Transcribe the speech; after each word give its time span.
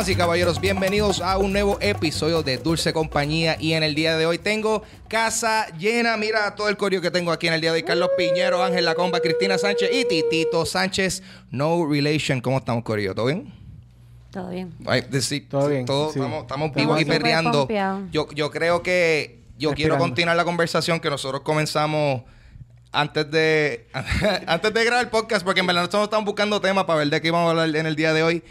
Damas 0.00 0.08
y 0.08 0.16
caballeros, 0.16 0.60
bienvenidos 0.62 1.20
a 1.20 1.36
un 1.36 1.52
nuevo 1.52 1.76
episodio 1.82 2.42
de 2.42 2.56
Dulce 2.56 2.90
Compañía. 2.94 3.58
Y 3.60 3.74
en 3.74 3.82
el 3.82 3.94
día 3.94 4.16
de 4.16 4.24
hoy 4.24 4.38
tengo 4.38 4.82
casa 5.08 5.66
llena. 5.76 6.16
Mira 6.16 6.54
todo 6.54 6.70
el 6.70 6.78
corio 6.78 7.02
que 7.02 7.10
tengo 7.10 7.30
aquí 7.32 7.48
en 7.48 7.52
el 7.52 7.60
día 7.60 7.70
de 7.70 7.80
hoy. 7.80 7.82
Carlos 7.82 8.08
Piñero, 8.16 8.64
Ángel 8.64 8.86
Lacomba, 8.86 9.20
Cristina 9.20 9.58
Sánchez 9.58 9.90
y 9.92 10.06
Titito 10.06 10.64
Sánchez. 10.64 11.22
No 11.50 11.86
relation. 11.86 12.40
¿Cómo 12.40 12.56
estamos, 12.56 12.82
corio? 12.82 13.14
¿Todo 13.14 13.26
bien? 13.26 13.52
Todo 14.30 14.48
bien. 14.48 14.72
Ay, 14.86 15.02
de- 15.02 15.20
sí, 15.20 15.42
Todo 15.42 15.68
bien, 15.68 15.84
todo- 15.84 16.10
sí. 16.14 16.18
Estamos, 16.18 16.40
estamos 16.44 16.74
vivos 16.74 16.98
y 16.98 17.04
perreando. 17.04 17.68
Yo, 18.10 18.26
yo 18.32 18.50
creo 18.50 18.82
que 18.82 19.40
yo 19.58 19.74
quiero 19.74 19.98
continuar 19.98 20.34
la 20.34 20.46
conversación 20.46 20.98
que 21.00 21.10
nosotros 21.10 21.42
comenzamos 21.42 22.22
antes 22.90 23.30
de 23.30 23.86
antes 24.46 24.72
de 24.72 24.82
grabar 24.82 25.04
el 25.04 25.10
podcast, 25.10 25.44
porque 25.44 25.60
en 25.60 25.66
verdad 25.66 25.82
nosotros 25.82 26.04
estamos 26.04 26.24
buscando 26.24 26.58
temas 26.58 26.84
para 26.84 27.00
ver 27.00 27.10
de 27.10 27.20
qué 27.20 27.28
íbamos 27.28 27.48
a 27.48 27.50
hablar 27.50 27.76
en 27.76 27.84
el 27.84 27.96
día 27.96 28.14
de 28.14 28.22
hoy. 28.22 28.42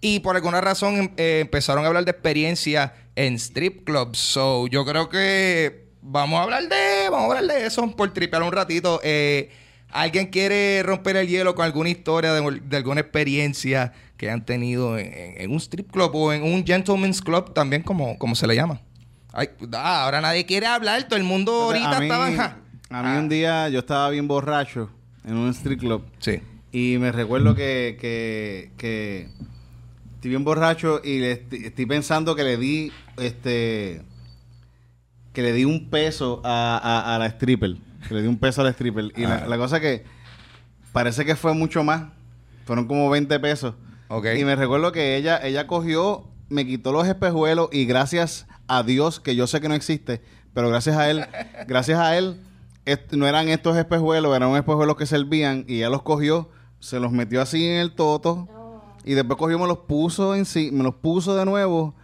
Y 0.00 0.20
por 0.20 0.36
alguna 0.36 0.60
razón 0.60 0.96
em- 0.96 1.10
eh, 1.16 1.40
empezaron 1.42 1.84
a 1.84 1.88
hablar 1.88 2.04
de 2.04 2.10
experiencia 2.12 2.94
en 3.16 3.34
strip 3.34 3.84
clubs. 3.84 4.18
So, 4.18 4.66
yo 4.68 4.84
creo 4.84 5.08
que 5.08 5.88
vamos 6.00 6.38
a 6.40 6.44
hablar 6.44 6.62
de, 6.68 7.08
vamos 7.10 7.34
a 7.34 7.38
hablar 7.38 7.54
de 7.58 7.66
eso 7.66 7.86
por 7.94 8.12
tripear 8.12 8.42
un 8.42 8.52
ratito. 8.52 9.00
Eh, 9.04 9.50
¿Alguien 9.92 10.28
quiere 10.28 10.82
romper 10.84 11.16
el 11.16 11.26
hielo 11.28 11.54
con 11.56 11.64
alguna 11.64 11.88
historia 11.90 12.32
de, 12.32 12.60
de 12.64 12.76
alguna 12.76 13.00
experiencia 13.00 13.92
que 14.16 14.30
han 14.30 14.44
tenido 14.46 14.96
en, 14.98 15.06
en- 15.12 15.40
en 15.42 15.50
un 15.50 15.56
strip 15.58 15.90
club 15.90 16.10
o 16.14 16.32
en 16.32 16.42
un 16.44 16.64
gentleman's 16.64 17.20
club 17.20 17.52
también 17.52 17.82
como, 17.82 18.16
como 18.18 18.34
se 18.36 18.46
le 18.46 18.54
llama? 18.54 18.80
Ay, 19.32 19.48
ah, 19.74 20.04
ahora 20.04 20.20
nadie 20.20 20.46
quiere 20.46 20.66
hablar, 20.66 21.04
todo 21.08 21.16
el 21.16 21.24
mundo 21.24 21.52
ahorita 21.52 21.96
a 21.96 22.00
mí, 22.00 22.06
estaba... 22.06 22.30
ja. 22.32 22.44
a 22.90 23.02
mí 23.02 23.08
Ah, 23.12 23.18
un 23.18 23.28
día 23.28 23.68
yo 23.68 23.80
estaba 23.80 24.08
bien 24.10 24.26
borracho 24.28 24.90
en 25.24 25.36
un 25.36 25.50
street 25.50 25.78
club 25.78 26.04
Sí. 26.18 26.40
y 26.72 26.96
me 26.98 27.12
recuerdo 27.12 27.54
que, 27.54 27.96
que, 28.00 28.70
que 28.76 29.28
estoy 30.20 30.28
bien 30.28 30.44
borracho 30.44 31.00
y 31.02 31.18
le 31.20 31.32
estoy 31.32 31.86
pensando 31.86 32.36
que 32.36 32.44
le 32.44 32.58
di 32.58 32.92
este 33.16 34.02
que 35.32 35.40
le 35.42 35.52
di 35.54 35.64
un 35.64 35.88
peso 35.88 36.42
a, 36.44 36.76
a- 36.76 37.14
a 37.14 37.18
la 37.18 37.26
stripper 37.26 37.76
que 38.06 38.14
le 38.14 38.20
di 38.22 38.28
un 38.28 38.36
peso 38.38 38.60
a 38.60 38.64
la 38.64 38.70
stripper 38.70 39.12
y 39.16 39.22
la, 39.22 39.36
Ah. 39.36 39.46
la 39.48 39.56
cosa 39.56 39.80
que 39.80 40.04
parece 40.92 41.24
que 41.24 41.36
fue 41.36 41.54
mucho 41.54 41.82
más 41.84 42.04
fueron 42.66 42.86
como 42.86 43.08
20 43.08 43.40
pesos 43.40 43.74
Ok. 44.08 44.26
y 44.38 44.44
me 44.44 44.56
recuerdo 44.56 44.92
que 44.92 45.16
ella 45.16 45.38
ella 45.42 45.66
cogió 45.66 46.28
me 46.50 46.66
quitó 46.66 46.92
los 46.92 47.06
espejuelos 47.06 47.70
y 47.72 47.86
gracias 47.86 48.46
a 48.66 48.82
Dios 48.82 49.20
que 49.20 49.34
yo 49.36 49.46
sé 49.46 49.60
que 49.62 49.68
no 49.68 49.74
existe 49.74 50.20
pero 50.52 50.68
gracias 50.68 50.96
a 50.98 51.08
él 51.10 51.24
gracias 51.66 51.98
a 51.98 52.18
él 52.18 52.36
est- 52.84 53.12
no 53.14 53.26
eran 53.26 53.48
estos 53.48 53.74
espejuelos 53.78 54.36
eran 54.36 54.48
unos 54.50 54.58
espejuelos 54.60 54.96
que 54.96 55.06
servían 55.06 55.64
y 55.66 55.76
ella 55.78 55.88
los 55.88 56.02
cogió 56.02 56.50
se 56.78 57.00
los 57.00 57.10
metió 57.12 57.40
así 57.40 57.64
en 57.66 57.78
el 57.80 57.92
toto 57.92 58.48
y 59.04 59.14
después 59.14 59.38
cogió 59.38 59.58
me 59.58 59.66
los 59.66 59.78
puso 59.78 60.34
en 60.34 60.44
sí 60.44 60.70
me 60.72 60.82
los 60.82 60.94
puso 60.94 61.34
de 61.34 61.44
nuevo 61.44 61.94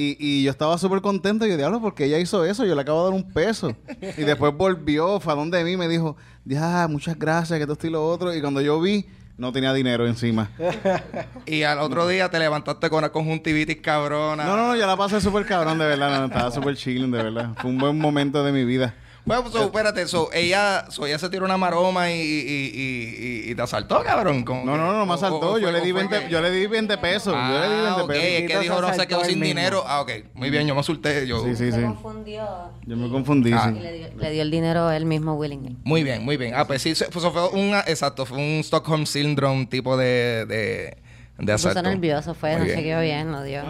y, 0.00 0.16
y 0.20 0.44
yo 0.44 0.52
estaba 0.52 0.78
súper 0.78 1.00
contento 1.00 1.44
y 1.44 1.50
yo, 1.50 1.56
diablo, 1.56 1.80
porque 1.80 2.04
ella 2.04 2.20
hizo 2.20 2.44
eso? 2.44 2.64
Yo 2.64 2.76
le 2.76 2.82
acabo 2.82 3.00
de 3.00 3.10
dar 3.10 3.20
un 3.20 3.32
peso. 3.32 3.74
y 4.16 4.22
después 4.22 4.56
volvió, 4.56 5.18
fue 5.18 5.32
a 5.32 5.36
donde 5.36 5.64
mí, 5.64 5.76
me 5.76 5.88
dijo, 5.88 6.16
ya, 6.44 6.86
muchas 6.88 7.18
gracias, 7.18 7.58
que 7.58 7.72
esto 7.72 7.84
y 7.84 7.90
lo 7.90 8.06
otro. 8.08 8.32
Y 8.32 8.40
cuando 8.40 8.60
yo 8.60 8.80
vi, 8.80 9.06
no 9.36 9.50
tenía 9.50 9.72
dinero 9.72 10.06
encima. 10.06 10.52
Y 11.46 11.64
al 11.64 11.80
otro 11.80 12.06
día 12.06 12.30
te 12.30 12.38
levantaste 12.38 12.88
con 12.88 12.98
una 12.98 13.08
conjuntivitis 13.08 13.78
cabrona. 13.78 14.44
No, 14.44 14.56
no, 14.56 14.68
no, 14.68 14.76
yo 14.76 14.86
la 14.86 14.96
pasé 14.96 15.20
súper 15.20 15.44
cabrón, 15.46 15.78
de 15.78 15.86
verdad. 15.86 16.20
no, 16.20 16.26
estaba 16.26 16.52
súper 16.52 16.76
chilling, 16.76 17.10
de 17.10 17.20
verdad. 17.20 17.50
Fue 17.60 17.68
un 17.68 17.78
buen 17.78 17.98
momento 17.98 18.44
de 18.44 18.52
mi 18.52 18.64
vida. 18.64 18.94
Bueno, 19.28 19.42
pues, 19.42 19.52
so, 19.54 19.62
espérate, 19.64 20.06
so, 20.08 20.30
ella, 20.32 20.86
so, 20.88 21.06
ella 21.06 21.18
se 21.18 21.28
tiró 21.28 21.44
una 21.44 21.58
maroma 21.58 22.10
y, 22.10 22.14
y, 22.14 22.72
y, 22.74 23.44
y- 23.46 23.50
y 23.50 23.54
te 23.54 23.60
asaltó, 23.62 24.02
cabrón. 24.02 24.42
como 24.42 24.64
No, 24.64 24.78
no, 24.78 24.92
no, 24.94 25.04
me 25.04 25.12
asaltó. 25.12 25.52
o 25.52 25.58
yo, 25.58 25.68
fue- 25.68 25.72
le 25.72 25.80
di 25.82 25.92
fue 25.92 26.00
20, 26.00 26.20
que- 26.24 26.30
yo 26.30 26.40
le 26.40 26.50
di 26.50 26.66
20 26.66 26.96
pesos. 26.96 27.34
yo 27.34 27.60
le 27.60 27.68
di 27.68 27.74
20 27.82 27.88
Ah, 27.90 28.02
ok, 28.02 28.08
pesos. 28.08 28.24
es 28.24 28.50
que 28.50 28.58
dijo, 28.60 28.74
se 28.76 28.80
no 28.80 28.94
se 28.94 29.06
quedó 29.06 29.24
sin 29.26 29.40
dinero. 29.40 29.84
Ah, 29.86 30.00
ok, 30.00 30.10
muy 30.32 30.48
bien, 30.48 30.66
yo 30.66 30.74
me 30.74 30.80
asulté. 30.80 31.26
Yo, 31.26 31.44
Sí, 31.44 31.50
sí, 31.56 31.70
Se 31.70 31.78
sí. 31.78 31.82
confundió. 31.82 32.46
Yo 32.86 32.96
me 32.96 33.10
confundí, 33.10 33.52
Ah. 33.52 33.70
Y 33.70 33.74
sí. 33.76 33.80
le 33.82 33.92
dio, 33.92 34.08
le 34.16 34.30
dio 34.30 34.42
el 34.42 34.50
dinero 34.50 34.90
él 34.90 35.04
mismo 35.04 35.34
willingly. 35.34 35.76
Muy 35.84 36.02
bien, 36.02 36.24
muy 36.24 36.38
bien. 36.38 36.54
Ah, 36.56 36.66
pues 36.66 36.80
sí, 36.80 36.94
se- 36.94 37.04
pues, 37.06 37.16
eso 37.22 37.30
fue 37.30 37.48
un, 37.50 37.74
exacto, 37.86 38.24
fue 38.24 38.38
un 38.38 38.60
Stockholm 38.60 39.04
Syndrome 39.04 39.66
tipo 39.66 39.98
de, 39.98 40.46
de, 40.46 40.56
de 40.56 40.96
Se 41.36 41.42
puso 41.52 41.68
asalto. 41.68 41.82
nervioso, 41.90 42.32
fue, 42.34 42.52
Muy 42.52 42.60
no 42.60 42.64
bien. 42.64 42.76
chequeó 42.78 43.00
bien, 43.02 43.30
no 43.30 43.42
dio. 43.42 43.62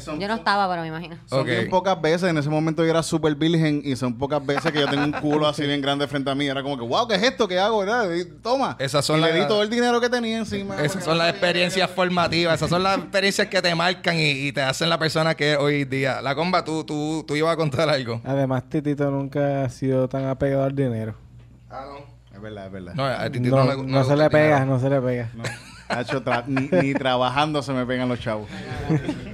Son- 0.00 0.18
Yo 0.20 0.28
no 0.28 0.34
estaba, 0.34 0.68
pero 0.68 0.82
me 0.82 0.88
imagino. 0.88 1.16
Son 1.26 1.44
bien 1.44 1.68
pocas 1.68 2.00
veces, 2.00 2.24
en 2.30 2.38
ese 2.38 2.48
momento 2.48 2.84
yo 2.84 2.90
era 2.90 3.02
súper 3.02 3.34
virgen 3.34 3.82
y 3.84 3.96
son 3.96 4.16
pocas 4.16 4.44
veces 4.44 4.70
que 4.72 4.80
yo 4.80 4.88
tengo 4.88 5.04
un 5.04 5.12
culo 5.12 5.46
así 5.46 5.62
bien 5.66 5.80
grande 5.80 6.06
frente 6.08 6.30
a 6.30 6.34
mí. 6.34 6.46
Era 6.46 6.62
como 6.62 6.76
que, 6.78 6.84
wow, 6.84 7.06
¿qué 7.08 7.14
es 7.16 7.22
esto? 7.22 7.46
¿Qué 7.48 7.58
hago? 7.58 7.78
¿verdad? 7.80 8.10
Y 8.14 8.24
toma. 8.24 8.76
Esas 8.78 9.04
son 9.04 9.18
y 9.20 9.22
le 9.22 9.30
las- 9.30 9.40
di 9.40 9.46
todo 9.46 9.62
el 9.62 9.70
dinero 9.70 10.00
que 10.00 10.08
tenía 10.08 10.38
encima. 10.38 10.80
Esas 10.82 11.04
son 11.04 11.18
las 11.18 11.30
experiencias 11.30 11.90
formativas, 11.90 12.54
esas 12.54 12.70
son 12.70 12.82
las 12.82 12.98
experiencias 12.98 13.48
que 13.48 13.60
te 13.62 13.74
marcan 13.74 14.16
y, 14.16 14.30
y 14.48 14.52
te 14.52 14.62
hacen 14.62 14.88
la 14.88 14.98
persona 14.98 15.34
que 15.34 15.52
es 15.52 15.58
hoy 15.58 15.84
día. 15.84 16.20
La 16.22 16.34
comba, 16.34 16.64
tú, 16.64 16.84
tú, 16.84 17.24
tú 17.26 17.36
ibas 17.36 17.52
a 17.52 17.56
contar 17.56 17.88
algo. 17.88 18.20
Además, 18.24 18.64
Titito 18.68 19.10
nunca 19.10 19.64
ha 19.64 19.68
sido 19.68 20.08
tan 20.08 20.26
apegado 20.26 20.64
al 20.64 20.74
dinero. 20.74 21.14
Ah, 21.70 21.84
no. 21.90 22.18
Es 22.34 22.40
verdad, 22.42 22.66
es 22.66 22.72
verdad. 22.72 22.94
No, 22.94 23.04
a 23.04 23.28
No, 23.28 23.40
no, 23.40 23.64
no, 23.64 23.82
le- 23.82 23.90
no 23.90 23.98
le 23.98 24.04
se 24.04 24.16
le 24.16 24.30
pega, 24.30 24.60
dinero. 24.60 24.66
no 24.66 24.78
se 24.80 24.88
le 24.90 25.00
pega. 25.00 25.30
No. 25.88 25.96
Hacho, 25.96 26.22
tra- 26.22 26.44
ni, 26.46 26.68
ni 26.68 26.94
trabajando 26.94 27.62
se 27.62 27.72
me 27.72 27.86
pegan 27.86 28.08
los 28.08 28.20
chavos. 28.20 28.48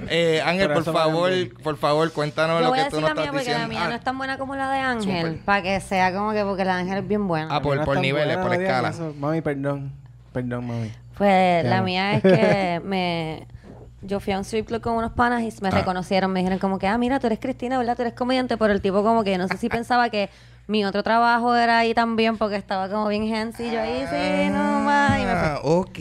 Eh, 0.09 0.41
Ángel, 0.45 0.71
Por 0.71 0.83
favor, 0.83 1.31
por 1.63 1.77
favor, 1.77 2.11
cuéntanos 2.11 2.57
Yo 2.59 2.63
lo 2.65 2.69
voy 2.69 2.79
que 2.79 2.85
a 2.85 2.89
tú 2.89 2.95
decir 2.97 3.09
nos 3.09 3.09
la 3.09 3.15
mía 3.15 3.23
estás 3.25 3.33
porque 3.33 3.49
la 3.51 3.55
diciendo. 3.57 3.67
mía 3.69 3.85
Ah, 3.85 3.89
no 3.89 3.95
es 3.95 4.03
tan 4.03 4.17
buena 4.17 4.37
como 4.37 4.55
la 4.55 4.71
de 4.71 4.79
Ángel. 4.79 5.41
Para 5.45 5.61
que 5.63 5.79
sea 5.81 6.13
como 6.13 6.31
que 6.31 6.43
porque 6.43 6.63
la 6.65 6.75
de 6.75 6.81
Ángel 6.83 6.97
es 6.99 7.07
bien 7.07 7.27
buena. 7.27 7.47
Ah, 7.55 7.61
por, 7.61 7.77
No 7.77 7.85
por 7.85 7.99
niveles, 7.99 8.35
buena, 8.37 8.49
por 8.49 8.61
escala. 8.61 8.89
eso. 8.89 9.13
Mami, 9.19 9.41
perdón. 9.41 9.91
Perdón, 10.31 10.67
mami. 10.67 10.91
Pues 11.17 11.65
la 11.65 11.77
amo. 11.77 11.85
mía 11.85 12.13
es 12.15 12.21
que 12.23 12.81
me... 12.85 13.47
Yo 14.01 14.19
fui 14.19 14.33
a 14.33 14.37
un 14.37 14.45
strip 14.45 14.67
club 14.67 14.81
con 14.81 14.93
unos 14.93 15.13
panas 15.13 15.41
y 15.41 15.51
me 15.61 15.69
Ah. 15.69 15.71
reconocieron. 15.71 16.31
Me 16.31 16.39
dijeron 16.41 16.59
como 16.59 16.77
que, 16.77 16.87
ah, 16.87 16.97
mira, 16.97 17.19
tú 17.19 17.25
eres 17.27 17.39
Cristina, 17.39 17.77
¿verdad? 17.79 17.95
Tú 17.95 18.03
eres 18.03 18.13
comediante. 18.13 18.55
Pero 18.57 18.71
el 18.71 18.81
tipo 18.81 19.01
como 19.03 19.23
que 19.23 19.37
no 19.37 19.47
sé 19.47 19.57
si 19.57 19.67
pensaba 19.69 20.09
que 20.09 20.29
mi 20.67 20.83
otro 20.85 21.03
trabajo 21.03 21.55
era 21.55 21.79
ahí 21.79 21.93
también 21.93 22.37
porque 22.37 22.55
estaba 22.55 22.89
como 22.89 23.07
bien 23.07 23.29
sencillo 23.29 23.79
ahí. 23.81 24.05
Sí, 24.09 24.49
no 24.51 24.79
más. 24.81 25.19
Y 25.19 25.23
me. 25.23 25.31
Ah, 25.31 25.59
ok. 25.63 25.99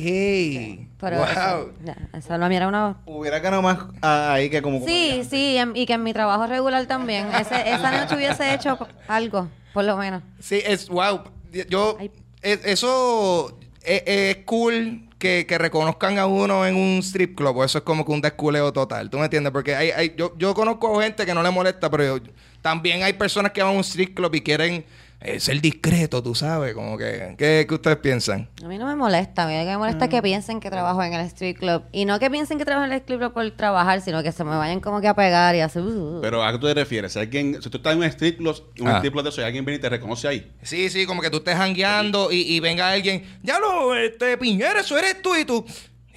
Pero 1.00 1.16
wow. 1.18 1.26
eso, 1.26 1.70
ya, 1.84 1.96
eso 2.14 2.38
la 2.38 2.48
mía 2.48 2.56
era 2.58 2.68
una... 2.68 2.96
Hubiera 3.04 3.38
ganado 3.40 3.60
más 3.60 3.78
ah, 4.00 4.32
ahí 4.34 4.48
que 4.48 4.62
como... 4.62 4.80
Sí, 4.86 5.22
sí, 5.28 5.56
en- 5.58 5.76
y 5.76 5.84
que 5.84 5.92
en 5.94 6.02
mi 6.02 6.14
trabajo 6.14 6.46
regular 6.46 6.86
también. 6.86 7.26
Ese, 7.38 7.70
esa 7.70 7.90
noche 7.90 8.16
hubiese 8.16 8.54
hecho 8.54 8.78
algo, 9.06 9.48
por 9.74 9.84
lo 9.84 9.96
menos. 9.98 10.22
Sí, 10.40 10.62
es 10.64 10.88
wow. 10.88 11.20
Yo, 11.68 11.98
es- 12.40 12.64
eso 12.64 13.58
es, 13.82 14.02
es 14.06 14.36
cool 14.46 15.08
que, 15.18 15.44
que 15.46 15.58
reconozcan 15.58 16.18
a 16.18 16.24
uno 16.26 16.64
en 16.66 16.76
un 16.76 16.98
strip 17.00 17.36
club. 17.36 17.58
o 17.58 17.64
Eso 17.64 17.78
es 17.78 17.84
como 17.84 18.06
que 18.06 18.12
un 18.12 18.22
desculeo 18.22 18.72
total. 18.72 19.10
¿Tú 19.10 19.18
me 19.18 19.24
entiendes? 19.24 19.52
Porque 19.52 19.74
hay, 19.76 19.90
hay, 19.90 20.14
yo, 20.16 20.32
yo 20.38 20.54
conozco 20.54 21.00
gente 21.02 21.26
que 21.26 21.34
no 21.34 21.42
le 21.42 21.50
molesta, 21.50 21.90
pero 21.90 22.16
yo- 22.16 22.32
también 22.64 23.02
hay 23.02 23.12
personas 23.12 23.52
que 23.52 23.62
van 23.62 23.74
a 23.74 23.76
un 23.76 23.84
strip 23.84 24.16
club 24.16 24.34
y 24.34 24.40
quieren 24.40 24.86
eh, 25.20 25.38
ser 25.38 25.60
discretos, 25.60 26.22
tú 26.22 26.34
sabes. 26.34 26.72
Como 26.72 26.96
que, 26.96 27.34
¿qué, 27.36 27.66
qué 27.68 27.74
ustedes 27.74 27.98
piensan? 27.98 28.48
A 28.64 28.68
mí 28.68 28.78
no 28.78 28.86
me 28.86 28.96
molesta, 28.96 29.42
a 29.44 29.46
mí 29.46 29.52
lo 29.52 29.64
que 29.64 29.70
me 29.72 29.76
molesta 29.76 30.06
es 30.06 30.10
que 30.10 30.22
piensen 30.22 30.60
que 30.60 30.70
trabajo 30.70 31.02
en 31.02 31.12
el 31.12 31.20
strip 31.26 31.58
club. 31.58 31.82
Y 31.92 32.06
no 32.06 32.18
que 32.18 32.30
piensen 32.30 32.56
que 32.56 32.64
trabajo 32.64 32.86
en 32.86 32.92
el 32.92 33.00
strip 33.00 33.18
club 33.20 33.34
por 33.34 33.50
trabajar, 33.50 34.00
sino 34.00 34.22
que 34.22 34.32
se 34.32 34.44
me 34.44 34.56
vayan 34.56 34.80
como 34.80 35.02
que 35.02 35.08
a 35.08 35.14
pegar 35.14 35.54
y 35.54 35.60
hacer... 35.60 35.82
uh, 35.82 36.18
uh. 36.18 36.20
Pero 36.22 36.42
¿a 36.42 36.52
qué 36.52 36.58
tú 36.58 36.66
te 36.66 36.72
refieres? 36.74 37.12
Si, 37.12 37.18
alguien, 37.18 37.62
si 37.62 37.68
tú 37.68 37.76
estás 37.76 37.92
en 37.92 37.98
un 37.98 38.04
strip 38.06 38.38
club, 38.38 38.56
un 38.80 38.88
Ah. 38.88 38.96
strip 38.96 39.12
club 39.12 39.24
de 39.24 39.28
eso 39.28 39.42
y 39.42 39.44
alguien 39.44 39.62
viene 39.66 39.76
y 39.76 39.80
te 39.82 39.90
reconoce 39.90 40.26
ahí. 40.26 40.50
Sí, 40.62 40.88
sí, 40.88 41.04
como 41.04 41.20
que 41.20 41.28
tú 41.28 41.36
estés 41.36 41.56
jangueando 41.56 42.32
y, 42.32 42.40
y 42.54 42.60
venga 42.60 42.88
alguien, 42.90 43.24
ya 43.42 43.58
lo, 43.58 43.94
este, 43.94 44.38
Piñera, 44.38 44.80
eso 44.80 44.96
eres 44.98 45.20
tú 45.20 45.36
y 45.36 45.44
tú. 45.44 45.64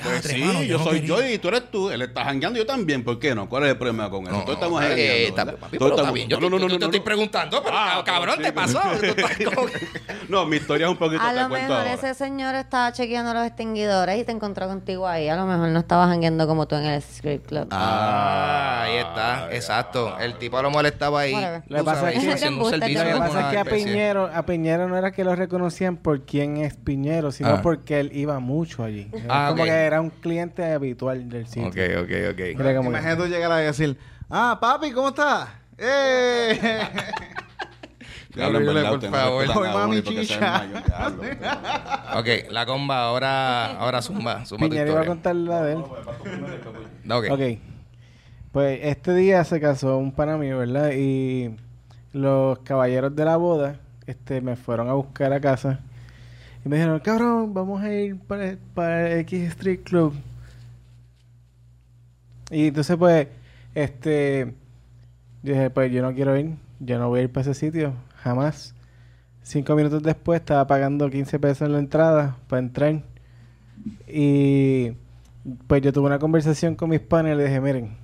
Pues 0.03 0.23
sí, 0.25 0.37
mano, 0.43 0.61
yo 0.63 0.77
no 0.77 0.83
soy 0.83 1.01
quería. 1.01 1.07
yo 1.07 1.25
y 1.27 1.37
tú 1.39 1.47
eres 1.47 1.71
tú. 1.71 1.89
Él 1.89 2.01
está 2.03 2.23
jangueando, 2.23 2.59
yo 2.59 2.65
también. 2.65 3.03
¿Por 3.03 3.17
qué 3.19 3.33
no? 3.33 3.49
¿Cuál 3.49 3.63
es 3.63 3.69
el 3.71 3.77
problema 3.77 4.09
con 4.09 4.23
eso? 4.25 4.31
No, 4.31 4.41
Todos 4.41 4.53
estamos 4.55 4.83
eh, 4.83 4.87
jangueando, 4.87 5.27
está- 5.27 5.43
¿verdad? 5.45 5.59
papi, 5.59 5.77
Todos 5.77 5.91
está 5.91 6.01
estamos- 6.03 6.13
bien. 6.15 6.29
Yo 6.29 6.35
No, 6.39 6.45
te- 6.45 6.49
no, 6.51 6.59
no, 6.59 6.67
yo 6.67 6.73
te 6.75 6.79
no, 6.79 6.85
estoy 6.85 6.99
preguntando, 6.99 7.63
pero 7.63 7.75
Ah, 7.77 8.03
cabrón, 8.05 8.35
sí, 8.37 8.43
te 8.43 8.53
pasó. 8.53 8.79
Como- 9.55 9.67
No, 10.29 10.45
mi 10.45 10.57
historia 10.57 10.87
es 10.87 10.91
un 10.91 10.97
poquito 10.97 11.21
A 11.23 11.31
lo 11.31 11.47
mejor 11.49 11.77
ahora. 11.77 11.93
ese 11.93 12.13
señor 12.13 12.53
estaba 12.55 12.91
chequeando 12.91 13.33
los 13.33 13.45
extinguidores 13.47 14.19
y 14.19 14.23
te 14.25 14.31
encontró 14.33 14.67
contigo 14.67 15.07
ahí. 15.07 15.29
A 15.29 15.35
lo 15.37 15.45
mejor 15.45 15.69
no 15.69 15.79
estaba 15.79 16.07
jangueando 16.07 16.45
como 16.47 16.67
tú 16.67 16.75
en 16.75 16.85
el 16.85 17.01
script 17.01 17.47
club. 17.47 17.67
Ah, 17.71 18.83
ahí 18.83 18.97
está, 18.97 19.47
exacto. 19.51 20.17
El 20.19 20.35
tipo 20.37 20.57
a 20.57 20.61
lo 20.61 20.69
mejor 20.69 20.85
estaba 20.85 21.21
ahí. 21.21 21.33
Que 21.67 21.83
pasa 21.83 22.11
es 22.11 22.23
que- 22.23 22.31
haciendo 22.33 22.65
un 22.65 22.71
Te 22.71 22.77
servicio 22.79 22.99
Lo 22.99 23.05
que 23.05 23.11
embuste, 23.11 23.13
como 23.13 23.19
pasa 23.19 23.39
es 23.39 23.43
una 23.45 23.51
que 23.51 23.57
a. 23.57 23.73
Piñero, 23.73 24.29
a 24.33 24.45
Piñero 24.45 24.87
no 24.89 24.97
era 24.97 25.11
que 25.11 25.23
lo 25.23 25.35
reconocían 25.35 25.95
por 25.97 26.21
quién 26.25 26.57
es 26.57 26.75
Piñero, 26.75 27.31
sino 27.31 27.49
Ah. 27.49 27.61
porque 27.61 27.99
él 27.99 28.11
iba 28.13 28.39
mucho 28.39 28.83
allí. 28.83 29.09
Ah, 29.29 29.47
como 29.51 29.63
ok. 29.63 29.69
que 29.69 29.85
era 29.87 30.01
un 30.01 30.09
cliente 30.09 30.63
habitual 30.73 31.27
del 31.29 31.47
sitio. 31.47 31.67
Ok, 31.69 31.77
ok, 32.03 32.11
ok. 32.33 32.39
Era 32.39 32.75
como 32.75 32.89
que- 32.91 32.97
Imagínate 32.97 33.23
tú 33.23 33.27
llegar 33.27 33.61
y 33.61 33.65
decir, 33.65 33.97
ah, 34.29 34.57
papi, 34.61 34.91
¿cómo 34.91 35.09
estás? 35.09 35.49
¡Eh! 35.77 36.59
Horrible, 38.39 38.73
verdad, 38.73 38.89
por 38.91 39.03
no 39.03 39.09
favor. 39.11 39.45
a 39.49 39.57
uno 39.59 39.73
mami 39.73 40.01
chicha. 40.03 40.63
Ok, 42.15 42.27
la 42.51 42.65
comba, 42.67 42.99
ahora, 43.05 43.77
ahora 43.79 44.01
zumba, 44.01 44.45
zumba 44.45 44.65
tu 44.67 44.69
Piñero 44.69 44.91
iba 44.91 45.01
a 45.01 45.05
contar 45.05 45.35
la 45.35 45.63
de 45.63 45.73
él. 45.73 45.79
Ok. 47.11 47.25
Ok. 47.31 47.41
Pues 48.51 48.79
este 48.83 49.15
día 49.15 49.43
se 49.43 49.59
casó 49.59 49.97
un 49.97 50.11
pana 50.11 50.37
mío, 50.37 50.59
¿verdad? 50.59 50.91
Y 50.95 51.55
los 52.13 52.59
caballeros 52.59 53.15
de 53.15 53.25
la 53.25 53.37
boda 53.37 53.79
este, 54.05 54.39
me 54.41 54.55
fueron 54.55 54.87
a 54.89 54.93
buscar 54.93 55.33
a 55.33 55.39
casa. 55.39 55.79
Me 56.67 56.77
dijeron, 56.77 56.99
cabrón, 56.99 57.53
vamos 57.53 57.81
a 57.81 57.93
ir 57.93 58.17
para, 58.17 58.57
para 58.73 59.17
X 59.19 59.49
Street 59.49 59.81
Club. 59.83 60.13
Y 62.49 62.67
entonces, 62.67 62.95
pues, 62.97 63.27
este... 63.75 64.53
yo 65.43 65.53
dije, 65.53 65.69
pues 65.69 65.91
yo 65.91 66.01
no 66.01 66.13
quiero 66.13 66.37
ir. 66.37 66.55
Yo 66.79 66.99
no 66.99 67.09
voy 67.09 67.21
a 67.21 67.23
ir 67.23 67.31
para 67.31 67.49
ese 67.49 67.53
sitio. 67.53 67.93
Jamás. 68.17 68.73
Cinco 69.43 69.75
minutos 69.75 70.03
después 70.03 70.41
estaba 70.41 70.67
pagando 70.67 71.09
15 71.09 71.39
pesos 71.39 71.61
en 71.67 71.73
la 71.73 71.79
entrada 71.79 72.37
para 72.47 72.59
entrar. 72.59 73.01
Y 74.07 74.91
pues 75.67 75.81
yo 75.81 75.93
tuve 75.93 76.07
una 76.07 76.19
conversación 76.19 76.75
con 76.75 76.89
mis 76.89 76.99
panes 76.99 77.33
y 77.33 77.37
les 77.37 77.47
dije, 77.47 77.61
miren, 77.61 77.95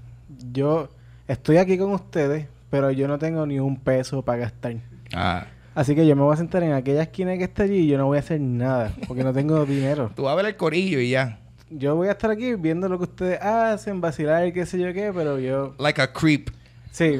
yo 0.51 0.89
estoy 1.27 1.57
aquí 1.57 1.77
con 1.77 1.91
ustedes, 1.91 2.47
pero 2.69 2.91
yo 2.91 3.07
no 3.07 3.17
tengo 3.19 3.45
ni 3.45 3.59
un 3.59 3.77
peso 3.77 4.23
para 4.23 4.39
gastar. 4.39 4.77
Ah. 5.13 5.47
Así 5.75 5.95
que 5.95 6.05
yo 6.05 6.15
me 6.15 6.21
voy 6.21 6.33
a 6.33 6.37
sentar 6.37 6.61
en 6.63 6.73
aquella 6.73 7.03
esquina 7.03 7.35
que 7.37 7.45
está 7.45 7.63
allí 7.63 7.77
y 7.77 7.87
yo 7.87 7.97
no 7.97 8.05
voy 8.05 8.17
a 8.17 8.19
hacer 8.19 8.39
nada, 8.39 8.93
porque 9.07 9.23
no 9.23 9.33
tengo 9.33 9.65
dinero. 9.67 10.11
Tú 10.15 10.23
vas 10.23 10.33
a 10.33 10.35
ver 10.35 10.45
el 10.45 10.55
corillo 10.55 10.99
y 10.99 11.09
ya. 11.09 11.39
Yo 11.69 11.95
voy 11.95 12.07
a 12.07 12.11
estar 12.11 12.29
aquí 12.29 12.53
viendo 12.53 12.87
lo 12.87 12.97
que 12.99 13.05
ustedes 13.05 13.41
hacen, 13.41 13.99
vacilar 13.99 14.45
y 14.45 14.51
qué 14.53 14.65
sé 14.65 14.77
yo 14.77 14.93
qué, 14.93 15.11
pero 15.13 15.39
yo... 15.39 15.73
Like 15.79 16.01
a 16.01 16.13
creep. 16.13 16.49
Sí, 16.91 17.19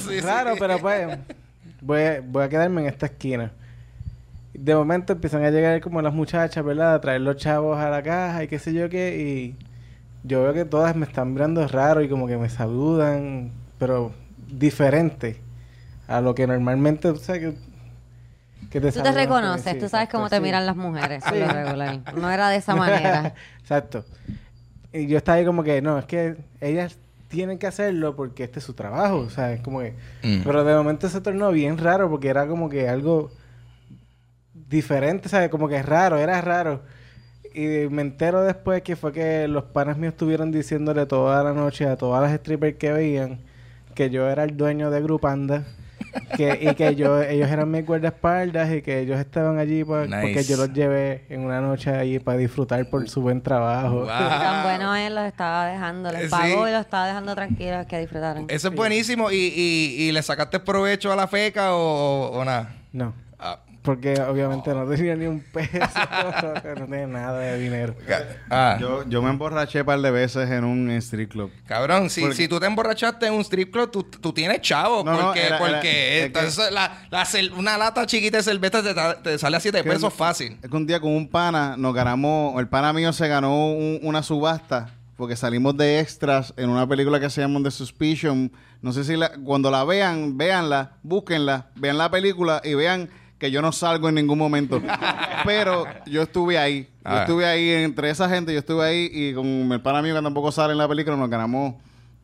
Sí, 0.00 0.20
pero 0.58 0.78
pues 0.80 1.18
voy 1.80 2.00
a, 2.00 2.20
voy 2.20 2.42
a 2.42 2.48
quedarme 2.48 2.80
en 2.82 2.88
esta 2.88 3.06
esquina. 3.06 3.52
De 4.52 4.74
momento 4.74 5.12
empiezan 5.12 5.44
a 5.44 5.50
llegar 5.50 5.80
como 5.80 6.02
las 6.02 6.12
muchachas, 6.12 6.64
¿verdad? 6.64 6.94
A 6.94 7.00
traer 7.00 7.20
los 7.20 7.36
chavos 7.36 7.78
a 7.78 7.90
la 7.90 8.02
caja 8.02 8.42
y 8.42 8.48
qué 8.48 8.58
sé 8.58 8.72
yo 8.72 8.88
qué. 8.88 9.16
Y 9.20 9.56
yo 10.26 10.42
veo 10.42 10.52
que 10.52 10.64
todas 10.64 10.96
me 10.96 11.06
están 11.06 11.32
mirando 11.32 11.66
raro 11.68 12.02
y 12.02 12.08
como 12.08 12.26
que 12.26 12.36
me 12.36 12.48
saludan, 12.48 13.52
pero 13.78 14.12
diferente 14.48 15.36
a 16.08 16.20
lo 16.20 16.34
que 16.34 16.46
normalmente, 16.46 17.12
tú 17.12 17.18
sabes 17.18 17.42
que, 17.42 17.54
que 18.74 18.80
te 18.80 18.90
Tú 18.90 19.02
te 19.04 19.12
reconoces, 19.12 19.72
sí, 19.74 19.78
tú 19.78 19.88
sabes 19.88 20.08
cómo 20.08 20.24
exacto, 20.24 20.30
te 20.30 20.36
sí. 20.36 20.42
miran 20.42 20.66
las 20.66 20.74
mujeres, 20.74 21.22
Sí. 21.28 21.38
lo 21.38 21.46
regular. 21.46 22.00
No 22.16 22.28
era 22.28 22.48
de 22.48 22.56
esa 22.56 22.74
manera. 22.74 23.32
Exacto. 23.60 24.04
Y 24.92 25.06
yo 25.06 25.16
estaba 25.16 25.38
ahí 25.38 25.44
como 25.44 25.62
que, 25.62 25.80
no, 25.80 25.96
es 25.96 26.06
que 26.06 26.36
ellas 26.60 26.98
tienen 27.28 27.58
que 27.60 27.68
hacerlo 27.68 28.16
porque 28.16 28.42
este 28.42 28.58
es 28.58 28.64
su 28.64 28.74
trabajo, 28.74 29.18
o 29.18 29.30
sea, 29.30 29.52
es 29.52 29.60
como 29.60 29.78
que... 29.78 29.94
Mm. 30.24 30.40
Pero 30.42 30.64
de 30.64 30.74
momento 30.74 31.08
se 31.08 31.20
tornó 31.20 31.52
bien 31.52 31.78
raro 31.78 32.10
porque 32.10 32.26
era 32.26 32.48
como 32.48 32.68
que 32.68 32.88
algo 32.88 33.30
diferente, 34.52 35.28
¿sabes? 35.28 35.50
Como 35.50 35.68
que 35.68 35.80
raro, 35.80 36.18
era 36.18 36.40
raro. 36.40 36.82
Y 37.54 37.88
me 37.90 38.02
entero 38.02 38.42
después 38.42 38.82
que 38.82 38.96
fue 38.96 39.12
que 39.12 39.46
los 39.46 39.62
panas 39.66 39.98
míos 39.98 40.14
estuvieron 40.14 40.50
diciéndole 40.50 41.06
toda 41.06 41.44
la 41.44 41.52
noche 41.52 41.86
a 41.86 41.96
todas 41.96 42.22
las 42.22 42.40
strippers 42.40 42.76
que 42.76 42.92
veían 42.92 43.38
que 43.94 44.10
yo 44.10 44.28
era 44.28 44.42
el 44.42 44.56
dueño 44.56 44.90
de 44.90 45.00
Grupanda. 45.00 45.62
Que, 46.36 46.58
y 46.60 46.74
que 46.74 46.94
yo 46.94 47.20
ellos 47.22 47.50
eran 47.50 47.70
mis 47.70 47.84
guardaespaldas 47.86 48.72
y 48.72 48.82
que 48.82 49.00
ellos 49.00 49.18
estaban 49.18 49.58
allí 49.58 49.84
pa- 49.84 50.06
Nice. 50.06 50.20
porque 50.20 50.44
yo 50.44 50.56
los 50.56 50.72
llevé 50.72 51.24
en 51.28 51.40
una 51.44 51.60
noche 51.60 51.90
ahí 51.90 52.18
para 52.18 52.38
disfrutar 52.38 52.88
por 52.88 53.08
su 53.08 53.20
buen 53.22 53.40
trabajo. 53.42 54.00
Wow. 54.00 54.06
Tan 54.08 54.62
bueno 54.64 54.94
él 54.96 55.14
los 55.14 55.24
estaba 55.24 55.66
dejando, 55.66 56.10
les 56.12 56.30
pagó 56.30 56.64
sí. 56.64 56.70
y 56.70 56.72
los 56.72 56.80
estaba 56.80 57.06
dejando 57.06 57.34
tranquilos 57.34 57.86
que 57.86 57.98
disfrutaran. 58.00 58.46
Eso 58.48 58.68
es 58.68 58.74
buenísimo. 58.74 59.30
¿Y, 59.30 59.36
y, 59.36 59.96
y 60.04 60.12
le 60.12 60.22
sacaste 60.22 60.60
provecho 60.60 61.12
a 61.12 61.16
la 61.16 61.26
feca 61.26 61.74
o, 61.74 62.30
o 62.32 62.44
nada? 62.44 62.74
No, 62.92 63.12
porque 63.84 64.14
obviamente 64.20 64.72
no 64.72 64.86
tenía 64.86 65.14
ni 65.14 65.26
un 65.26 65.40
peso, 65.40 65.78
no 66.78 66.86
tenía 66.86 67.06
nada 67.06 67.38
de 67.38 67.58
dinero. 67.58 67.94
ah. 68.50 68.78
Yo, 68.80 69.06
yo 69.06 69.20
me 69.20 69.28
emborraché 69.28 69.80
un 69.80 69.86
par 69.86 70.00
de 70.00 70.10
veces 70.10 70.50
en 70.50 70.64
un 70.64 70.90
street 70.92 71.28
club. 71.28 71.50
Cabrón, 71.66 72.08
si, 72.08 72.22
Porque- 72.22 72.34
si 72.36 72.48
tú 72.48 72.58
te 72.58 72.64
emborrachaste 72.66 73.26
en 73.26 73.34
un 73.34 73.42
strip 73.42 73.70
club, 73.72 73.90
tú, 73.90 74.02
tú 74.04 74.32
tienes 74.32 74.62
chavo. 74.62 75.04
No, 75.04 75.12
no, 75.12 75.20
porque 75.26 75.42
era- 75.46 75.58
porque 75.58 75.70
era- 75.70 75.80
es 75.80 75.82
que- 75.82 76.24
entonces 76.24 76.72
la, 76.72 77.06
la 77.10 77.24
cel- 77.26 77.52
una 77.52 77.76
lata 77.76 78.06
chiquita 78.06 78.38
de 78.38 78.42
cerveza 78.42 78.82
te, 79.22 79.38
sale 79.38 79.56
a 79.58 79.60
7 79.60 79.82
Que 79.82 79.90
pesos 79.90 80.14
fácil. 80.14 80.58
Es 80.62 80.70
que 80.70 80.76
un 80.76 80.86
día 80.86 80.98
con 80.98 81.12
un 81.12 81.28
pana 81.28 81.76
nos 81.76 81.94
ganamos, 81.94 82.58
el 82.58 82.68
pana 82.68 82.92
mío 82.94 83.12
se 83.12 83.28
ganó 83.28 83.68
un- 83.70 83.98
una 84.02 84.22
subasta 84.22 84.88
porque 85.18 85.36
salimos 85.36 85.76
de 85.76 86.00
extras 86.00 86.54
en 86.56 86.70
una 86.70 86.88
película 86.88 87.20
que 87.20 87.28
se 87.28 87.42
llama 87.42 87.60
The 87.62 87.70
Suspicion. 87.70 88.50
No 88.80 88.92
sé 88.94 89.04
si 89.04 89.14
la- 89.16 89.30
cuando 89.44 89.70
la 89.70 89.84
vean, 89.84 90.38
véanla, 90.38 90.92
búsquenla, 91.02 91.66
vean 91.76 91.98
la 91.98 92.10
película 92.10 92.60
y 92.64 92.72
vean 92.74 93.10
que 93.38 93.50
yo 93.50 93.60
no 93.62 93.72
salgo 93.72 94.08
en 94.08 94.14
ningún 94.16 94.38
momento. 94.38 94.80
Pero 95.44 95.84
yo 96.06 96.22
estuve 96.22 96.58
ahí. 96.58 96.82
Yo 97.04 97.10
Ah. 97.10 97.20
estuve 97.20 97.44
ahí 97.46 97.68
entre 97.70 98.08
esa 98.10 98.28
gente, 98.28 98.52
yo 98.52 98.58
estuve 98.60 98.84
ahí 98.86 99.10
y 99.12 99.34
con 99.34 99.46
el 99.72 99.80
pana 99.82 100.00
mío 100.02 100.14
que 100.14 100.22
tampoco 100.22 100.50
sale 100.52 100.72
en 100.72 100.78
la 100.78 100.88
película 100.88 101.16
nos 101.16 101.28
ganamos 101.28 101.74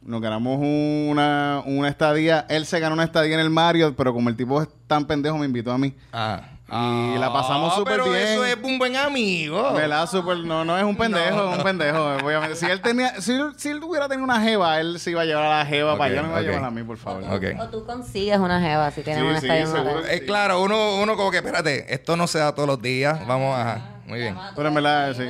nos 0.03 0.23
ganamos 0.23 0.59
una, 0.63 1.63
una 1.67 1.89
estadía. 1.89 2.47
Él 2.49 2.65
se 2.65 2.81
ganó 2.81 2.95
una 2.95 3.05
estadía 3.05 3.35
en 3.35 3.41
el 3.41 3.51
Mario, 3.51 3.95
pero 3.95 4.15
como 4.15 4.31
el 4.31 4.37
tipo 4.37 4.63
es 4.63 4.69
tan 4.87 5.05
pendejo 5.07 5.37
me 5.37 5.45
invitó 5.45 5.71
a 5.73 5.77
mí. 5.79 5.93
Ah. 6.13 6.41
Y 6.73 7.19
la 7.19 7.33
pasamos 7.33 7.73
Ah, 7.73 7.77
súper 7.79 7.95
pero 7.95 8.05
bien. 8.13 8.17
eso 8.29 8.45
es 8.45 8.57
un 8.63 8.79
buen 8.79 8.97
amigo. 8.97 9.73
¿Verdad? 9.73 10.07
Súper- 10.09 10.45
no, 10.45 10.65
no 10.65 10.79
es 10.79 10.85
un 10.85 10.97
pendejo, 10.97 11.37
No. 11.37 11.51
es 11.53 11.59
un 11.59 11.65
pendejo. 11.65 12.05
Obviamente. 12.25 12.55
Si 12.55 12.67
él 12.67 12.81
tenía, 12.81 13.21
si, 13.21 13.33
él- 13.33 13.53
si 13.57 13.71
él 13.71 13.83
hubiera 13.83 14.09
tenido 14.09 14.23
una 14.25 14.41
jeva, 14.41 14.79
él 14.79 15.01
se 15.01 15.11
iba 15.11 15.23
a 15.23 15.25
llevar 15.25 15.45
a 15.47 15.59
la 15.59 15.67
jeva 15.67 15.93
Ok, 15.95 15.99
para 15.99 16.13
allá, 16.13 16.23
no 16.23 16.29
me 16.29 16.33
iba 16.35 16.39
a 16.39 16.43
llevar 16.43 16.65
a 16.65 16.71
mí, 16.71 16.83
por 16.85 16.97
favor. 16.97 17.25
O 17.25 17.69
tú 17.69 17.85
consigues 17.85 18.39
una 18.39 18.61
jeva 18.61 18.91
si 18.93 19.03
tienes 19.03 19.23
Sí, 19.23 19.29
una 19.29 19.41
sí, 19.67 19.73
seguro. 19.73 20.05
Es 20.07 20.21
claro, 20.23 20.63
uno, 20.63 20.97
uno 21.01 21.17
como 21.17 21.31
que, 21.33 21.39
espérate, 21.39 21.93
esto 21.93 22.17
no 22.17 22.27
se 22.29 22.39
da 22.39 22.55
todos 22.55 22.69
los 22.69 22.81
días. 22.81 23.27
Vamos 23.27 23.57
a... 23.59 23.81
Muy 24.07 24.19
bien. 24.21 24.37
Pero 24.55 24.69
en 24.69 24.75
verdad, 24.75 25.15
sí. 25.17 25.25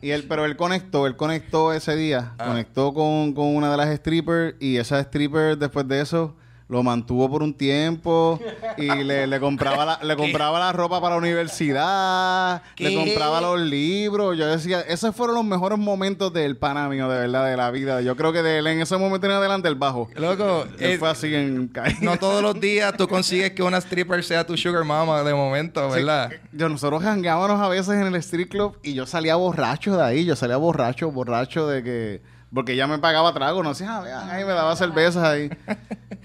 Y 0.00 0.10
él, 0.10 0.26
pero 0.28 0.44
él 0.44 0.56
conectó, 0.56 1.06
él 1.06 1.16
conectó 1.16 1.72
ese 1.72 1.96
día, 1.96 2.32
Ah. 2.38 2.44
conectó 2.46 2.92
con, 2.92 3.32
con 3.32 3.54
una 3.56 3.70
de 3.70 3.76
las 3.78 3.88
strippers 3.96 4.54
y 4.60 4.76
esa 4.76 5.00
stripper 5.00 5.56
después 5.56 5.88
de 5.88 6.00
eso 6.02 6.34
lo 6.68 6.82
mantuvo 6.82 7.28
por 7.30 7.42
un 7.42 7.52
tiempo 7.54 8.40
y 8.78 8.86
le, 9.04 9.26
le 9.26 9.40
compraba 9.40 9.84
la, 9.84 9.98
le 10.02 10.16
compraba 10.16 10.58
la 10.58 10.72
ropa 10.72 11.00
para 11.00 11.14
la 11.14 11.18
universidad, 11.18 12.62
le 12.78 12.94
compraba 12.94 13.40
los 13.40 13.60
libros. 13.60 14.36
Yo 14.38 14.46
decía, 14.46 14.80
esos 14.80 15.14
fueron 15.14 15.36
los 15.36 15.44
mejores 15.44 15.78
momentos 15.78 16.32
del 16.32 16.56
pana 16.56 16.88
mío, 16.88 17.08
de 17.08 17.18
verdad, 17.18 17.46
de 17.50 17.56
la 17.56 17.70
vida. 17.70 18.00
Yo 18.00 18.16
creo 18.16 18.32
que 18.32 18.42
de 18.42 18.58
él 18.58 18.66
en 18.66 18.80
ese 18.80 18.96
momento 18.96 19.26
en 19.26 19.32
adelante 19.32 19.68
el 19.68 19.74
bajo. 19.74 20.08
Loco, 20.16 20.66
Él 20.78 20.92
eh, 20.92 20.98
fue 20.98 21.10
así 21.10 21.34
en 21.34 21.68
caída. 21.68 21.98
no 22.00 22.16
todos 22.18 22.42
los 22.42 22.58
días 22.58 22.94
tú 22.96 23.06
consigues 23.08 23.52
que 23.52 23.62
una 23.62 23.78
stripper 23.78 24.24
sea 24.24 24.46
tu 24.46 24.56
sugar 24.56 24.84
mama 24.84 25.22
de 25.22 25.34
momento, 25.34 25.88
Sí, 25.90 25.96
¿verdad? 25.96 26.30
yo, 26.52 26.68
nosotros 26.68 27.02
jangueábamos 27.02 27.60
a 27.60 27.68
veces 27.68 27.94
en 27.94 28.06
el 28.06 28.14
street 28.16 28.48
club 28.48 28.78
y 28.82 28.94
yo 28.94 29.06
salía 29.06 29.36
borracho 29.36 29.96
de 29.96 30.02
ahí. 30.02 30.24
Yo 30.24 30.34
salía 30.36 30.56
borracho, 30.56 31.10
borracho 31.10 31.66
de 31.68 31.82
que... 31.82 32.33
Porque 32.54 32.72
ella 32.72 32.86
me 32.86 32.98
pagaba 32.98 33.34
trago, 33.34 33.62
no 33.62 33.70
decía, 33.70 33.96
ah, 33.96 34.00
vean, 34.00 34.30
ahí 34.30 34.44
me 34.44 34.52
daba 34.52 34.76
cervezas 34.76 35.24
ahí. 35.24 35.50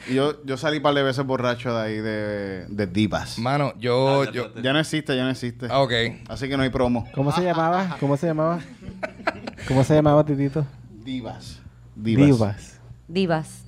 Y 0.07 0.13
yo, 0.13 0.45
yo 0.45 0.57
salí 0.57 0.77
un 0.77 0.83
par 0.83 0.93
de 0.93 1.01
veces 1.03 1.25
borracho 1.25 1.73
de 1.73 1.81
ahí 1.81 1.97
de, 1.97 2.65
de 2.67 2.87
divas. 2.87 3.39
Mano, 3.39 3.73
yo... 3.79 4.31
yo 4.31 4.53
Ya 4.61 4.71
no 4.71 4.79
existe, 4.79 5.15
ya 5.15 5.23
no 5.23 5.31
existe. 5.31 5.67
ah, 5.69 5.81
ok. 5.81 5.91
Así 6.29 6.47
que 6.47 6.55
no 6.55 6.63
hay 6.63 6.69
promo. 6.69 7.07
¿Cómo 7.13 7.31
se 7.31 7.41
llamaba? 7.41 7.97
¿Cómo 7.99 8.15
se 8.15 8.27
llamaba? 8.27 8.59
¿Cómo 9.67 9.83
se 9.83 9.95
llamaba, 9.95 10.23
Titito? 10.23 10.65
Divas. 11.03 11.59
Divas. 11.95 12.79
Divas. 13.07 13.63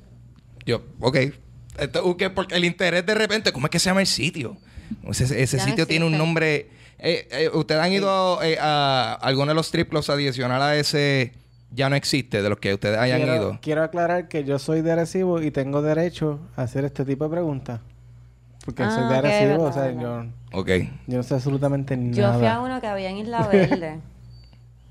Yo, 0.65 0.84
ok. 1.00 1.18
Esto, 1.80 2.06
ok, 2.06 2.24
porque 2.36 2.56
el 2.56 2.65
interés 2.65 3.06
de 3.06 3.15
repente, 3.15 3.51
¿cómo 3.51 3.68
es 3.68 3.72
que 3.72 3.80
se 3.80 3.89
llama 3.89 4.01
el 4.01 4.08
sitio? 4.08 4.58
Ese, 5.10 5.41
ese 5.41 5.60
sitio 5.60 5.88
tiene 5.88 6.06
un 6.06 6.18
nombre. 6.18 6.70
Eh, 7.00 7.27
eh, 7.32 7.50
¿Ustedes 7.53 7.82
han 7.82 7.91
ido 7.91 8.41
eh, 8.44 8.58
a 8.62 9.18
alguno 9.22 9.48
de 9.48 9.56
los 9.56 9.65
strip 9.65 9.89
clubs 9.89 10.10
adicional 10.10 10.62
a 10.62 10.75
ese? 10.75 11.34
Ya 11.73 11.89
no 11.89 11.95
existe, 11.95 12.41
de 12.41 12.49
los 12.49 12.59
que 12.59 12.73
ustedes 12.73 12.97
hayan 12.97 13.21
quiero, 13.21 13.35
ido. 13.35 13.59
quiero 13.61 13.83
aclarar 13.83 14.27
que 14.27 14.43
yo 14.43 14.59
soy 14.59 14.81
de 14.81 14.91
Arecibo 14.91 15.41
y 15.41 15.51
tengo 15.51 15.81
derecho 15.81 16.39
a 16.57 16.63
hacer 16.63 16.83
este 16.85 17.05
tipo 17.05 17.23
de 17.25 17.29
preguntas. 17.29 17.79
Porque 18.65 18.83
Ah, 18.83 18.91
soy 18.91 19.03
de 19.03 19.09
ok, 19.09 19.25
Arecibo, 19.25 19.53
o 19.53 19.63
verdad, 19.65 19.73
sea, 19.73 19.83
verdad. 19.83 20.25
yo, 20.51 20.59
Ok. 20.59 20.67
yo 21.07 21.17
no 21.17 21.23
sé 21.23 21.33
absolutamente 21.33 21.95
Yo 22.11 22.33
fui 22.33 22.45
a 22.45 22.49
nada. 22.55 22.61
uno 22.61 22.81
que 22.81 22.87
había 22.87 23.09
en 23.09 23.17
Isla 23.17 23.47
Verde. 23.51 23.99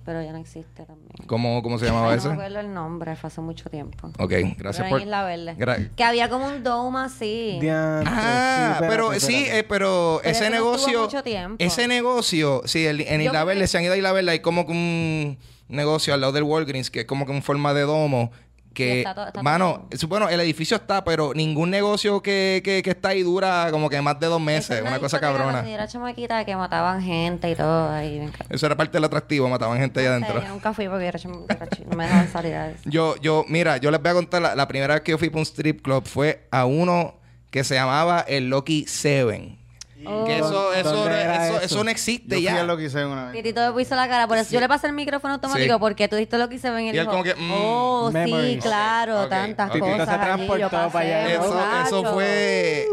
pero 0.06 0.22
ya 0.22 0.32
no 0.32 0.38
existe 0.38 0.84
también. 0.87 1.10
¿Cómo, 1.26 1.62
cómo 1.62 1.78
se 1.78 1.84
llamaba 1.84 2.14
ese? 2.16 2.28
No 2.28 2.34
me 2.34 2.42
acuerdo 2.44 2.60
el 2.60 2.72
nombre, 2.75 3.14
fue 3.14 3.28
hace 3.28 3.40
mucho 3.42 3.68
tiempo. 3.68 4.08
Ok, 4.18 4.32
gracias 4.56 4.76
Pero 4.78 4.84
en 4.87 4.90
por... 4.90 5.00
Isla 5.02 5.22
Verde. 5.25 5.56
Gra- 5.58 5.90
Que 5.94 6.02
había 6.02 6.28
como 6.30 6.46
un 6.46 6.64
dome 6.64 7.00
así. 7.00 7.58
Diantre, 7.60 8.10
Ah, 8.12 8.76
sí, 8.80 8.84
pero 8.88 9.12
sí, 9.20 9.44
eh, 9.46 9.64
pero, 9.68 10.18
Pero 10.22 10.30
ese 10.34 10.44
eso 10.46 10.50
negocio, 10.54 11.02
mucho 11.02 11.22
tiempo. 11.22 11.56
ese 11.58 11.87
negocio, 11.87 12.62
sí, 12.64 12.87
el- 12.87 13.02
en 13.02 13.20
Isla 13.20 13.44
Verde 13.44 13.60
que- 13.60 13.66
se 13.68 13.76
han 13.78 13.84
ido 13.84 13.92
a 13.92 13.96
Isla 13.99 14.12
Verde, 14.12 14.30
hay 14.32 14.40
como 14.40 14.64
que 14.66 14.72
un 14.72 15.38
negocio 15.71 16.12
al 16.15 16.21
lado 16.21 16.33
del 16.33 16.43
Walgreens 16.45 16.91
que 16.91 17.00
es 17.00 17.07
como 17.07 17.27
que 17.27 17.33
en 17.33 17.43
forma 17.43 17.73
de 17.75 17.83
domo. 17.83 18.31
Que, 18.73 18.93
Sí, 18.93 18.99
está 18.99 19.15
todo- 19.17 19.27
está 19.27 19.43
mano, 19.43 19.89
es- 19.91 20.05
bueno, 20.05 20.29
el 20.29 20.39
edificio 20.39 20.77
está, 20.77 21.03
pero 21.03 21.33
ningún 21.35 21.71
negocio 21.71 22.23
que, 22.23 22.62
que, 22.65 22.85
que 22.85 22.91
está 22.91 23.09
ahí 23.09 23.25
dura 23.25 23.67
como 23.73 23.91
que 23.91 24.00
más 24.00 24.21
de 24.21 24.29
dos 24.29 24.41
meses. 24.41 24.77
es 24.79 24.83
Una 24.83 25.00
cosa 25.00 25.19
cabrona. 25.19 25.69
Era 25.69 25.89
chamaquita 25.89 26.45
que 26.45 26.55
mataban 26.55 27.03
gente 27.03 27.50
y 27.50 27.57
todo 27.57 27.91
ahí. 27.91 28.31
Eso 28.49 28.67
era 28.67 28.77
parte 28.77 28.93
del 28.93 29.03
atractivo, 29.05 29.49
mataban 29.49 29.77
gente 29.81 29.99
allá 29.99 30.11
No 30.11 30.25
adentro. 30.27 30.43
Yo 30.43 30.49
nunca 30.55 30.73
fui 30.73 30.87
porque 30.89 31.07
era 31.07 31.19
no 31.25 31.97
me 31.97 32.05
dejaban 32.05 32.29
salir 32.31 32.55
a 32.55 32.71
eso. 32.71 32.79
Yo, 32.85 33.17
yo, 33.17 33.45
mira, 33.49 33.79
yo 33.79 33.91
les 33.91 34.00
voy 34.00 34.11
a 34.12 34.15
contar 34.15 34.41
la, 34.41 34.55
la 34.55 34.69
primera 34.69 34.95
vez 34.95 35.03
que 35.03 35.11
yo 35.11 35.19
fui 35.19 35.31
para 35.31 35.41
un 35.41 35.47
strip 35.47 35.83
club 35.83 36.07
fue 36.07 36.47
a 36.53 36.65
uno 36.65 37.17
que 37.50 37.65
se 37.65 37.75
llamaba 37.75 38.21
el 38.21 38.50
Lucky 38.50 38.87
Seven. 38.87 39.59
Oh. 40.07 40.25
Que 40.25 40.38
eso, 40.38 40.73
eso, 40.73 40.92
¿Dónde 40.92 41.21
era 41.21 41.47
eso, 41.47 41.57
eso? 41.57 41.64
eso 41.66 41.78
no 41.78 41.85
Yo 41.85 41.90
existe 41.90 42.35
fui 42.37 42.42
ya. 42.45 42.61
a 42.61 42.64
lo 42.64 42.76
que 42.76 42.85
hice 42.85 43.04
una 43.04 43.26
vez. 43.26 43.33
Titito 43.35 43.61
me 43.61 43.73
puso 43.83 43.95
la 43.95 44.09
cara, 44.09 44.26
por 44.26 44.38
eso 44.38 44.50
yo 44.52 44.61
le 44.61 44.69
pasé 44.69 44.87
el 44.87 44.92
micrófono 44.95 45.35
automático 45.35 45.75
Sí. 45.75 45.78
porque 45.80 46.09
tú 46.09 46.16
diste 46.16 46.38
lo 46.38 46.49
que 46.49 46.59
se 46.59 46.71
ven 46.71 46.87
y 46.87 46.88
él 46.90 46.95
Y 46.97 46.99
él 46.99 47.07
como 47.07 47.23
que, 47.23 47.35
mm, 47.35 47.50
oh, 47.52 48.09
sí, 48.11 48.14
memories. 48.19 48.62
claro, 48.64 49.23
Ok, 49.25 49.28
tantas 49.28 49.69
ok. 49.69 49.75
Se 49.75 49.80
cosas 49.80 50.09
allí, 50.09 50.09
yo 50.09 50.19
transportó 50.26 50.71
pasé, 50.71 50.90
para 50.92 51.04
allá. 51.04 51.28
Eso, 51.35 51.62
eso 51.87 52.12
fue. 52.14 52.87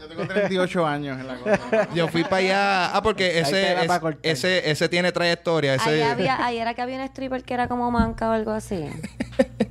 Yo 0.00 0.08
tengo 0.08 0.26
38 0.26 0.86
años 0.86 1.18
en 1.18 1.26
la 1.26 1.34
cosa. 1.36 1.88
Yo 1.94 2.08
fui 2.08 2.22
para 2.24 2.36
allá. 2.36 2.96
Ah, 2.96 3.02
porque 3.02 3.38
ese, 3.40 3.72
es- 3.84 3.90
ese, 4.22 4.70
ese 4.70 4.88
tiene 4.88 5.10
trayectoria. 5.12 5.72
Ahí, 5.72 5.78
Ese, 5.78 6.04
había, 6.04 6.44
ahí 6.44 6.58
era 6.58 6.74
que 6.74 6.82
había 6.82 6.96
un 6.96 7.02
stripper 7.02 7.42
que 7.42 7.54
era 7.54 7.66
como 7.68 7.90
manca 7.90 8.28
o 8.28 8.32
algo 8.32 8.52
así. 8.52 8.84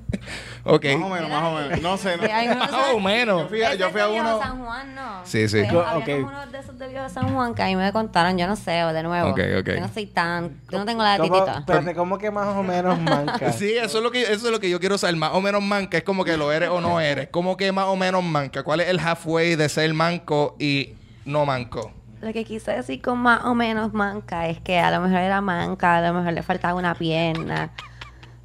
ok. 0.63 0.85
Más 0.85 0.95
o 0.95 1.09
menos, 1.09 1.29
más 1.29 1.43
o 1.43 1.55
menos. 1.55 1.81
No 1.81 1.97
sé, 1.97 2.17
no 2.17 2.23
Más 2.57 2.71
o 2.71 2.75
esos- 2.91 3.01
menos. 3.03 3.41
Yo 3.43 3.47
fui 3.49 3.63
a, 3.63 3.75
yo 3.75 3.89
fui 3.89 4.01
a 4.01 4.07
uno. 4.07 4.39
San 4.39 4.63
Juan, 4.63 4.95
¿no? 4.95 5.01
Sí, 5.25 5.47
sí. 5.47 5.59
Pues, 5.59 5.71
Yo- 5.71 5.85
había 5.87 5.99
ok. 5.99 6.21
como 6.23 6.27
uno 6.27 6.47
de 6.47 6.59
esos 6.59 6.77
de 6.79 6.87
Viejo 6.87 7.09
San 7.09 7.33
Juan 7.33 7.53
que 7.55 7.63
a 7.63 7.65
mí 7.67 7.75
me 7.75 7.91
contaron, 7.91 8.37
yo 8.37 8.47
no 8.47 8.55
sé, 8.55 8.83
o 8.83 8.93
de 8.93 9.03
nuevo. 9.03 9.29
Ok, 9.29 9.39
ok. 9.59 9.67
Yo 9.67 9.81
no 9.81 9.89
soy 9.93 10.05
tan... 10.07 10.59
Yo 10.69 10.79
no 10.79 10.85
tengo 10.85 11.03
la 11.03 11.13
de 11.13 11.19
¿Cómo, 11.19 11.33
titita. 11.33 11.59
espérate, 11.59 11.95
¿cómo 11.95 12.17
que 12.17 12.31
más 12.31 12.47
o 12.55 12.63
menos 12.63 12.99
manca? 13.01 13.51
Sí, 13.53 13.71
eso 13.77 13.97
es 13.97 14.03
lo 14.03 14.11
que 14.11 14.21
eso 14.23 14.33
es 14.47 14.51
lo 14.51 14.59
que 14.59 14.69
yo 14.69 14.79
quiero 14.79 14.97
saber. 14.97 15.15
Más 15.15 15.31
o 15.33 15.41
menos 15.41 15.61
manca 15.61 15.97
es 15.97 16.03
como 16.03 16.23
que 16.25 16.37
lo 16.37 16.51
eres 16.51 16.69
o 16.69 16.81
no 16.81 16.99
eres. 16.99 17.29
¿Cómo 17.29 17.57
que 17.57 17.71
más 17.71 17.85
o 17.85 17.95
menos 17.95 18.23
manca? 18.23 18.63
¿Cuál 18.63 18.81
es 18.81 18.89
el 18.89 18.99
halfway 18.99 19.55
de 19.55 19.69
ser 19.69 19.93
manco 19.93 20.55
y 20.59 20.95
no 21.25 21.45
manco? 21.45 21.91
Lo 22.21 22.33
que 22.33 22.43
quise 22.43 22.71
decir 22.73 23.01
con 23.01 23.17
más 23.19 23.45
o 23.45 23.55
menos 23.55 23.93
manca 23.93 24.47
es 24.49 24.59
que 24.59 24.77
a 24.77 24.91
lo 24.91 24.99
mejor 24.99 25.19
era 25.19 25.39
manca, 25.39 25.97
a 25.97 26.01
lo 26.01 26.13
mejor 26.13 26.33
le 26.33 26.43
faltaba 26.43 26.73
una 26.73 26.93
pierna. 26.93 27.71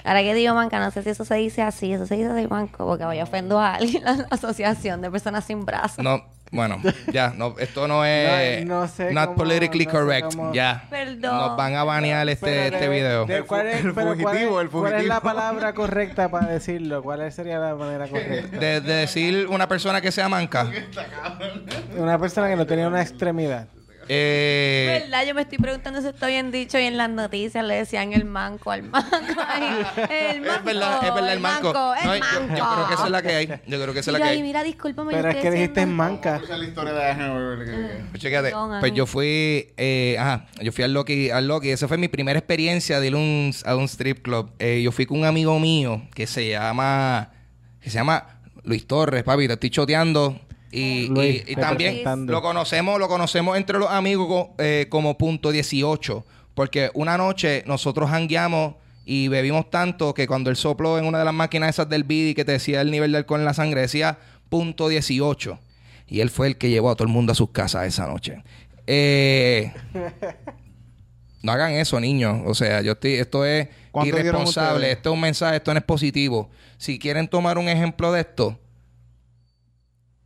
Ahora 0.04 0.20
que 0.22 0.34
digo 0.34 0.54
manca, 0.54 0.78
no 0.80 0.90
sé 0.90 1.02
si 1.02 1.10
eso 1.10 1.24
se 1.24 1.34
dice 1.36 1.62
así, 1.62 1.92
eso 1.92 2.06
se 2.06 2.16
dice 2.16 2.28
así 2.28 2.46
manco, 2.46 2.86
porque 2.86 3.04
voy 3.04 3.20
ofendo 3.20 3.58
a 3.58 3.74
alguien, 3.76 4.04
la 4.04 4.26
asociación 4.30 5.00
de 5.00 5.10
personas 5.10 5.44
sin 5.46 5.64
brazos. 5.64 6.04
No, 6.04 6.22
bueno, 6.52 6.76
ya, 7.10 7.32
no, 7.34 7.54
esto 7.58 7.88
no 7.88 8.04
es 8.04 8.64
No- 8.66 8.80
no 8.82 8.86
sé 8.88 9.12
not 9.12 9.24
cómo- 9.28 9.36
politically 9.38 9.86
no 9.86 9.90
sé 9.92 9.96
correct. 9.98 10.26
cómo- 10.34 10.52
Ya. 10.52 10.84
Perdón. 10.90 11.36
Nos 11.38 11.56
van 11.56 11.74
a 11.74 11.84
banear 11.84 12.28
este, 12.28 12.44
Pero 12.46 12.76
este 12.76 12.80
de- 12.80 12.88
video. 12.94 13.24
de 13.24 13.42
cuál 13.44 13.66
es, 13.66 13.76
El 13.84 13.94
pero 13.94 13.94
cuál 13.94 14.08
es- 14.18 14.22
fugitivo, 14.22 14.60
el 14.60 14.68
¿Cuál 14.70 14.84
es 14.84 14.90
fugitivo. 14.92 15.14
la 15.14 15.20
palabra 15.20 15.72
correcta 15.74 16.28
para 16.30 16.46
decirlo? 16.48 17.02
¿Cuál 17.02 17.32
sería 17.32 17.58
la 17.58 17.74
manera 17.74 18.06
correcta? 18.06 18.58
De, 18.58 18.80
de 18.82 18.92
decir 18.94 19.46
una 19.48 19.66
persona 19.68 20.00
que 20.02 20.12
sea 20.12 20.28
manca. 20.28 20.70
Una 21.96 22.18
persona 22.18 22.48
que 22.48 22.56
no 22.56 22.66
tenía 22.66 22.88
una 22.88 23.00
extremidad. 23.02 23.68
Eh, 24.08 25.00
¿Verdad? 25.02 25.26
Yo 25.26 25.34
me 25.34 25.42
estoy 25.42 25.58
preguntando 25.58 26.00
si 26.00 26.08
está 26.08 26.26
bien 26.26 26.50
dicho 26.50 26.78
y 26.78 26.84
en 26.84 26.96
las 26.96 27.10
noticias 27.10 27.64
le 27.64 27.74
decían 27.74 28.12
el 28.12 28.24
manco 28.24 28.70
al 28.70 28.82
manco. 28.82 29.08
Ay, 29.48 29.84
el 30.34 30.40
manco. 30.42 30.58
es 30.58 30.64
verdad, 30.64 31.04
es 31.04 31.14
verdad 31.14 31.32
el 31.32 31.40
manco. 31.40 31.94
el 31.94 32.20
No, 32.20 32.56
yo, 32.56 32.64
creo 32.74 32.88
que 32.88 32.94
esa 32.94 33.04
es 33.04 33.10
la 33.10 33.22
que 33.22 33.34
hay. 33.34 33.46
Yo 33.66 33.82
creo 33.82 33.92
que 33.94 34.00
esa 34.00 34.10
es 34.10 34.18
la 34.18 34.18
que 34.18 34.30
hay. 34.30 34.42
mira, 34.42 34.62
discúlpame. 34.62 35.12
yo 35.12 35.18
Pero 35.18 35.30
es 35.30 35.36
que 35.36 35.50
dijiste 35.50 35.86
manca. 35.86 36.36
Esa 36.36 36.54
es 36.54 36.58
la 36.58 36.66
historia 36.66 36.92
de 36.92 38.04
Pues 38.10 38.22
chécate, 38.22 38.52
pues 38.80 38.94
yo 38.94 39.06
fui, 39.06 39.72
eh, 39.76 40.16
ajá, 40.18 40.46
yo 40.60 40.72
fui 40.72 40.84
al 40.84 40.92
Loki, 40.92 41.30
al 41.30 41.46
Loki, 41.46 41.70
esa 41.70 41.88
fue 41.88 41.98
mi 41.98 42.08
primera 42.08 42.38
experiencia 42.38 43.00
de 43.00 43.06
ir 43.06 43.14
a 43.14 43.18
un, 43.18 43.52
a 43.64 43.76
un 43.76 43.84
strip 43.84 44.22
club. 44.22 44.50
Eh, 44.58 44.82
yo 44.82 44.92
fui 44.92 45.06
con 45.06 45.18
un 45.18 45.24
amigo 45.24 45.58
mío 45.58 46.02
que 46.14 46.26
se 46.26 46.48
llama, 46.48 47.30
que 47.80 47.90
se 47.90 47.96
llama 47.96 48.40
Luis 48.64 48.86
Torres, 48.86 49.22
papi, 49.22 49.46
te 49.46 49.54
estoy 49.54 49.70
choteando. 49.70 50.40
Y, 50.76 51.08
Luis, 51.08 51.44
y- 51.46 51.52
y 51.52 51.56
también 51.56 52.02
lo 52.26 52.42
conocemos, 52.42 52.98
lo 52.98 53.08
conocemos 53.08 53.56
entre 53.56 53.78
los 53.78 53.90
amigos 53.90 54.48
eh, 54.58 54.86
como 54.88 55.16
punto 55.16 55.50
18. 55.50 56.24
Porque 56.54 56.90
una 56.94 57.16
noche 57.18 57.62
nosotros 57.66 58.10
hangueamos 58.10 58.74
y 59.04 59.28
bebimos 59.28 59.70
tanto 59.70 60.14
que 60.14 60.26
cuando 60.26 60.50
él 60.50 60.56
sopló 60.56 60.98
en 60.98 61.04
una 61.04 61.18
de 61.18 61.24
las 61.24 61.34
máquinas 61.34 61.70
esas 61.70 61.88
del 61.88 62.04
BIDI 62.04 62.34
que 62.34 62.44
te 62.44 62.52
decía 62.52 62.80
el 62.80 62.90
nivel 62.90 63.12
de 63.12 63.18
alcohol 63.18 63.40
en 63.40 63.46
la 63.46 63.54
sangre, 63.54 63.80
decía 63.82 64.18
punto 64.48 64.88
18. 64.88 65.58
Y 66.06 66.20
él 66.20 66.30
fue 66.30 66.46
el 66.48 66.56
que 66.58 66.70
llevó 66.70 66.90
a 66.90 66.94
todo 66.96 67.06
el 67.06 67.12
mundo 67.12 67.32
a 67.32 67.34
sus 67.34 67.50
casas 67.50 67.86
esa 67.86 68.06
noche. 68.06 68.42
Eh, 68.86 69.72
no 71.42 71.52
hagan 71.52 71.72
eso, 71.72 72.00
niños. 72.00 72.40
O 72.46 72.54
sea, 72.54 72.80
yo 72.82 72.92
estoy, 72.92 73.14
esto 73.14 73.44
es 73.44 73.68
¿Cuánto 73.90 74.14
dieron 74.16 74.26
irresponsable. 74.42 74.92
Esto 74.92 75.10
es 75.10 75.14
un 75.14 75.20
mensaje, 75.20 75.56
esto 75.56 75.72
no 75.72 75.78
es 75.78 75.84
positivo. 75.84 76.50
Si 76.78 76.98
quieren 76.98 77.28
tomar 77.28 77.58
un 77.58 77.68
ejemplo 77.68 78.12
de 78.12 78.20
esto, 78.20 78.58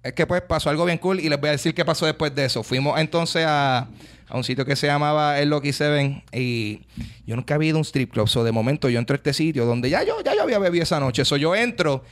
es 0.03 0.13
que 0.13 0.27
pues 0.27 0.43
pasó 0.43 0.71
algo 0.71 0.85
bien 0.85 0.99
cool 0.99 1.21
y 1.21 1.29
les 1.29 1.41
voy 1.41 1.49
a 1.49 1.53
decir 1.53 1.75
qué 1.75 1.85
pasó 1.85 2.07
después 2.07 2.35
de 2.35 2.45
eso. 2.45 2.63
Fuimos 2.63 2.99
entonces 3.01 3.45
a, 3.47 3.89
a 4.29 4.37
un 4.37 4.45
sitio 4.45 4.65
que 4.65 4.77
se 4.77 4.87
llamaba 4.87 5.39
el 5.41 5.51
Lucky 5.51 5.73
Seven 5.73 6.23
y 6.33 6.83
yo 7.27 7.37
nunca 7.37 7.55
había 7.55 7.71
ido 7.71 7.77
a 7.77 7.81
un 7.81 7.85
strip 7.85 8.13
club. 8.13 8.29
So 8.29 8.45
de 8.45 8.53
momento 8.53 8.89
yo 8.89 8.99
entro 8.99 9.15
a 9.15 9.19
este 9.19 9.33
sitio 9.33 9.67
donde 9.67 9.91
ya 9.91 10.05
yo, 10.05 10.23
ya 10.23 10.35
yo 10.35 10.43
había 10.43 10.59
bebido 10.59 10.83
esa 10.83 11.01
noche. 11.01 11.25
So 11.25 11.37
yo 11.37 11.55
entro 11.55 12.05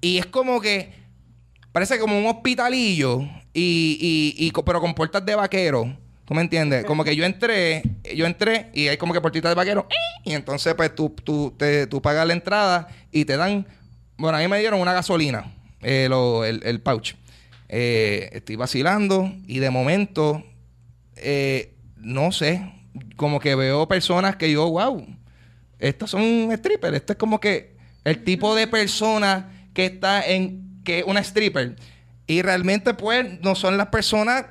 y 0.00 0.18
es 0.18 0.26
como 0.26 0.60
que 0.60 0.92
parece 1.72 1.98
como 1.98 2.18
un 2.18 2.26
hospitalillo 2.26 3.20
y, 3.52 4.34
y, 4.38 4.46
y 4.46 4.52
pero 4.64 4.80
con 4.80 4.94
puertas 4.94 5.24
de 5.24 5.34
vaquero. 5.34 5.96
¿Tú 6.24 6.34
me 6.34 6.40
entiendes? 6.40 6.84
Como 6.84 7.04
que 7.04 7.14
yo 7.14 7.24
entré, 7.24 7.84
yo 8.16 8.26
entré 8.26 8.70
y 8.74 8.88
hay 8.88 8.96
como 8.96 9.12
que 9.12 9.20
puertitas 9.20 9.48
de 9.50 9.54
vaquero. 9.54 9.86
Y 10.24 10.32
entonces, 10.32 10.74
pues, 10.74 10.92
tú, 10.92 11.14
tú, 11.22 11.54
te, 11.56 11.86
tú 11.86 12.02
pagas 12.02 12.26
la 12.26 12.32
entrada 12.32 12.88
y 13.12 13.24
te 13.24 13.36
dan... 13.36 13.64
Bueno, 14.16 14.36
a 14.36 14.40
mí 14.40 14.48
me 14.48 14.58
dieron 14.58 14.80
una 14.80 14.92
gasolina, 14.92 15.54
eh, 15.82 16.08
el, 16.10 16.62
el 16.64 16.80
pouch. 16.80 17.14
Eh, 17.68 18.30
estoy 18.32 18.56
vacilando 18.56 19.32
y 19.46 19.58
de 19.58 19.70
momento, 19.70 20.44
eh, 21.16 21.74
no 21.96 22.30
sé, 22.32 22.72
como 23.16 23.40
que 23.40 23.54
veo 23.54 23.88
personas 23.88 24.36
que 24.36 24.50
yo, 24.52 24.70
wow, 24.70 25.04
estos 25.78 26.10
son 26.10 26.48
strippers. 26.56 26.96
Esto 26.96 27.12
es 27.14 27.18
como 27.18 27.40
que 27.40 27.76
el 28.04 28.22
tipo 28.24 28.54
de 28.54 28.66
persona 28.66 29.68
que 29.74 29.86
está 29.86 30.24
en, 30.26 30.80
que 30.84 31.00
es 31.00 31.04
una 31.06 31.20
stripper. 31.20 31.76
Y 32.26 32.42
realmente, 32.42 32.94
pues, 32.94 33.40
no 33.40 33.54
son 33.54 33.76
las 33.76 33.88
personas 33.88 34.46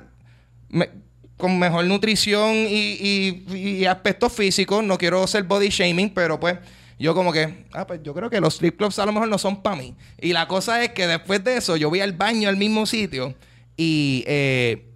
con 1.36 1.58
mejor 1.58 1.84
nutrición 1.84 2.54
y, 2.54 3.44
y- 3.50 3.56
y 3.80 3.84
aspectos 3.86 4.32
físicos. 4.32 4.82
No 4.84 4.96
quiero 4.98 5.26
ser 5.26 5.42
body 5.44 5.68
shaming, 5.68 6.10
pero 6.10 6.40
pues 6.40 6.58
yo 6.98 7.14
como 7.14 7.32
que, 7.32 7.66
ah, 7.72 7.86
pues 7.86 8.00
yo 8.02 8.14
creo 8.14 8.30
que 8.30 8.40
los 8.40 8.54
strip 8.54 8.76
clubs 8.78 8.98
a 8.98 9.06
lo 9.06 9.12
mejor 9.12 9.28
no 9.28 9.38
son 9.38 9.62
para 9.62 9.76
mí. 9.76 9.94
Y 10.20 10.32
la 10.32 10.48
cosa 10.48 10.82
es 10.82 10.90
que 10.92 11.06
después 11.06 11.42
de 11.44 11.56
eso 11.58 11.76
yo 11.76 11.90
voy 11.90 12.00
al 12.00 12.12
baño 12.12 12.48
al 12.48 12.56
mismo 12.56 12.86
sitio 12.86 13.34
y 13.76 14.24
eh, 14.26 14.86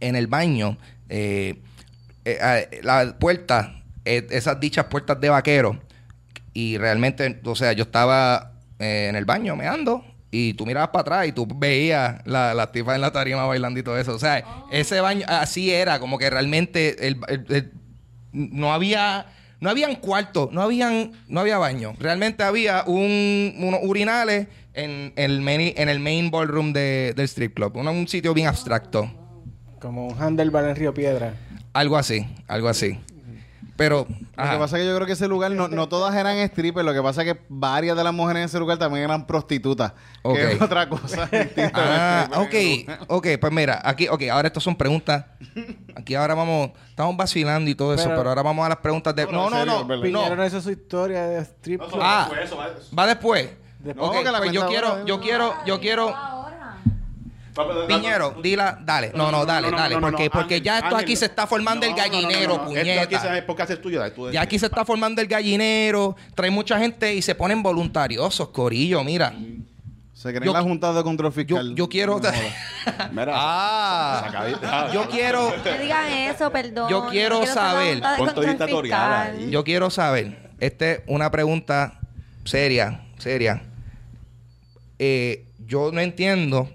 en 0.00 0.16
el 0.16 0.26
baño, 0.26 0.76
eh, 1.08 1.60
eh, 2.24 2.38
ah, 2.42 2.58
la 2.82 3.16
puerta, 3.18 3.82
eh, 4.04 4.26
esas 4.30 4.58
dichas 4.60 4.86
puertas 4.86 5.20
de 5.20 5.28
vaquero, 5.28 5.80
y 6.52 6.78
realmente, 6.78 7.40
o 7.44 7.54
sea, 7.54 7.72
yo 7.74 7.84
estaba 7.84 8.54
eh, 8.80 9.06
en 9.08 9.14
el 9.14 9.24
baño 9.24 9.54
meando 9.54 10.04
y 10.32 10.54
tú 10.54 10.66
mirabas 10.66 10.88
para 10.90 11.02
atrás 11.02 11.28
y 11.28 11.32
tú 11.32 11.46
veías 11.46 12.20
la, 12.24 12.54
la 12.54 12.72
tipa 12.72 12.94
en 12.94 13.00
la 13.02 13.12
tarima 13.12 13.44
bailando 13.44 13.78
y 13.78 13.82
todo 13.84 13.98
eso. 13.98 14.14
O 14.14 14.18
sea, 14.18 14.44
ese 14.72 15.00
baño 15.00 15.24
así 15.28 15.70
era, 15.70 16.00
como 16.00 16.18
que 16.18 16.28
realmente 16.28 17.06
el- 17.06 17.20
el- 17.28 17.46
el- 17.50 17.72
no 18.32 18.72
había 18.72 19.26
no 19.60 19.70
habían 19.70 19.96
cuartos, 19.96 20.50
no 20.52 20.62
habían 20.62 21.12
no 21.28 21.40
había 21.40 21.58
baño. 21.58 21.94
Realmente 21.98 22.42
había 22.42 22.84
un, 22.86 23.54
unos 23.58 23.80
urinales 23.82 24.48
en, 24.74 25.12
el 25.16 25.40
main, 25.42 25.72
en 25.76 25.88
el 25.88 26.00
main 26.00 26.30
ballroom 26.30 26.72
de- 26.72 27.12
del 27.14 27.24
strip 27.26 27.54
club. 27.54 27.76
Un, 27.76 27.88
un 27.88 28.08
sitio 28.08 28.32
bien 28.34 28.46
abstracto. 28.48 29.10
Como 29.80 30.08
un 30.08 30.20
handlebar 30.20 30.64
en 30.64 30.76
Río 30.76 30.92
Piedra. 30.94 31.34
Algo 31.72 31.96
así, 31.96 32.26
algo 32.48 32.68
así. 32.68 32.98
Pero, 33.80 34.06
Lo 34.36 34.50
que 34.50 34.58
pasa 34.58 34.76
es 34.76 34.82
que 34.82 34.88
yo 34.90 34.94
creo 34.94 35.06
que 35.06 35.14
ese 35.14 35.26
lugar 35.26 35.50
no, 35.52 35.66
no 35.66 35.88
todas 35.88 36.14
eran 36.14 36.36
strippers, 36.48 36.84
lo 36.84 36.92
que 36.92 37.00
pasa 37.00 37.22
es 37.22 37.32
que 37.32 37.40
varias 37.48 37.96
de 37.96 38.04
las 38.04 38.12
mujeres 38.12 38.40
en 38.40 38.44
ese 38.44 38.58
lugar 38.58 38.76
también 38.76 39.04
eran 39.04 39.26
prostitutas. 39.26 39.94
Ok. 40.20 40.34
Que 40.36 40.52
es 40.52 40.60
otra 40.60 40.86
cosa 40.86 41.24
distinta. 41.32 41.72
Ah, 41.76 42.28
ok, 42.42 42.54
ok, 43.08 43.26
pues 43.40 43.52
mira, 43.54 43.80
aquí, 43.82 44.06
ok, 44.06 44.24
ahora 44.30 44.48
estas 44.48 44.62
son 44.62 44.76
preguntas. 44.76 45.24
Aquí 45.96 46.14
ahora 46.14 46.34
vamos, 46.34 46.72
estamos 46.90 47.16
vacilando 47.16 47.70
y 47.70 47.74
todo 47.74 47.94
eso, 47.94 48.04
Pero- 48.04 48.16
pero 48.18 48.28
ahora 48.28 48.42
vamos 48.42 48.66
a 48.66 48.68
las 48.68 48.78
preguntas 48.78 49.16
de. 49.16 49.24
No, 49.24 49.32
No, 49.32 49.50
no, 49.50 49.50
no, 49.50 49.56
en 49.56 49.60
serio, 49.60 49.72
no, 49.72 49.80
es 49.80 49.88
verdad. 49.88 50.02
no. 50.04 50.18
Piñero 50.20 50.36
no 50.36 50.46
hizo 50.46 50.60
su 50.60 50.70
historia 50.72 51.22
de 51.26 51.40
strip 51.40 51.80
club. 51.80 52.00
Ah, 52.02 52.28
va 52.98 53.06
después. 53.06 53.48
Después. 53.78 54.08
Ok, 54.10 54.14
No, 54.14 54.22
que 54.22 54.30
la 54.30 54.38
pues 54.40 54.52
yo 54.52 54.60
cuenta 54.66 54.78
quiero, 54.78 55.06
yo 55.06 55.20
quiero, 55.22 55.54
yo 55.64 55.80
quiero. 55.80 56.39
Piñero, 57.86 58.36
dila, 58.42 58.78
dale. 58.82 59.12
No, 59.14 59.30
no, 59.30 59.44
dale, 59.46 59.70
dale. 59.70 59.98
porque, 59.98 60.30
porque 60.30 60.60
ya 60.60 60.76
esto 60.78 60.96
Ángel, 60.96 61.00
aquí 61.04 61.16
se 61.16 61.26
está 61.26 61.46
formando 61.46 61.86
el 61.86 61.92
no, 61.92 61.96
no, 61.96 62.02
no, 62.02 62.12
gallinero, 62.12 62.56
no, 62.56 62.64
no. 62.64 62.76
Esto 62.76 63.00
aquí 63.00 63.16
puñeta. 63.16 63.38
es 63.38 63.44
porque 63.44 63.62
haces 63.62 63.80
tuyo. 63.82 63.98
dale, 63.98 64.12
tú 64.12 64.30
Ya 64.30 64.42
aquí 64.42 64.58
se 64.58 64.66
está 64.66 64.84
formando 64.84 65.20
el 65.20 65.28
gallinero, 65.28 66.16
trae 66.34 66.50
mucha 66.50 66.78
gente 66.78 67.14
y 67.14 67.22
se 67.22 67.34
ponen 67.34 67.62
voluntariosos, 67.62 68.48
Corillo, 68.48 69.02
mira. 69.04 69.34
Se 70.20 70.28
creen 70.28 70.44
Yo- 70.44 70.52
la 70.52 70.60
Junta 70.60 70.92
de 70.92 71.02
Control 71.02 71.32
Yo, 71.32 71.34
Fiscal. 71.34 71.74
yo 71.74 71.88
quiero... 71.88 72.20
Mira, 73.10 73.32
ah. 73.34 74.50
Ah, 74.64 74.90
yo 74.92 75.08
quiero... 75.08 75.50
No 75.64 75.78
digan 75.78 76.12
eso, 76.12 76.52
perdón. 76.52 76.90
Yo 76.90 77.08
quiero 77.08 77.38
ser 77.38 77.48
la 77.48 77.54
saber. 77.54 78.02
Control 78.18 78.46
dictatorial 78.46 79.30
Fiscal. 79.32 79.50
Yo 79.50 79.64
quiero 79.64 79.88
saber, 79.88 80.50
esta 80.60 80.90
es 80.90 81.00
una 81.06 81.30
pregunta 81.30 81.98
seria, 82.44 83.00
seria. 83.16 83.62
Eh, 84.98 85.46
yo 85.66 85.90
no 85.90 86.00
entiendo 86.00 86.68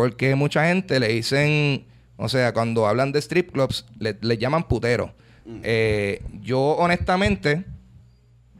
por 0.00 0.16
qué 0.16 0.34
mucha 0.34 0.66
gente 0.66 0.98
le 0.98 1.08
dicen, 1.08 1.84
o 2.16 2.26
sea, 2.30 2.54
cuando 2.54 2.86
hablan 2.86 3.12
de 3.12 3.18
strip 3.18 3.52
clubs, 3.52 3.84
le, 3.98 4.16
le 4.22 4.38
llaman 4.38 4.66
putero. 4.66 5.12
Eh, 5.62 6.22
yo 6.40 6.58
honestamente, 6.78 7.64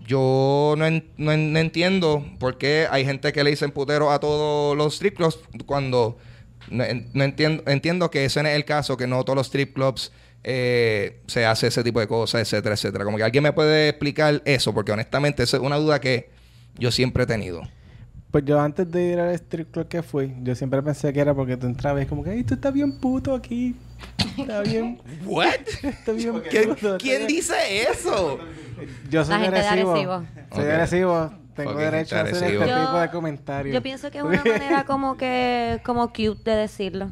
yo 0.07 0.75
no, 0.77 0.87
en- 0.87 1.09
no 1.17 1.33
en- 1.33 1.51
no 1.55 1.59
entiendo 1.59 2.23
por 2.39 2.59
qué 2.59 2.87
hay 2.91 3.07
gente 3.07 3.33
que 3.33 3.43
le 3.43 3.49
dicen 3.49 3.71
putero 3.71 4.11
a 4.11 4.21
todos 4.21 4.77
los 4.77 4.93
strip 4.97 5.17
clubs 5.17 5.39
cuando 5.65 6.19
no 6.69 7.25
entiendo, 7.25 7.63
entiendo 7.69 8.11
que 8.11 8.27
ese 8.27 8.43
no 8.43 8.51
es 8.51 8.55
el 8.57 8.67
caso, 8.67 8.99
que 8.99 9.07
no 9.07 9.25
todos 9.25 9.37
los 9.39 9.47
strip 9.47 9.73
clubs 9.75 10.13
eh, 10.45 11.21
se 11.27 11.47
hace 11.47 11.69
ese 11.69 11.83
tipo 11.83 12.01
de 12.01 12.07
cosas, 12.07 12.43
etcétera, 12.43 12.75
etcétera. 12.75 13.05
Como 13.07 13.17
que 13.17 13.23
alguien 13.25 13.45
me 13.45 13.55
puede 13.55 13.89
explicar 13.89 14.43
eso, 14.45 14.75
porque 14.75 14.93
honestamente 14.93 15.43
esa 15.43 15.57
es 15.57 15.63
una 15.63 15.77
duda 15.77 16.03
que 16.03 16.29
yo 16.79 16.91
siempre 16.91 17.23
he 17.23 17.27
tenido. 17.27 17.63
Pues 18.31 18.45
yo 18.45 18.61
antes 18.61 18.91
de 18.91 19.03
ir 19.03 19.19
al 19.19 19.35
strip 19.35 19.73
club 19.73 19.89
que 19.89 20.03
fui, 20.03 20.37
yo 20.43 20.55
siempre 20.55 20.81
pensé 20.83 21.13
que 21.13 21.21
era 21.21 21.35
porque 21.35 21.57
tú 21.57 21.67
entrabas 21.67 22.05
y 22.05 22.07
como 22.07 22.23
que, 22.23 22.31
ay, 22.31 22.45
tú 22.45 22.55
estás 22.55 22.73
bien 22.73 22.93
puto 23.01 23.35
aquí. 23.35 23.75
Está 24.39 24.61
bien, 24.61 25.01
¿What? 25.27 25.55
está 25.83 26.13
bien 26.13 26.41
¿Quién, 26.49 26.69
puto. 26.71 26.97
quién 26.99 27.27
dice 27.27 27.83
eso? 27.91 28.39
Yo 29.11 29.25
soy 29.25 29.35
La 29.35 29.41
gente 29.41 29.61
de 29.61 29.67
agresivo. 29.67 30.23
Soy 30.55 30.65
agresivo. 30.65 31.31
Tengo 31.57 31.75
derecho 31.75 32.17
a 32.17 32.21
hacer 32.21 32.35
este 32.35 32.57
tipo 32.57 32.99
de 32.99 33.11
comentarios. 33.11 33.75
Yo 33.75 33.83
pienso 33.83 34.11
que 34.11 34.19
es 34.19 34.25
una 34.25 34.43
manera 34.45 34.85
como 34.87 35.17
que, 35.17 35.81
como 35.85 36.09
cute 36.09 36.51
de 36.51 36.57
decirlo. 36.57 37.11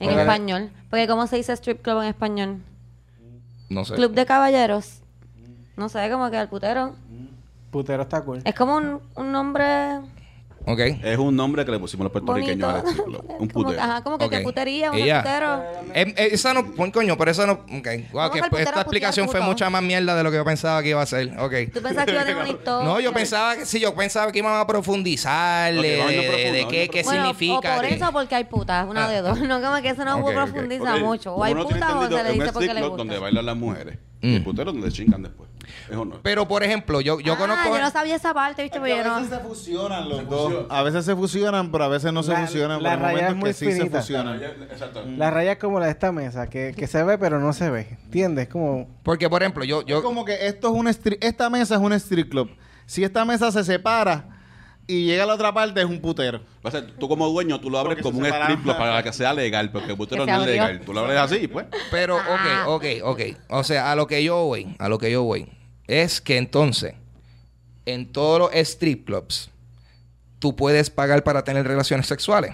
En 0.00 0.10
español. 0.18 0.70
Porque 0.90 1.06
¿cómo 1.06 1.28
se 1.28 1.36
dice 1.36 1.52
strip 1.52 1.80
club 1.80 2.02
en 2.02 2.08
español? 2.08 2.56
No 3.70 3.84
sé. 3.84 3.94
Club 3.94 4.12
de 4.12 4.26
caballeros. 4.26 5.02
No 5.76 5.88
sé, 5.88 6.10
como 6.10 6.30
que 6.30 6.40
el 6.40 6.48
putero. 6.48 6.96
Putero 7.70 8.02
está 8.02 8.20
cool. 8.22 8.42
Es 8.44 8.54
como 8.54 8.76
un, 8.76 9.00
un 9.14 9.32
nombre 9.32 10.00
Ok. 10.64 10.78
Es 11.02 11.18
un 11.18 11.34
nombre 11.34 11.64
que 11.64 11.72
le 11.72 11.78
pusimos 11.78 12.04
los 12.04 12.12
puertorriqueños 12.12 12.72
bonito. 12.84 12.88
al 12.88 13.04
club. 13.04 13.24
Un 13.40 13.48
putero. 13.48 13.80
Ajá, 13.82 14.02
como 14.02 14.16
que 14.18 14.24
Ok. 14.26 14.30
qué 14.30 14.40
putería, 14.40 14.90
un 14.92 14.96
Ella. 14.98 15.22
putero. 15.22 15.62
Em, 15.94 16.08
eh, 16.10 16.28
esa 16.32 16.54
no, 16.54 16.62
buen 16.62 16.90
coño, 16.92 17.16
pero 17.18 17.30
esa 17.32 17.46
no. 17.46 17.52
Ok. 17.54 17.68
Wow, 17.68 17.78
Vamos 17.78 18.30
que 18.32 18.38
pues, 18.38 18.50
putero 18.50 18.68
esta 18.68 18.80
explicación 18.82 19.26
putear, 19.26 19.40
fue 19.42 19.46
puto. 19.46 19.50
mucha 19.52 19.70
más 19.70 19.82
mierda 19.82 20.14
de 20.14 20.22
lo 20.22 20.30
que 20.30 20.36
yo 20.36 20.44
pensaba 20.44 20.82
que 20.82 20.90
iba 20.90 21.02
a 21.02 21.06
ser. 21.06 21.36
Ok. 21.38 21.52
Tú 21.74 21.82
pensabas 21.82 22.04
que 22.04 22.12
iba 22.12 22.20
a 22.20 22.24
tener 22.24 22.40
una 22.42 22.48
historia. 22.50 22.88
No, 22.88 23.00
yo 23.00 23.12
pensaba 23.12 23.56
que 23.56 23.66
sí, 23.66 23.80
yo 23.80 23.94
pensaba 23.94 24.30
que 24.30 24.38
íbamos 24.38 24.60
a 24.62 24.66
profundizar 24.66 25.74
Ok, 25.76 25.82
de, 25.82 25.96
vamos 25.98 26.12
a 26.12 26.16
de- 26.16 26.16
de 26.16 26.22
profundo, 26.28 26.52
qué, 26.52 26.60
vamos 26.62 26.88
a 26.88 26.92
qué 26.92 27.02
bueno, 27.02 27.26
significa. 27.26 27.72
O 27.72 27.76
por 27.76 27.84
eso 27.86 28.08
o 28.08 28.12
porque 28.12 28.34
hay 28.36 28.44
putas, 28.44 28.88
una 28.88 29.08
de 29.08 29.20
dos. 29.22 29.38
No, 29.52 29.60
como 29.60 29.82
que 29.82 29.88
eso 29.88 30.04
no 30.04 30.16
Ok, 30.18 30.26
ok. 30.28 30.32
profundiza 30.32 30.94
Ok, 30.94 31.00
mucho. 31.00 31.30
O 31.32 31.34
como 31.34 31.44
hay 31.44 31.54
tiene 31.54 31.68
putas 31.70 31.90
o 31.92 32.02
entendido, 32.04 32.18
se 32.18 32.22
le 32.24 32.28
es 32.30 32.34
un 32.34 32.40
dice 32.40 32.52
porque 32.52 32.74
le 32.74 32.80
gusta. 32.82 32.96
donde 32.96 33.18
bailan 33.18 33.46
las 33.46 33.56
mujeres. 33.56 33.98
Mm. 34.22 34.28
Y 34.28 34.34
el 34.36 34.44
putero 34.44 34.72
donde 34.72 34.92
chingan 34.92 35.22
después. 35.22 35.50
No. 35.90 36.08
Pero, 36.22 36.48
por 36.48 36.62
ejemplo, 36.62 37.00
yo, 37.00 37.20
yo 37.20 37.34
ah, 37.34 37.38
conozco. 37.38 37.74
yo 37.76 37.80
no 37.82 37.90
sabía 37.90 38.16
esa 38.16 38.34
parte, 38.34 38.62
¿viste? 38.62 38.80
Pero 38.80 38.94
yo 38.96 39.00
a 39.02 39.04
no... 39.04 39.14
veces 39.16 39.30
se 39.30 39.38
fusionan 39.38 40.08
los 40.08 40.28
dos. 40.28 40.66
A 40.68 40.82
veces 40.82 41.04
se 41.04 41.14
fusionan, 41.16 41.70
pero 41.70 41.84
a 41.84 41.88
veces 41.88 42.12
no 42.12 42.22
se 42.22 42.32
La- 42.32 42.40
fusionan. 42.46 42.82
la 42.82 42.94
pero 42.94 43.06
hay 43.06 43.14
raya 43.16 43.28
es 43.28 43.36
muy 43.36 43.50
que 43.50 43.54
sí 43.54 43.72
se 43.72 43.90
fusionan. 43.90 44.42
Exacto. 44.42 45.04
La 45.16 45.30
raya 45.30 45.52
es 45.52 45.58
como 45.58 45.78
la 45.80 45.86
de 45.86 45.92
esta 45.92 46.12
mesa, 46.12 46.48
que, 46.48 46.74
que 46.76 46.86
se 46.86 47.02
ve 47.04 47.18
pero 47.18 47.38
no 47.40 47.52
se 47.52 47.70
ve. 47.70 47.98
¿Entiendes? 48.04 48.48
Como... 48.48 48.88
Porque, 49.02 49.28
por 49.30 49.42
ejemplo, 49.42 49.64
yo. 49.64 49.80
Es 49.80 49.86
yo 49.86 50.02
como 50.02 50.24
que 50.24 50.46
esto 50.46 50.68
es 50.68 50.74
un 50.74 50.86
stri- 50.86 51.18
esta 51.20 51.48
mesa 51.50 51.74
es 51.76 51.80
un 51.80 51.92
street 51.92 52.28
club. 52.28 52.50
Si 52.86 53.04
esta 53.04 53.24
mesa 53.24 53.50
se 53.52 53.64
separa 53.64 54.24
y 54.86 55.04
llega 55.04 55.24
a 55.24 55.26
la 55.26 55.34
otra 55.34 55.52
parte 55.52 55.80
es 55.80 55.86
un 55.86 56.00
putero. 56.00 56.40
O 56.62 56.70
sea, 56.70 56.86
tú 56.86 57.08
como 57.08 57.28
dueño, 57.28 57.60
tú 57.60 57.70
lo 57.70 57.78
abres 57.78 57.96
Porque 57.96 58.02
como 58.02 58.24
se 58.24 58.32
un 58.32 58.42
strip 58.42 58.62
club 58.62 58.76
para 58.76 59.02
que 59.02 59.12
sea 59.12 59.32
legal, 59.32 59.70
porque 59.70 59.92
el 59.92 59.96
putero 59.96 60.26
no 60.26 60.40
es 60.40 60.46
legal. 60.46 60.80
Tú 60.84 60.92
lo 60.92 61.00
abres 61.00 61.18
así, 61.18 61.48
pues. 61.48 61.66
pero, 61.90 62.16
ok, 62.16 62.66
ok, 62.66 62.84
ok. 63.04 63.20
O 63.48 63.64
sea, 63.64 63.92
a 63.92 63.96
lo 63.96 64.06
que 64.06 64.22
yo 64.22 64.44
voy, 64.44 64.74
a 64.78 64.88
lo 64.88 64.98
que 64.98 65.10
yo 65.10 65.22
voy, 65.22 65.48
es 65.86 66.20
que 66.20 66.36
entonces, 66.36 66.94
en 67.86 68.12
todos 68.12 68.38
los 68.38 68.54
strip 68.54 69.06
clubs, 69.06 69.50
tú 70.38 70.56
puedes 70.56 70.90
pagar 70.90 71.22
para 71.22 71.44
tener 71.44 71.66
relaciones 71.66 72.06
sexuales. 72.06 72.52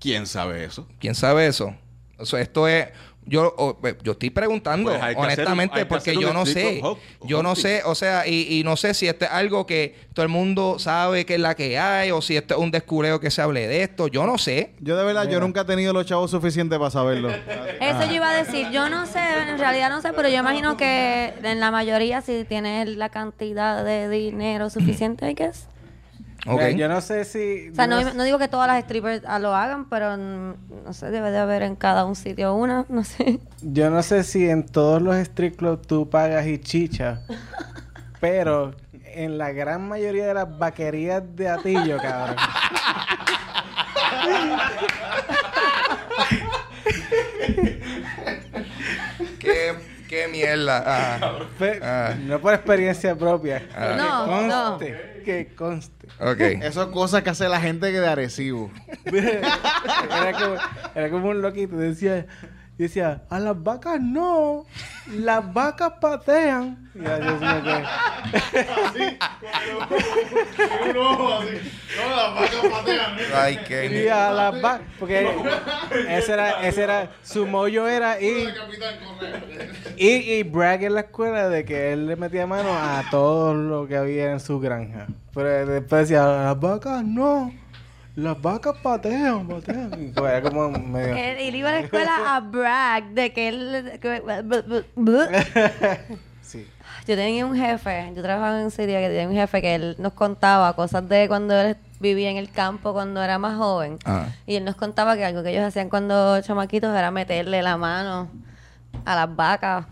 ¿Quién 0.00 0.26
sabe 0.26 0.64
eso? 0.64 0.88
¿Quién 0.98 1.14
sabe 1.14 1.46
eso? 1.46 1.74
O 2.18 2.26
sea, 2.26 2.40
esto 2.40 2.68
es. 2.68 2.88
Yo, 3.26 3.78
eh, 3.84 3.94
yo 4.02 4.12
estoy 4.12 4.30
preguntando, 4.30 4.90
Pues 4.90 5.02
hay 5.02 5.14
que 5.14 5.18
un- 5.20 5.24
honestamente, 5.26 5.76
hay 5.76 5.82
que 5.82 5.86
porque 5.86 6.14
yo 6.14 6.32
no 6.34 6.44
sé. 6.44 6.80
hop- 6.82 6.98
Yo 7.22 7.42
no 7.42 7.56
sé, 7.56 7.82
o 7.84 7.94
sea, 7.94 8.26
y, 8.26 8.58
y 8.60 8.64
no 8.64 8.76
sé 8.76 8.92
si 8.92 9.08
esto 9.08 9.24
es 9.24 9.30
algo 9.30 9.66
que 9.66 9.94
todo 10.12 10.24
el 10.24 10.28
mundo 10.30 10.78
sabe 10.78 11.24
que 11.24 11.34
es 11.34 11.40
la 11.40 11.54
que 11.54 11.78
hay, 11.78 12.10
o 12.10 12.20
si 12.20 12.36
esto 12.36 12.54
es 12.54 12.60
un 12.60 12.70
descureo 12.70 13.20
que 13.20 13.30
se 13.30 13.40
hable 13.40 13.66
de 13.66 13.82
esto. 13.82 14.08
Yo 14.08 14.26
no 14.26 14.36
sé. 14.36 14.72
Yo 14.80 14.96
de 14.96 15.04
verdad, 15.04 15.28
yo 15.30 15.40
nunca 15.40 15.62
he 15.62 15.64
tenido 15.64 15.92
los 15.94 16.04
chavos 16.04 16.30
suficientes 16.30 16.78
para 16.78 16.90
saberlo. 16.90 17.30
Eso 17.80 18.04
yo 18.06 18.12
iba 18.14 18.30
a 18.30 18.34
decir. 18.34 18.68
Yo 18.70 18.88
no 18.90 19.06
sé, 19.06 19.20
en 19.48 19.58
realidad 19.58 19.88
no 19.90 20.00
sé, 20.02 20.12
pero 20.14 20.28
yo 20.28 20.36
imagino 20.38 20.76
que 20.76 21.32
en 21.42 21.60
la 21.60 21.70
mayoría 21.70 22.20
si 22.20 22.44
tienes 22.44 22.88
la 22.96 23.08
cantidad 23.08 23.84
de 23.84 24.08
dinero 24.08 24.68
suficiente, 24.70 25.30
I 25.30 25.34
guess. 25.34 25.66
Ok. 26.46 26.60
Mira, 26.60 26.70
Yo 26.70 26.88
no 26.88 27.00
sé 27.00 27.24
si... 27.24 27.70
O 27.70 27.74
sea, 27.74 27.86
no, 27.86 28.12
no 28.12 28.22
digo 28.24 28.38
que 28.38 28.48
todas 28.48 28.66
las 28.66 28.82
strippers 28.84 29.22
ah, 29.26 29.38
lo 29.38 29.54
hagan, 29.54 29.88
pero 29.88 30.16
no 30.16 30.92
sé, 30.92 31.10
debe 31.10 31.30
de 31.30 31.38
haber 31.38 31.62
en 31.62 31.76
cada 31.76 32.04
un 32.04 32.16
sitio 32.16 32.54
una, 32.54 32.84
no 32.90 33.04
sé. 33.04 33.40
Yo 33.62 33.90
no 33.90 34.02
sé 34.02 34.24
si 34.24 34.48
en 34.48 34.66
todos 34.66 35.00
los 35.00 35.16
strip 35.16 35.56
clubs 35.56 35.86
tú 35.86 36.10
pagas 36.10 36.46
y 36.46 36.58
chicha, 36.58 37.22
pero 38.20 38.74
en 39.14 39.38
la 39.38 39.52
gran 39.52 39.88
mayoría 39.88 40.26
de 40.26 40.34
las 40.34 40.58
vaquerías 40.58 41.22
de 41.34 41.48
Atillo, 41.48 41.96
cabrón. 41.98 42.36
¿Qué, 49.38 49.74
qué 50.14 50.28
mierda. 50.28 50.82
Ah, 50.86 51.38
Fe- 51.58 51.80
Ah. 51.82 52.14
No 52.18 52.40
por 52.40 52.54
experiencia 52.54 53.14
propia. 53.16 53.66
Ah. 53.76 53.94
No, 53.96 54.24
que 54.24 54.46
no. 54.46 54.64
conste, 54.70 55.22
que 55.24 55.54
conste. 55.54 56.06
ok. 56.20 56.40
Eso 56.62 56.82
es 56.82 56.88
cosas 56.88 57.22
que 57.22 57.30
hace 57.30 57.48
la 57.48 57.60
gente 57.60 57.90
que 57.92 58.00
de 58.00 58.06
Arecibo. 58.08 58.70
era, 59.06 60.32
como, 60.32 60.56
era 60.94 61.10
como 61.10 61.28
un 61.30 61.42
loquito. 61.42 61.76
Decía, 61.76 62.26
decía, 62.82 63.22
a 63.30 63.38
las 63.38 63.62
vacas 63.62 64.00
no. 64.00 64.66
Las 65.12 65.52
vacas 65.52 65.92
patean. 66.00 66.90
Y 66.94 67.06
así 67.06 67.22
es 67.22 67.40
como 67.40 67.62
que- 67.62 67.84
Ay, 73.34 73.54
Y 73.54 73.64
qué. 73.66 74.10
a 74.10 74.30
las 74.32 74.60
vacas. 74.60 74.86
Porque 74.98 75.28
ese 76.08 76.32
era, 76.32 76.66
ese 76.66 76.82
era, 76.82 77.10
su 77.22 77.46
mollo 77.46 77.88
era 77.88 78.20
ir. 78.20 78.48
Y, 79.96 80.08
y 80.08 80.42
brag 80.42 80.82
en 80.84 80.94
la 80.94 81.00
escuela 81.00 81.48
de 81.48 81.64
que 81.64 81.92
él 81.92 82.06
le 82.06 82.16
metía 82.16 82.46
mano 82.46 82.72
a 82.74 83.04
todo 83.10 83.54
lo 83.54 83.86
que 83.86 83.96
había 83.96 84.32
en 84.32 84.40
su 84.40 84.58
granja. 84.60 85.06
Pero 85.34 85.66
después 85.66 86.08
decía, 86.08 86.24
las 86.26 86.58
vacas 86.60 87.04
no. 87.04 87.52
Las 88.16 88.40
vacas 88.40 88.76
patean, 88.82 89.46
patean. 89.48 89.90
Y 90.00 90.08
pues 90.12 90.32
era 90.32 90.42
como 90.42 90.70
medio. 90.70 91.16
Él, 91.16 91.36
él 91.40 91.54
iba 91.56 91.70
a 91.70 91.72
la 91.72 91.80
escuela 91.80 92.36
a 92.36 92.40
brag 92.40 93.04
de 93.10 93.32
que 93.32 93.48
él... 93.48 93.98
que- 94.00 94.22
Sí. 96.42 96.68
Yo 97.08 97.16
tenía 97.16 97.44
un 97.46 97.56
jefe, 97.56 98.12
yo 98.14 98.22
trabajaba 98.22 98.58
en 98.58 98.66
un 98.66 98.70
sitio 98.70 98.98
que 98.98 99.08
tenía 99.08 99.26
un 99.28 99.34
jefe 99.34 99.60
que 99.62 99.74
él 99.74 99.96
nos 99.98 100.12
contaba 100.12 100.74
cosas 100.76 101.08
de 101.08 101.26
cuando 101.26 101.58
él 101.58 101.76
vivía 102.00 102.30
en 102.30 102.36
el 102.36 102.50
campo 102.50 102.92
cuando 102.92 103.22
era 103.22 103.38
más 103.38 103.56
joven. 103.56 103.98
Ah. 104.04 104.26
Y 104.46 104.56
él 104.56 104.64
nos 104.64 104.76
contaba 104.76 105.16
que 105.16 105.24
algo 105.24 105.42
que 105.42 105.50
ellos 105.50 105.64
hacían 105.64 105.88
cuando 105.88 106.40
chamaquitos 106.42 106.94
era 106.96 107.10
meterle 107.10 107.62
la 107.62 107.76
mano 107.78 108.28
a 109.04 109.14
las 109.16 109.34
vacas. 109.34 109.86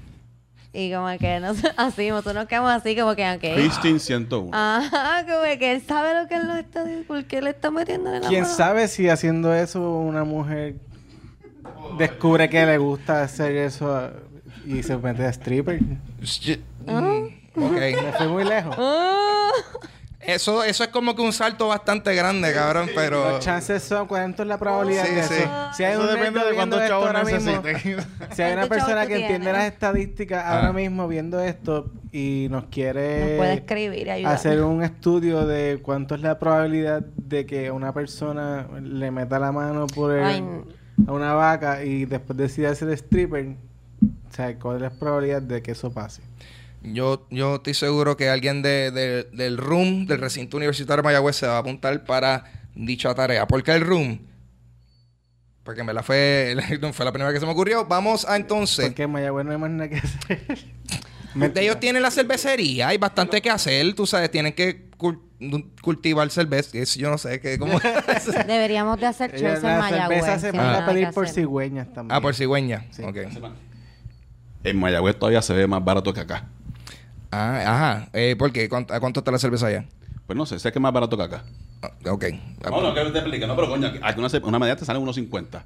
Y 0.75 0.91
como 0.93 1.07
que 1.19 1.39
no 1.41 1.55
sé, 1.55 1.71
así, 1.77 2.09
nosotros 2.09 2.35
nos 2.35 2.47
quedamos 2.47 2.71
así 2.73 2.97
como 2.97 3.15
que, 3.15 3.31
ok. 3.31 3.41
Christine 3.55 3.99
101. 3.99 4.51
Ajá, 4.53 5.25
como 5.29 5.59
que 5.59 5.73
él 5.73 5.83
sabe 5.87 6.19
lo 6.21 6.27
que 6.29 6.37
él 6.37 6.47
nos 6.49 6.59
está 6.59 6.83
diciendo, 6.85 7.07
por 7.07 7.25
qué 7.25 7.43
le 7.43 7.51
está 7.51 7.71
metiendo 7.71 8.13
en 8.15 8.23
la 8.23 8.29
¿Quién 8.29 8.43
mano. 8.43 8.55
sabe 8.55 8.89
si 8.89 9.09
haciendo 9.09 9.55
eso 9.55 9.81
una 9.99 10.25
mujer 10.25 10.77
descubre 11.99 12.49
que 12.49 12.65
le 12.65 12.79
gusta 12.79 13.23
hacer 13.23 13.55
eso 13.57 14.11
y 14.67 14.83
se 14.83 14.97
mete 14.97 15.25
a 15.27 15.29
stripper? 15.31 15.81
Mm, 16.87 17.27
Ok. 17.55 17.73
Me 17.73 18.13
fui 18.17 18.27
muy 18.29 18.45
lejos. 18.45 18.75
Ah. 20.25 20.33
Eso, 20.33 20.63
eso 20.63 20.85
es 20.85 20.91
como 20.91 21.17
que 21.17 21.23
un 21.23 21.33
salto 21.33 21.69
bastante 21.69 22.15
grande, 22.15 22.53
cabrón, 22.55 22.89
pero... 22.95 23.31
Los 23.31 23.41
chances 23.45 23.83
son, 23.83 24.07
¿cuánto 24.07 24.43
es 24.43 24.49
la 24.49 24.57
probabilidad 24.59 25.05
Sí, 25.05 25.15
de 25.15 25.23
sí. 25.25 25.35
eso? 25.35 25.49
Si 25.77 25.83
hay 25.85 25.93
Eso 25.95 26.03
un 26.03 26.07
depende 26.07 26.45
de 26.45 26.55
cuántos 26.55 26.87
chavos 26.87 27.07
ahora 27.09 27.25
mismo, 27.25 27.61
necesite. 27.63 28.03
Si 28.33 28.43
hay 28.43 28.53
una 28.53 28.67
¿Cuántos 28.67 28.69
persona 28.69 29.07
que 29.07 29.15
entiende 29.15 29.39
tienes? 29.47 29.53
las 29.53 29.73
estadísticas 29.73 30.45
Ah. 30.47 30.57
ahora 30.59 30.73
mismo 30.73 31.09
viendo 31.09 31.41
esto 31.41 31.91
y 32.13 32.47
nos 32.51 32.65
quiere 32.67 33.19
Nos 33.31 33.37
puede 33.39 33.55
escribir 33.55 34.11
hacer 34.27 34.63
un 34.63 34.83
estudio 34.85 35.45
de 35.47 35.81
cuánto 35.83 36.15
es 36.15 36.21
la 36.21 36.39
probabilidad 36.39 37.01
de 37.01 37.45
que 37.45 37.71
una 37.73 37.93
persona 37.93 38.69
le 38.81 39.11
meta 39.11 39.39
la 39.41 39.51
mano 39.51 39.87
por 39.89 40.13
el- 40.13 40.25
Ay, 40.25 40.39
n- 40.39 40.63
a 41.07 41.13
una 41.13 41.33
vaca 41.33 41.83
y 41.83 42.05
después 42.05 42.37
decida 42.37 42.73
ser 42.77 42.91
stripper, 42.91 43.57
o 44.31 44.33
sea, 44.35 44.57
¿cuál 44.59 44.77
es 44.77 44.83
la 44.83 44.91
probabilidad 44.91 45.43
de 45.43 45.63
que 45.63 45.73
eso 45.73 45.91
pase? 45.91 46.23
Yo, 46.85 47.27
yo 47.31 47.57
estoy 47.57 47.75
seguro 47.75 48.17
que 48.17 48.29
alguien 48.29 48.63
de, 48.63 48.91
de- 48.91 49.25
del 49.33 49.57
RUM, 49.57 50.07
del 50.07 50.19
recinto 50.19 50.57
universitario 50.57 51.03
de 51.03 51.07
Mayagüez, 51.07 51.37
se 51.37 51.47
va 51.47 51.57
a 51.57 51.59
apuntar 51.59 52.05
para 52.05 52.45
dicha 52.75 53.15
tarea. 53.15 53.47
¿Por 53.47 53.63
qué 53.63 53.73
el 53.73 53.83
RUM? 53.83 54.19
Porque 55.65 55.85
me 55.85 55.93
la 55.93 56.03
fue, 56.03 56.57
fue 56.93 57.05
la 57.05 57.13
primera 57.13 57.33
que 57.33 57.39
se 57.39 57.47
me 57.47 57.53
ocurrió. 57.53 57.87
Vamos 57.87 58.25
a 58.29 58.35
entonces. 58.37 58.87
Porque 58.87 59.05
en 59.05 59.13
Mayagüez 59.13 59.45
no 59.45 59.53
hay 59.53 59.59
más 59.59 59.71
nada 59.71 59.89
que 59.89 59.97
hacer. 59.97 60.59
Ellos 61.57 61.81
tienen 61.81 62.03
la 62.03 62.11
cervecería, 62.11 62.89
hay 62.89 62.99
bastante 62.99 63.41
que 63.41 63.49
hacer, 63.49 63.95
tú 63.95 64.07
sabes, 64.07 64.31
tienen 64.31 64.53
que 64.53 64.91
cul- 64.99 65.19
cultivar 65.81 66.29
cerveza. 66.31 66.77
Yo 66.99 67.09
no 67.11 67.17
sé 67.17 67.41
qué, 67.41 67.59
cómo. 67.59 67.79
Deberíamos 68.47 69.01
de 69.01 69.07
hacer 69.07 69.31
shows 69.41 69.63
en 69.65 69.79
Mayagüez. 69.79 70.19
cerveza 70.25 70.39
se 70.41 70.53
manda 70.53 70.85
a 70.85 70.87
pedir 70.87 71.11
por 71.13 71.27
cigüeñas 71.29 71.91
también. 71.95 72.15
ah, 72.17 72.21
por 72.21 72.35
cigüeña. 72.35 72.85
Sí. 72.91 73.03
Ok. 73.03 73.17
En 74.65 74.79
Mayagüez 74.79 75.19
todavía 75.19 75.41
se 75.41 75.55
ve 75.55 75.67
más 75.67 75.83
barato 75.83 76.13
que 76.13 76.21
acá. 76.21 76.49
Ah, 77.33 77.63
ajá. 77.67 78.09
Eh, 78.13 78.37
¿Por 78.39 78.53
qué? 78.53 78.69
¿Cuánto, 78.69 78.93
¿A 78.95 79.01
cuánto 79.01 79.21
está 79.21 79.31
la 79.33 79.39
cerveza 79.39 79.67
allá? 79.67 79.85
Pues 80.27 80.37
no 80.37 80.47
sé, 80.47 80.59
sé 80.59 80.71
que 80.71 80.79
es 80.79 80.83
más 80.83 80.93
barato 80.93 81.17
que 81.17 81.23
acá. 81.25 81.45
Ah, 81.83 81.91
ok. 82.11 82.25
Ah, 82.65 82.71
No, 82.71 82.81
no, 82.83 82.95
que 82.95 83.01
te 83.11 83.19
explique. 83.19 83.47
No, 83.47 83.57
pero 83.57 83.69
coño, 83.69 83.89
aquí 83.89 83.99
aquí 84.03 84.21
una, 84.21 84.29
una 84.49 84.59
medalla 84.59 84.77
te 84.79 84.85
sale 84.85 84.99
unos 84.99 85.15
50. 85.17 85.65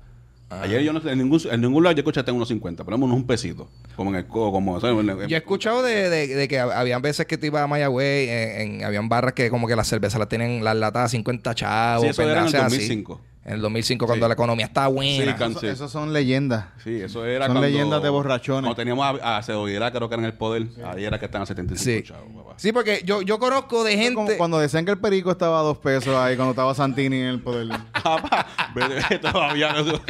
Ah. 0.48 0.60
Ayer 0.62 0.80
yo 0.82 0.92
no 0.92 1.00
sé, 1.00 1.10
en 1.10 1.18
ningún, 1.18 1.40
en 1.50 1.60
ningún 1.60 1.82
lado 1.82 1.94
yo 1.96 2.00
escuché 2.00 2.20
hasta 2.20 2.32
unos 2.32 2.46
50. 2.48 2.84
Ponemos 2.84 3.10
un 3.10 3.26
pesito. 3.26 3.68
Como 3.96 4.10
en 4.10 4.16
el 4.16 4.26
co, 4.28 4.52
como... 4.52 4.80
¿sabes? 4.80 4.96
En 4.96 5.28
Yo 5.28 5.36
he 5.36 5.38
escuchado 5.38 5.82
de, 5.82 6.08
de- 6.08 6.28
de 6.28 6.48
que 6.48 6.60
hab- 6.60 6.72
habían 6.72 7.02
veces 7.02 7.26
que 7.26 7.36
te 7.36 7.48
ibas 7.48 7.62
a 7.62 7.66
Mayagüez, 7.66 8.28
en, 8.28 8.74
en- 8.76 8.84
habían 8.84 9.08
barras 9.08 9.32
que 9.34 9.50
como 9.50 9.66
que 9.66 9.74
la 9.74 9.82
cerveza 9.82 10.18
la 10.20 10.26
tienen 10.26 10.62
las 10.62 10.76
latas 10.76 11.06
a 11.06 11.08
50 11.08 11.54
chavos. 11.56 12.04
Sí, 12.04 12.08
eso 12.10 12.22
era 12.22 12.32
en 12.32 12.38
el 12.38 12.44
pendejadas 12.44 12.72
así. 12.72 12.76
2005. 12.78 13.20
En 13.46 13.52
el 13.54 13.60
2005, 13.60 14.06
cuando 14.06 14.26
Sí. 14.26 14.28
la 14.28 14.32
economía 14.34 14.66
estaba 14.66 14.88
buena. 14.88 15.24
Sí, 15.24 15.38
can- 15.38 15.52
Eso- 15.52 15.60
Sí. 15.60 15.66
Esos 15.68 15.92
son 15.92 16.12
leyendas. 16.12 16.64
Sí, 16.82 17.00
eso 17.00 17.24
era 17.24 17.46
Son 17.46 17.54
cuando... 17.54 17.68
leyendas 17.68 18.02
de 18.02 18.08
borrachones. 18.08 18.62
Cuando 18.62 18.74
teníamos 18.74 19.20
a, 19.22 19.36
a 19.38 19.42
Cedoguera, 19.44 19.92
creo 19.92 20.08
que 20.08 20.14
era 20.16 20.22
en 20.22 20.26
el 20.26 20.34
poder. 20.34 20.66
Ahí 20.84 21.04
era 21.04 21.18
que 21.20 21.26
estaban 21.26 21.44
a 21.44 21.46
75 21.46 21.84
Sí. 21.84 22.02
chavos. 22.12 22.26
Sí, 22.56 22.72
porque 22.72 23.02
yo, 23.04 23.22
yo 23.22 23.38
conozco 23.38 23.84
de 23.84 23.92
como 24.12 24.26
gente... 24.26 24.36
cuando 24.38 24.58
decían 24.58 24.84
que 24.84 24.90
el 24.90 24.98
perico 24.98 25.30
estaba 25.30 25.60
a 25.60 25.62
dos 25.62 25.78
pesos 25.78 26.14
ahí, 26.16 26.34
cuando 26.34 26.50
estaba 26.52 26.74
Santini 26.74 27.18
en 27.20 27.26
el 27.26 27.40
poder. 27.40 27.68
Todavía 29.22 29.72
no... 29.74 30.00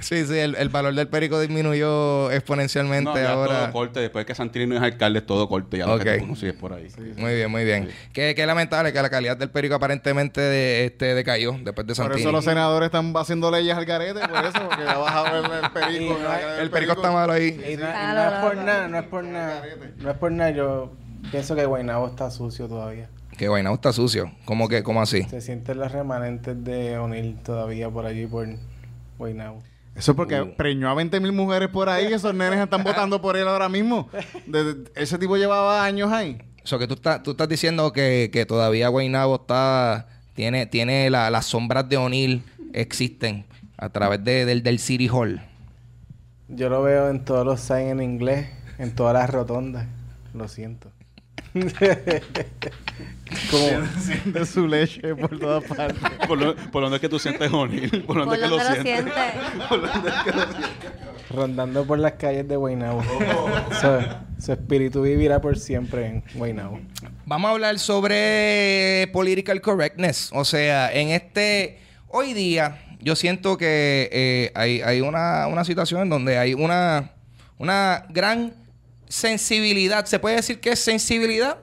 Sí, 0.00 0.26
sí, 0.26 0.36
el, 0.36 0.56
el 0.56 0.68
valor 0.68 0.94
del 0.94 1.06
perico 1.08 1.40
disminuyó 1.40 2.30
exponencialmente 2.32 3.04
No, 3.10 3.16
ya 3.16 3.32
ahora. 3.32 3.60
todo 3.64 3.72
corte. 3.72 4.00
Después 4.00 4.26
que 4.26 4.34
Santini 4.34 4.66
no 4.66 4.76
es 4.76 4.82
alcalde, 4.82 5.20
es 5.20 5.26
todo 5.26 5.48
corte. 5.48 5.78
Ya 5.78 5.86
lo 5.86 5.94
Ok. 5.94 6.02
que 6.02 6.18
tú 6.18 6.26
consigues 6.26 6.54
por 6.56 6.72
ahí. 6.72 6.88
Muy 7.16 7.34
bien, 7.36 7.50
muy 7.50 7.64
bien. 7.64 7.88
Qué, 8.12 8.34
qué 8.34 8.44
lamentable 8.46 8.92
que 8.92 9.00
la 9.00 9.08
calidad 9.10 9.36
del 9.36 9.50
perico 9.50 9.76
aparentemente 9.76 10.40
de, 10.40 10.86
este, 10.86 11.14
decayó 11.24 11.52
después 11.52 11.86
de 11.86 11.94
Por 11.94 11.96
Santini. 11.96 12.20
eso 12.22 12.32
los 12.32 12.44
senadores 12.44 12.86
están 12.86 13.12
haciendo 13.16 13.50
leyes 13.50 13.74
al 13.76 13.84
garete, 13.84 14.20
por 14.28 14.44
eso, 14.44 14.58
porque 14.68 14.82
ha 14.88 14.98
bajado 14.98 15.36
el, 15.38 15.64
el 15.64 15.70
perico. 15.70 16.16
Y 16.18 16.22
no 16.22 16.28
hay- 16.30 16.60
el 16.60 16.70
perico 16.70 16.92
está 16.92 17.10
malo 17.10 17.32
ahí. 17.32 17.48
Y 17.48 17.76
no, 17.76 17.84
y 17.84 17.92
no 17.92 18.14
no, 18.14 18.22
es 18.24 18.32
por 18.44 18.56
nada, 18.56 18.88
no 18.88 18.98
es 18.98 19.04
por 19.06 19.24
nada. 19.24 19.62
No 19.98 20.10
es 20.10 20.16
por 20.18 20.32
nada, 20.32 20.50
yo 20.50 20.92
pienso 21.30 21.54
que 21.54 21.64
Guaynabo 21.64 22.06
está 22.08 22.30
sucio 22.30 22.68
todavía. 22.68 23.08
Que 23.36 23.48
Guaynabo 23.48 23.76
está 23.76 23.92
sucio. 23.92 24.30
¿Cómo 24.44 24.68
que, 24.68 24.82
cómo 24.82 25.00
así? 25.00 25.22
Se 25.24 25.40
sienten 25.40 25.78
los 25.78 25.90
remanentes 25.90 26.62
de 26.64 26.98
O'Neill 26.98 27.36
todavía 27.42 27.88
por 27.88 28.04
allí, 28.06 28.26
por 28.26 28.46
Guaynabo. 29.18 29.62
Eso 29.94 30.12
es 30.12 30.16
porque 30.16 30.40
Uh. 30.40 30.54
preñó 30.56 30.88
a 30.90 30.94
20 30.94 31.20
mil 31.20 31.32
mujeres 31.32 31.68
por 31.68 31.88
ahí 31.88 32.08
y 32.08 32.12
esos 32.14 32.34
nenes 32.34 32.58
están 32.60 32.82
votando 32.82 33.20
por 33.20 33.36
él 33.36 33.46
ahora 33.48 33.68
mismo. 33.68 34.08
De- 34.46 34.74
de- 34.74 34.90
ese 34.94 35.18
tipo 35.18 35.36
llevaba 35.36 35.84
años 35.84 36.10
ahí. 36.12 36.38
Eso 36.64 36.78
que 36.78 36.86
tú 36.86 36.94
estás, 36.94 37.22
tú 37.22 37.32
estás 37.32 37.48
diciendo 37.48 37.92
que, 37.92 38.30
que 38.32 38.46
todavía 38.46 38.88
Guaynabo 38.88 39.34
está, 39.36 40.06
tiene, 40.34 40.66
tiene 40.66 41.08
la- 41.10 41.30
las 41.30 41.46
sombras 41.46 41.88
de 41.88 41.96
O'Neill 41.96 42.42
existen 42.72 43.44
a 43.76 43.88
través 43.90 44.22
de, 44.24 44.44
del, 44.44 44.62
del 44.62 44.78
City 44.78 45.08
Hall. 45.08 45.40
Yo 46.48 46.68
lo 46.68 46.82
veo 46.82 47.08
en 47.10 47.24
todos 47.24 47.44
los 47.46 47.60
signs 47.60 47.90
en 47.92 48.02
inglés, 48.02 48.48
en 48.78 48.94
todas 48.94 49.14
las 49.14 49.28
rotondas. 49.30 49.86
Lo 50.34 50.48
siento. 50.48 50.90
Como, 53.50 53.86
Siente 54.00 54.46
su 54.46 54.66
leche 54.66 55.14
por 55.14 55.38
todas 55.38 55.64
partes. 55.64 56.00
¿Por, 56.26 56.38
lo- 56.38 56.54
por 56.56 56.82
dónde 56.82 56.96
es 56.96 57.00
que 57.00 57.08
tú 57.08 57.18
sientes 57.18 57.50
O'Neill? 57.52 58.02
¿Por 58.04 58.16
dónde 58.18 58.24
¿Por 58.24 58.34
es 58.36 58.42
que 58.42 58.48
lo 58.48 58.56
dónde 58.56 58.76
lo 58.78 58.82
sientes? 58.82 59.14
sientes? 59.68 60.56
rondando 61.30 61.84
por 61.86 61.98
las 61.98 62.12
calles 62.12 62.46
de 62.48 62.56
Guaynabo. 62.56 63.02
Su, 63.80 63.88
su 64.42 64.52
espíritu 64.52 65.02
vivirá 65.02 65.40
por 65.40 65.56
siempre 65.56 66.06
en 66.06 66.24
Guaynabo. 66.34 66.80
Vamos 67.26 67.48
a 67.48 67.52
hablar 67.52 67.78
sobre 67.78 69.08
political 69.12 69.60
correctness. 69.60 70.30
O 70.32 70.44
sea, 70.44 70.92
en 70.92 71.08
este... 71.10 71.78
Hoy 72.08 72.34
día 72.34 72.84
yo 73.00 73.14
siento 73.14 73.56
que 73.56 74.10
eh, 74.12 74.52
hay, 74.54 74.82
hay 74.82 75.00
una, 75.00 75.46
una 75.46 75.64
situación 75.64 76.02
en 76.02 76.08
donde 76.08 76.38
hay 76.38 76.54
una, 76.54 77.12
una 77.56 78.04
gran 78.10 78.52
sensibilidad. 79.08 80.04
¿Se 80.06 80.18
puede 80.18 80.36
decir 80.36 80.58
que 80.60 80.72
es 80.72 80.80
sensibilidad 80.80 81.58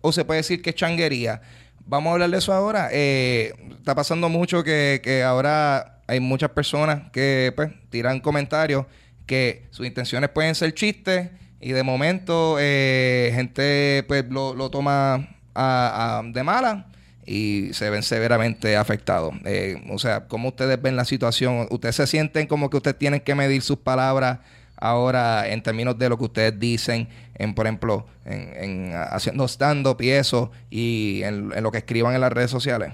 o 0.00 0.12
se 0.12 0.24
puede 0.24 0.40
decir 0.40 0.60
que 0.60 0.70
es 0.70 0.76
changuería? 0.76 1.40
Vamos 1.86 2.10
a 2.10 2.12
hablar 2.14 2.30
de 2.30 2.38
eso 2.38 2.52
ahora. 2.52 2.88
Eh, 2.92 3.54
está 3.78 3.94
pasando 3.94 4.28
mucho 4.28 4.64
que, 4.64 5.00
que 5.02 5.22
ahora 5.22 6.02
hay 6.08 6.18
muchas 6.18 6.50
personas 6.50 7.10
que 7.12 7.52
pues, 7.54 7.70
tiran 7.90 8.18
comentarios 8.20 8.86
que 9.24 9.68
sus 9.70 9.86
intenciones 9.86 10.30
pueden 10.30 10.54
ser 10.54 10.74
chistes 10.74 11.30
y 11.64 11.72
de 11.72 11.82
momento 11.82 12.56
eh, 12.60 13.32
gente 13.34 14.04
pues 14.06 14.24
lo, 14.28 14.54
lo 14.54 14.70
toma 14.70 15.14
a- 15.54 16.18
a- 16.18 16.22
de 16.22 16.42
mala 16.42 16.88
y 17.26 17.70
se 17.72 17.88
ven 17.88 18.02
severamente 18.02 18.76
afectados. 18.76 19.34
Eh, 19.46 19.82
o 19.90 19.98
sea, 19.98 20.26
¿cómo 20.28 20.48
ustedes 20.48 20.80
ven 20.82 20.94
la 20.94 21.06
situación? 21.06 21.66
¿Ustedes 21.70 21.96
se 21.96 22.06
sienten 22.06 22.46
como 22.46 22.68
que 22.68 22.76
ustedes 22.76 22.98
tienen 22.98 23.20
que 23.20 23.34
medir 23.34 23.62
sus 23.62 23.78
palabras 23.78 24.40
ahora 24.76 25.48
en 25.48 25.62
términos 25.62 25.98
de 25.98 26.08
lo 26.10 26.18
que 26.18 26.24
ustedes 26.24 26.58
dicen, 26.60 27.08
en 27.36 27.54
por 27.54 27.66
ejemplo, 27.66 28.06
en, 28.26 28.52
en, 28.62 28.92
haciendo 29.10 29.48
stand-up 29.48 29.96
y 30.02 30.10
eso, 30.10 30.50
y 30.68 31.22
en, 31.22 31.50
en 31.54 31.62
lo 31.62 31.72
que 31.72 31.78
escriban 31.78 32.14
en 32.14 32.20
las 32.20 32.32
redes 32.32 32.50
sociales? 32.50 32.92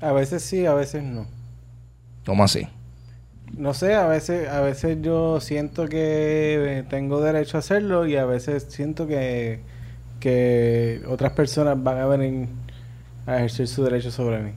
A 0.00 0.12
veces 0.12 0.42
sí, 0.42 0.64
a 0.64 0.72
veces 0.72 1.02
no. 1.02 1.26
¿Cómo 2.24 2.44
así? 2.44 2.66
No 3.56 3.74
sé, 3.74 3.94
a 3.94 4.06
veces, 4.06 4.48
a 4.48 4.60
veces 4.60 4.98
yo 5.00 5.40
siento 5.40 5.88
que 5.88 6.84
tengo 6.90 7.20
derecho 7.20 7.56
a 7.56 7.60
hacerlo 7.60 8.06
y 8.06 8.16
a 8.16 8.24
veces 8.24 8.66
siento 8.68 9.06
que, 9.06 9.60
que 10.20 11.02
otras 11.08 11.32
personas 11.32 11.82
van 11.82 11.98
a 11.98 12.06
venir 12.06 12.48
a 13.26 13.36
ejercer 13.36 13.68
su 13.68 13.84
derecho 13.84 14.10
sobre 14.10 14.40
mí. 14.40 14.52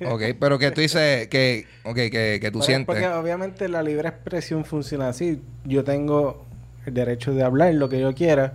Ok, 0.06 0.22
pero 0.40 0.58
que 0.58 0.70
tú 0.70 0.80
dices 0.80 1.28
que, 1.28 1.66
okay, 1.84 2.10
que, 2.10 2.38
que 2.40 2.50
tú 2.50 2.62
sientes. 2.62 2.86
Porque 2.86 3.06
obviamente 3.06 3.68
la 3.68 3.82
libre 3.82 4.08
expresión 4.08 4.64
funciona 4.64 5.08
así. 5.08 5.40
Yo 5.64 5.84
tengo 5.84 6.44
el 6.84 6.94
derecho 6.94 7.32
de 7.32 7.44
hablar 7.44 7.74
lo 7.74 7.88
que 7.88 8.00
yo 8.00 8.14
quiera, 8.14 8.54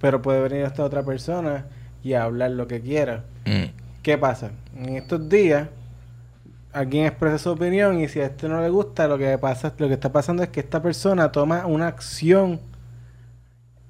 pero 0.00 0.22
puede 0.22 0.40
venir 0.40 0.64
esta 0.64 0.84
otra 0.84 1.04
persona 1.04 1.66
y 2.02 2.14
hablar 2.14 2.52
lo 2.52 2.66
que 2.66 2.80
quiera. 2.80 3.24
Mm. 3.44 3.66
¿Qué 4.02 4.18
pasa? 4.18 4.50
En 4.76 4.96
estos 4.96 5.28
días, 5.28 5.68
alguien 6.76 7.06
expresa 7.06 7.38
su 7.38 7.50
opinión 7.50 8.00
y 8.00 8.08
si 8.08 8.20
a 8.20 8.26
este 8.26 8.48
no 8.48 8.60
le 8.60 8.68
gusta, 8.68 9.08
lo 9.08 9.16
que 9.16 9.38
pasa, 9.38 9.72
lo 9.78 9.88
que 9.88 9.94
está 9.94 10.12
pasando 10.12 10.42
es 10.42 10.50
que 10.50 10.60
esta 10.60 10.82
persona 10.82 11.32
toma 11.32 11.66
una 11.66 11.88
acción 11.88 12.60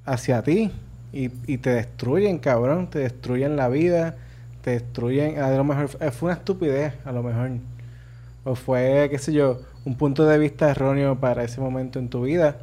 hacia 0.05 0.43
ti 0.43 0.71
y, 1.13 1.31
y 1.47 1.59
te 1.59 1.71
destruyen, 1.71 2.39
cabrón, 2.39 2.89
te 2.89 3.01
destruyen 3.01 3.57
la 3.57 3.69
vida, 3.69 4.15
te 4.63 4.71
destruyen, 4.71 5.41
a 5.41 5.51
lo 5.51 5.65
mejor 5.65 5.91
eh, 6.01 6.11
fue 6.11 6.29
una 6.29 6.39
estupidez, 6.39 6.95
a 7.05 7.13
lo 7.13 7.23
mejor, 7.23 7.51
o 8.45 8.55
fue, 8.55 9.09
qué 9.11 9.19
sé 9.19 9.33
yo, 9.33 9.61
un 9.85 9.97
punto 9.97 10.25
de 10.25 10.39
vista 10.39 10.71
erróneo 10.71 11.19
para 11.19 11.43
ese 11.45 11.61
momento 11.61 11.99
en 11.99 12.09
tu 12.09 12.23
vida. 12.23 12.59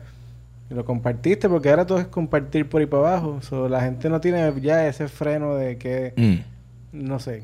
Y 0.70 0.74
lo 0.74 0.86
compartiste 0.86 1.50
porque 1.50 1.70
ahora 1.70 1.86
todo 1.86 2.00
es 2.00 2.08
compartir 2.08 2.70
por 2.70 2.80
ahí 2.80 2.88
para 2.88 3.10
abajo. 3.10 3.42
So, 3.42 3.68
la 3.68 3.82
gente 3.82 4.10
no 4.10 4.22
tiene 4.22 4.54
ya 4.62 4.88
ese 4.88 5.10
freno 5.10 5.56
de 5.56 5.78
que, 5.78 6.14
Mm. 6.16 7.06
no 7.06 7.20
sé, 7.20 7.44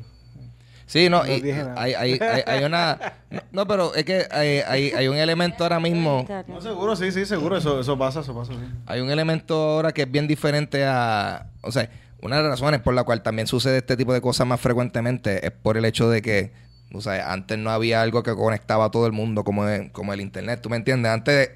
Sí, 0.90 1.08
no, 1.08 1.24
No 1.24 1.32
y 1.32 1.40
dije 1.40 1.60
nada. 1.64 1.76
hay, 1.80 1.94
hay, 1.94 2.20
hay, 2.20 2.42
hay 2.48 2.64
una... 2.64 2.98
No, 3.30 3.42
no, 3.52 3.68
pero 3.68 3.94
es 3.94 4.04
que 4.06 4.26
hay, 4.32 4.58
hay, 4.68 4.90
hay 4.92 5.08
un 5.08 5.16
elemento 5.16 5.64
ahora 5.64 5.80
mismo... 5.80 6.26
No, 6.48 6.60
seguro, 6.62 6.96
sí, 6.96 7.12
sí, 7.12 7.28
seguro. 7.28 7.58
Eso, 7.58 7.80
eso 7.80 7.96
pasa, 7.96 8.22
eso 8.22 8.34
pasa, 8.36 8.54
sí. 8.54 8.60
Hay 8.88 9.00
un 9.00 9.12
elemento 9.12 9.54
ahora 9.56 9.92
que 9.92 10.02
es 10.02 10.12
bien 10.12 10.28
diferente 10.28 10.84
a... 10.84 11.46
O 11.62 11.72
sea, 11.72 11.88
una 12.24 12.38
de 12.38 12.42
las 12.42 12.54
razones 12.54 12.82
por 12.82 12.96
la 12.96 13.04
cual 13.04 13.22
también 13.22 13.46
sucede 13.48 13.78
este 13.78 13.96
tipo 13.98 14.14
de 14.14 14.22
cosas 14.22 14.48
más 14.48 14.60
frecuentemente 14.60 15.46
es 15.46 15.52
por 15.52 15.78
el 15.78 15.86
hecho 15.86 16.10
de 16.10 16.24
que, 16.24 16.54
o 16.92 17.02
sea, 17.02 17.32
antes 17.34 17.60
no 17.60 17.70
había 17.70 18.02
algo 18.02 18.24
que 18.24 18.34
conectaba 18.34 18.86
a 18.86 18.90
todo 18.90 19.06
el 19.06 19.12
mundo 19.14 19.44
como, 19.44 19.68
el- 19.68 19.92
como 19.92 20.12
el 20.12 20.22
Internet. 20.22 20.60
¿Tú 20.64 20.72
me 20.72 20.78
entiendes? 20.78 21.12
Antes 21.12 21.52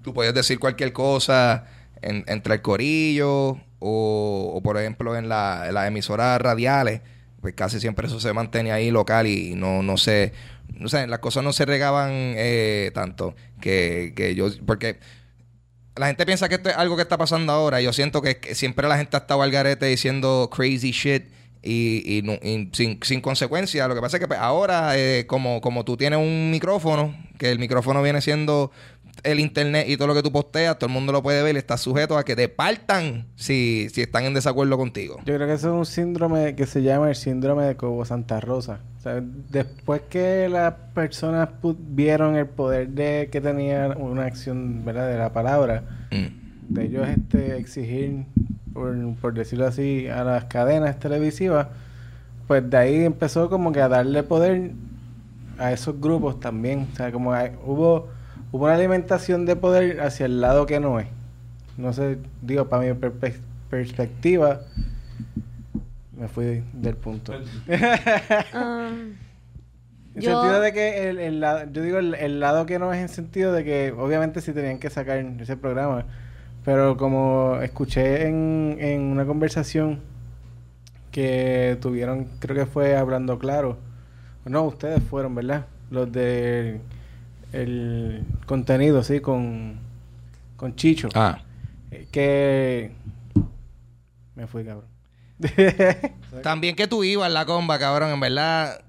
tú 0.00 0.14
podías 0.14 0.32
decir 0.32 0.58
cualquier 0.58 0.94
cosa 0.94 1.66
en- 2.00 2.24
entre 2.28 2.54
el 2.54 2.62
corillo 2.62 3.58
o, 3.78 4.52
o, 4.54 4.62
por 4.62 4.78
ejemplo 4.78 5.16
en 5.18 5.28
la- 5.28 5.66
en 5.68 5.74
las 5.74 5.86
emisoras 5.86 6.40
radiales, 6.40 7.02
pues 7.44 7.52
casi 7.54 7.78
siempre 7.78 8.06
eso 8.06 8.18
se 8.20 8.32
mantiene 8.32 8.72
ahí 8.72 8.90
local 8.90 9.26
y 9.26 9.54
no, 9.54 9.82
no 9.82 9.98
se, 9.98 10.32
no 10.78 10.88
sé, 10.88 11.06
las 11.06 11.18
cosas 11.18 11.44
no 11.44 11.52
se 11.52 11.66
regaban 11.66 12.08
eh, 12.10 12.90
tanto 12.94 13.34
que, 13.60 14.14
que 14.16 14.34
yo, 14.34 14.48
porque 14.64 14.98
la 15.94 16.06
gente 16.06 16.24
piensa 16.24 16.48
que 16.48 16.54
esto 16.54 16.70
es 16.70 16.76
algo 16.78 16.96
que 16.96 17.02
está 17.02 17.18
pasando 17.18 17.52
ahora. 17.52 17.82
Yo 17.82 17.92
siento 17.92 18.22
que, 18.22 18.54
siempre 18.54 18.88
la 18.88 18.96
gente 18.96 19.18
ha 19.18 19.20
estado 19.20 19.42
al 19.42 19.50
garete 19.50 19.84
diciendo 19.84 20.48
crazy 20.50 20.92
shit 20.92 21.24
y, 21.62 22.18
y 22.18 22.70
sin, 22.72 22.98
sin 23.02 23.20
consecuencia. 23.20 23.86
Lo 23.88 23.94
que 23.94 24.00
pasa 24.00 24.16
es 24.16 24.22
que 24.22 24.26
pues, 24.26 24.40
ahora, 24.40 24.96
eh, 24.96 25.26
como, 25.26 25.60
como 25.60 25.84
tú 25.84 25.98
tienes 25.98 26.18
un 26.18 26.50
micrófono, 26.50 27.14
que 27.36 27.50
el 27.50 27.58
micrófono 27.58 28.02
viene 28.02 28.22
siendo 28.22 28.70
el 29.22 29.40
internet 29.40 29.86
y 29.88 29.96
todo 29.96 30.08
lo 30.08 30.14
que 30.14 30.22
tú 30.22 30.32
posteas, 30.32 30.78
todo 30.78 30.88
el 30.88 30.92
mundo 30.92 31.12
lo 31.12 31.22
puede 31.22 31.42
ver 31.42 31.54
y 31.54 31.58
estás 31.58 31.80
sujeto 31.80 32.18
a 32.18 32.24
que 32.24 32.34
te 32.36 32.48
partan 32.48 33.26
si, 33.36 33.88
si 33.92 34.02
están 34.02 34.24
en 34.24 34.34
desacuerdo 34.34 34.76
contigo. 34.76 35.18
Yo 35.24 35.34
creo 35.34 35.46
que 35.46 35.54
eso 35.54 35.68
es 35.68 35.78
un 35.78 35.86
síndrome 35.86 36.54
que 36.56 36.66
se 36.66 36.82
llama 36.82 37.08
el 37.08 37.14
síndrome 37.16 37.64
de 37.64 37.76
Cobo 37.76 38.04
Santa 38.04 38.40
Rosa. 38.40 38.80
O 38.98 39.02
sea, 39.02 39.22
después 39.50 40.02
que 40.10 40.48
las 40.48 40.74
personas 40.94 41.48
vieron 41.62 42.36
el 42.36 42.46
poder 42.46 42.88
de 42.88 43.28
que 43.30 43.40
tenía 43.40 43.88
una 43.98 44.24
acción, 44.24 44.84
¿verdad? 44.84 45.08
De 45.10 45.18
la 45.18 45.32
palabra, 45.32 45.82
Mm. 46.10 46.72
de 46.74 46.84
ellos 46.84 47.08
este, 47.08 47.56
exigir, 47.58 48.24
por, 48.72 48.96
por 49.20 49.34
decirlo 49.34 49.66
así, 49.66 50.06
a 50.08 50.24
las 50.24 50.44
cadenas 50.44 50.98
televisivas, 50.98 51.68
pues 52.46 52.68
de 52.68 52.76
ahí 52.76 53.04
empezó 53.04 53.48
como 53.50 53.72
que 53.72 53.80
a 53.80 53.88
darle 53.88 54.22
poder 54.22 54.72
a 55.58 55.72
esos 55.72 56.00
grupos 56.00 56.40
también. 56.40 56.88
O 56.92 56.96
sea, 56.96 57.12
como 57.12 57.32
hay- 57.32 57.52
hubo, 57.64 58.08
hubo 58.54 58.66
una 58.66 58.74
alimentación 58.74 59.46
de 59.46 59.56
poder 59.56 60.00
hacia 60.00 60.26
el 60.26 60.40
lado 60.40 60.64
que 60.66 60.78
no 60.78 61.00
es. 61.00 61.08
No 61.76 61.92
sé, 61.92 62.18
digo, 62.40 62.68
para 62.68 62.84
mi 62.84 62.94
perspectiva, 63.68 64.60
me 66.16 66.28
fui 66.28 66.62
del 66.72 66.94
punto. 66.96 67.32
Um, 68.54 69.14
En 70.14 70.22
Yo- 70.22 70.30
sentido 70.40 70.60
de 70.60 70.72
que 70.72 71.08
el, 71.08 71.18
el 71.18 71.40
lado, 71.40 71.64
yo 71.72 71.82
digo 71.82 71.98
el, 71.98 72.14
el 72.14 72.38
lado 72.38 72.66
que 72.66 72.78
no 72.78 72.92
es 72.92 73.00
en 73.00 73.08
sentido 73.08 73.52
de 73.52 73.64
que 73.64 73.90
obviamente 73.90 74.40
sí 74.40 74.52
tenían 74.52 74.78
que 74.78 74.88
sacar 74.88 75.18
ese 75.18 75.56
programa, 75.56 76.04
pero 76.64 76.96
como 76.96 77.58
escuché 77.60 78.28
en, 78.28 78.76
en 78.78 79.00
una 79.02 79.26
conversación 79.26 79.98
que 81.10 81.76
tuvieron, 81.80 82.28
creo 82.38 82.54
que 82.54 82.66
fue 82.66 82.96
hablando 82.96 83.40
claro, 83.40 83.76
no, 84.44 84.62
ustedes 84.62 85.02
fueron, 85.02 85.34
¿verdad? 85.34 85.66
Los 85.90 86.12
de 86.12 86.80
el 87.54 88.24
contenido, 88.46 89.02
sí, 89.04 89.20
con, 89.20 89.78
con 90.56 90.74
Chicho, 90.76 91.08
Ah. 91.14 91.40
Eh, 91.90 92.06
que 92.10 92.90
me 94.34 94.46
fui, 94.46 94.64
cabrón. 94.64 94.86
También 96.42 96.76
que 96.76 96.86
tú 96.86 97.04
ibas 97.04 97.30
la 97.30 97.44
comba, 97.46 97.78
cabrón, 97.78 98.10
en 98.10 98.20
verdad. 98.20 98.80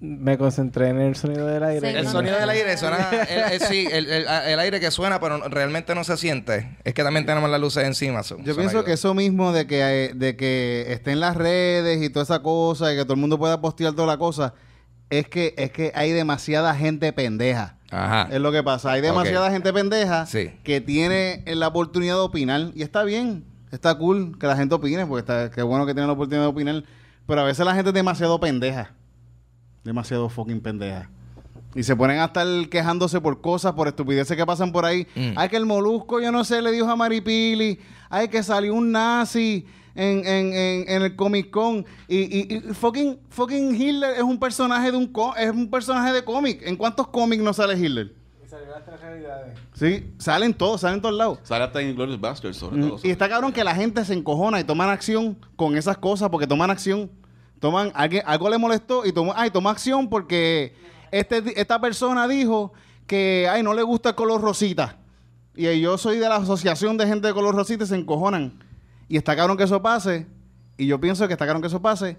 me 0.00 0.38
concentré 0.38 0.88
en 0.88 1.00
el 1.00 1.14
sonido 1.16 1.46
del 1.46 1.62
aire. 1.62 1.90
Sí, 1.92 1.96
El 1.98 2.04
no, 2.04 2.10
sonido 2.10 2.34
no. 2.34 2.40
del 2.40 2.50
aire 2.50 2.76
suena, 2.78 3.10
el, 3.28 3.52
el- 3.54 3.60
sí, 3.60 3.86
el, 3.90 4.06
el- 4.10 4.26
el 4.26 4.58
aire 4.58 4.80
que 4.80 4.90
suena, 4.90 5.20
pero 5.20 5.46
realmente 5.48 5.94
no 5.94 6.04
se 6.04 6.16
siente. 6.16 6.78
Es 6.84 6.94
que 6.94 7.02
también 7.02 7.26
tenemos 7.26 7.50
las 7.50 7.60
luces 7.60 7.84
encima. 7.84 8.22
Yo 8.22 8.36
pienso 8.56 8.60
ayuda. 8.78 8.84
que 8.84 8.92
eso 8.94 9.12
mismo 9.14 9.52
de 9.52 9.66
que, 9.66 10.06
eh, 10.06 10.12
de 10.14 10.36
que 10.36 10.86
esté 10.88 11.12
en 11.12 11.20
las 11.20 11.36
redes 11.36 12.02
y 12.02 12.08
toda 12.08 12.22
esa 12.22 12.40
cosa 12.40 12.92
y 12.92 12.96
que 12.96 13.02
todo 13.04 13.14
el 13.14 13.20
mundo 13.20 13.38
pueda 13.38 13.60
postear 13.60 13.92
toda 13.94 14.06
la 14.06 14.16
cosa, 14.16 14.54
es 15.10 15.26
que, 15.28 15.54
es 15.58 15.70
que 15.70 15.92
hay 15.94 16.12
demasiada 16.12 16.74
gente 16.74 17.12
pendeja. 17.12 17.76
Ajá. 17.90 18.28
Es 18.30 18.40
lo 18.40 18.52
que 18.52 18.62
pasa. 18.62 18.92
Hay 18.92 19.00
demasiada 19.00 19.50
gente 19.50 19.72
pendeja 19.72 20.26
Sí. 20.26 20.50
que 20.62 20.80
tiene 20.80 21.42
la 21.46 21.68
oportunidad 21.68 22.14
de 22.14 22.20
opinar. 22.20 22.70
Y 22.74 22.82
está 22.82 23.02
bien. 23.04 23.44
Está 23.72 23.96
cool 23.96 24.36
que 24.38 24.46
la 24.46 24.56
gente 24.56 24.74
opine, 24.74 25.06
porque 25.06 25.20
está, 25.20 25.50
qué 25.50 25.62
bueno 25.62 25.86
que 25.86 25.92
tiene 25.94 26.06
la 26.06 26.12
oportunidad 26.14 26.42
de 26.42 26.48
opinar. 26.48 26.84
Pero 27.26 27.40
a 27.40 27.44
veces 27.44 27.64
la 27.64 27.74
gente 27.74 27.90
es 27.90 27.94
demasiado 27.94 28.38
pendeja. 28.40 28.92
Demasiado 29.84 30.28
fucking 30.28 30.60
pendeja. 30.60 31.08
Y 31.74 31.84
se 31.84 31.94
ponen 31.94 32.18
a 32.18 32.24
estar 32.26 32.46
quejándose 32.68 33.20
por 33.20 33.40
cosas, 33.40 33.72
por 33.74 33.86
estupideces 33.86 34.36
que 34.36 34.44
pasan 34.44 34.72
por 34.72 34.84
ahí. 34.84 35.06
Mm. 35.14 35.32
Ay, 35.36 35.48
que 35.48 35.56
el 35.56 35.66
molusco, 35.66 36.20
yo 36.20 36.32
no 36.32 36.42
sé, 36.44 36.60
le 36.62 36.72
dijo 36.72 36.88
a 36.90 36.96
Maripili. 36.96 37.78
Ay, 38.08 38.26
que 38.28 38.42
salió 38.42 38.74
un 38.74 38.90
nazi 38.90 39.66
en, 39.94 40.26
en, 40.26 40.52
en, 40.54 40.84
en 40.88 41.02
el 41.02 41.16
Comic 41.16 41.50
Con. 41.50 41.84
Y, 42.08 42.18
y, 42.18 42.54
y 42.56 42.60
fucking, 42.74 43.18
fucking 43.30 43.74
Hitler 43.74 44.14
es 44.16 44.22
un 44.22 44.38
personaje 44.38 44.90
de 44.90 44.96
un 44.96 45.06
co- 45.06 45.34
es 45.36 45.50
un 45.50 45.70
personaje 45.70 46.12
de 46.12 46.24
cómic. 46.24 46.62
¿En 46.66 46.76
cuántos 46.76 47.08
cómics 47.08 47.42
no 47.42 47.52
sale 47.52 47.74
Hitler? 47.78 48.14
Sí, 49.74 50.12
salen 50.18 50.52
todos, 50.54 50.80
salen 50.82 51.00
todos 51.00 51.14
lados. 51.14 51.38
Sale 51.42 51.64
hasta 51.64 51.80
en 51.80 51.90
Inglourious 51.90 52.20
Basterds, 52.20 52.56
sobre 52.56 52.76
Mm, 52.78 52.88
todo. 52.88 53.00
Y 53.02 53.10
está 53.10 53.28
cabrón 53.28 53.52
que 53.52 53.64
la 53.64 53.74
gente 53.74 54.04
se 54.04 54.12
encojona 54.14 54.60
y 54.60 54.64
toman 54.64 54.88
acción 54.90 55.38
con 55.56 55.76
esas 55.76 55.96
cosas 55.98 56.28
porque 56.30 56.46
toman 56.46 56.70
acción. 56.70 57.10
Toman, 57.60 57.92
alguien, 57.94 58.22
algo 58.26 58.48
le 58.48 58.58
molestó 58.58 59.04
y 59.06 59.12
tomó, 59.12 59.32
ay, 59.36 59.50
toma 59.50 59.70
acción 59.70 60.08
porque 60.08 60.74
este, 61.10 61.60
esta 61.60 61.80
persona 61.80 62.26
dijo 62.26 62.72
que, 63.06 63.48
ay, 63.50 63.62
no 63.62 63.74
le 63.74 63.82
gusta 63.82 64.10
el 64.10 64.14
color 64.14 64.40
rosita. 64.40 64.96
Y 65.54 65.80
yo 65.80 65.98
soy 65.98 66.18
de 66.18 66.28
la 66.28 66.36
asociación 66.36 66.96
de 66.96 67.06
gente 67.06 67.26
de 67.28 67.34
color 67.34 67.54
rosita 67.54 67.84
y 67.84 67.86
se 67.86 67.96
encojonan. 67.96 68.52
Y 69.10 69.16
está 69.18 69.36
cabrón 69.36 69.58
que 69.58 69.64
eso 69.64 69.82
pase. 69.82 70.26
Y 70.78 70.86
yo 70.86 70.98
pienso 70.98 71.26
que 71.26 71.34
está 71.34 71.44
cabrón 71.44 71.60
que 71.60 71.68
eso 71.68 71.82
pase. 71.82 72.16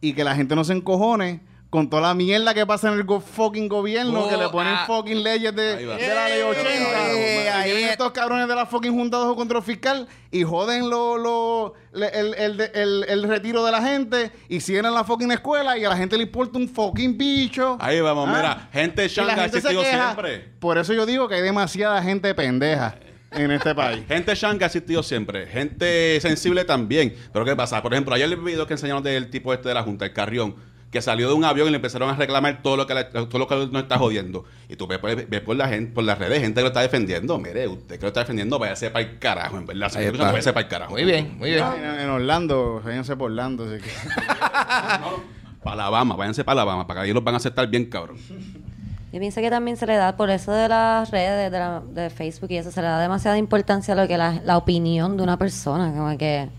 Y 0.00 0.12
que 0.12 0.22
la 0.22 0.36
gente 0.36 0.54
no 0.54 0.62
se 0.62 0.74
encojone 0.74 1.40
con 1.70 1.90
toda 1.90 2.02
la 2.02 2.14
mierda 2.14 2.54
que 2.54 2.64
pasa 2.64 2.88
en 2.88 2.94
el 2.94 3.02
go- 3.04 3.20
fucking 3.20 3.68
gobierno, 3.68 4.24
Oh, 4.24 4.28
que 4.28 4.36
le 4.36 4.48
ponen 4.50 4.74
ah. 4.76 4.84
fucking 4.86 5.20
leyes 5.22 5.54
de, 5.56 5.84
la 5.84 6.28
ley 6.28 6.40
80. 6.40 6.68
Eh, 7.10 7.44
Y 7.44 7.48
ahí 7.48 7.64
vienen 7.70 7.84
es. 7.86 7.90
estos 7.92 8.12
cabrones 8.12 8.46
de 8.46 8.54
la 8.54 8.66
fucking 8.66 8.92
Junta 8.92 9.18
de 9.28 9.34
control 9.34 9.62
fiscal 9.64 10.06
y 10.30 10.44
joden 10.44 10.88
lo, 10.88 11.18
lo- 11.18 11.74
le- 11.92 12.08
el, 12.08 12.34
el, 12.34 12.60
el- 12.72 13.04
el 13.08 13.22
retiro 13.24 13.64
de 13.64 13.72
la 13.72 13.82
gente 13.82 14.30
y 14.48 14.60
cierran 14.60 14.94
la 14.94 15.02
fucking 15.02 15.32
escuela 15.32 15.76
y 15.76 15.84
a 15.84 15.88
la 15.88 15.96
gente 15.96 16.16
le 16.16 16.22
importa 16.22 16.56
un 16.56 16.68
fucking 16.68 17.18
bicho. 17.18 17.76
Ahí 17.80 18.00
vamos, 18.00 18.28
Ah. 18.28 18.32
mira, 18.36 18.68
gente 18.72 19.04
Y 19.04 19.08
la 19.08 19.14
changa 19.14 19.34
gente 19.34 19.60
se 19.60 19.68
queja. 19.68 19.82
siempre. 20.12 20.38
Por 20.60 20.78
eso 20.78 20.92
yo 20.94 21.04
digo 21.04 21.28
que 21.28 21.34
hay 21.34 21.42
demasiada 21.42 22.00
gente 22.02 22.32
pendeja 22.34 22.94
en 23.32 23.50
este 23.50 23.74
país. 23.74 24.02
Gente 24.08 24.34
changa 24.34 24.64
ha 24.64 24.68
existido 24.68 25.02
siempre. 25.02 25.46
Gente 25.46 26.18
sensible 26.20 26.64
también. 26.64 27.14
Pero 27.32 27.44
¿qué 27.44 27.54
pasa? 27.56 27.82
Por 27.82 27.92
ejemplo, 27.92 28.14
ayer 28.14 28.28
el 28.28 28.36
video 28.36 28.66
que 28.66 28.74
enseñaron 28.74 29.02
del 29.02 29.28
tipo 29.30 29.52
este 29.52 29.68
de 29.68 29.74
la 29.74 29.82
Junta, 29.82 30.04
el 30.06 30.12
Carrión, 30.12 30.54
que 30.90 31.02
salió 31.02 31.28
de 31.28 31.34
un 31.34 31.44
avión 31.44 31.66
y 31.66 31.70
le 31.70 31.76
empezaron 31.76 32.08
a 32.08 32.14
reclamar 32.16 32.62
todo 32.62 32.76
lo 32.76 32.86
que, 32.86 32.94
la- 32.94 33.10
todo 33.10 33.38
lo 33.38 33.46
que 33.48 33.54
nos 33.56 33.82
está 33.82 33.98
jodiendo. 33.98 34.44
Y 34.68 34.76
tú 34.76 34.86
ves, 34.86 34.98
por- 34.98 35.26
ves 35.26 35.40
por, 35.40 35.56
la 35.56 35.68
gente, 35.68 35.92
por 35.92 36.04
las 36.04 36.16
redes 36.18 36.40
gente 36.40 36.54
que 36.54 36.62
lo 36.62 36.68
está 36.68 36.80
defendiendo. 36.80 37.36
Mire, 37.38 37.66
usted 37.68 37.96
que 37.96 38.02
lo 38.02 38.08
está 38.08 38.20
defendiendo, 38.20 38.58
váyase 38.58 38.90
para 38.90 39.04
el 39.04 39.18
carajo, 39.18 39.58
en 39.58 39.66
verdad. 39.66 39.90
Váyase 39.92 40.52
para 40.52 40.64
el 40.64 40.68
carajo. 40.70 40.92
Muy 40.92 41.04
bien, 41.04 41.36
muy 41.36 41.50
bien. 41.50 41.64
En, 41.82 42.00
en 42.00 42.08
Orlando, 42.08 42.80
váyanse 42.84 43.16
por 43.16 43.30
Orlando. 43.30 43.64
Así 43.64 43.82
que. 43.82 43.90
Para 45.62 45.82
Alabama, 45.82 46.14
váyanse 46.14 46.44
para 46.44 46.62
Alabama, 46.62 46.86
para 46.86 47.00
que 47.00 47.06
ahí 47.08 47.12
los 47.12 47.24
van 47.24 47.34
a 47.34 47.38
aceptar 47.38 47.66
bien, 47.66 47.86
cabrón. 47.86 48.18
Yo 49.16 49.20
pienso 49.20 49.40
que 49.40 49.48
también 49.48 49.78
se 49.78 49.86
le 49.86 49.96
da, 49.96 50.14
por 50.14 50.28
eso 50.28 50.52
de 50.52 50.68
las 50.68 51.10
redes, 51.10 51.50
de, 51.50 51.58
la- 51.58 51.80
de 51.80 52.10
Facebook 52.10 52.50
y 52.50 52.58
eso, 52.58 52.70
se 52.70 52.82
le 52.82 52.86
da 52.86 53.00
demasiada 53.00 53.38
importancia 53.38 53.94
a 53.94 53.96
lo 53.96 54.06
que 54.06 54.18
la, 54.18 54.42
la 54.44 54.58
opinión 54.58 55.16
de 55.16 55.22
una 55.22 55.38
persona. 55.38 55.90
Como 55.90 56.18
que, 56.18 56.50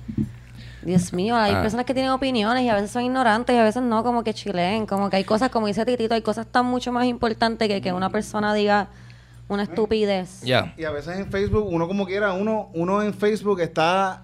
Dios 0.82 1.13
mío, 1.13 1.36
hay 1.36 1.54
Ah. 1.54 1.62
personas 1.62 1.86
que 1.86 1.93
tienen 1.93 2.10
opiniones 2.10 2.63
y 2.63 2.70
a 2.70 2.74
veces 2.74 2.89
son 2.89 3.04
ignorantes 3.04 3.56
y 3.56 3.60
a 3.60 3.63
veces 3.63 3.84
no, 3.84 4.04
como 4.04 4.24
que 4.24 4.34
chileen. 4.34 4.88
Como 4.88 5.08
que 5.12 5.17
hay 5.17 5.24
cosas, 5.24 5.52
como 5.52 5.67
dice 5.67 5.86
Titito, 5.86 6.15
hay 6.15 6.24
cosas 6.24 6.48
tan 6.48 6.65
mucho 6.65 6.91
más 6.91 7.06
importantes 7.06 7.67
que 7.67 7.80
que 7.80 7.93
una 7.93 8.10
persona 8.10 8.56
diga 8.56 8.88
una 9.48 9.62
estupidez. 9.62 10.41
Ya. 10.41 10.74
Y 10.78 10.84
a 10.86 10.89
veces 10.89 11.15
en 11.20 11.30
Facebook, 11.30 11.67
uno 11.70 11.88
como 11.88 12.08
quiera, 12.08 12.34
uno, 12.34 12.70
uno 12.74 13.04
en 13.04 13.13
Facebook 13.13 13.60
está 13.62 14.24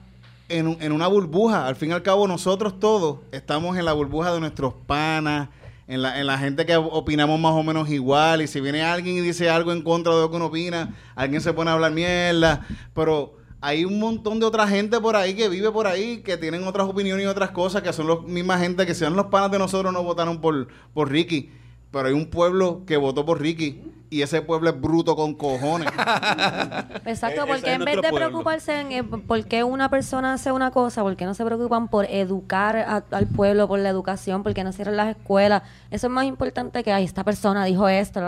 en, 0.49 0.67
un- 0.69 0.77
en 0.81 0.91
una 0.91 1.05
burbuja. 1.05 1.67
Al 1.67 1.75
fin 1.75 1.91
y 1.91 1.93
al 1.93 2.01
cabo, 2.01 2.27
nosotros 2.27 2.79
todos 2.79 3.19
estamos 3.31 3.77
en 3.77 3.85
la 3.85 3.93
burbuja 3.93 4.33
de 4.33 4.39
nuestros 4.39 4.73
panas, 4.87 5.49
en 5.87 6.01
la, 6.01 6.19
en 6.19 6.27
la 6.27 6.37
gente 6.37 6.65
que 6.65 6.75
opinamos 6.75 7.39
más 7.39 7.53
o 7.53 7.63
menos 7.63 7.89
igual. 7.89 8.41
Y 8.41 8.47
si 8.47 8.61
viene 8.61 8.83
alguien 8.83 9.17
y 9.17 9.21
dice 9.21 9.49
algo 9.49 9.71
en 9.71 9.81
contra 9.81 10.13
de 10.15 10.21
lo 10.21 10.29
que 10.29 10.35
uno 10.35 10.45
opina, 10.45 10.93
alguien 11.15 11.41
se 11.41 11.53
pone 11.53 11.69
a 11.69 11.73
hablar 11.73 11.91
mierda. 11.91 12.65
Pero 12.93 13.37
hay 13.61 13.85
un 13.85 13.97
montón 13.97 14.39
de 14.39 14.45
otra 14.45 14.67
gente 14.67 14.99
por 14.99 15.15
ahí 15.15 15.35
que 15.35 15.47
vive 15.47 15.71
por 15.71 15.87
ahí, 15.87 16.17
que 16.17 16.37
tienen 16.37 16.67
otras 16.67 16.87
opiniones 16.87 17.23
y 17.23 17.27
otras 17.27 17.51
cosas, 17.51 17.81
que 17.81 17.93
son 17.93 18.07
los 18.07 18.23
misma 18.23 18.59
gente 18.59 18.85
que 18.85 18.93
sean 18.93 19.15
los 19.15 19.27
panas 19.27 19.51
de 19.51 19.59
nosotros 19.59 19.93
no 19.93 20.03
votaron 20.03 20.41
por, 20.41 20.67
por 20.93 21.09
Ricky. 21.09 21.49
Pero 21.93 22.07
hay 22.09 22.13
un 22.13 22.25
pueblo 22.29 22.83
que 22.85 22.97
votó 22.97 23.25
por 23.25 23.39
Ricky. 23.39 23.89
Y 24.09 24.21
ese 24.21 24.41
pueblo 24.43 24.69
es 24.69 24.79
bruto 24.79 25.15
con 25.15 25.33
cojones. 25.33 25.87
Exacto, 27.05 27.41
E- 27.41 27.43
ese 27.43 27.47
porque 27.47 27.69
es 27.71 27.79
en 27.79 27.85
vez 27.85 27.95
de 27.95 28.01
pueblo. 28.09 28.17
preocuparse 28.27 28.79
en 28.79 28.91
eh, 28.91 29.03
por 29.03 29.43
qué 29.45 29.63
una 29.63 29.89
persona 29.89 30.33
hace 30.33 30.51
una 30.51 30.69
cosa, 30.69 31.01
por 31.01 31.15
qué 31.15 31.25
no 31.25 31.33
se 31.33 31.43
preocupan 31.43 31.87
por 31.87 32.05
educar 32.05 32.75
a- 32.77 33.03
al 33.09 33.25
pueblo, 33.27 33.67
por 33.67 33.79
la 33.79 33.89
educación, 33.89 34.43
por 34.43 34.53
qué 34.53 34.63
no 34.63 34.71
cierran 34.71 34.97
las 34.97 35.15
escuelas, 35.17 35.63
eso 35.89 36.05
es 36.07 36.13
más 36.13 36.25
importante 36.25 36.83
que, 36.83 36.91
ay, 36.93 37.05
esta 37.05 37.23
persona 37.23 37.65
dijo 37.65 37.87
esto. 37.89 38.19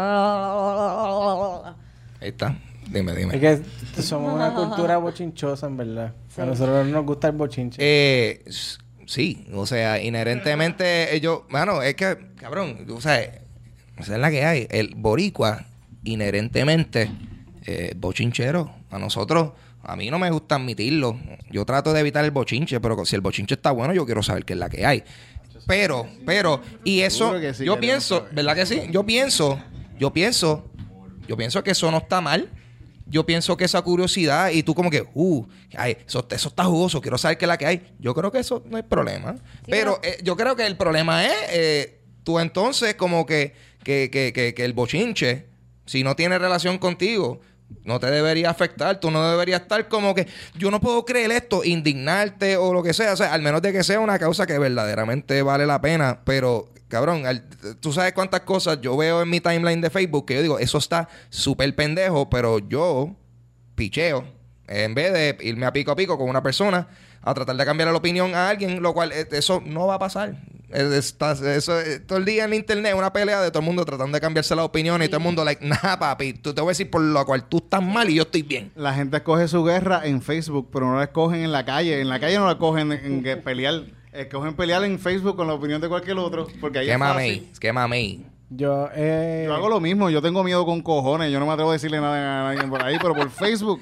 Ahí 2.21 2.30
está. 2.30 2.56
Dime, 2.89 3.12
Es 3.13 3.17
dime. 3.17 3.39
que 3.39 3.62
somos 4.01 4.34
una 4.34 4.54
cultura 4.54 4.97
bochinchosa, 4.97 5.67
en 5.67 5.78
verdad. 5.78 6.13
A 6.38 6.45
nosotros 6.45 6.86
no 6.86 6.91
nos 6.93 7.06
gusta 7.06 7.28
el 7.28 7.34
bochinche. 7.36 7.78
Eh, 7.80 8.43
sí, 9.06 9.47
o 9.54 9.65
sea, 9.65 10.01
inherentemente 10.01 11.15
ellos, 11.15 11.41
mano, 11.49 11.82
es 11.82 11.95
que, 11.95 12.17
cabrón, 12.36 12.86
o 12.95 13.01
sea, 13.01 13.41
esa 13.97 14.13
es 14.15 14.19
la 14.19 14.29
que 14.29 14.45
hay. 14.45 14.67
El 14.69 14.95
boricua, 14.95 15.65
inherentemente, 16.03 17.12
eh, 17.65 17.93
bochinchero. 17.95 18.73
A 18.91 18.99
nosotros, 18.99 19.51
A 19.88 19.95
mí 19.95 20.10
no 20.10 20.17
me 20.17 20.31
gusta 20.31 20.55
admitirlo. 20.55 21.19
Yo 21.51 21.63
trato 21.63 21.93
de 21.93 21.99
evitar 21.99 22.25
el 22.25 22.31
bochinche, 22.31 22.79
pero 22.79 23.05
si 23.05 23.15
el 23.15 23.21
bochinche 23.21 23.53
está 23.53 23.69
bueno, 23.69 23.93
yo 23.93 24.03
quiero 24.05 24.23
saber 24.23 24.43
qué 24.43 24.53
es 24.53 24.60
la 24.60 24.67
que 24.67 24.84
hay. 24.84 25.03
Pero, 25.67 26.08
pero, 26.25 26.62
y 26.84 27.01
eso, 27.01 27.39
yo 27.39 27.79
pienso. 27.79 28.27
¿verdad 28.31 28.55
que 28.55 28.65
sí? 28.65 28.81
Yo 28.91 29.05
pienso, 29.05 29.60
yo 29.99 30.12
pienso, 30.12 30.65
yo 31.27 31.38
pienso 31.38 31.63
que 31.63 31.71
eso 31.71 31.91
no 31.91 31.97
está 31.97 32.21
mal. 32.21 32.49
Yo 33.08 33.25
pienso 33.25 33.55
que 33.55 33.65
esa 33.65 33.81
curiosidad 33.84 34.49
y 34.49 34.63
tú 34.63 34.73
como 34.73 34.89
que, 34.89 35.05
uh, 35.13 35.45
ay, 35.77 35.97
eso, 36.08 36.25
eso 36.27 36.49
está 36.49 36.63
jugoso, 36.63 37.01
quiero 37.01 37.19
saber 37.19 37.38
qué 37.38 37.45
es 37.45 37.49
la 37.49 37.58
que 37.58 37.67
hay. 37.67 37.93
Yo 37.99 38.15
creo 38.15 38.31
que 38.31 38.39
eso 38.39 38.63
no 38.67 38.77
hay 38.77 38.84
problema. 38.84 39.36
pero 39.67 39.99
eh, 40.01 40.17
yo 40.23 40.36
creo 40.36 40.55
que 40.55 40.65
el 40.65 40.75
problema 40.75 41.23
es 41.23 41.34
eh, 41.51 42.01
tú 42.23 42.39
entonces 42.39 42.95
como 42.95 43.27
que, 43.27 43.53
que, 43.86 44.10
que, 44.12 44.34
que, 44.34 44.54
que 44.54 44.65
el 44.65 44.74
bochinche, 44.74 45.45
si 45.86 46.04
no 46.04 46.17
tiene 46.17 46.38
relación 46.38 46.78
contigo, 46.80 47.39
no 47.84 48.00
te 48.00 48.12
debería 48.12 48.50
afectar. 48.50 49.00
Tú 49.00 49.12
no 49.12 49.30
deberías 49.32 49.62
estar 49.62 49.88
como 49.88 50.13
que 50.13 50.28
yo 50.58 50.69
no 50.71 50.82
puedo 50.82 51.06
creer 51.06 51.32
esto, 51.32 51.63
indignarte 51.63 52.58
o 52.58 52.74
lo 52.74 52.84
que 52.84 52.93
sea. 52.93 53.13
O 53.13 53.15
sea, 53.15 53.34
al 53.34 53.41
menos 53.41 53.62
de 53.62 53.71
que 53.71 53.84
sea 53.84 54.00
una 54.02 54.19
causa 54.19 54.45
que 54.45 54.60
verdaderamente 54.60 55.41
vale 55.41 55.65
la 55.65 55.80
pena. 55.82 56.19
Pero, 56.26 56.69
cabrón, 56.88 57.26
al- 57.26 57.48
tú 57.80 57.93
sabes 57.93 58.13
cuántas 58.13 58.41
cosas 58.41 58.82
yo 58.82 58.98
veo 58.98 59.21
en 59.21 59.30
mi 59.30 59.39
timeline 59.39 59.82
de 59.82 59.89
Facebook 59.89 60.26
que 60.26 60.36
yo 60.36 60.41
digo, 60.41 60.60
eso 60.60 60.78
está 60.78 61.08
súper 61.30 61.74
pendejo, 61.76 62.30
pero 62.30 62.60
yo 62.60 63.15
picheo. 63.76 64.26
En 64.67 64.95
vez 64.95 65.13
de 65.13 65.38
irme 65.41 65.65
a 65.67 65.74
pico 65.74 65.91
a 65.91 65.95
pico 65.95 66.17
con 66.17 66.28
una 66.28 66.41
persona 66.41 66.88
a 67.21 67.34
tratar 67.34 67.56
de 67.56 67.65
cambiar 67.65 67.89
la 67.89 67.98
opinión 67.98 68.34
a 68.36 68.50
alguien, 68.50 68.82
lo 68.82 68.93
cual 68.93 69.12
eh, 69.12 69.28
eso 69.32 69.62
no 69.65 69.88
va 69.88 69.95
a 69.95 70.00
pasar. 70.00 70.36
Está- 70.69 71.32
eso, 71.56 71.80
eh, 71.80 71.99
todo 71.99 72.17
el 72.17 72.25
día 72.25 72.45
en 72.45 72.54
internet 72.54 72.93
una 72.97 73.13
pelea 73.13 73.41
de 73.41 73.49
todo 73.49 73.60
el 73.60 73.65
mundo 73.65 73.86
tratando 73.86 74.15
de 74.15 74.21
cambiarse 74.21 74.56
la 74.56 74.63
opinión 74.63 75.01
y 75.04 75.08
todo 75.08 75.17
el 75.17 75.23
mundo 75.23 75.45
like, 75.45 75.65
nah, 75.65 75.97
papi, 75.97 76.34
tú 76.34 76.54
te 76.54 76.62
voy 76.62 76.69
a 76.69 76.71
decir 76.71 76.89
por 76.89 77.01
lo 77.01 77.25
cual 77.25 77.47
tú 77.47 77.58
estás 77.58 77.84
mal 77.84 78.10
y 78.10 78.15
yo 78.15 78.23
estoy 78.23 78.41
bien. 78.41 78.71
La 78.75 78.93
gente 78.93 79.17
escoge 79.17 79.47
su 79.47 79.63
guerra 79.63 80.01
en 80.06 80.21
Facebook, 80.21 80.69
pero 80.71 80.88
no 80.88 80.97
la 80.97 81.04
escogen 81.04 81.43
en 81.43 81.51
la 81.51 81.65
calle. 81.65 82.01
En 82.01 82.10
la 82.10 82.19
calle 82.19 82.38
no 82.38 82.47
la 82.47 82.58
cogen 82.58 82.91
en, 82.91 83.06
en 83.06 83.23
que 83.23 83.38
pelear. 83.38 83.84
Escogen 84.12 84.56
pelear 84.56 84.84
en 84.84 84.97
Facebook 84.97 85.36
con 85.36 85.47
la 85.47 85.54
opinión 85.54 85.82
de 85.82 85.89
cualquier 85.89 86.17
otro. 86.17 86.47
Porque 86.62 86.80
ahí 86.80 86.86
Qué 86.86 86.93
es 86.93 87.60
qué 87.60 87.73
mamey. 87.73 88.25
Yo, 88.49 88.89
eh, 88.95 89.43
Yo 89.47 89.54
hago 89.54 89.69
lo 89.69 89.80
mismo. 89.80 90.10
Yo 90.10 90.21
tengo 90.21 90.43
miedo 90.43 90.65
con 90.65 90.82
cojones. 90.82 91.32
Yo 91.32 91.39
no 91.39 91.45
me 91.45 91.54
atrevo 91.54 91.71
a 91.71 91.73
decirle 91.73 91.99
nada 91.99 92.49
a 92.49 92.54
nadie 92.54 92.67
por 92.69 92.84
ahí, 92.84 92.97
pero 93.01 93.15
por 93.15 93.30
Facebook, 93.30 93.82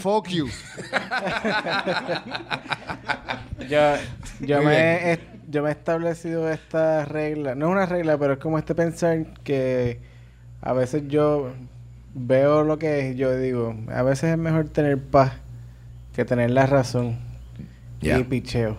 fuck 0.00 0.28
you. 0.28 0.48
yo, 3.68 3.94
yo, 4.40 4.62
me, 4.62 5.18
yo 5.48 5.62
me 5.62 5.70
he 5.70 5.72
establecido 5.72 6.50
esta 6.50 7.04
regla. 7.04 7.54
No 7.54 7.66
es 7.66 7.72
una 7.72 7.86
regla, 7.86 8.18
pero 8.18 8.34
es 8.34 8.38
como 8.38 8.58
este 8.58 8.74
pensar 8.74 9.26
que 9.42 10.00
a 10.60 10.72
veces 10.72 11.04
yo 11.08 11.52
veo 12.14 12.64
lo 12.64 12.78
que 12.78 13.00
es 13.00 13.14
y 13.14 13.18
yo 13.18 13.36
digo, 13.36 13.74
a 13.92 14.02
veces 14.02 14.30
es 14.30 14.38
mejor 14.38 14.68
tener 14.68 14.98
paz 14.98 15.32
que 16.14 16.24
tener 16.24 16.50
la 16.50 16.66
razón. 16.66 17.18
Y 18.00 18.22
picheo. 18.24 18.76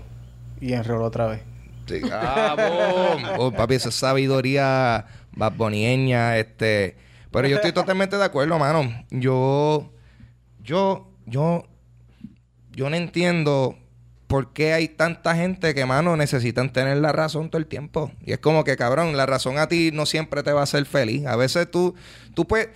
Y 0.62 0.73
enrolo 0.73 1.06
otra 1.06 1.28
vez. 1.28 1.41
Sí. 1.88 2.01
Ah, 2.12 2.56
boom. 2.56 3.23
Oh, 3.38 3.51
papi, 3.51 3.75
esa 3.75 3.89
es 3.89 3.95
sabiduría 3.95 5.06
babbonieña, 5.34 6.38
este. 6.38 6.95
Pero 7.32 7.47
yo 7.47 7.58
estoy 7.58 7.73
totalmente 7.73 8.17
de 8.17 8.23
acuerdo, 8.23 8.58
mano. 8.58 9.06
Yo, 9.12 9.91
yo, 10.63 11.12
yo, 11.25 11.65
yo 12.71 12.89
no 12.89 12.95
entiendo 12.95 13.78
por 14.35 14.51
qué 14.51 14.73
hay 14.73 14.89
tanta 14.89 15.33
gente 15.33 15.73
que, 15.73 15.85
mano, 15.85 16.17
necesitan 16.17 16.73
tener 16.73 16.97
la 16.97 17.13
razón 17.13 17.49
todo 17.49 17.57
el 17.57 17.67
tiempo. 17.67 18.11
Y 18.21 18.33
es 18.33 18.39
como 18.39 18.65
que, 18.65 18.75
cabrón, 18.75 19.15
la 19.15 19.25
razón 19.25 19.57
a 19.57 19.69
ti 19.69 19.91
no 19.93 20.05
siempre 20.05 20.43
te 20.43 20.51
va 20.51 20.59
a 20.59 20.63
hacer 20.63 20.85
feliz. 20.85 21.25
A 21.25 21.37
veces 21.37 21.71
tú, 21.71 21.95
tú 22.33 22.45
puedes, 22.45 22.67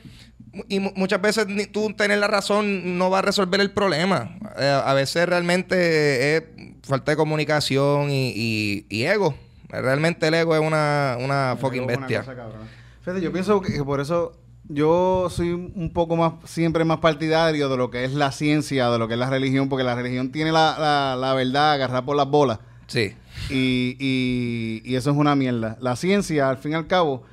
y 0.70 0.80
mu- 0.80 0.94
muchas 0.96 1.20
veces 1.22 1.48
ni 1.48 1.66
tú 1.66 1.94
tener 1.96 2.18
la 2.20 2.28
razón 2.28 2.98
no 2.98 3.10
va 3.10 3.20
a 3.20 3.22
resolver 3.24 3.60
el 3.60 3.72
problema. 3.72 4.38
Eh, 4.58 4.82
a 4.86 4.94
veces 4.94 5.28
realmente 5.28 6.38
es 6.38 6.44
falta 6.84 7.12
de 7.12 7.18
comunicación 7.18 8.10
y, 8.10 8.32
y- 8.34 8.86
y 8.88 9.04
ego. 9.04 9.36
Realmente 9.68 10.30
el 10.30 10.36
ego 10.36 10.56
es 10.56 10.62
una, 10.62 11.18
una 11.20 11.58
fucking 11.60 11.84
Una 11.84 11.98
bestia. 11.98 12.20
cosa 12.22 12.36
cabrona. 12.38 12.68
Fíjate, 13.02 13.20
yo 13.20 13.34
pienso 13.34 13.60
que 13.60 13.84
por 13.84 14.00
eso 14.00 14.32
yo 14.70 15.28
soy 15.32 15.52
un 15.52 15.92
poco 15.94 16.16
más, 16.16 16.34
siempre 16.46 16.86
más 16.86 17.00
partidario 17.00 17.68
de 17.70 17.76
lo 17.78 17.90
que 17.90 18.06
es 18.06 18.14
la 18.14 18.32
ciencia, 18.32 18.90
de 18.90 18.98
lo 19.00 19.08
que 19.08 19.16
es 19.16 19.20
la 19.20 19.30
religión, 19.30 19.68
porque 19.68 19.84
la 19.84 19.96
religión 19.96 20.32
tiene 20.32 20.52
la, 20.52 20.78
la, 20.80 21.16
la 21.20 21.34
verdad 21.34 21.74
agarrada 21.74 22.06
por 22.06 22.16
las 22.16 22.30
bolas. 22.30 22.60
Sí. 22.88 23.14
Y, 23.50 23.98
y- 24.00 24.82
y 24.86 24.96
eso 24.96 25.10
es 25.12 25.18
una 25.18 25.36
mierda. 25.36 25.78
La 25.82 25.96
ciencia, 25.96 26.50
al 26.50 26.58
fin 26.58 26.72
y 26.72 26.76
al 26.76 26.88
cabo, 26.88 27.24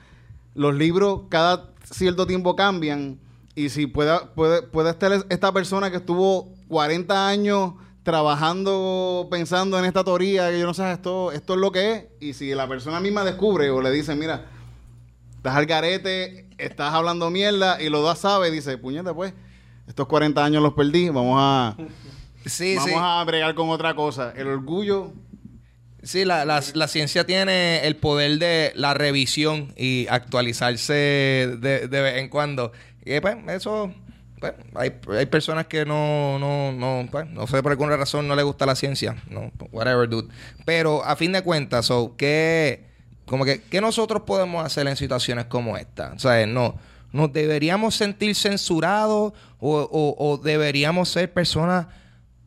los 0.55 0.75
libros 0.75 1.22
cada 1.29 1.70
cierto 1.85 2.27
tiempo 2.27 2.57
cambian. 2.57 3.18
Y 3.55 3.68
si 3.70 3.87
puede, 3.87 4.18
puede, 4.35 4.62
puede 4.62 4.90
estar 4.90 5.12
es- 5.12 5.27
esta 5.29 5.53
persona 5.53 5.90
que 5.90 5.99
estuvo 5.99 6.49
40 6.68 7.29
años 7.29 7.72
trabajando, 8.03 9.29
pensando 9.31 9.79
en 9.79 9.85
esta 9.85 10.03
teoría, 10.05 10.51
que 10.51 10.59
yo 10.61 10.66
no 10.66 10.75
sé, 10.75 10.90
esto, 10.92 11.33
esto 11.33 11.55
es 11.55 11.61
lo 11.61 11.70
que 11.72 11.92
es. 11.92 12.05
Y 12.20 12.33
si 12.35 12.55
la 12.55 12.66
persona 12.68 13.01
misma 13.01 13.25
descubre 13.25 13.70
o 13.70 13.81
le 13.81 13.90
dice, 13.90 14.14
mira, 14.14 14.46
estás 15.46 15.56
al 15.59 15.66
garete, 15.66 16.46
estás 16.59 16.92
hablando 16.92 17.30
mierda, 17.30 17.80
y 17.80 17.88
los 17.88 18.02
dos 18.02 18.18
sabe, 18.18 18.50
dice, 18.50 18.76
puñete, 18.78 19.12
pues, 19.14 19.32
estos 19.87 20.06
40 20.06 20.44
años 20.44 20.62
los 20.62 20.72
perdí, 20.74 21.09
vamos 21.09 21.37
a, 21.40 21.76
Sí, 22.44 22.74
vamos 22.76 22.90
sí. 22.90 22.96
a 22.98 23.24
bregar 23.24 23.54
con 23.54 23.70
otra 23.70 23.94
cosa. 23.94 24.32
El 24.37 24.46
orgullo 24.48 25.12
Sí, 26.02 26.24
la, 26.24 26.44
la- 26.44 26.62
la 26.74 26.87
ciencia 26.87 27.26
tiene 27.26 27.85
el 27.85 27.96
poder 27.96 28.38
de 28.38 28.72
la 28.76 28.94
revisión 28.94 29.72
y 29.76 30.06
actualizarse 30.09 30.92
de, 30.92 31.88
de 31.88 32.00
vez 32.00 32.18
en 32.18 32.28
cuando. 32.28 32.70
Y 33.04 33.18
pues, 33.18 33.37
eso, 33.48 33.92
pues, 34.38 34.52
hay, 34.76 34.92
hay 35.18 35.26
personas 35.26 35.66
que 35.66 35.85
no, 35.85 36.38
no, 36.38 36.70
no, 36.70 37.09
pues, 37.11 37.28
no 37.30 37.48
sé 37.48 37.61
por 37.61 37.72
alguna 37.72 37.96
razón 37.96 38.28
no 38.28 38.37
les 38.37 38.44
gusta 38.44 38.66
la 38.66 38.76
ciencia. 38.76 39.16
No, 39.28 39.50
whatever, 39.72 40.09
dude. 40.09 40.28
Pero 40.64 41.04
a 41.04 41.16
fin 41.16 41.32
de 41.32 41.42
cuentas, 41.42 41.87
so, 41.87 42.14
¿qué, 42.16 42.85
como 43.26 43.44
que, 43.44 43.60
¿qué 43.62 43.80
nosotros 43.80 44.22
podemos 44.22 44.64
hacer 44.64 44.86
en 44.86 44.96
situaciones 44.96 45.44
como 45.46 45.76
esta? 45.76 46.12
O 46.14 46.18
sea, 46.18 46.46
no, 46.46 46.76
¿nos 47.12 47.32
deberíamos 47.32 47.94
sentir 47.94 48.34
censurados 48.34 49.32
o, 49.58 50.16
o- 50.18 50.38
deberíamos 50.38 51.08
ser 51.08 51.32
personas 51.32 51.86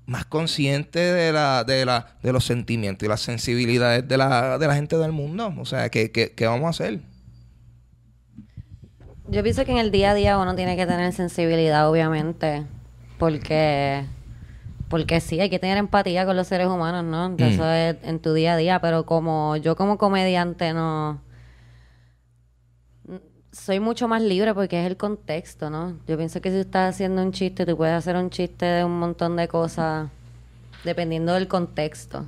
más 0.05 0.25
conscientes 0.25 1.13
de 1.13 1.31
la, 1.31 1.63
de 1.63 1.85
la, 1.85 2.15
de 2.23 2.33
los 2.33 2.43
sentimientos 2.45 3.05
y 3.05 3.09
las 3.09 3.21
sensibilidades 3.21 4.07
de 4.07 4.17
la, 4.17 4.57
de 4.57 4.67
la 4.67 4.73
gente 4.75 4.97
del 4.97 5.11
mundo? 5.11 5.53
O 5.59 5.65
sea, 5.65 5.89
¿qué, 5.89 6.11
qué, 6.11 6.31
qué 6.33 6.47
vamos 6.47 6.65
a 6.65 6.69
hacer? 6.69 7.01
Yo 9.27 9.43
pienso 9.43 9.63
que 9.65 9.71
en 9.71 9.77
el 9.77 9.91
día 9.91 10.11
a 10.11 10.13
día 10.15 10.37
uno 10.39 10.55
tiene 10.55 10.75
que 10.75 10.87
tener 10.87 11.13
sensibilidad, 11.13 11.87
obviamente, 11.89 12.65
porque 13.19 14.03
porque 14.89 15.21
sí, 15.21 15.39
hay 15.39 15.49
que 15.49 15.60
tener 15.60 15.78
empatía 15.78 16.25
con 16.25 16.36
los 16.36 16.47
seres 16.47 16.67
humanos, 16.67 17.06
¿no? 17.06 17.30
Mm. 17.30 17.41
Eso 17.41 17.69
es 17.69 17.95
en 18.04 18.19
tu 18.19 18.34
día 18.34 18.54
a 18.54 18.58
día, 18.58 18.82
pero 18.82 19.06
como 19.06 19.56
yo 19.58 19.75
como 19.75 19.97
comediante 19.97 20.73
no 20.73 21.21
soy 23.52 23.80
mucho 23.80 24.08
más 24.08 24.21
libre 24.21 24.54
porque 24.54 24.80
es 24.80 24.88
el 24.88 24.97
contexto, 24.97 25.69
¿no? 25.69 25.97
Yo 26.08 26.17
pienso 26.17 26.41
que 26.41 26.52
si 26.52 26.58
estás 26.58 26.95
haciendo 26.95 27.21
un 27.21 27.32
chiste, 27.32 27.65
tú 27.65 27.75
puedes 27.78 27.95
hacer 27.95 28.15
un 28.15 28.30
chiste 28.30 28.65
de 28.65 28.84
un 28.84 28.99
montón 28.99 29.36
de 29.36 29.47
cosas 29.47 30.10
dependiendo 30.84 31.34
del 31.34 31.47
contexto. 31.47 32.25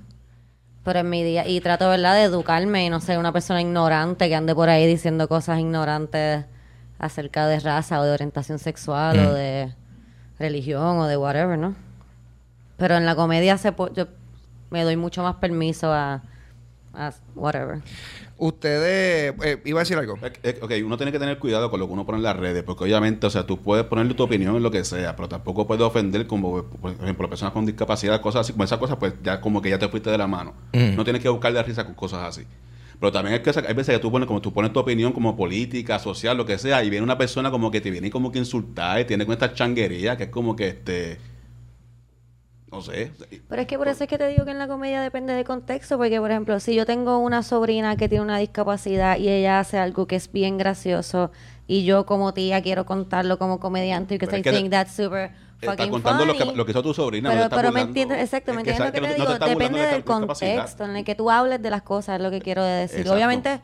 Pero 0.84 1.00
en 1.00 1.10
mi 1.10 1.24
día, 1.24 1.48
y 1.48 1.62
trato, 1.62 1.88
¿verdad?, 1.90 2.16
de 2.16 2.24
educarme 2.24 2.86
y 2.86 2.90
no 2.90 3.00
ser 3.00 3.20
una 3.20 3.32
persona 3.32 3.62
ignorante 3.62 4.30
que 4.30 4.36
ande 4.36 4.56
por 4.56 4.70
ahí 4.70 4.88
diciendo 4.88 5.28
cosas 5.28 5.60
ignorantes 5.60 6.46
acerca 6.98 7.48
de 7.48 7.60
raza 7.60 8.00
o 8.00 8.04
de 8.04 8.12
orientación 8.12 8.58
sexual 8.58 9.20
o 9.20 9.34
de 9.34 9.74
religión 10.40 10.98
o 10.98 11.06
de 11.06 11.18
whatever, 11.18 11.58
¿no? 11.58 11.76
Pero 12.82 12.96
en 12.98 13.06
la 13.06 13.16
comedia 13.16 13.60
se 13.60 13.72
po- 13.74 13.94
yo 13.94 14.08
me 14.72 14.84
doy 14.84 14.98
mucho 14.98 15.22
más 15.22 15.36
permiso 15.36 15.94
a, 15.94 16.24
a 16.96 17.14
whatever. 17.36 17.82
Ustedes, 18.38 19.36
eh, 19.44 19.62
iba 19.66 19.80
a 19.82 19.84
decir 19.84 19.98
algo. 19.98 20.18
Eh, 20.42 20.60
Ok, 20.64 20.72
uno 20.84 20.98
tiene 20.98 21.12
que 21.12 21.20
tener 21.20 21.38
cuidado 21.38 21.70
con 21.70 21.80
lo 21.80 21.86
que 21.86 21.94
uno 21.94 22.08
pone 22.08 22.18
en 22.18 22.24
las 22.24 22.36
redes, 22.36 22.64
porque 22.64 22.84
obviamente, 22.86 23.28
o 23.28 23.30
sea, 23.30 23.46
tú 23.46 23.58
puedes 23.62 23.86
ponerle 23.86 24.16
tu 24.16 24.24
opinión 24.24 24.56
en 24.56 24.64
lo 24.64 24.72
que 24.72 24.84
sea, 24.84 25.16
pero 25.16 25.30
tampoco 25.30 25.68
puedes 25.68 25.84
ofender 25.84 26.26
como, 26.26 26.64
por 26.64 26.92
ejemplo, 26.92 27.30
personas 27.30 27.54
con 27.54 27.68
discapacidad, 27.68 28.20
cosas 28.20 28.42
así, 28.42 28.54
como 28.54 28.64
esas 28.64 28.80
cosas, 28.80 28.98
pues 28.98 29.14
ya 29.24 29.40
como 29.42 29.62
que 29.62 29.70
ya 29.70 29.78
te 29.78 29.88
fuiste 29.90 30.10
de 30.10 30.18
la 30.18 30.26
mano. 30.26 30.54
Mm. 30.74 30.96
No 30.96 31.04
tienes 31.04 31.22
que 31.22 31.30
buscarle 31.30 31.62
risa 31.62 31.86
con 31.86 31.94
cosas 31.94 32.24
así. 32.24 32.48
Pero 33.00 33.12
también 33.12 33.36
hay, 33.36 33.42
que, 33.42 33.50
hay 33.68 33.74
veces 33.76 33.96
que 33.96 34.00
tú 34.02 34.12
pones, 34.12 34.28
como 34.28 34.42
tú 34.42 34.52
pones 34.52 34.74
tu 34.74 34.80
opinión 34.80 35.12
como 35.14 35.36
política, 35.38 36.00
social, 36.00 36.36
lo 36.36 36.46
que 36.48 36.58
sea, 36.58 36.84
y 36.84 36.90
viene 36.90 37.04
una 37.04 37.18
persona 37.20 37.52
como 37.52 37.70
que 37.70 37.80
te 37.82 37.92
viene 37.92 38.10
como 38.10 38.32
que 38.32 38.40
insultar 38.40 39.00
y 39.02 39.06
tiene 39.06 39.26
con 39.26 39.34
esta 39.34 39.54
changuería 39.54 40.18
que 40.18 40.24
es 40.24 40.30
como 40.30 40.56
que 40.56 40.68
este. 40.70 41.20
No 42.72 42.82
sé. 42.82 43.12
Pero 43.50 43.62
es 43.62 43.68
que 43.68 43.78
por 43.78 43.88
eso 43.90 44.04
es 44.06 44.10
que 44.10 44.18
te 44.18 44.28
digo 44.28 44.46
que 44.46 44.52
en 44.52 44.58
la 44.58 44.68
comedia 44.68 45.02
depende 45.02 45.34
de 45.34 45.44
contexto, 45.44 45.98
porque 45.98 46.20
por 46.22 46.32
ejemplo, 46.32 46.60
si 46.62 46.74
yo 46.74 46.86
tengo 46.86 47.18
una 47.18 47.44
sobrina 47.44 47.98
que 47.98 48.08
tiene 48.08 48.24
una 48.24 48.38
discapacidad 48.38 49.18
y 49.18 49.28
ella 49.28 49.60
hace 49.60 49.78
algo 49.78 50.08
que 50.08 50.16
es 50.16 50.32
bien 50.32 50.58
gracioso 50.58 51.32
y 51.68 51.84
yo 51.84 52.06
como 52.06 52.34
tía 52.34 52.62
quiero 52.62 52.86
contarlo 52.86 53.38
como 53.38 53.60
comediante 53.60 54.16
es 54.16 54.20
que 54.20 54.42
think 54.42 54.70
that's 54.70 54.94
super 54.94 55.32
Está 55.62 55.74
fucking 55.74 55.92
contando 55.92 56.26
lo 56.26 56.34
que, 56.34 56.46
lo 56.46 56.66
que 56.66 56.72
hizo 56.72 56.82
tu 56.82 56.94
sobrina. 56.94 57.30
pero, 57.30 57.42
te 57.42 57.46
está 57.46 57.56
pero 57.58 57.72
me 57.72 57.82
entiendes, 57.82 58.20
exacto, 58.20 58.52
me 58.54 58.62
entiendes 58.62 58.88
lo 58.88 58.92
que 58.92 59.02
te 59.02 59.08
no- 59.08 59.14
digo. 59.14 59.46
Depende 59.46 59.80
de 59.80 59.88
del 59.88 60.04
contexto 60.04 60.86
en 60.86 60.96
el 60.96 61.04
que 61.06 61.14
tú 61.14 61.30
hables 61.30 61.62
de 61.62 61.70
las 61.70 61.84
cosas, 61.84 62.16
es 62.16 62.22
lo 62.22 62.32
que 62.32 62.42
quiero 62.42 62.64
decir. 62.64 63.02
Exacto. 63.02 63.14
Obviamente, 63.14 63.62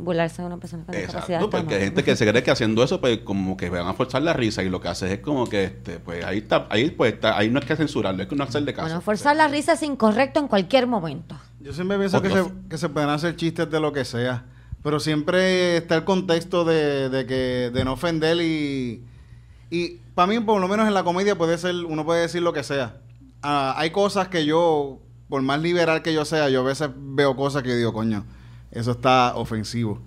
burlarse 0.00 0.42
de 0.42 0.46
una 0.46 0.56
persona 0.58 0.84
con 0.84 0.94
discapacidad. 0.94 1.40
Exacto, 1.40 1.50
porque 1.50 1.74
hay 1.74 1.84
gente 1.84 2.04
que 2.04 2.16
se 2.16 2.26
cree 2.26 2.42
que 2.42 2.50
haciendo 2.50 2.82
eso, 2.82 3.00
pues 3.00 3.18
como 3.18 3.56
que 3.56 3.70
van 3.70 3.86
a 3.86 3.94
forzar 3.94 4.22
la 4.22 4.32
risa 4.32 4.62
y 4.62 4.68
lo 4.68 4.80
que 4.80 4.88
hace 4.88 5.12
es 5.12 5.20
como 5.20 5.48
que, 5.48 5.64
este, 5.64 5.98
pues 5.98 6.24
ahí 6.24 6.38
está, 6.38 6.66
ahí 6.70 6.90
pues 6.90 7.14
está, 7.14 7.38
ahí 7.38 7.50
no 7.50 7.60
es 7.60 7.66
que 7.66 7.76
censurarlo, 7.76 8.22
es 8.22 8.28
que 8.28 8.36
no 8.36 8.44
hacerle 8.44 8.72
caso. 8.74 8.88
Bueno, 8.88 9.00
forzar 9.00 9.36
la 9.36 9.48
risa 9.48 9.74
es 9.74 9.82
incorrecto 9.82 10.40
en 10.40 10.48
cualquier 10.48 10.86
momento. 10.86 11.36
Yo 11.60 11.72
siempre 11.72 11.98
pienso 11.98 12.20
que 12.22 12.30
se, 12.30 12.44
que 12.68 12.78
se 12.78 12.88
pueden 12.88 13.10
hacer 13.10 13.36
chistes 13.36 13.70
de 13.70 13.80
lo 13.80 13.92
que 13.92 14.04
sea. 14.04 14.44
Pero 14.82 14.98
siempre 14.98 15.76
está 15.76 15.94
el 15.94 16.04
contexto 16.04 16.64
de, 16.64 17.10
de 17.10 17.26
que 17.26 17.70
de 17.70 17.84
no 17.84 17.92
ofender 17.92 18.40
y... 18.40 19.04
Y 19.68 19.98
para 20.14 20.26
mí, 20.26 20.40
por 20.40 20.58
lo 20.58 20.68
menos 20.68 20.88
en 20.88 20.94
la 20.94 21.04
comedia, 21.04 21.36
puede 21.36 21.58
ser... 21.58 21.74
Uno 21.84 22.04
puede 22.06 22.22
decir 22.22 22.40
lo 22.40 22.54
que 22.54 22.62
sea. 22.62 22.96
Ah, 23.42 23.74
hay 23.76 23.90
cosas 23.90 24.28
que 24.28 24.46
yo, 24.46 25.00
por 25.28 25.42
más 25.42 25.60
liberal 25.60 26.00
que 26.00 26.14
yo 26.14 26.24
sea, 26.24 26.48
yo 26.48 26.60
a 26.62 26.64
veces 26.64 26.88
veo 26.96 27.36
cosas 27.36 27.62
que 27.62 27.76
digo, 27.76 27.92
coño, 27.92 28.24
eso 28.72 28.90
está 28.92 29.34
ofensivo. 29.36 30.00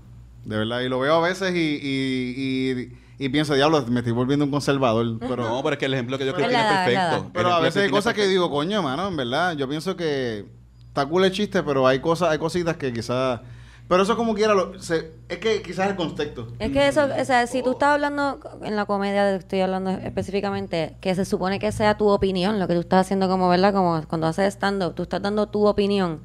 De 0.46 0.58
verdad. 0.58 0.82
Y 0.82 0.90
lo 0.90 1.00
veo 1.00 1.16
a 1.16 1.22
veces 1.28 1.54
y, 1.56 1.80
y, 1.82 2.72
y, 3.20 3.26
y 3.26 3.30
pienso, 3.30 3.54
diablo, 3.54 3.86
me 3.88 4.00
estoy 4.02 4.12
volviendo 4.14 4.44
un 4.46 4.52
conservador. 4.52 5.18
Pero, 5.20 5.44
no, 5.50 5.64
pero 5.64 5.74
es 5.74 5.80
que 5.80 5.86
el 5.86 5.94
ejemplo 5.94 6.18
que 6.18 6.26
yo 6.26 6.34
creo 6.34 6.48
que 6.50 6.56
es 6.56 6.62
perfecto. 6.62 7.30
Pero 7.34 7.50
a 7.54 7.60
veces 7.60 7.84
hay 7.84 7.90
cosas 7.90 8.14
que 8.14 8.28
digo, 8.28 8.50
coño, 8.50 8.82
mano, 8.84 9.08
en 9.08 9.16
verdad. 9.16 9.56
Yo 9.56 9.68
pienso 9.70 9.96
que 9.96 10.46
está 10.88 11.06
cool 11.06 11.26
el 11.26 11.32
chiste, 11.32 11.64
pero 11.64 11.88
hay 11.88 12.00
cosas, 12.00 12.30
hay 12.30 12.38
cositas 12.40 12.76
que 12.78 12.92
quizás. 12.92 13.40
Pero 13.88 14.04
eso 14.04 14.16
como 14.16 14.34
quiera, 14.34 14.54
lo- 14.54 14.80
se- 14.82 15.12
es 15.28 15.38
que 15.40 15.62
quizás 15.62 15.90
el 15.90 15.96
contexto. 15.98 16.48
Es 16.58 16.72
que 16.72 16.88
eso, 16.88 17.06
o 17.20 17.26
sea, 17.26 17.46
si 17.48 17.62
tú 17.62 17.72
estás 17.72 17.90
hablando 17.90 18.40
en 18.64 18.76
la 18.78 18.86
comedia, 18.86 19.36
estoy 19.36 19.60
hablando 19.60 19.92
específicamente, 19.92 20.96
que 21.02 21.14
se 21.16 21.26
supone 21.26 21.60
que 21.60 21.70
sea 21.74 21.98
tu 21.98 22.08
opinión, 22.08 22.60
lo 22.60 22.68
que 22.68 22.76
tú 22.76 22.80
estás 22.80 23.02
haciendo 23.06 23.28
como, 23.28 23.50
¿verdad? 23.50 23.74
Como 23.74 24.02
cuando 24.08 24.28
haces 24.28 24.54
stand-up, 24.54 24.96
tú 24.96 25.04
estás 25.04 25.22
dando 25.22 25.48
tu 25.50 25.66
opinión 25.68 26.22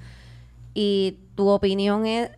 y 0.73 1.19
tu 1.39 1.51
opinión 1.51 2.05
es, 2.05 2.33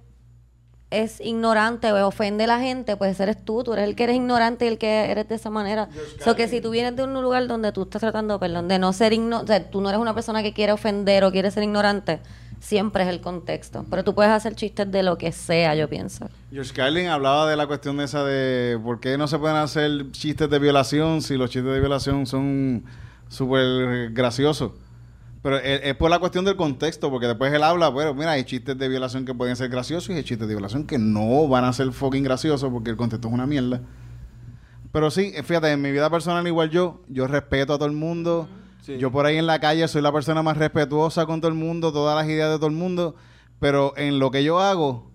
es 0.90 1.22
ignorante 1.22 1.90
o 1.90 2.07
ofende 2.07 2.44
a 2.44 2.46
la 2.46 2.61
gente, 2.61 2.98
pues 2.98 3.18
eres 3.18 3.42
tú, 3.42 3.64
tú 3.64 3.72
eres 3.72 3.88
el 3.88 3.96
que 3.96 4.05
eres 4.05 4.16
ignorante 4.16 4.66
y 4.66 4.68
el 4.68 4.76
que 4.76 5.11
eres 5.11 5.26
de 5.26 5.36
esa 5.36 5.48
manera. 5.48 5.88
So 6.22 6.36
que 6.36 6.48
si 6.48 6.61
tú 6.61 6.68
vienes 6.68 6.96
de 6.96 7.05
un 7.05 7.14
lugar 7.14 7.46
donde 7.46 7.72
tú 7.72 7.84
estás 7.84 8.01
tratando, 8.01 8.38
perdón, 8.38 8.68
de 8.68 8.78
no 8.78 8.92
ser 8.92 9.14
ignorante, 9.14 9.55
o 9.55 9.57
sea, 9.57 9.70
tú 9.70 9.80
no 9.80 9.88
eres 9.88 10.03
una 10.03 10.12
persona 10.12 10.42
que 10.42 10.53
quiere 10.53 10.72
ofender 10.72 11.24
o 11.24 11.32
quiere 11.32 11.51
ser 11.51 11.62
ignorante, 11.62 12.20
siempre 12.61 13.05
es 13.05 13.09
el 13.09 13.22
contexto. 13.22 13.86
Pero 13.88 14.05
tú 14.05 14.14
puedes 14.14 14.32
hacer 14.32 14.55
chistes 14.55 14.92
de 14.92 15.03
lo 15.03 15.16
que 15.16 15.32
sea, 15.32 15.74
yo 15.74 15.88
pienso. 15.88 16.28
George 16.53 16.74
Carlin 16.74 17.07
hablaba 17.07 17.48
de 17.48 17.57
la 17.57 17.66
cuestión 17.66 17.96
de 17.96 18.05
esa 18.05 18.22
de 18.22 18.78
por 18.84 19.01
qué 19.01 19.16
no 19.16 19.28
se 19.28 19.38
pueden 19.38 19.57
hacer 19.57 20.11
chistes 20.11 20.51
de 20.51 20.59
violación 20.59 21.22
si 21.22 21.38
los 21.38 21.48
chistes 21.48 21.72
de 21.72 21.80
violación 21.80 22.26
son 22.26 22.84
súper 23.30 24.11
graciosos. 24.11 24.72
Pero 25.43 25.57
es, 25.57 25.80
es 25.84 25.97
por 25.97 26.11
la 26.11 26.18
cuestión 26.18 26.45
del 26.45 26.57
contexto, 26.57 27.11
porque 27.11 27.26
después 27.26 27.53
él 27.53 27.62
habla, 27.62 27.88
bueno, 27.88 28.12
mira, 28.14 28.32
hay 28.32 28.45
chistes 28.45 28.76
de 28.76 28.88
violación 28.88 29.24
que 29.24 29.34
pueden 29.34 29.57
ser 29.57 29.70
graciosos 29.70 30.11
y 30.11 30.12
hay 30.14 30.24
chistes 30.24 30.47
de 30.47 30.55
violación 30.55 30.86
que 30.86 30.99
no 30.99 31.49
van 31.49 31.64
a 31.64 31.72
ser 31.72 31.91
fucking 31.93 32.22
graciosos 32.22 32.70
porque 32.70 32.91
el 32.91 32.97
contexto 32.97 33.28
es 33.28 33.34
una 33.34 33.47
mierda. 33.47 33.80
Pero 34.93 35.11
sí, 35.11 35.32
eh, 35.34 35.43
fíjate, 35.43 35.72
en 35.72 35.80
mi 35.80 35.93
vida 35.93 36.11
personal 36.11 36.47
igual 36.47 36.70
yo, 36.70 37.01
yo 37.09 37.26
respeto 37.26 37.74
a 37.74 37.78
todo 37.78 37.86
el 37.86 37.95
mundo. 37.95 38.49
Yo 38.99 39.12
por 39.12 39.24
ahí 39.24 39.36
en 39.36 39.47
la 39.47 39.61
calle 39.61 39.86
soy 39.86 40.03
la 40.03 40.11
persona 40.11 40.43
más 40.43 40.57
respetuosa 40.57 41.24
con 41.24 41.41
todo 41.41 41.49
el 41.49 41.57
mundo, 41.57 41.93
todas 41.93 42.16
las 42.16 42.26
ideas 42.26 42.51
de 42.51 42.57
todo 42.57 42.66
el 42.66 42.72
mundo. 42.72 43.14
Pero 43.61 43.93
en 43.97 44.18
lo 44.18 44.32
que 44.32 44.43
yo 44.43 44.59
hago, 44.59 45.11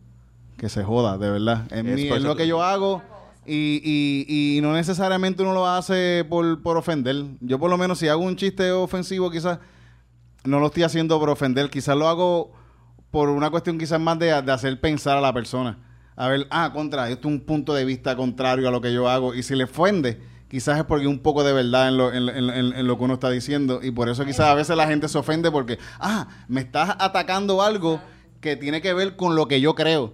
que 0.57 0.69
se 0.69 0.83
joda, 0.83 1.17
de 1.17 1.29
verdad. 1.29 1.67
En, 1.71 1.85
por 2.07 2.17
en 2.17 2.23
lo 2.23 2.37
que 2.37 2.47
yo 2.47 2.63
hago 2.63 3.01
y, 3.45 3.81
y, 3.83 4.57
y 4.57 4.61
no 4.61 4.71
necesariamente 4.71 5.43
uno 5.43 5.53
lo 5.53 5.67
hace 5.67 6.25
por, 6.29 6.61
por 6.61 6.77
ofender. 6.77 7.25
Yo 7.41 7.59
por 7.59 7.69
lo 7.69 7.77
menos 7.77 7.99
si 7.99 8.07
hago 8.07 8.21
un 8.21 8.37
chiste 8.37 8.71
ofensivo 8.71 9.29
quizás 9.29 9.59
no 10.45 10.59
lo 10.59 10.67
estoy 10.67 10.83
haciendo 10.83 11.19
por 11.19 11.29
ofender, 11.29 11.69
quizás 11.69 11.95
lo 11.97 12.07
hago 12.07 12.51
por 13.11 13.29
una 13.29 13.49
cuestión 13.49 13.77
quizás 13.77 13.99
más 13.99 14.19
de, 14.19 14.27
de 14.41 14.51
hacer 14.51 14.79
pensar 14.81 15.17
a 15.17 15.21
la 15.21 15.33
persona. 15.33 15.77
A 16.15 16.27
ver, 16.29 16.47
ah, 16.49 16.71
contra, 16.73 17.09
esto 17.09 17.27
es 17.27 17.33
un 17.33 17.41
punto 17.41 17.73
de 17.73 17.83
vista 17.85 18.15
contrario 18.15 18.67
a 18.67 18.71
lo 18.71 18.79
que 18.81 18.93
yo 18.93 19.09
hago. 19.09 19.33
Y 19.35 19.43
si 19.43 19.55
le 19.55 19.65
ofende, 19.65 20.21
quizás 20.47 20.77
es 20.77 20.83
porque 20.85 21.07
un 21.07 21.19
poco 21.19 21.43
de 21.43 21.51
verdad 21.53 21.89
en 21.89 21.97
lo, 21.97 22.13
en, 22.13 22.29
en- 22.29 22.49
en- 22.49 22.73
en 22.73 22.87
lo 22.87 22.97
que 22.97 23.03
uno 23.03 23.15
está 23.15 23.29
diciendo. 23.29 23.79
Y 23.83 23.91
por 23.91 24.07
eso 24.09 24.23
quizás 24.25 24.47
a 24.47 24.53
veces 24.53 24.75
la 24.77 24.87
gente 24.87 25.07
se 25.09 25.17
ofende 25.17 25.51
porque, 25.51 25.77
ah, 25.99 26.27
me 26.47 26.61
estás 26.61 26.95
atacando 26.99 27.61
algo 27.61 27.99
que 28.41 28.55
tiene 28.55 28.81
que 28.81 28.93
ver 28.93 29.15
con 29.15 29.35
lo 29.35 29.47
que 29.47 29.59
yo 29.59 29.75
creo. 29.75 30.13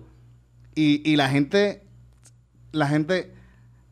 Y, 0.74 1.08
y 1.10 1.16
la 1.18 1.30
gente, 1.30 1.84
la 2.72 2.88
gente, 2.88 3.34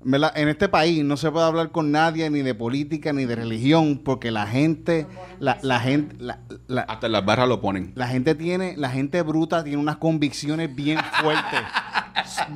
¿verdad? 0.01 0.31
En 0.35 0.47
este 0.49 0.69
país 0.69 1.03
no 1.03 1.17
se 1.17 1.29
puede 1.31 1.45
hablar 1.45 1.71
con 1.71 1.91
nadie 1.91 2.29
ni 2.29 2.41
de 2.41 2.55
política 2.55 3.11
ni 3.13 3.25
de 3.25 3.35
religión 3.35 4.01
porque 4.03 4.31
la 4.31 4.47
gente, 4.47 5.07
la, 5.39 5.57
la 5.61 5.79
gente, 5.79 6.15
la, 6.19 6.39
la- 6.67 6.81
Hasta 6.83 7.07
en 7.07 7.11
las 7.13 7.25
barras 7.25 7.47
lo 7.47 7.59
ponen. 7.61 7.91
la 7.95 8.07
gente 8.07 8.35
tiene, 8.35 8.75
la 8.77 8.89
gente 8.89 9.21
bruta 9.21 9.63
tiene 9.63 9.77
unas 9.77 9.97
convicciones 9.97 10.73
bien 10.73 10.99
fuertes. 11.21 11.59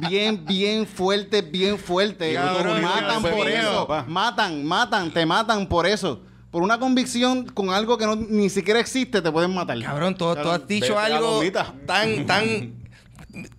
bien, 0.09 0.45
bien 0.45 0.85
fuertes, 0.87 1.49
bien 1.51 1.77
fuertes. 1.77 2.35
Cabrón, 2.35 2.81
matan 2.81 3.21
por 3.21 3.47
eso. 3.47 3.87
Matan, 4.07 4.65
matan, 4.65 5.11
te 5.11 5.25
matan 5.25 5.67
por 5.67 5.85
eso. 5.85 6.21
Por 6.51 6.61
una 6.61 6.77
convicción 6.77 7.45
con 7.45 7.71
algo 7.71 7.97
que 7.97 8.05
no, 8.05 8.15
ni 8.15 8.47
siquiera 8.47 8.79
existe, 8.79 9.21
te 9.23 9.31
pueden 9.31 9.53
matar. 9.55 9.79
Cabrón, 9.81 10.13
tú, 10.15 10.33
tú 10.35 10.49
has 10.49 10.67
dicho 10.67 10.97
algo 10.99 11.41
tan, 11.87 12.25
tan. 12.27 12.82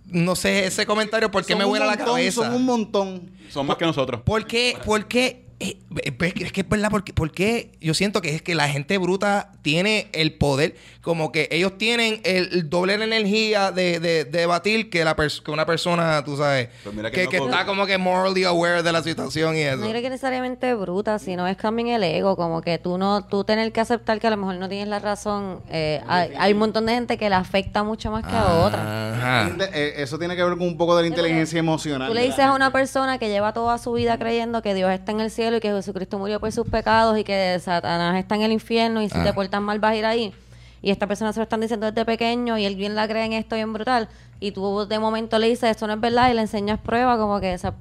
No 0.07 0.35
sé, 0.35 0.65
ese 0.65 0.85
comentario, 0.85 1.31
¿por 1.31 1.45
qué 1.45 1.53
Son 1.53 1.59
me 1.59 1.65
vuela 1.65 1.85
la 1.85 1.97
cabeza? 1.97 2.43
Son 2.43 2.53
un 2.53 2.65
montón. 2.65 3.31
Son 3.49 3.65
más 3.65 3.77
que 3.77 3.85
nosotros. 3.85 4.21
¿Por 4.21 4.45
qué? 4.45 4.77
¿Por 4.85 5.07
qué? 5.07 5.45
Eh, 5.59 5.77
es 6.03 6.33
que 6.33 6.43
es 6.43 6.51
que 6.51 6.61
es 6.61 6.69
verdad, 6.69 6.89
porque, 6.91 7.13
porque 7.13 7.71
yo 7.79 7.93
siento 7.93 8.21
que 8.21 8.35
es 8.35 8.41
que 8.41 8.55
la 8.55 8.67
gente 8.67 8.97
bruta 8.97 9.53
tiene 9.61 10.09
el 10.11 10.33
poder, 10.33 10.75
como 11.05 11.31
que 11.31 11.47
ellos 11.51 11.77
tienen 11.77 12.19
el, 12.23 12.49
el 12.51 12.67
doble 12.69 12.97
de 12.97 13.03
energía 13.05 13.71
de, 13.71 13.99
de, 13.99 14.25
de 14.25 14.39
debatir 14.39 14.89
que, 14.89 15.05
la 15.05 15.15
pers- 15.15 15.41
que 15.43 15.51
una 15.51 15.63
persona, 15.67 16.23
tú 16.25 16.35
sabes, 16.35 16.69
Pues 16.83 16.95
mira 16.95 17.11
que 17.11 17.17
que, 17.19 17.23
no 17.25 17.29
que 17.29 17.37
con- 17.37 17.49
está 17.51 17.65
como 17.67 17.85
que 17.85 17.97
morally 17.99 18.43
aware 18.43 18.81
de 18.81 18.91
la 18.91 19.03
situación 19.03 19.55
y 19.55 19.61
eso. 19.61 19.77
No 19.77 19.87
creo 19.89 20.01
que 20.01 20.09
necesariamente 20.09 20.73
bruta, 20.73 21.19
sino 21.19 21.47
es 21.47 21.57
también 21.57 21.89
el 21.89 22.03
ego, 22.03 22.35
como 22.35 22.61
que 22.61 22.79
tú 22.79 22.97
no, 22.97 23.23
tú 23.23 23.43
tener 23.43 23.71
que 23.71 23.81
aceptar 23.81 24.19
que 24.19 24.25
a 24.25 24.31
lo 24.31 24.37
mejor 24.37 24.55
no 24.55 24.67
tienes 24.67 24.87
la 24.87 24.97
razón. 24.97 25.61
eh, 25.69 26.01
hay, 26.07 26.31
hay 26.39 26.53
un 26.53 26.59
montón 26.59 26.87
de 26.87 26.93
gente 26.95 27.17
que 27.19 27.29
le 27.29 27.35
afecta 27.35 27.83
mucho 27.83 28.09
más 28.09 28.25
que 28.25 28.35
a 28.35 28.65
otra. 28.65 29.11
Ajá. 29.13 29.51
Eh, 29.73 29.93
Eso 29.97 30.17
tiene 30.17 30.35
que 30.35 30.43
ver 30.43 30.53
con 30.57 30.63
un 30.67 30.75
poco 30.75 30.95
de 30.97 31.03
la 31.03 31.07
inteligencia 31.07 31.59
emocional. 31.59 32.07
Tú 32.07 32.15
le 32.15 32.23
dices 32.23 32.39
a 32.39 32.53
una 32.53 32.71
persona 32.71 33.19
que 33.19 33.29
lleva 33.29 33.53
toda 33.53 33.77
su 33.77 33.93
vida 33.93 34.17
creyendo 34.17 34.63
que 34.63 34.73
Dios 34.73 34.89
está 34.91 35.11
en 35.11 35.19
el 35.21 35.29
cielo 35.29 35.57
y 35.57 35.59
que 35.59 35.69
Jesucristo 35.71 36.17
murió 36.17 36.39
por 36.39 36.51
sus 36.51 36.67
pecados 36.67 37.17
y 37.19 37.23
que 37.23 37.59
Satanás 37.61 38.17
está 38.17 38.33
en 38.33 38.41
el 38.41 38.51
infierno 38.51 39.03
y 39.03 39.09
si 39.09 39.17
Ah. 39.19 39.23
te 39.23 39.33
portas 39.33 39.61
mal 39.61 39.79
vas 39.79 39.91
a 39.91 39.95
ir 39.95 40.05
ahí. 40.07 40.33
Y 40.81 40.91
esta 40.91 41.07
persona 41.07 41.33
se 41.33 41.39
lo 41.39 41.43
están 41.43 41.61
diciendo 41.61 41.87
desde 41.87 42.05
pequeño 42.05 42.57
y 42.57 42.65
él 42.65 42.75
bien 42.75 42.95
la 42.95 43.07
cree 43.07 43.25
en 43.25 43.33
esto 43.33 43.55
bien 43.55 43.73
brutal. 43.73 44.09
Y 44.39 44.51
tú 44.51 44.85
de 44.87 44.99
momento 44.99 45.39
le 45.39 45.47
dices 45.47 45.71
esto 45.71 45.87
no 45.87 45.93
es 45.93 45.99
verdad 45.99 46.29
y 46.29 46.33
le 46.33 46.41
enseñas 46.41 46.79
prueba 46.79 47.17
como 47.17 47.39
que 47.39 47.53
esa, 47.53 47.73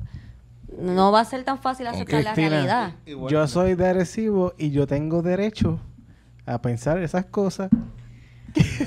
no 0.78 1.12
va 1.12 1.20
a 1.20 1.24
ser 1.24 1.44
tan 1.44 1.58
fácil 1.58 1.86
aceptar 1.86 2.24
la 2.24 2.34
realidad. 2.34 2.92
Yo 3.28 3.46
soy 3.46 3.74
de 3.74 3.88
Arecibo 3.88 4.54
y 4.58 4.70
yo 4.70 4.86
tengo 4.86 5.22
derecho 5.22 5.80
a 6.46 6.60
pensar 6.60 6.98
esas 6.98 7.26
cosas. 7.26 7.70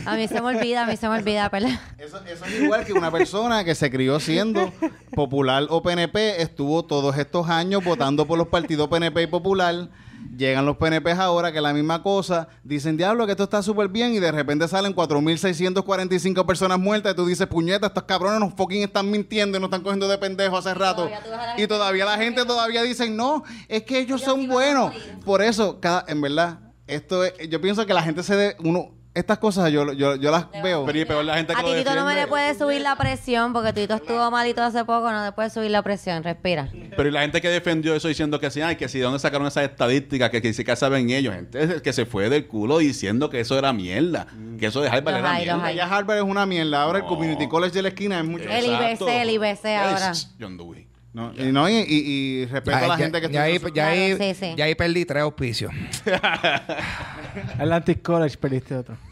A 0.05 0.15
mí 0.15 0.27
se 0.27 0.41
me 0.41 0.47
olvida, 0.47 0.83
a 0.83 0.87
mí 0.87 0.95
se 0.95 1.09
me 1.09 1.17
olvida, 1.17 1.49
¿verdad? 1.49 1.79
Eso, 1.97 2.23
eso 2.25 2.45
es 2.45 2.61
igual 2.61 2.85
que 2.85 2.93
una 2.93 3.11
persona 3.11 3.65
que 3.65 3.75
se 3.75 3.91
crió 3.91 4.19
siendo 4.19 4.71
popular 5.13 5.65
o 5.69 5.81
PNP, 5.81 6.41
estuvo 6.41 6.85
todos 6.85 7.17
estos 7.17 7.49
años 7.49 7.83
votando 7.83 8.25
por 8.25 8.37
los 8.37 8.47
partidos 8.47 8.87
PNP 8.87 9.23
y 9.23 9.27
popular. 9.27 9.89
Llegan 10.35 10.65
los 10.65 10.77
PNP 10.77 11.11
ahora, 11.11 11.51
que 11.51 11.61
la 11.61 11.73
misma 11.73 12.03
cosa. 12.03 12.47
Dicen, 12.63 12.97
diablo, 12.97 13.25
que 13.25 13.31
esto 13.31 13.43
está 13.43 13.61
súper 13.61 13.87
bien. 13.87 14.13
Y 14.13 14.19
de 14.19 14.31
repente 14.31 14.67
salen 14.67 14.95
4.645 14.95 16.45
personas 16.45 16.79
muertas. 16.79 17.13
Y 17.13 17.15
tú 17.15 17.25
dices, 17.25 17.47
puñeta, 17.47 17.87
estos 17.87 18.03
cabrones 18.03 18.39
nos 18.39 18.53
fucking 18.53 18.83
están 18.83 19.09
mintiendo 19.09 19.57
y 19.57 19.61
nos 19.61 19.67
están 19.67 19.81
cogiendo 19.81 20.07
de 20.07 20.17
pendejos 20.17 20.65
hace 20.65 20.73
rato. 20.73 21.09
todavía 21.23 21.53
Y 21.57 21.67
todavía 21.67 22.05
la 22.05 22.17
gente 22.17 22.45
todavía 22.45 22.83
dice, 22.83 23.09
no, 23.09 23.43
es 23.67 23.83
que 23.83 23.99
ellos 23.99 24.21
son 24.21 24.47
buenos. 24.47 24.93
Por 25.23 25.41
eso, 25.41 25.79
cada, 25.79 26.05
en 26.07 26.21
verdad, 26.21 26.59
esto 26.87 27.23
es, 27.23 27.33
yo 27.49 27.61
pienso 27.61 27.85
que 27.85 27.93
la 27.93 28.01
gente 28.01 28.23
se 28.23 28.35
de, 28.35 28.55
uno, 28.59 28.96
estas 29.17 29.37
cosas 29.39 29.71
yo, 29.71 29.91
yo, 29.93 30.15
yo 30.15 30.31
las 30.31 30.49
veo. 30.63 30.85
Pero 30.85 30.99
y 30.99 31.05
peor 31.05 31.25
la 31.25 31.35
gente 31.35 31.53
que 31.53 31.59
A 31.59 31.63
lo 31.63 31.69
Titito 31.71 31.89
no 31.95 32.05
me 32.05 32.11
defiende. 32.15 32.21
le 32.21 32.27
puede 32.27 32.55
subir 32.57 32.81
la 32.81 32.95
presión 32.95 33.53
porque 33.53 33.73
Tito 33.73 33.95
estuvo 33.95 34.29
malito 34.31 34.61
hace 34.61 34.85
poco, 34.85 35.11
no 35.11 35.23
le 35.25 35.31
puede 35.31 35.49
subir 35.49 35.71
la 35.71 35.81
presión, 35.81 36.23
respira. 36.23 36.69
Pero 36.95 37.09
y 37.09 37.11
la 37.11 37.21
gente 37.21 37.41
que 37.41 37.49
defendió 37.49 37.95
eso 37.95 38.07
diciendo 38.07 38.39
que 38.39 38.49
sí, 38.51 38.61
ay, 38.61 38.75
que 38.75 38.87
sí, 38.89 38.97
¿de 38.99 39.03
dónde 39.05 39.19
sacaron 39.19 39.47
esas 39.47 39.63
estadísticas? 39.63 40.29
Que, 40.29 40.41
que 40.41 40.53
sí 40.53 40.63
que 40.63 40.75
saben 40.75 41.09
ellos. 41.09 41.33
Gente 41.33 41.81
que 41.81 41.93
se 41.93 42.05
fue 42.05 42.29
del 42.29 42.47
culo 42.47 42.77
diciendo 42.79 43.29
que 43.29 43.39
eso 43.39 43.57
era 43.57 43.73
mierda. 43.73 44.27
Que 44.59 44.67
eso 44.67 44.81
de 44.81 44.89
Harvard 44.89 45.13
Los 45.15 45.19
era 45.19 45.31
hay, 45.33 45.45
los 45.45 45.55
mierda. 45.55 45.67
hay. 45.67 45.75
Ya 45.75 45.85
Harvard 45.87 46.17
es 46.17 46.23
una 46.23 46.45
mierda. 46.45 46.81
Ahora 46.83 46.99
el 46.99 47.03
No. 47.03 47.09
Community 47.09 47.47
College 47.47 47.73
de 47.73 47.81
la 47.81 47.87
esquina 47.89 48.19
es 48.19 48.25
mucho. 48.25 48.45
El. 48.49 48.65
IBC, 48.65 49.01
el 49.07 49.29
IBC 49.31 49.65
ahora. 49.65 50.11
Es 50.11 50.35
John 50.39 50.57
Dewey. 50.57 50.86
No, 51.17 51.33
y, 51.35 51.51
no, 51.51 51.67
y, 51.67 51.73
y- 51.77 52.41
y 52.41 52.45
respeto 52.45 52.77
a 52.77 52.81
la 52.81 52.87
ya, 52.89 52.97
gente 52.97 53.19
que 53.21 53.29
ya 53.31 53.41
ahí, 53.41 53.59
ya, 53.73 53.87
ahí, 53.87 54.15
Claro, 54.15 54.33
sí, 54.35 54.39
sí. 54.39 54.53
ya 54.55 54.65
ahí 54.65 54.75
perdí 54.75 55.03
tres 55.03 55.23
auspicios. 55.23 55.71
Atlantic 57.57 58.03
College 58.03 58.37
perdiste 58.37 58.75
otro. 58.75 58.95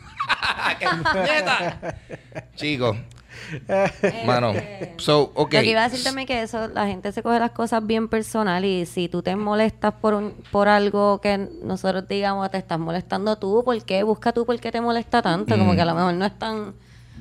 Chicos. 2.56 2.98
Mano. 4.26 4.54
So, 4.98 5.32
ok. 5.36 5.54
Lo 5.54 5.60
que 5.62 5.66
iba 5.72 5.84
a 5.84 5.90
decir 5.90 6.04
también 6.04 6.28
que 6.28 6.42
eso, 6.44 6.68
la 6.70 6.86
gente 6.88 7.12
se 7.12 7.22
coge 7.24 7.40
las 7.40 7.52
cosas 7.52 7.86
bien 7.86 8.08
personal 8.08 8.64
y 8.66 8.86
si 8.86 9.10
tú 9.10 9.22
te 9.22 9.36
molestas 9.36 9.94
por 9.94 10.14
un, 10.14 10.32
por 10.52 10.68
algo 10.68 11.20
que 11.22 11.50
nosotros 11.64 12.08
digamos 12.08 12.50
te 12.52 12.58
estás 12.58 12.80
molestando 12.80 13.38
tú, 13.38 13.64
¿por 13.66 13.84
qué? 13.84 14.04
Busca 14.04 14.32
tú 14.32 14.46
por 14.46 14.60
qué 14.60 14.72
te 14.72 14.80
molesta 14.80 15.22
tanto, 15.22 15.58
como 15.58 15.76
que 15.76 15.82
a 15.82 15.86
lo 15.86 15.96
mejor 15.96 16.14
no 16.14 16.26
es 16.26 16.38
tan 16.38 16.74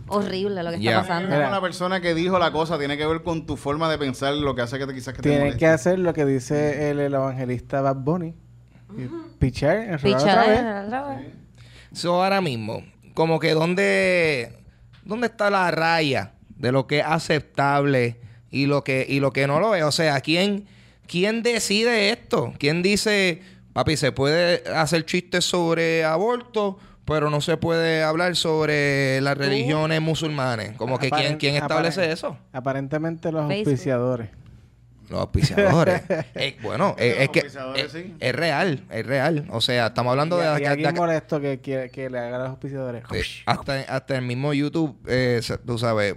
horrible 0.08 0.62
lo 0.62 0.70
que 0.70 0.80
Ya. 0.80 0.90
está 0.90 1.02
pasando. 1.02 1.28
Mira. 1.34 1.50
la 1.50 1.60
persona 1.60 2.00
que 2.00 2.14
dijo 2.14 2.38
la 2.38 2.52
cosa 2.52 2.78
tiene 2.78 2.96
que 2.96 3.06
ver 3.06 3.22
con 3.22 3.46
tu 3.46 3.56
forma 3.56 3.90
de 3.90 3.98
pensar, 3.98 4.34
lo 4.34 4.54
que 4.54 4.62
hace 4.62 4.78
que 4.78 4.86
te, 4.86 4.94
quizás 4.94 5.14
que 5.14 5.22
te 5.22 5.28
Tienen 5.28 5.40
moleste. 5.46 5.58
que 5.60 5.66
hacer 5.66 5.98
lo 5.98 6.12
que 6.14 6.24
dice 6.24 6.90
el, 6.90 7.00
el 7.00 7.14
evangelista 7.14 7.80
Bad 7.80 7.96
Bunny. 7.96 8.34
Pichar, 9.38 10.00
Pichar, 10.00 10.20
otra 10.20 10.46
vez. 10.46 10.86
otra 10.86 11.08
vez. 11.16 11.26
So, 11.92 12.22
ahora 12.22 12.40
mismo, 12.40 12.82
como 13.14 13.38
que 13.40 13.52
dónde, 13.54 14.56
dónde 15.04 15.26
está 15.26 15.50
la 15.50 15.70
raya 15.70 16.32
de 16.56 16.72
lo 16.72 16.86
que 16.86 17.00
es 17.00 17.04
aceptable 17.06 18.20
y 18.50 18.66
lo 18.66 18.84
que, 18.84 19.04
y 19.08 19.20
lo 19.20 19.32
que 19.32 19.46
no 19.46 19.60
lo 19.60 19.74
es. 19.74 19.82
O 19.84 19.92
sea, 19.92 20.20
¿quién, 20.20 20.66
¿quién 21.06 21.42
decide 21.42 22.10
esto? 22.10 22.52
¿Quién 22.58 22.82
dice, 22.82 23.42
papi, 23.72 23.96
se 23.96 24.12
puede 24.12 24.62
hacer 24.74 25.04
chistes 25.04 25.44
sobre 25.44 26.04
aborto, 26.04 26.78
pero 27.04 27.30
no 27.30 27.40
se 27.40 27.56
puede 27.56 28.02
hablar 28.02 28.36
sobre 28.36 29.20
las 29.20 29.36
religiones 29.36 30.00
musulmanes? 30.00 30.72
Como 30.76 30.98
que 30.98 31.10
¿quién, 31.10 31.36
quién 31.36 31.56
establece 31.56 32.10
eso? 32.10 32.38
Aparentemente 32.52 33.30
los 33.32 33.46
Facebook. 33.46 33.70
auspiciadores. 33.72 34.28
Los 35.08 35.20
auspiciadores. 35.20 36.02
Eh, 36.34 36.56
bueno, 36.62 36.96
eh, 36.98 37.16
es 37.20 37.28
que 37.28 37.40
auspiciadores, 37.40 37.84
es, 37.84 37.92
sí. 37.92 38.14
es 38.18 38.34
real, 38.34 38.84
es 38.90 39.06
real. 39.06 39.46
O 39.50 39.60
sea, 39.60 39.88
estamos 39.88 40.10
hablando 40.10 40.38
y, 40.38 40.40
de... 40.40 40.62
y 40.62 40.64
alguien 40.64 40.94
de- 40.94 41.00
molesto 41.00 41.40
que 41.40 42.08
le 42.10 42.18
haga 42.18 42.36
a 42.36 42.38
los 42.40 42.48
auspiciadores. 42.48 43.04
Hasta, 43.46 43.80
hasta 43.82 44.16
el 44.16 44.22
mismo 44.22 44.52
YouTube, 44.54 44.96
eh, 45.06 45.40
tú 45.66 45.78
sabes, 45.78 46.16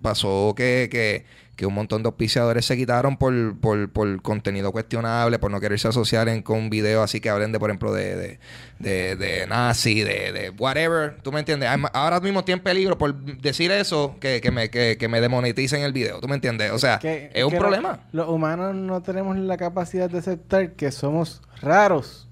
pasó 0.00 0.54
que, 0.56 0.88
que, 0.90 1.24
que 1.62 1.66
un 1.66 1.74
montón 1.74 2.02
de 2.02 2.08
auspiciadores 2.08 2.66
se 2.66 2.76
quitaron 2.76 3.16
por, 3.16 3.56
por, 3.60 3.88
por 3.92 4.20
contenido 4.20 4.72
cuestionable, 4.72 5.38
por 5.38 5.48
no 5.52 5.60
quererse 5.60 5.86
asociar 5.86 6.28
en, 6.28 6.42
con 6.42 6.70
videos 6.70 7.04
así 7.04 7.20
que 7.20 7.30
hablen 7.30 7.52
de, 7.52 7.60
por 7.60 7.70
ejemplo, 7.70 7.92
de, 7.92 8.16
de, 8.16 8.38
de, 8.80 9.14
de 9.14 9.46
nazi, 9.46 10.02
de, 10.02 10.32
de 10.32 10.50
whatever. 10.58 11.18
¿Tú 11.22 11.30
me 11.30 11.38
entiendes? 11.38 11.68
Ahora 11.92 12.18
mismo 12.18 12.40
estoy 12.40 12.54
en 12.54 12.60
peligro 12.60 12.98
por 12.98 13.14
decir 13.14 13.70
eso 13.70 14.16
que, 14.18 14.40
que, 14.40 14.50
me, 14.50 14.70
que, 14.70 14.96
que 14.98 15.06
me 15.06 15.20
demoneticen 15.20 15.82
el 15.82 15.92
video. 15.92 16.18
¿Tú 16.18 16.26
me 16.26 16.34
entiendes? 16.34 16.72
O 16.72 16.78
sea, 16.80 16.98
Que- 16.98 17.30
es 17.32 17.44
un 17.44 17.52
problema. 17.56 18.00
Los 18.10 18.28
humanos 18.28 18.74
no 18.74 19.00
tenemos 19.02 19.38
la 19.38 19.56
capacidad 19.56 20.10
de 20.10 20.18
aceptar 20.18 20.72
que 20.72 20.90
somos 20.90 21.42
raros. 21.60 22.28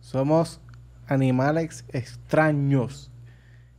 Somos 0.00 0.60
animales 1.06 1.86
extraños. 1.94 3.10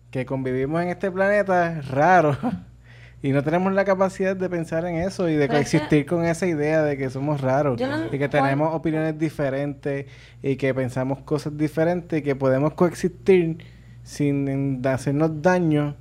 Que 0.09 0.25
convivimos 0.25 0.81
en 0.81 0.89
este 0.89 1.11
planeta 1.11 1.81
raro. 1.81 2.35
Y 3.21 3.31
no 3.31 3.43
tenemos 3.43 3.73
la 3.73 3.83
capacidad 3.83 4.35
de 4.35 4.49
pensar 4.49 4.85
en 4.85 4.95
eso 4.95 5.27
y 5.27 5.35
de 5.35 5.47
coexistir 5.49 6.05
con 6.05 6.23
esa 6.25 6.47
idea 6.47 6.83
de 6.83 6.97
que 6.97 7.09
somos 7.09 7.41
raros. 7.41 7.77
No- 7.79 8.05
y 8.05 8.17
que 8.17 8.29
tenemos 8.29 8.73
opiniones 8.73 9.19
diferentes 9.19 10.05
y 10.41 10.55
que 10.55 10.73
pensamos 10.73 11.19
cosas 11.23 11.57
diferentes 11.57 12.19
y 12.19 12.21
que 12.21 12.35
podemos 12.35 12.73
coexistir 12.73 13.57
sin 14.03 14.81
hacernos 14.87 15.41
daño. 15.41 15.95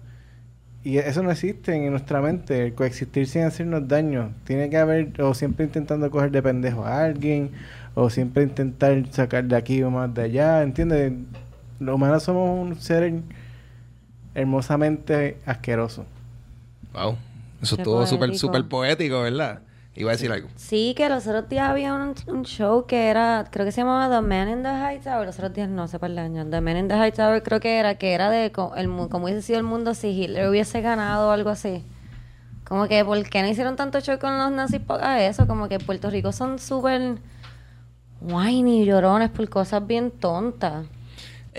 Y 0.85 0.99
eso 0.99 1.25
no 1.25 1.33
existe 1.33 1.75
en 1.75 1.91
nuestra 1.91 2.21
mente, 2.21 2.67
el 2.67 2.75
coexistir 2.75 3.27
sin 3.27 3.43
hacernos 3.43 3.89
daño. 3.89 4.31
Tiene 4.45 4.71
que 4.71 4.77
haber, 4.79 5.21
o 5.21 5.35
siempre 5.35 5.67
intentando 5.67 6.09
coger 6.11 6.31
de 6.31 6.41
pendejo 6.41 6.85
a 6.85 7.03
alguien, 7.03 7.51
o 7.95 8.09
siempre 8.11 8.45
intentar 8.45 9.05
sacar 9.11 9.45
de 9.45 9.57
aquí 9.57 9.83
o 9.83 9.91
más 9.91 10.15
de 10.15 10.23
allá, 10.23 10.63
¿entiendes? 10.63 11.13
Los 11.81 11.97
humanos 11.97 12.23
somos 12.23 12.61
un 12.69 12.77
ser 12.81 13.13
hermosamente 14.35 15.37
asqueroso. 15.45 16.07
Wow. 16.99 17.17
Eso 17.63 17.77
Qué 17.77 17.83
estuvo 17.83 18.07
súper, 18.07 18.37
súper 18.37 18.69
poético, 18.69 19.23
¿verdad? 19.23 19.61
Iba 19.95 20.11
a 20.11 20.13
decir 20.13 20.31
algo. 20.31 20.49
Sí, 20.55 20.95
que 20.97 21.09
los 21.09 21.27
otros 21.27 21.49
días 21.49 21.69
había 21.69 21.93
un, 21.93 22.15
un 22.29 22.45
show 22.45 22.87
que 22.87 23.09
era, 23.09 23.47
creo 23.51 23.67
que 23.67 23.73
se 23.73 23.81
llamaba 23.81 24.15
The 24.15 24.25
Man 24.25 24.49
in 24.49 24.63
the 24.63 24.69
High 24.69 25.01
Tower. 25.01 25.27
Los 25.27 25.37
otros 25.37 25.53
días 25.55 25.69
no 25.69 25.89
sé 25.89 25.99
para 25.99 26.13
el 26.13 26.19
año. 26.21 26.47
The 26.49 26.61
Man 26.61 26.77
in 26.77 26.89
the 26.89 26.95
High 26.95 27.13
Tower 27.13 27.43
creo 27.43 27.59
que 27.59 27.79
era, 27.79 27.97
que 27.97 28.13
era 28.13 28.31
de 28.31 28.47
el, 28.47 28.53
cómo 28.53 29.25
hubiese 29.25 29.43
sido 29.43 29.59
el 29.59 29.65
mundo 29.65 29.95
si 29.95 30.09
Hitler 30.09 30.49
hubiese 30.49 30.81
ganado 30.83 31.29
o 31.29 31.31
algo 31.33 31.51
así. 31.51 31.83
Como 32.65 32.87
que, 32.87 33.05
¿por 33.05 33.21
qué 33.29 33.43
no 33.43 33.49
hicieron 33.49 33.75
tanto 33.75 33.99
show 34.01 34.19
con 34.21 34.39
los 34.39 34.53
nazis 34.53 34.81
para 34.81 35.27
eso? 35.27 35.49
Como 35.49 35.69
que 35.69 35.81
Puerto 35.81 36.11
Rico 36.11 36.31
son 36.31 36.61
súper 36.61 37.19
whiny, 38.21 38.85
llorones 38.85 39.31
por 39.31 39.49
cosas 39.49 39.85
bien 39.85 40.13
tontas. 40.13 40.87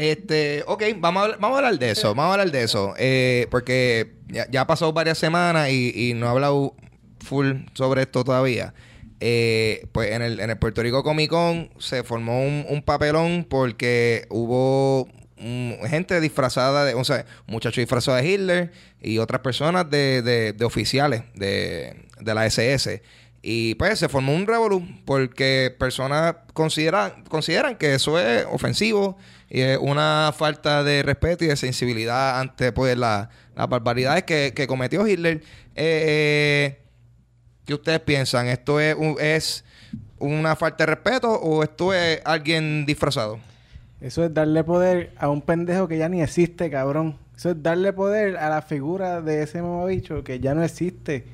Este, 0.01 0.63
ok, 0.65 0.83
vamos 0.97 1.19
a, 1.21 1.23
hablar- 1.25 1.39
vamos 1.41 1.55
a 1.55 1.57
hablar 1.59 1.77
de 1.79 1.91
eso, 1.91 2.15
vamos 2.15 2.29
a 2.29 2.33
hablar 2.35 2.51
de 2.51 2.63
eso, 2.63 2.93
eh, 2.97 3.47
porque 3.51 4.13
ya, 4.29 4.47
ya 4.49 4.65
pasó 4.65 4.93
varias 4.93 5.17
semanas 5.17 5.69
y, 5.71 5.91
y 5.93 6.13
no 6.13 6.25
he 6.25 6.29
hablado 6.29 6.73
full 7.19 7.51
sobre 7.73 8.03
esto 8.03 8.23
todavía. 8.23 8.73
Eh, 9.19 9.85
pues 9.91 10.11
en 10.13 10.21
el, 10.21 10.39
en 10.39 10.49
el 10.49 10.57
Puerto 10.57 10.81
Rico 10.81 11.03
Comic 11.03 11.29
Con 11.29 11.69
se 11.79 12.03
formó 12.03 12.41
un, 12.41 12.65
un 12.69 12.81
papelón 12.81 13.45
porque 13.49 14.25
hubo 14.29 15.09
gente 15.89 16.21
disfrazada 16.21 16.85
de, 16.85 16.93
o 16.93 17.03
sea, 17.03 17.25
un 17.47 17.53
muchacho 17.53 17.81
disfrazado 17.81 18.15
de 18.17 18.25
Hitler 18.29 18.71
y 19.01 19.17
otras 19.17 19.41
personas 19.41 19.89
de, 19.89 20.21
de- 20.21 20.53
de 20.53 20.65
oficiales 20.65 21.23
de, 21.35 22.05
de 22.21 22.33
la 22.33 22.45
SS. 22.45 23.01
Y 23.41 23.75
pues 23.75 23.97
se 23.99 24.09
formó 24.09 24.35
un 24.35 24.45
revolú 24.47 24.85
porque 25.05 25.73
personas 25.79 26.35
consideran, 26.53 27.23
consideran 27.23 27.77
que 27.77 27.93
eso 27.95 28.19
es 28.19 28.45
ofensivo 28.51 29.17
y 29.49 29.61
es 29.61 29.77
una 29.77 30.33
falta 30.37 30.83
de 30.83 31.03
respeto 31.03 31.45
y 31.45 31.47
de 31.47 31.55
sensibilidad 31.55 32.39
ante 32.39 32.73
pues 32.73 32.97
la- 32.97 33.29
las 33.55 33.69
barbaridades 33.69 34.23
que, 34.23 34.51
que 34.53 34.67
cometió 34.67 35.07
Hitler. 35.07 35.41
Eh, 35.75 36.79
¿Qué 37.65 37.73
ustedes 37.73 37.99
piensan? 38.01 38.47
¿Esto 38.47 38.79
es, 38.79 38.95
un- 38.95 39.15
es 39.19 39.63
una 40.17 40.55
falta 40.57 40.85
de 40.85 40.95
respeto 40.95 41.31
o 41.31 41.63
esto 41.63 41.93
es 41.93 42.19
alguien 42.25 42.85
disfrazado? 42.85 43.39
Eso 44.01 44.23
es 44.25 44.33
darle 44.33 44.63
poder 44.65 45.13
a 45.17 45.29
un 45.29 45.41
pendejo 45.41 45.87
que 45.87 45.97
ya 45.97 46.09
ni 46.09 46.21
existe, 46.21 46.69
cabrón. 46.69 47.17
Eso 47.37 47.51
es 47.51 47.63
darle 47.63 47.93
poder 47.93 48.35
a 48.37 48.49
la 48.49 48.61
figura 48.61 49.21
de 49.21 49.43
ese 49.43 49.61
mamabicho 49.61 50.23
que 50.25 50.39
ya 50.41 50.53
no 50.53 50.63
existe. 50.63 51.25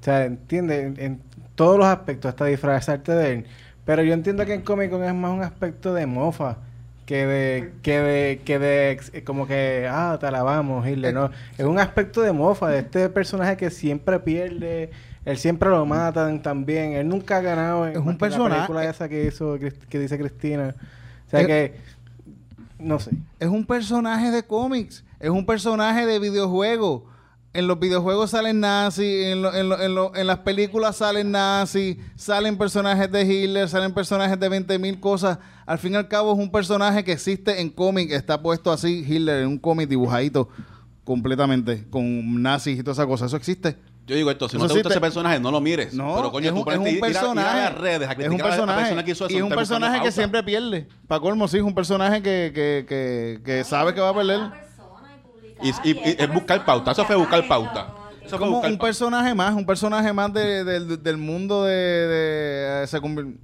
O 0.00 0.04
sea, 0.04 0.24
entiende, 0.24 0.82
en, 0.82 0.94
en 1.00 1.20
todos 1.54 1.76
los 1.78 1.86
aspectos, 1.86 2.28
hasta 2.28 2.44
disfrazarte 2.46 3.12
de 3.12 3.32
él. 3.32 3.44
Pero 3.84 4.02
yo 4.02 4.12
entiendo 4.14 4.44
que 4.46 4.54
en 4.54 4.62
Comic 4.62 4.90
Con 4.90 5.02
es 5.02 5.14
más 5.14 5.32
un 5.32 5.42
aspecto 5.42 5.94
de 5.94 6.06
mofa 6.06 6.58
que 7.06 7.26
de, 7.26 7.72
que 7.82 7.98
de, 8.00 8.40
que 8.44 8.58
de, 8.58 9.00
eh, 9.14 9.24
como 9.24 9.46
que, 9.46 9.88
ah, 9.90 10.18
te 10.20 10.26
alabamos, 10.26 10.86
Hitler, 10.86 11.14
¿no? 11.14 11.30
Es 11.56 11.64
un 11.64 11.78
aspecto 11.78 12.20
de 12.20 12.32
mofa 12.32 12.68
de 12.68 12.80
este 12.80 13.08
personaje 13.08 13.56
que 13.56 13.70
siempre 13.70 14.20
pierde, 14.20 14.90
él 15.24 15.38
siempre 15.38 15.70
lo 15.70 15.86
matan 15.86 16.42
también, 16.42 16.92
él 16.92 17.08
nunca 17.08 17.38
ha 17.38 17.40
ganado 17.40 17.86
en 17.86 17.92
Es 17.92 17.98
un 17.98 18.04
que 18.04 18.12
la 18.12 18.18
personaje- 18.18 18.54
película 18.56 18.84
esa 18.84 19.08
que 19.08 19.24
hizo, 19.24 19.58
que 19.88 19.98
dice 19.98 20.18
Cristina. 20.18 20.74
O 21.26 21.30
sea 21.30 21.40
Es- 21.40 21.46
que, 21.46 21.74
no 22.78 22.98
sé. 23.00 23.12
Es 23.40 23.48
un 23.48 23.64
personaje 23.64 24.30
de 24.30 24.42
cómics, 24.42 25.02
es 25.18 25.30
un 25.30 25.46
personaje 25.46 26.04
de 26.06 26.18
videojuego. 26.18 27.06
En 27.54 27.66
los 27.66 27.80
videojuegos 27.80 28.30
salen 28.30 28.60
nazis, 28.60 29.24
en, 29.26 29.42
lo- 29.42 29.54
en, 29.54 29.68
lo- 29.70 29.80
en, 29.80 29.94
lo- 29.94 30.14
en 30.14 30.26
las 30.26 30.40
películas 30.40 30.96
salen 30.96 31.30
nazis, 31.32 31.96
salen 32.14 32.58
personajes 32.58 33.10
de 33.10 33.22
Hitler, 33.22 33.68
salen 33.68 33.92
personajes 33.94 34.38
de 34.38 34.48
20 34.48 34.78
mil 34.78 35.00
cosas. 35.00 35.38
Al 35.64 35.78
fin 35.78 35.94
y 35.94 35.96
al 35.96 36.08
cabo 36.08 36.32
es 36.32 36.38
un 36.38 36.50
personaje 36.52 37.02
que 37.04 37.12
existe 37.12 37.60
en 37.60 37.70
cómic, 37.70 38.10
está 38.12 38.40
puesto 38.42 38.70
así, 38.70 39.04
Hitler, 39.08 39.40
en 39.42 39.48
un 39.48 39.58
cómic 39.58 39.88
dibujadito 39.88 40.48
completamente, 41.04 41.86
con 41.88 42.42
nazis 42.42 42.78
y 42.78 42.82
toda 42.82 42.92
esa 42.92 43.06
cosa. 43.06 43.26
Eso 43.26 43.36
existe. 43.36 43.76
Yo 44.06 44.14
digo 44.16 44.30
esto, 44.30 44.48
si 44.48 44.56
no 44.56 44.66
te 44.66 44.72
gusta 44.74 44.88
ese 44.90 45.00
personaje, 45.00 45.38
no 45.40 45.50
lo 45.50 45.60
mires. 45.60 45.92
No, 45.92 46.14
pero 46.16 46.30
coño, 46.32 46.46
es 46.48 46.54
tú 46.54 46.60
un, 46.62 46.72
es 46.72 46.78
ponete 46.78 46.80
un 46.80 46.86
y- 46.88 46.98
ir 46.98 47.04
a- 47.04 47.08
ir 47.10 47.16
a 47.16 47.20
personaje. 47.20 47.58
las 47.60 47.74
redes 47.78 48.08
a 48.08 48.12
es 48.12 48.18
un 48.18 48.24
criticar 48.24 48.46
a 48.46 48.48
la 48.48 48.56
personaje. 48.56 48.80
persona 48.82 49.04
que 49.04 49.10
hizo 49.10 49.24
eso. 49.26 49.34
y 49.34 49.36
es 49.38 49.42
un 49.42 49.48
personaje 49.50 50.02
que 50.02 50.12
siempre 50.12 50.42
pierde. 50.42 50.86
Para 51.06 51.20
colmo, 51.20 51.48
sí, 51.48 51.56
es 51.58 51.62
un 51.62 51.74
personaje 51.74 52.22
que, 52.22 52.52
que, 52.54 52.84
que, 52.88 53.40
que 53.44 53.64
sabe 53.64 53.94
que 53.94 54.00
va 54.00 54.10
a 54.10 54.14
perder. 54.14 54.40
Y, 55.62 55.70
y- 55.90 55.98
y 56.04 56.16
es 56.18 56.32
buscar 56.32 56.64
pauta. 56.64 56.92
Eso 56.92 57.04
fue 57.04 57.16
buscar 57.16 57.46
pauta. 57.48 57.94
Eso 58.20 58.30
fue 58.36 58.38
como 58.40 58.52
buscar 58.52 58.70
un 58.72 58.78
pauta. 58.78 58.88
personaje 58.88 59.34
más, 59.34 59.54
un 59.54 59.66
personaje 59.66 60.12
más 60.12 60.32
de- 60.32 60.64
del- 60.64 61.02
del 61.02 61.16
mundo 61.16 61.64
de... 61.64 61.72
de- 61.74 62.86
se 62.86 63.00
convir- 63.00 63.36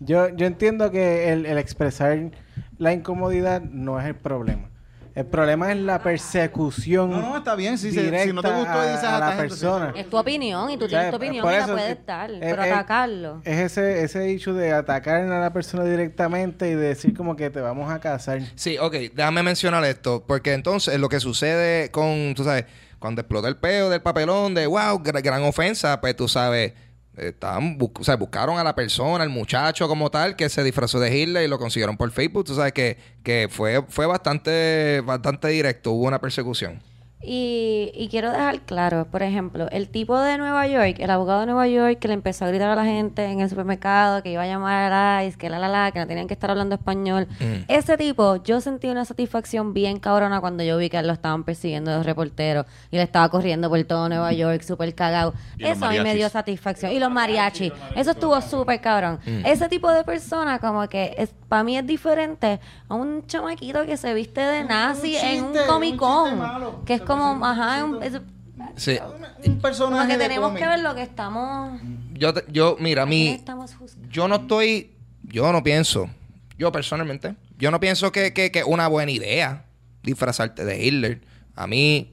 Yo, 0.00 0.28
yo 0.30 0.46
entiendo 0.46 0.90
que 0.90 1.32
el, 1.32 1.46
el 1.46 1.56
expresar 1.58 2.30
la 2.78 2.92
incomodidad 2.92 3.62
no 3.62 4.00
es 4.00 4.06
el 4.06 4.16
problema. 4.16 4.68
El 5.14 5.26
problema 5.26 5.70
es 5.70 5.78
la 5.78 6.02
persecución. 6.02 7.10
No, 7.10 7.20
no, 7.20 7.36
está 7.36 7.54
bien. 7.54 7.78
Si, 7.78 7.92
se- 7.92 8.24
si 8.24 8.32
no 8.32 8.42
te 8.42 8.50
gustó, 8.50 8.72
a- 8.72 8.86
dices 8.90 9.04
a 9.04 9.16
a 9.16 9.20
la 9.30 9.36
persona. 9.36 9.92
Es 9.96 10.10
tu 10.10 10.16
opinión 10.16 10.68
y 10.70 10.76
tú 10.76 10.86
O 10.86 10.88
sea, 10.88 10.98
tienes 10.98 11.10
tu 11.10 11.16
opinión 11.16 11.46
y 11.46 11.56
la 11.56 11.66
puedes 11.66 12.06
dar, 12.06 12.30
pero 12.40 12.62
atacarlo. 12.62 13.40
Es 13.44 13.58
ese, 13.58 14.02
ese 14.02 14.28
hecho 14.30 14.54
de 14.54 14.72
atacar 14.72 15.20
a 15.22 15.40
la 15.40 15.52
persona 15.52 15.84
directamente 15.84 16.68
y 16.68 16.74
de 16.74 16.88
decir 16.88 17.16
como 17.16 17.36
que 17.36 17.48
te 17.50 17.60
vamos 17.60 17.92
a 17.92 18.00
casar. 18.00 18.40
Sí, 18.56 18.76
ok, 18.78 18.92
déjame 19.14 19.42
mencionar 19.44 19.84
esto, 19.84 20.24
porque 20.26 20.52
entonces 20.52 20.98
lo 20.98 21.08
que 21.08 21.20
sucede 21.20 21.90
con, 21.92 22.34
tú 22.34 22.42
sabes, 22.42 22.64
cuando 22.98 23.20
explota 23.20 23.46
el 23.48 23.56
peo 23.56 23.90
del 23.90 24.00
papelón 24.02 24.54
de 24.54 24.66
wow, 24.66 24.98
gra- 25.02 25.22
gran 25.22 25.42
ofensa, 25.44 26.00
pues 26.00 26.16
tú 26.16 26.26
sabes, 26.26 26.72
estaban 27.16 27.78
bu- 27.78 27.92
o 27.98 28.04
sea, 28.04 28.16
buscaron 28.16 28.58
a 28.58 28.64
la 28.64 28.74
persona, 28.74 29.22
al 29.24 29.30
muchacho 29.30 29.86
como 29.88 30.10
tal, 30.10 30.36
que 30.36 30.48
se 30.48 30.62
disfrazó 30.64 30.98
de 31.00 31.16
Hitler 31.16 31.44
y 31.44 31.48
lo 31.48 31.58
consiguieron 31.58 31.96
por 31.96 32.10
Facebook, 32.10 32.44
tú 32.44 32.54
sabes 32.54 32.72
que, 32.72 32.98
que 33.22 33.48
fue, 33.50 33.82
fue 33.88 34.06
bastante, 34.06 35.00
bastante 35.04 35.48
directo, 35.48 35.92
hubo 35.92 36.06
una 36.06 36.20
persecución. 36.20 36.82
Y, 37.26 37.90
y 37.94 38.08
quiero 38.08 38.30
dejar 38.30 38.60
claro, 38.60 39.06
por 39.10 39.22
ejemplo, 39.22 39.68
el 39.70 39.88
tipo 39.88 40.20
de 40.20 40.36
Nueva 40.38 40.66
York, 40.66 40.96
el 40.98 41.10
abogado 41.10 41.40
de 41.40 41.46
Nueva 41.46 41.66
York 41.68 41.98
que 41.98 42.08
le 42.08 42.14
empezó 42.14 42.44
a 42.44 42.48
gritar 42.48 42.70
a 42.70 42.74
la 42.74 42.84
gente 42.84 43.24
en 43.24 43.40
el 43.40 43.48
supermercado 43.48 44.22
que 44.22 44.30
iba 44.30 44.42
a 44.42 44.46
llamar 44.46 44.92
a 44.92 45.18
la 45.18 45.24
ICE, 45.24 45.38
que 45.38 45.48
la 45.48 45.58
la 45.58 45.68
la, 45.68 45.90
que 45.92 45.98
no 45.98 46.06
tenían 46.06 46.26
que 46.26 46.34
estar 46.34 46.50
hablando 46.50 46.74
español. 46.74 47.26
Mm. 47.40 47.64
Ese 47.68 47.96
tipo, 47.96 48.42
yo 48.42 48.60
sentí 48.60 48.88
una 48.88 49.04
satisfacción 49.04 49.72
bien 49.72 49.98
cabrona 49.98 50.40
cuando 50.40 50.62
yo 50.62 50.76
vi 50.76 50.90
que 50.90 51.02
lo 51.02 51.12
estaban 51.12 51.44
persiguiendo 51.44 51.90
los 51.96 52.04
reporteros 52.04 52.66
y 52.90 52.96
le 52.96 53.02
estaba 53.02 53.28
corriendo 53.28 53.68
por 53.68 53.82
todo 53.84 54.08
Nueva 54.08 54.32
York, 54.32 54.62
súper 54.62 54.94
cagado. 54.94 55.34
Eso 55.58 55.86
a 55.86 55.90
mí 55.90 56.00
me 56.00 56.14
dio 56.14 56.28
satisfacción. 56.28 56.92
Y 56.92 56.98
los 56.98 57.10
mariachis. 57.10 57.72
Eso 57.96 58.10
estuvo 58.10 58.40
súper 58.40 58.80
cabrón. 58.80 59.18
Mm. 59.24 59.46
Ese 59.46 59.68
tipo 59.68 59.90
de 59.90 60.04
persona, 60.04 60.58
como 60.58 60.88
que 60.88 61.14
es, 61.16 61.30
para 61.48 61.64
mí 61.64 61.78
es 61.78 61.86
diferente 61.86 62.60
a 62.88 62.94
un 62.94 63.26
chamaquito 63.26 63.86
que 63.86 63.96
se 63.96 64.12
viste 64.14 64.40
de 64.40 64.64
nazi 64.64 65.16
en 65.16 65.44
un 65.44 65.52
chiste, 65.52 65.66
Comic 65.66 65.92
un 65.92 65.98
Con. 65.98 66.84
Que 66.84 66.94
es 66.94 67.00
como, 67.02 67.13
ajá, 67.44 67.84
un- 67.84 68.02
es- 68.02 68.20
Sí. 68.76 68.98
Un 69.46 69.58
personaje 69.60 69.96
como 70.02 70.08
que 70.08 70.16
de 70.16 70.24
tenemos 70.24 70.48
cómic. 70.50 70.62
que 70.62 70.68
ver 70.68 70.80
lo 70.80 70.94
que 70.94 71.02
estamos, 71.02 71.80
Yo, 72.14 72.32
te- 72.32 72.44
yo 72.52 72.76
mira, 72.80 73.04
juzgando. 73.74 74.08
yo 74.10 74.28
no 74.28 74.36
estoy, 74.36 74.90
yo 75.24 75.52
no 75.52 75.62
pienso, 75.62 76.08
yo 76.56 76.70
personalmente, 76.72 77.34
yo 77.58 77.70
no 77.70 77.80
pienso 77.80 78.10
que 78.12 78.32
que 78.32 78.50
que 78.52 78.60
es 78.60 78.64
una 78.64 78.86
buena 78.88 79.10
idea 79.10 79.64
disfrazarte 80.02 80.64
de 80.64 80.84
Hitler. 80.84 81.20
A 81.56 81.66
mí, 81.66 82.12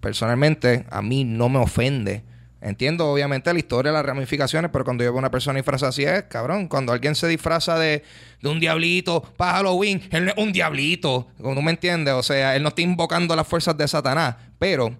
personalmente, 0.00 0.86
a 0.90 1.02
mí 1.02 1.24
no 1.24 1.48
me 1.48 1.58
ofende. 1.58 2.22
Entiendo, 2.66 3.06
obviamente, 3.06 3.52
la 3.52 3.58
historia, 3.60 3.92
las 3.92 4.04
ramificaciones, 4.04 4.72
pero 4.72 4.84
cuando 4.84 5.04
yo 5.04 5.10
veo 5.12 5.18
a 5.18 5.20
una 5.20 5.30
persona 5.30 5.56
disfrazada 5.56 5.90
así 5.90 6.02
es, 6.02 6.24
cabrón. 6.24 6.66
Cuando 6.66 6.92
alguien 6.92 7.14
se 7.14 7.28
disfraza 7.28 7.78
de, 7.78 8.02
de 8.42 8.48
un 8.48 8.58
diablito 8.58 9.22
para 9.36 9.58
Halloween, 9.58 10.02
él 10.10 10.24
no 10.24 10.32
es 10.32 10.36
un 10.36 10.52
diablito. 10.52 11.28
¿No 11.38 11.62
me 11.62 11.70
entiendes? 11.70 12.14
O 12.14 12.24
sea, 12.24 12.56
él 12.56 12.64
no 12.64 12.70
está 12.70 12.82
invocando 12.82 13.36
las 13.36 13.46
fuerzas 13.46 13.76
de 13.76 13.86
Satanás. 13.86 14.34
Pero 14.58 14.96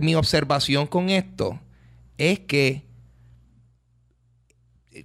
mi 0.00 0.14
observación 0.14 0.86
con 0.86 1.10
esto 1.10 1.58
es 2.16 2.38
que 2.38 2.84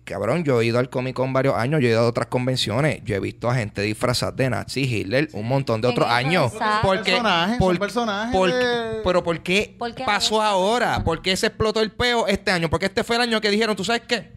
Cabrón, 0.06 0.44
yo 0.44 0.60
he 0.60 0.66
ido 0.66 0.80
al 0.80 0.90
Comic 0.90 1.16
Con 1.16 1.32
varios 1.32 1.56
años, 1.56 1.80
yo 1.82 1.88
he 1.88 1.92
ido 1.92 2.02
a 2.02 2.08
otras 2.08 2.28
convenciones, 2.28 3.02
yo 3.06 3.16
he 3.16 3.20
visto 3.22 3.50
a 3.50 3.56
gente 3.56 3.82
disfrazada 3.82 4.34
de 4.34 4.50
Nazi, 4.50 4.82
Hitler, 4.84 5.30
un 5.34 5.48
montón 5.48 5.80
de 5.80 5.88
otros 5.88 6.10
años. 6.10 6.52
exacto. 6.52 6.88
¿Por 6.88 7.02
qué? 7.04 7.12
Personajes, 7.14 7.58
por- 7.58 7.74
son 7.74 7.80
personajes 7.80 8.36
por- 8.36 8.54
de- 8.54 9.02
Pero 9.04 9.24
¿por 9.24 9.40
qué, 9.42 9.76
¿Por 9.80 9.96
qué 9.96 10.04
pasó 10.04 10.42
ahora? 10.42 10.94
ahora? 10.96 11.04
¿Por 11.06 11.22
qué 11.22 11.36
se 11.38 11.48
explotó 11.48 11.80
el 11.82 11.92
peo 11.92 12.28
este 12.28 12.52
año? 12.52 12.70
Porque 12.70 12.88
este 12.88 13.04
fue 13.04 13.16
el 13.16 13.22
año 13.22 13.40
que 13.40 13.50
dijeron, 13.50 13.76
¿tú 13.78 13.84
sabes 13.86 14.02
qué? 14.08 14.34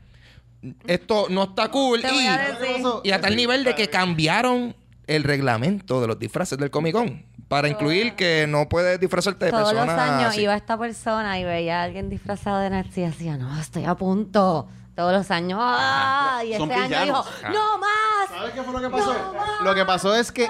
Esto 0.87 1.27
no 1.31 1.45
está 1.45 1.69
cool. 1.71 2.01
Y, 2.01 3.09
y 3.09 3.11
a 3.13 3.21
tal 3.21 3.37
nivel 3.37 3.65
de 3.65 3.75
que 3.75 3.89
cambiaron 3.89 4.75
el 5.07 5.23
reglamento 5.25 6.01
de 6.01 6.07
los 6.09 6.19
disfraces 6.19 6.59
del 6.59 6.71
Comic 6.71 6.93
Con 6.95 7.25
para 7.49 7.69
incluir 7.69 8.15
que 8.15 8.47
no 8.49 8.69
puedes 8.69 8.99
disfrazarte 8.99 9.45
de 9.47 9.51
Todos 9.53 9.73
los 9.73 9.85
personas 9.85 10.11
años 10.11 10.31
así. 10.31 10.41
iba 10.43 10.57
esta 10.57 10.77
persona 10.77 11.39
y 11.39 11.45
veía 11.45 11.81
a 11.81 11.85
alguien 11.85 12.09
disfrazado 12.09 12.59
de 12.61 12.71
nazi 12.71 13.03
y 13.03 13.05
decía, 13.05 13.37
no, 13.37 13.61
estoy 13.61 13.85
a 13.85 13.95
punto. 13.95 14.69
Todos 14.97 15.13
los 15.13 15.31
años, 15.31 15.61
¡ah! 15.63 16.41
Y 16.43 16.57
Son 16.57 16.71
este 16.71 16.83
año 16.83 17.05
dijo, 17.05 17.23
villanos. 17.23 17.55
¡no 17.55 17.79
más! 17.79 18.31
¿Sabes 18.31 18.55
qué 18.55 18.63
fue 18.63 18.73
lo 18.73 18.81
que 18.81 18.89
pasó? 18.89 19.15
Lo 19.63 19.75
que 19.75 19.85
pasó 19.85 20.17
es 20.17 20.33
que 20.33 20.49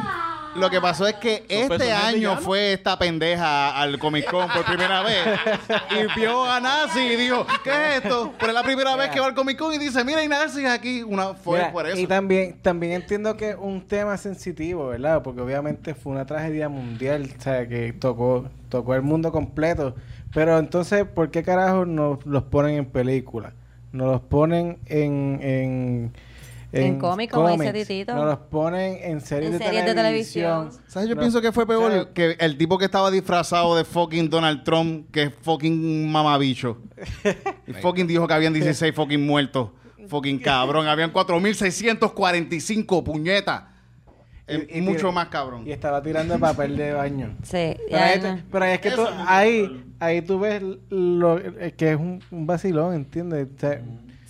lo 0.54 0.70
que 0.70 0.80
pasó 0.80 1.06
es 1.06 1.14
que 1.16 1.44
este 1.48 1.66
personajes 1.68 2.04
año 2.04 2.14
villanos. 2.14 2.44
fue 2.44 2.72
esta 2.72 2.96
pendeja 2.96 3.76
al 3.76 3.98
Comic 3.98 4.30
Con 4.30 4.48
por 4.48 4.64
primera 4.64 5.02
vez 5.02 5.26
y 5.90 6.18
vio 6.18 6.44
a 6.44 6.60
Nazi 6.60 7.00
y 7.00 7.16
dijo, 7.16 7.44
¿qué 7.64 7.70
es 7.70 8.04
esto? 8.04 8.32
Pero 8.38 8.52
es 8.52 8.54
la 8.54 8.62
primera 8.62 8.94
vez 8.94 9.10
que 9.10 9.18
va 9.18 9.26
al 9.26 9.34
Comic 9.34 9.58
Con 9.58 9.74
y 9.74 9.78
dice, 9.78 10.04
mira, 10.04 10.20
hay 10.20 10.28
nazis 10.28 10.66
aquí. 10.66 11.02
Una, 11.02 11.34
fue 11.34 11.58
Mira, 11.58 11.72
por 11.72 11.86
eso. 11.88 11.98
Y 11.98 12.06
también, 12.06 12.56
también 12.62 12.92
entiendo 12.92 13.36
que 13.36 13.50
es 13.50 13.56
un 13.58 13.84
tema 13.84 14.16
sensitivo, 14.16 14.86
¿verdad? 14.86 15.22
Porque 15.24 15.40
obviamente 15.40 15.94
fue 15.96 16.12
una 16.12 16.24
tragedia 16.24 16.68
mundial, 16.68 17.28
o 17.36 17.42
sea, 17.42 17.66
que 17.66 17.92
tocó, 17.92 18.48
tocó 18.68 18.94
el 18.94 19.02
mundo 19.02 19.32
completo. 19.32 19.96
Pero 20.32 20.56
entonces, 20.58 21.04
¿por 21.04 21.32
qué 21.32 21.42
carajo 21.42 21.84
nos 21.84 22.24
los 22.24 22.44
ponen 22.44 22.76
en 22.76 22.86
películas? 22.86 23.52
Nos 23.96 24.06
los 24.12 24.20
ponen 24.22 24.78
en... 24.86 25.40
en 25.42 26.12
En 26.72 26.98
cómic, 26.98 27.30
como 27.30 27.48
dice 27.48 27.66
cómics. 27.68 27.88
Titito. 27.88 28.14
Nos 28.14 28.24
los 28.26 28.38
ponen 28.38 28.98
en 29.02 29.20
series, 29.20 29.52
En 29.52 29.58
de, 29.58 29.64
series 29.64 29.84
de 29.86 29.94
televisión. 29.94 30.64
televisión. 30.68 30.88
¿Sabes? 30.88 31.08
Yo 31.08 31.14
No. 31.14 31.20
pienso 31.20 31.40
que 31.40 31.52
fue 31.52 31.66
peor 31.66 32.08
que 32.12 32.36
el 32.38 32.58
tipo 32.58 32.76
que 32.76 32.84
estaba 32.84 33.10
disfrazado 33.10 33.74
de 33.76 33.84
fucking 33.84 34.28
Donald 34.28 34.62
Trump, 34.64 35.10
que 35.10 35.22
es 35.24 35.32
fucking 35.42 36.10
mamabicho. 36.10 36.78
Y 37.66 37.72
fucking 37.72 38.06
dijo 38.06 38.26
que 38.28 38.34
habían 38.34 38.52
16 38.52 38.94
fucking 38.94 39.24
muertos. 39.24 39.70
Fucking 40.08 40.38
cabrón. 40.42 40.86
Habían 40.86 41.12
4.645 41.12 43.02
puñetas. 43.02 43.62
Es 44.46 44.60
Y- 44.70 44.78
y 44.78 44.80
mucho 44.80 44.98
tira- 44.98 45.12
más 45.12 45.28
cabrón. 45.28 45.66
Y 45.66 45.72
estaba 45.72 46.00
tirando 46.02 46.38
papel 46.38 46.76
de 46.76 46.92
baño. 46.92 47.34
Sí, 47.42 47.76
Pero 47.90 47.98
ahí, 47.98 48.20
no. 48.22 48.38
pero 48.52 48.64
es 48.66 48.80
que 48.80 48.90
tú, 48.92 49.02
ahí, 49.26 49.84
ahí 49.98 50.22
tú 50.22 50.38
ves 50.38 50.62
lo, 50.88 51.38
eh, 51.38 51.74
que 51.76 51.90
es 51.92 51.96
un, 51.96 52.22
un 52.30 52.46
vacilón, 52.46 52.94
¿entiendes? 52.94 53.48
O 53.56 53.58
sea, 53.60 53.80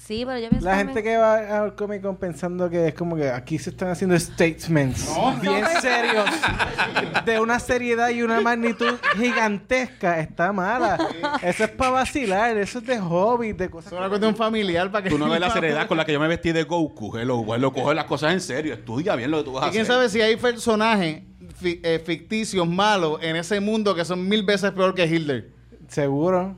Sí, 0.07 0.23
pero 0.25 0.39
yo 0.39 0.49
pienso 0.51 0.65
la 0.69 0.77
gente 0.77 1.03
que 1.03 1.17
va 1.17 1.63
al 1.63 1.75
Comic 1.75 2.01
Con 2.03 2.17
pensando 2.17 2.71
que 2.71 2.89
es 2.89 2.95
como 2.95 3.17
que 3.17 3.29
aquí 3.29 3.59
se 3.59 3.71
están 3.71 3.89
haciendo 3.89 4.17
statements 4.19 5.11
bien 5.41 5.65
serios 5.81 6.25
de 7.25 7.41
una 7.41 7.59
seriedad 7.59 8.11
y 8.11 8.23
una 8.23 8.41
magnitud 8.41 8.95
gigantesca 9.17 10.21
está 10.21 10.53
mala. 10.53 10.97
Eso 11.43 11.65
es 11.65 11.71
para 11.71 11.91
vacilar, 11.91 12.57
eso 12.57 12.79
es 12.79 12.87
de 12.87 12.99
hobby, 13.01 13.53
de 13.53 13.69
cosas. 13.69 13.93
Es 13.93 13.99
una 13.99 14.09
cuestión 14.09 14.37
familiar 14.37 14.91
para 14.93 15.03
que... 15.05 15.11
Tú 15.11 15.19
no 15.19 15.29
ves 15.31 15.41
la 15.41 15.51
seriedad 15.51 15.89
con 15.89 15.97
la 15.97 16.05
que 16.05 16.13
yo 16.13 16.21
me 16.21 16.29
vestí 16.29 16.53
de 16.53 16.63
Goku. 16.63 17.17
Hello, 17.17 17.45
lo 17.59 17.73
coge 17.73 17.95
las 17.95 18.05
cosas 18.05 18.33
en 18.33 18.41
serio. 18.41 18.75
Estudia 18.75 19.17
bien 19.17 19.31
lo 19.31 19.39
que 19.39 19.45
tú 19.45 19.53
vas 19.55 19.65
a 19.65 19.69
Y 19.69 19.71
quién 19.73 19.83
hacer. 19.83 19.95
sabe 19.95 20.09
si 20.09 20.21
hay 20.21 20.37
personajes 20.37 21.23
fi- 21.57 21.81
eh, 21.83 22.01
ficticios 22.05 22.69
malos 22.69 23.19
en 23.23 23.35
ese 23.37 23.59
mundo 23.61 23.95
que 23.95 24.05
son 24.05 24.29
mil 24.29 24.45
veces 24.45 24.71
peor 24.71 24.95
que 24.95 25.05
Hitler. 25.07 25.51
Seguro. 25.89 26.57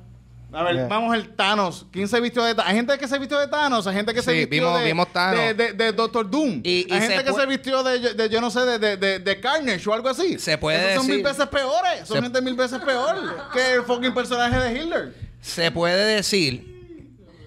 A 0.51 0.63
ver, 0.63 0.75
Yeah. 0.77 0.87
vamos 0.89 1.15
el 1.15 1.29
Thanos. 1.37 1.85
¿Quién 1.93 2.09
se 2.09 2.19
vistió 2.21 2.43
de 2.43 2.55
Thanos? 2.55 2.71
Hay 2.71 2.77
gente 2.77 2.97
que 2.99 3.07
se 3.07 3.19
vistió 3.19 3.39
de 3.39 3.49
Thanos, 3.49 3.87
hay 3.87 3.95
gente 3.95 4.15
que 4.15 4.23
se 4.23 4.31
Sí, 4.33 4.39
vistió 4.39 4.63
vimos- 4.63 4.79
de, 4.81 4.85
vimos 4.87 5.13
Thanos. 5.13 5.41
de, 5.41 5.55
de- 5.55 5.73
de 5.75 5.93
Doctor 5.93 6.31
Doom. 6.31 6.61
Y- 6.65 6.87
y 6.89 6.93
hay 6.93 7.01
se 7.03 7.09
gente 7.09 7.25
que 7.25 7.33
se 7.35 7.47
vistió 7.47 7.83
de, 7.83 8.15
de, 8.15 8.29
yo 8.31 8.41
no 8.41 8.51
sé, 8.51 8.61
de, 8.61 8.79
de, 8.79 8.97
de, 8.97 9.19
de 9.19 9.41
Carnage 9.41 9.89
o 9.89 9.93
algo 9.93 10.09
así. 10.09 10.39
Se 10.39 10.57
puede 10.57 10.79
Esos 10.79 10.95
son 10.95 11.07
decir- 11.07 11.15
mil 11.17 11.25
veces 11.25 11.47
peores. 11.49 11.99
Son 12.09 12.17
Se- 12.17 12.23
gente 12.23 12.41
mil 12.41 12.55
veces 12.55 12.79
peor 12.81 13.17
que 13.53 13.73
el 13.75 13.83
fucking 13.83 14.15
personaje 14.15 14.57
de 14.59 14.79
Hitler. 14.83 15.15
Se 15.43 15.71
puede 15.71 16.03
decir, 16.17 16.67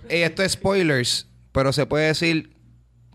y 0.10 0.16
esto 0.18 0.44
es 0.44 0.52
spoilers, 0.52 1.28
pero 1.52 1.74
se 1.74 1.86
puede 1.88 2.06
decir 2.08 2.51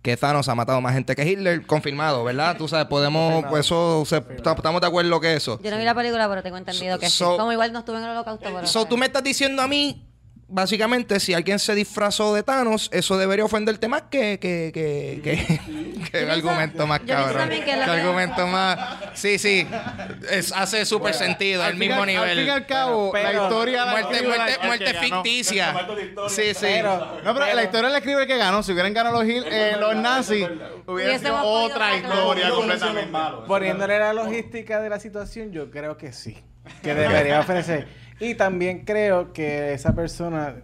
que 0.06 0.16
Thanos 0.16 0.48
ha 0.48 0.54
matado 0.54 0.80
más 0.80 0.94
gente 0.94 1.16
que 1.16 1.26
Hitler, 1.26 1.66
confirmado, 1.66 2.22
¿verdad? 2.22 2.56
Tú 2.56 2.68
sabes, 2.68 2.86
podemos, 2.86 3.44
pues 3.50 3.66
eso, 3.66 4.04
se- 4.06 4.20
ta- 4.20 4.52
estamos 4.52 4.80
de 4.80 4.86
acuerdo 4.86 5.18
que 5.20 5.34
eso. 5.34 5.58
Yo 5.60 5.70
no 5.72 5.78
vi 5.78 5.82
la 5.84 5.96
película, 5.96 6.28
pero 6.28 6.44
tengo 6.44 6.56
entendido 6.58 6.96
que 7.00 7.10
So- 7.10 7.32
sí. 7.32 7.38
Como 7.38 7.50
igual 7.50 7.72
no 7.72 7.80
estuve 7.80 7.96
en 7.98 8.04
el 8.04 8.10
holocausto, 8.10 8.48
pero... 8.54 8.66
So, 8.68 8.84
tú 8.84 8.96
me 8.96 9.06
estás 9.06 9.24
diciendo 9.24 9.62
a 9.62 9.66
mí, 9.66 10.05
básicamente, 10.48 11.18
si 11.20 11.34
alguien 11.34 11.58
se 11.58 11.74
disfrazó 11.74 12.34
de 12.34 12.42
Thanos, 12.42 12.88
eso 12.92 13.18
debería 13.18 13.44
ofenderte 13.44 13.88
más 13.88 14.02
que, 14.10 14.38
que, 14.38 14.70
que, 14.72 15.20
que, 15.22 15.60
que 16.12 16.22
el 16.22 16.30
argumento 16.30 16.86
más 16.86 17.00
cabrón. 17.00 17.48
que 17.48 17.64
que- 17.64 17.72
argumento 17.72 18.46
más. 18.46 18.78
Sí, 19.14 19.38
sí. 19.38 19.66
Es- 20.30 20.52
hace 20.52 20.84
súper 20.84 21.14
sentido, 21.14 21.62
Al 21.62 21.72
el 21.72 21.76
mismo 21.78 21.94
al- 21.96 22.00
Al 22.02 22.06
fin 22.08 22.16
y 22.16 22.34
nivel. 22.36 22.50
al 22.50 22.66
cabo, 22.66 23.12
la 23.14 23.20
pero- 23.22 23.42
historia 23.44 23.86
Muerte, 23.86 24.22
muerte, 24.22 24.56
el 24.60 24.66
muerte 24.66 24.94
ficticia. 24.94 25.74
Sí, 26.28 26.54
sí. 26.54 26.60
Pero- 26.60 27.20
No, 27.24 27.34
pero 27.34 27.54
la 27.54 27.64
historia 27.64 27.88
la 27.90 27.98
escribe 27.98 28.22
el 28.22 28.28
que 28.28 28.36
ganó. 28.36 28.62
Si 28.62 28.72
hubieran 28.72 28.94
ganado 28.94 29.22
los, 29.22 29.28
eh, 29.28 29.76
los 29.78 29.96
nazis, 29.96 30.46
hubiera 30.86 31.18
sido 31.18 31.42
otra 31.42 31.96
historia 31.96 32.50
completamente. 32.50 33.10
Poniéndole 33.46 33.98
la 33.98 34.12
logística 34.12 34.80
de 34.80 34.90
la 34.90 35.00
situación, 35.00 35.50
yo 35.52 35.70
creo 35.70 35.96
que 35.96 36.12
sí. 36.12 36.36
Que 36.82 36.94
debería 36.94 37.40
ofrecer. 37.40 38.05
Y 38.20 38.34
también 38.34 38.84
creo 38.84 39.32
que 39.32 39.72
esa 39.74 39.94
persona 39.94 40.56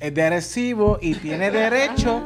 es 0.00 0.14
de 0.14 0.22
agresivo 0.22 0.98
y 1.00 1.14
tiene 1.14 1.50
derecho 1.52 2.22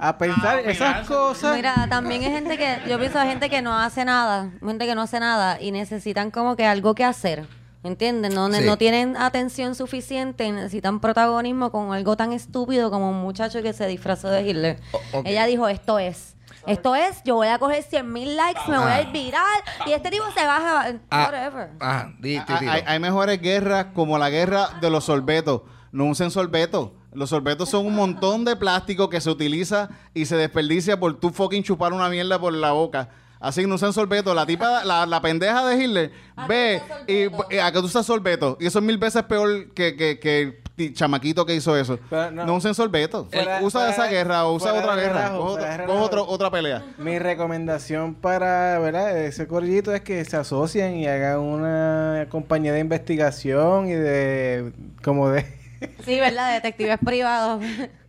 a 0.00 0.18
pensar 0.18 0.60
esas 0.60 1.06
cosas. 1.06 1.56
Mira, 1.56 1.86
también 1.88 2.22
hay 2.22 2.30
gente 2.30 2.58
que, 2.58 2.78
yo 2.88 2.98
pienso 2.98 3.18
hay 3.18 3.28
gente 3.28 3.48
que 3.48 3.62
no 3.62 3.78
hace 3.78 4.04
nada, 4.04 4.50
gente 4.64 4.86
que 4.86 4.94
no 4.94 5.02
hace 5.02 5.20
nada 5.20 5.60
y 5.60 5.70
necesitan 5.70 6.30
como 6.30 6.56
que 6.56 6.66
algo 6.66 6.94
que 6.94 7.04
hacer. 7.04 7.46
¿Entiendes? 7.84 8.34
No, 8.34 8.50
Sí. 8.50 8.64
no 8.64 8.78
tienen 8.78 9.14
atención 9.18 9.74
suficiente 9.74 10.50
necesitan 10.50 11.00
protagonismo 11.00 11.70
con 11.70 11.92
algo 11.92 12.16
tan 12.16 12.32
estúpido 12.32 12.90
como 12.90 13.10
un 13.10 13.20
muchacho 13.20 13.62
que 13.62 13.74
se 13.74 13.86
disfrazó 13.86 14.30
de 14.30 14.42
Hitler. 14.48 14.78
O-. 15.12 15.22
Ella 15.26 15.44
dijo, 15.44 15.68
esto 15.68 15.98
es. 15.98 16.33
Esto 16.66 16.94
es, 16.94 17.22
yo 17.24 17.34
voy 17.36 17.48
a 17.48 17.58
coger 17.58 17.82
100 17.82 18.10
mil 18.12 18.36
likes, 18.36 18.60
me 18.68 18.78
voy 18.78 18.90
a 18.90 19.02
ir 19.02 19.12
viral 19.12 19.42
y 19.86 19.92
este 19.92 20.10
tipo 20.10 20.24
se 20.36 20.44
baja. 20.46 20.94
Ah, 21.10 21.24
whatever. 21.30 21.70
ah, 21.80 22.08
di- 22.18 22.36
Hay, 22.36 22.44
Titito. 22.44 22.70
hay- 22.70 22.82
hay 22.86 22.98
mejores 22.98 23.40
guerras 23.40 23.86
como 23.94 24.16
la 24.18 24.30
guerra 24.30 24.68
de 24.80 24.88
los 24.90 25.04
sorbetos. 25.04 25.62
No 25.92 26.06
usen 26.06 26.30
sorbetos. 26.30 26.90
Los 27.12 27.30
sorbetos 27.30 27.68
son 27.68 27.86
un 27.86 27.94
montón 27.94 28.44
de 28.44 28.56
plástico 28.56 29.08
que 29.08 29.20
se 29.20 29.30
utiliza 29.30 29.88
y 30.14 30.26
se 30.26 30.36
desperdicia 30.36 30.98
por 30.98 31.20
tú 31.20 31.30
fucking 31.30 31.62
chupar 31.62 31.92
una 31.92 32.08
mierda 32.08 32.38
por 32.40 32.52
la 32.52 32.72
boca. 32.72 33.10
Así 33.38 33.60
que 33.60 33.66
no 33.68 33.74
usen 33.76 33.92
sorbetos. 33.92 34.34
La 34.34 34.46
tipa, 34.46 34.84
la, 34.84 35.04
la 35.06 35.20
pendeja 35.20 35.64
de 35.66 35.76
Hitler, 35.84 36.12
ve 36.48 36.82
y, 37.06 37.54
y 37.54 37.58
a 37.58 37.70
que 37.70 37.78
tú 37.78 37.84
usas 37.86 38.06
sorbetos. 38.06 38.56
Y 38.58 38.66
eso 38.66 38.78
es 38.80 38.84
mil 38.84 38.98
veces 38.98 39.22
peor 39.24 39.72
que, 39.74 39.94
que, 39.94 40.18
que 40.18 40.63
chamaquito 40.92 41.46
que 41.46 41.54
hizo 41.54 41.76
eso. 41.76 41.98
Pero 42.10 42.30
no. 42.32 42.54
un 42.54 42.60
sorbeto. 42.74 43.26
Fuera- 43.30 43.60
usa 43.62 43.80
fuera- 43.80 43.92
esa 43.92 44.06
guerra 44.08 44.44
o 44.46 44.54
usa 44.54 44.72
otra 44.74 44.96
guerra. 44.96 45.12
relajo, 45.28 45.38
Coge 45.40 45.52
otra, 45.54 45.76
relajo. 45.76 45.92
coge 45.92 46.04
otro- 46.04 46.26
otra 46.28 46.50
pelea. 46.50 46.82
Mi 46.98 47.18
recomendación 47.18 48.14
para 48.14 48.78
¿verdad? 48.80 49.16
ese 49.18 49.46
corillito 49.46 49.94
es 49.94 50.00
que 50.00 50.24
se 50.24 50.36
asocien 50.36 50.96
y 50.96 51.06
hagan 51.06 51.38
una 51.40 52.26
compañía 52.28 52.72
de 52.72 52.80
investigación 52.80 53.88
y 53.88 53.92
de 53.92 54.72
como 55.02 55.28
de 55.30 55.44
Sí, 56.04 56.18
¿verdad? 56.18 56.54
Detectives 56.54 56.98
privados. 57.04 57.62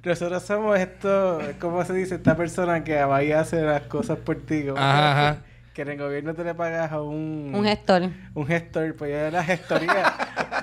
nosotros 0.03 0.43
somos 0.43 0.79
esto, 0.79 1.39
¿cómo 1.59 1.83
se 1.83 1.93
dice? 1.93 2.15
Esta 2.15 2.35
persona 2.37 2.83
que 2.83 3.03
va 3.03 3.23
y 3.23 3.31
hace 3.31 3.61
las 3.61 3.81
cosas 3.83 4.17
por 4.19 4.37
ti. 4.37 4.65
ajá. 4.75 5.37
Que 5.75 5.81
en 5.81 5.89
el 5.89 5.97
gobierno 5.99 6.33
te 6.33 6.43
le 6.45 6.55
pagas 6.55 6.89
a 6.91 7.01
un, 7.01 7.51
Un 7.53 7.65
gestor. 7.65 8.03
un 8.33 8.47
gestor, 8.47 8.95
pues 8.95 9.11
ya 9.11 9.27
es 9.27 9.33
la 9.33 9.43
gestoría 9.43 10.13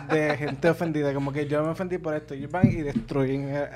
de 0.09 0.37
gente 0.39 0.71
ofendida. 0.71 1.13
Como 1.13 1.33
que 1.35 1.47
yo 1.47 1.63
me 1.63 1.69
ofendí 1.69 1.99
por 1.99 2.15
esto. 2.15 2.35
Y 2.35 2.47
van 2.47 2.67
y 2.67 2.77
destruyen. 2.77 3.47
eh, 3.55 3.69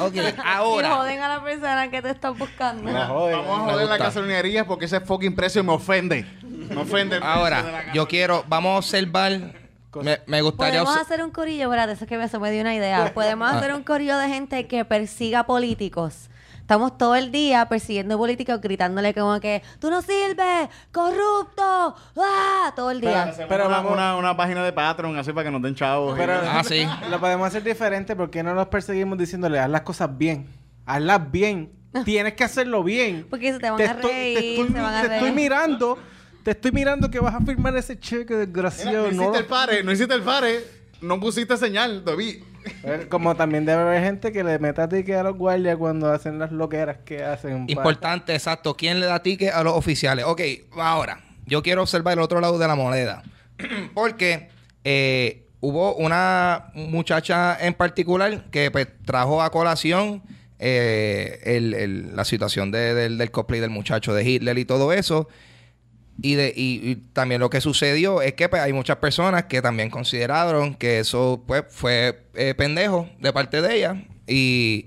Ok, 0.00 0.14
Y 0.16 0.20
ahora. 0.44 0.96
joden 0.96 1.20
a 1.20 1.28
la 1.28 1.42
persona 1.44 1.88
que 1.90 2.02
te 2.02 2.10
está 2.10 2.30
buscando. 2.30 2.90
La 2.90 3.06
joden. 3.06 3.36
Vamos 3.38 3.68
a 3.68 3.72
joder 3.72 3.88
la 3.88 3.96
gasolinería 3.98 4.66
porque 4.66 4.86
ese 4.86 5.00
fucking 5.00 5.34
precio 5.36 5.62
me 5.62 5.72
ofende. 5.72 6.26
Me 6.42 6.76
ofende. 6.80 6.80
el 6.80 6.82
precio 6.82 7.14
de 7.14 7.20
la 7.20 7.32
Ahora, 7.34 7.92
yo 7.94 8.08
quiero, 8.08 8.44
vamos 8.48 8.74
a 8.74 8.78
observar. 8.78 9.30
Me, 10.02 10.18
me 10.26 10.42
gustaría. 10.42 10.82
Podemos 10.82 11.00
hacer 11.00 11.22
un 11.22 11.30
corillo, 11.30 11.64
espérate, 11.64 11.92
eso 11.92 12.04
es 12.04 12.08
que 12.08 12.18
me, 12.18 12.28
se 12.28 12.38
me 12.40 12.50
dio 12.50 12.60
una 12.62 12.74
idea. 12.74 13.10
Podemos 13.14 13.48
Ah. 13.50 13.58
hacer 13.58 13.74
un 13.74 13.84
corillo 13.84 14.18
de 14.18 14.28
gente 14.28 14.66
que 14.66 14.84
persiga 14.84 15.44
políticos. 15.46 16.28
Estamos 16.70 16.96
todo 16.96 17.16
el 17.16 17.32
día 17.32 17.66
persiguiendo 17.68 18.16
políticos, 18.16 18.60
gritándole 18.60 19.12
como 19.12 19.40
que 19.40 19.60
tú 19.80 19.90
no 19.90 20.02
sirves, 20.02 20.68
corrupto, 20.92 21.96
¡ah! 22.16 22.72
todo 22.76 22.92
el 22.92 23.00
día. 23.00 23.24
Hacemos 23.24 23.48
Pero 23.48 23.66
una, 23.66 23.76
vamos- 23.78 23.92
una, 23.92 24.16
una 24.16 24.36
página 24.36 24.62
de 24.62 24.72
Patreon 24.72 25.18
así 25.18 25.32
para 25.32 25.46
que 25.46 25.50
nos 25.50 25.62
den 25.62 25.74
chavos. 25.74 26.16
Pero 26.16 26.32
Ah, 26.32 26.62
sí. 26.62 26.86
lo 27.10 27.18
podemos 27.18 27.48
hacer 27.48 27.64
diferente 27.64 28.14
porque 28.14 28.44
no 28.44 28.54
nos 28.54 28.68
perseguimos 28.68 29.18
diciéndole 29.18 29.58
haz 29.58 29.68
las 29.68 29.80
cosas 29.80 30.16
bien. 30.16 30.46
Hazlas 30.86 31.28
bien. 31.32 31.72
Tienes 32.04 32.34
que 32.34 32.44
hacerlo 32.44 32.84
bien. 32.84 33.26
Porque 33.28 33.52
se 33.52 33.58
te 33.58 33.68
van 33.68 33.80
a 33.80 33.84
estoy, 33.86 34.12
reír, 34.12 34.38
te 34.38 34.50
estoy, 34.52 34.68
se 34.68 34.80
van 34.80 34.94
a 34.94 35.00
te 35.00 35.06
estoy 35.08 35.20
reír. 35.22 35.34
mirando. 35.34 35.98
Te 36.44 36.50
estoy 36.52 36.70
mirando 36.70 37.10
que 37.10 37.18
vas 37.18 37.34
a 37.34 37.40
firmar 37.40 37.76
ese 37.78 37.98
cheque 37.98 38.34
desgraciado. 38.36 39.10
no 39.10 39.16
no 39.16 39.22
hiciste 39.24 39.38
el 39.38 39.46
pare, 39.46 39.82
no 39.82 39.90
hiciste 39.90 40.14
el 40.14 40.22
pare. 40.22 40.64
No 41.00 41.18
pusiste 41.18 41.56
señal, 41.56 42.04
David. 42.04 42.44
Como 43.08 43.34
también 43.36 43.64
debe 43.64 43.82
haber 43.82 44.02
gente 44.02 44.32
que 44.32 44.44
le 44.44 44.58
meta 44.58 44.88
ticket 44.88 45.16
a 45.16 45.22
los 45.22 45.36
guardias 45.36 45.76
cuando 45.76 46.10
hacen 46.12 46.38
las 46.38 46.52
loqueras 46.52 46.98
que 47.04 47.22
hacen. 47.24 47.66
Importante, 47.68 48.34
exacto. 48.34 48.74
¿Quién 48.76 49.00
le 49.00 49.06
da 49.06 49.22
ticket 49.22 49.52
a 49.52 49.62
los 49.62 49.74
oficiales? 49.74 50.24
Ok, 50.26 50.40
ahora, 50.76 51.20
yo 51.46 51.62
quiero 51.62 51.82
observar 51.82 52.14
el 52.14 52.20
otro 52.20 52.40
lado 52.40 52.58
de 52.58 52.66
la 52.66 52.74
moneda. 52.74 53.22
Porque 53.94 54.48
eh, 54.84 55.46
hubo 55.60 55.94
una 55.96 56.70
muchacha 56.74 57.56
en 57.60 57.74
particular 57.74 58.44
que 58.50 58.70
pues, 58.70 58.88
trajo 59.04 59.42
a 59.42 59.50
colación 59.50 60.22
eh, 60.58 62.08
la 62.14 62.24
situación 62.24 62.70
de- 62.70 62.94
del, 62.94 63.18
del 63.18 63.30
cosplay 63.30 63.60
del 63.60 63.70
muchacho 63.70 64.14
de 64.14 64.24
Hitler 64.24 64.58
y 64.58 64.64
todo 64.64 64.92
eso. 64.92 65.28
Y, 66.22 66.34
de, 66.34 66.52
y, 66.54 66.96
también 67.12 67.40
lo 67.40 67.50
que 67.50 67.60
sucedió 67.60 68.22
es 68.22 68.34
que 68.34 68.48
pues, 68.48 68.62
hay 68.62 68.72
muchas 68.72 68.96
personas 68.96 69.44
que 69.44 69.62
también 69.62 69.90
consideraron 69.90 70.74
que 70.74 71.00
eso 71.00 71.42
pues, 71.46 71.64
fue 71.68 72.26
eh, 72.34 72.54
pendejo 72.54 73.08
de 73.18 73.32
parte 73.32 73.62
de 73.62 73.76
ella. 73.76 74.04
Y, 74.26 74.86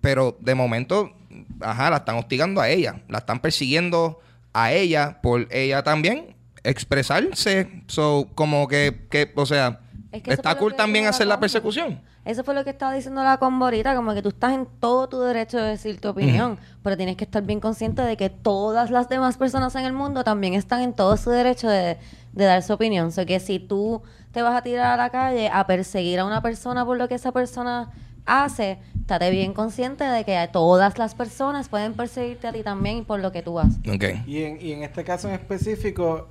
pero 0.00 0.36
de 0.40 0.54
momento, 0.54 1.14
ajá, 1.60 1.90
la 1.90 1.98
están 1.98 2.16
hostigando 2.16 2.60
a 2.60 2.68
ella. 2.68 3.02
La 3.08 3.18
están 3.18 3.40
persiguiendo 3.40 4.20
a 4.52 4.72
ella 4.72 5.20
por 5.22 5.46
ella 5.50 5.82
también 5.82 6.36
expresarse. 6.64 7.82
So, 7.86 8.28
como 8.34 8.68
que, 8.68 9.06
que 9.10 9.32
o 9.34 9.46
sea, 9.46 9.80
Es 10.10 10.22
que 10.22 10.32
está 10.32 10.56
cool 10.56 10.74
también 10.74 11.04
la 11.04 11.10
hacer 11.10 11.26
la 11.26 11.34
combo. 11.34 11.40
persecución. 11.42 12.00
Eso 12.24 12.44
fue 12.44 12.54
lo 12.54 12.64
que 12.64 12.70
estaba 12.70 12.92
diciendo 12.94 13.22
la 13.22 13.38
comborita, 13.38 13.94
como 13.94 14.14
que 14.14 14.22
tú 14.22 14.30
estás 14.30 14.52
en 14.52 14.66
todo 14.80 15.08
tu 15.08 15.20
derecho 15.20 15.58
de 15.58 15.70
decir 15.70 16.00
tu 16.00 16.08
opinión, 16.08 16.58
pero 16.82 16.96
tienes 16.96 17.16
que 17.16 17.24
estar 17.24 17.42
bien 17.42 17.60
consciente 17.60 18.02
de 18.02 18.16
que 18.16 18.30
todas 18.30 18.90
las 18.90 19.08
demás 19.08 19.36
personas 19.36 19.74
en 19.74 19.84
el 19.84 19.92
mundo 19.92 20.24
también 20.24 20.54
están 20.54 20.80
en 20.80 20.92
todo 20.92 21.16
su 21.16 21.30
derecho 21.30 21.68
de, 21.68 21.98
de 22.32 22.44
dar 22.44 22.62
su 22.62 22.72
opinión. 22.72 23.08
O 23.08 23.10
sea, 23.10 23.26
que 23.26 23.40
si 23.40 23.58
tú 23.58 24.02
te 24.32 24.42
vas 24.42 24.54
a 24.56 24.62
tirar 24.62 24.92
a 24.92 24.96
la 24.96 25.10
calle 25.10 25.48
a 25.48 25.66
perseguir 25.66 26.20
a 26.20 26.24
una 26.24 26.42
persona 26.42 26.84
por 26.84 26.96
lo 26.96 27.08
que 27.08 27.14
esa 27.14 27.32
persona 27.32 27.90
hace, 28.26 28.78
estate 29.00 29.30
bien 29.30 29.54
consciente 29.54 30.04
de 30.04 30.24
que 30.24 30.48
todas 30.52 30.98
las 30.98 31.14
personas 31.14 31.68
pueden 31.68 31.94
perseguirte 31.94 32.46
a 32.46 32.52
ti 32.52 32.62
también 32.62 33.04
por 33.06 33.20
lo 33.20 33.32
que 33.32 33.42
tú 33.42 33.58
haces. 33.58 33.78
Ok. 33.88 34.26
Y 34.26 34.42
en, 34.42 34.60
y 34.60 34.72
en 34.72 34.82
este 34.82 35.02
caso 35.02 35.28
en 35.28 35.34
específico, 35.34 36.28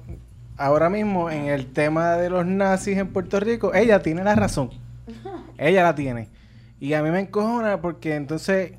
ahora 0.58 0.90
mismo 0.90 1.30
en 1.30 1.46
el 1.46 1.68
tema 1.68 2.14
de 2.18 2.30
los 2.30 2.46
nazis 2.46 2.98
en 2.98 3.08
Puerto 3.08 3.40
Rico, 3.40 3.74
ella 3.74 4.02
tiene 4.02 4.24
la 4.24 4.36
razón. 4.36 4.70
Ella 5.58 5.84
la 5.84 5.96
tiene. 5.96 6.30
Y 6.80 6.94
a 6.94 7.02
mí 7.02 7.10
me 7.10 7.20
encojona 7.22 7.82
porque 7.82 8.14
entonces 8.16 8.74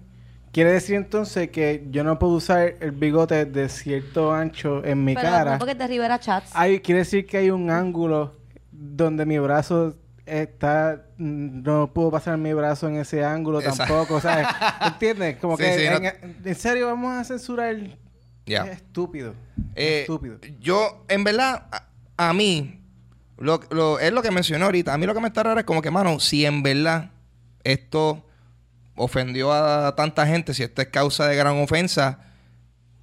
quiere 0.52 0.70
decir 0.72 0.94
entonces 0.94 1.50
que 1.50 1.86
yo 1.90 2.04
no 2.04 2.18
puedo 2.20 2.34
usar 2.34 2.74
el 2.80 2.92
bigote 2.92 3.44
de 3.46 3.68
cierto 3.68 4.32
ancho 4.32 4.84
en 4.84 5.04
mi 5.04 5.14
pero 5.14 5.28
cara. 5.28 5.52
no 5.54 5.58
porque 5.58 5.72
es 5.72 5.78
de 5.78 5.86
Rivera 5.88 6.20
Chats. 6.20 6.50
Hay, 6.54 6.78
quiere 6.80 7.00
decir 7.00 7.26
que 7.26 7.38
hay 7.38 7.50
un 7.50 7.70
ángulo 7.70 8.36
donde 8.70 9.26
mi 9.26 9.38
brazo 9.38 9.96
está 10.24 11.02
no 11.16 11.90
puedo 11.92 12.10
pasar 12.12 12.36
mi 12.38 12.52
brazo 12.52 12.86
en 12.86 12.96
ese 12.96 13.24
ángulo 13.24 13.58
Exacto. 13.60 13.84
tampoco, 13.94 14.20
¿sabes? 14.20 14.46
¿Entiendes? 14.86 15.36
Como 15.38 15.56
Sí, 15.56 15.64
que 15.64 15.78
sí, 15.78 15.84
en, 15.86 16.02
no- 16.02 16.48
en 16.50 16.54
serio 16.54 16.86
vamos 16.86 17.12
a 17.16 17.24
censurar 17.24 17.74
Es 18.66 18.76
estúpido. 18.78 19.34
Eh, 19.74 20.00
estúpido. 20.02 20.38
Yo, 20.60 21.04
en 21.08 21.24
verdad, 21.24 21.66
a, 22.16 22.28
a 22.28 22.32
mí, 22.32 22.80
lo, 23.38 23.60
lo- 23.70 23.98
es 24.00 24.12
lo 24.12 24.22
que 24.22 24.30
mencionó 24.30 24.64
ahorita. 24.66 24.92
A 24.94 24.98
mí 24.98 25.06
lo 25.06 25.14
que 25.14 25.20
me 25.20 25.28
está 25.28 25.42
raro 25.42 25.60
es 25.60 25.66
como 25.66 25.82
que, 25.82 25.90
mano, 25.90 26.18
si 26.20 26.44
en 26.46 26.62
verdad 26.62 27.10
esto 27.64 28.24
ofendió 28.96 29.52
a 29.52 29.94
tanta 29.94 30.26
gente, 30.26 30.54
si 30.54 30.62
esto 30.62 30.82
es 30.82 30.88
causa 30.88 31.26
de 31.28 31.36
gran 31.36 31.56
ofensa, 31.62 32.27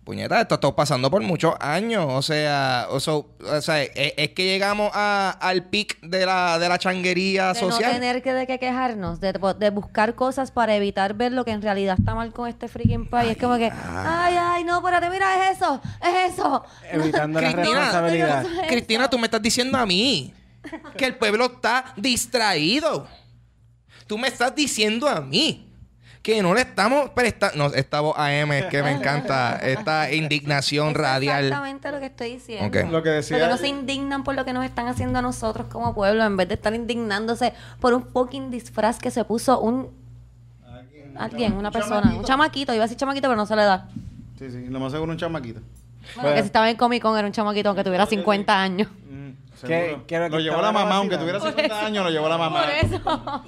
puñeta, 0.06 0.39
esto 0.39 0.56
está 0.56 0.74
pasando 0.76 1.10
por 1.10 1.22
muchos 1.24 1.56
años. 1.60 2.06
O 2.08 2.22
sea, 2.22 2.86
o, 2.91 2.99
so- 2.99 3.28
o 3.43 3.62
sea 3.62 3.82
es, 3.82 3.91
es 4.16 4.30
que 4.30 4.45
llegamos 4.45 4.91
a- 4.93 5.32
al 5.41 5.64
pic 5.66 5.99
de 6.01 6.26
la, 6.26 6.60
de 6.60 6.70
la 6.70 6.78
changuería 6.78 7.53
de 7.53 7.62
no 7.62 7.72
social. 7.72 7.91
tener 7.91 8.22
que, 8.22 8.32
de 8.34 8.45
que 8.47 8.60
quejarnos, 8.60 9.20
de, 9.20 9.34
de 9.58 9.70
buscar 9.72 10.14
cosas 10.16 10.51
para 10.51 10.76
evitar 10.76 11.16
ver 11.16 11.32
lo 11.32 11.43
que 11.43 11.51
en 11.51 11.62
realidad 11.64 11.95
está 11.99 12.14
mal 12.16 12.32
con 12.32 12.47
este 12.47 12.68
freaking 12.68 13.08
país. 13.10 13.32
Es 13.32 13.38
como 13.38 13.58
que, 13.58 13.72
ay, 13.74 14.36
ay, 14.39 14.64
no, 14.64 14.78
espérate, 14.78 15.10
mira, 15.10 15.49
es 15.49 15.58
eso, 15.58 15.82
es 16.01 16.34
eso. 16.34 16.64
Evitando 16.91 17.41
la 17.41 17.47
Cristina, 17.53 17.80
responsabilidad. 17.80 18.45
Es 18.64 18.68
Cristina, 18.70 19.10
tú 19.10 19.18
me 19.18 19.26
estás 19.26 19.41
diciendo 19.41 19.78
a 19.78 19.86
mí 19.88 20.32
que 20.97 21.06
el 21.06 21.16
pueblo 21.16 21.45
está 21.45 21.93
distraído. 21.97 23.08
Tú 24.08 24.20
me 24.20 24.28
estás 24.28 24.53
diciendo 24.56 25.10
a 25.10 25.20
mí 25.20 25.68
que 26.26 26.42
no 26.42 26.56
le 26.56 26.62
estamos 26.62 27.12
prestando. 27.12 27.56
No, 27.70 27.76
esta 27.76 28.02
voz 28.02 28.18
AM 28.18 28.52
es 28.54 28.66
que 28.66 28.82
me 28.82 28.90
encanta. 28.94 29.58
Esta 29.58 30.12
indignación 30.12 30.88
Es 30.90 30.98
radial. 30.98 31.44
Exactamente 31.46 31.92
lo 31.92 32.00
que 32.00 32.06
estoy 32.08 32.32
diciendo. 32.34 32.80
Ok. 32.80 32.90
Lo 32.92 33.04
que 33.04 33.10
decía- 33.10 33.38
Porque 33.38 33.52
no 33.52 33.58
se 33.58 33.68
indignan 33.68 34.24
por 34.24 34.34
lo 34.34 34.44
que 34.44 34.52
nos 34.52 34.66
están 34.66 34.88
haciendo 34.88 35.20
a 35.20 35.22
nosotros 35.22 35.68
como 35.72 35.94
pueblo, 35.94 36.24
en 36.24 36.36
vez 36.36 36.48
de 36.48 36.56
estar 36.56 36.74
indignándose 36.74 37.54
por 37.80 37.94
un 37.94 38.08
fucking 38.08 38.50
disfraz 38.50 38.98
que 38.98 39.12
se 39.12 39.24
puso 39.24 39.60
un. 39.60 39.92
Alguien, 41.16 41.54
una 41.54 41.70
persona, 41.70 42.16
un 42.18 42.24
chamaquito, 42.26 42.74
iba 42.74 42.84
a 42.84 42.88
decir 42.88 42.98
chamaquito, 42.98 43.28
pero 43.28 43.36
no 43.38 43.46
se 43.46 43.56
le 43.56 43.62
da. 43.64 43.88
Sí, 44.40 44.50
sí, 44.50 44.66
lo 44.68 44.80
más 44.80 44.92
seguro 44.92 45.12
un 45.12 45.20
chamaquito. 45.20 45.62
Bueno, 46.16 46.32
que 46.36 46.42
si 46.42 46.46
estaba 46.48 46.70
en 46.72 46.76
Comic 46.76 47.02
Con 47.04 47.18
era 47.18 47.26
un 47.28 47.34
chamaquito 47.34 47.70
aunque 47.70 47.84
tuviera 47.84 48.06
50 48.08 48.60
años. 48.62 48.88
¿Qué- 49.62 49.68
Seguro. 49.68 50.03
qué 50.08 50.16
era 50.16 50.26
que 50.30 50.36
lo 50.36 50.41
llevó 50.41 50.62
la 50.62 50.72
mamá, 50.72 50.95
aunque 50.97 51.18
tuviera 51.18 51.39
50 51.39 51.86
años, 51.86 52.03
lo 52.03 52.10
llevó 52.12 52.28
la 52.30 52.38
mamá. 52.38 52.64
Por 52.66 52.72
eso. 52.72 53.43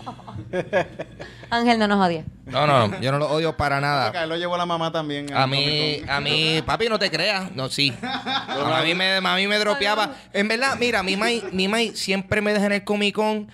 Ángel 1.49 1.79
no 1.79 1.87
nos 1.87 2.05
odia. 2.05 2.25
No, 2.45 2.65
no, 2.67 2.99
yo 2.99 3.11
no 3.11 3.19
lo 3.19 3.29
odio 3.29 3.55
para 3.55 3.79
nada. 3.79 4.23
Él 4.23 4.29
lo 4.29 4.35
llevó 4.37 4.57
la 4.57 4.65
mamá 4.65 4.91
también. 4.91 5.33
A 5.33 5.47
mí, 5.47 6.01
a 6.07 6.19
mí, 6.19 6.61
papi, 6.65 6.89
no 6.89 6.97
te 6.99 7.09
creas. 7.09 7.51
No, 7.53 7.69
sí. 7.69 7.93
A 8.01 8.81
mí 8.83 8.93
me, 8.93 9.15
a 9.17 9.35
mí 9.35 9.47
me 9.47 9.57
dropeaba. 9.57 10.11
En 10.33 10.47
verdad, 10.47 10.77
mira, 10.79 11.03
mi 11.03 11.15
mai, 11.17 11.43
mi 11.51 11.67
mai 11.67 11.95
siempre 11.95 12.41
me 12.41 12.53
deja 12.53 12.65
en 12.67 12.71
el 12.73 12.83
Comic 12.83 13.15
Con. 13.15 13.47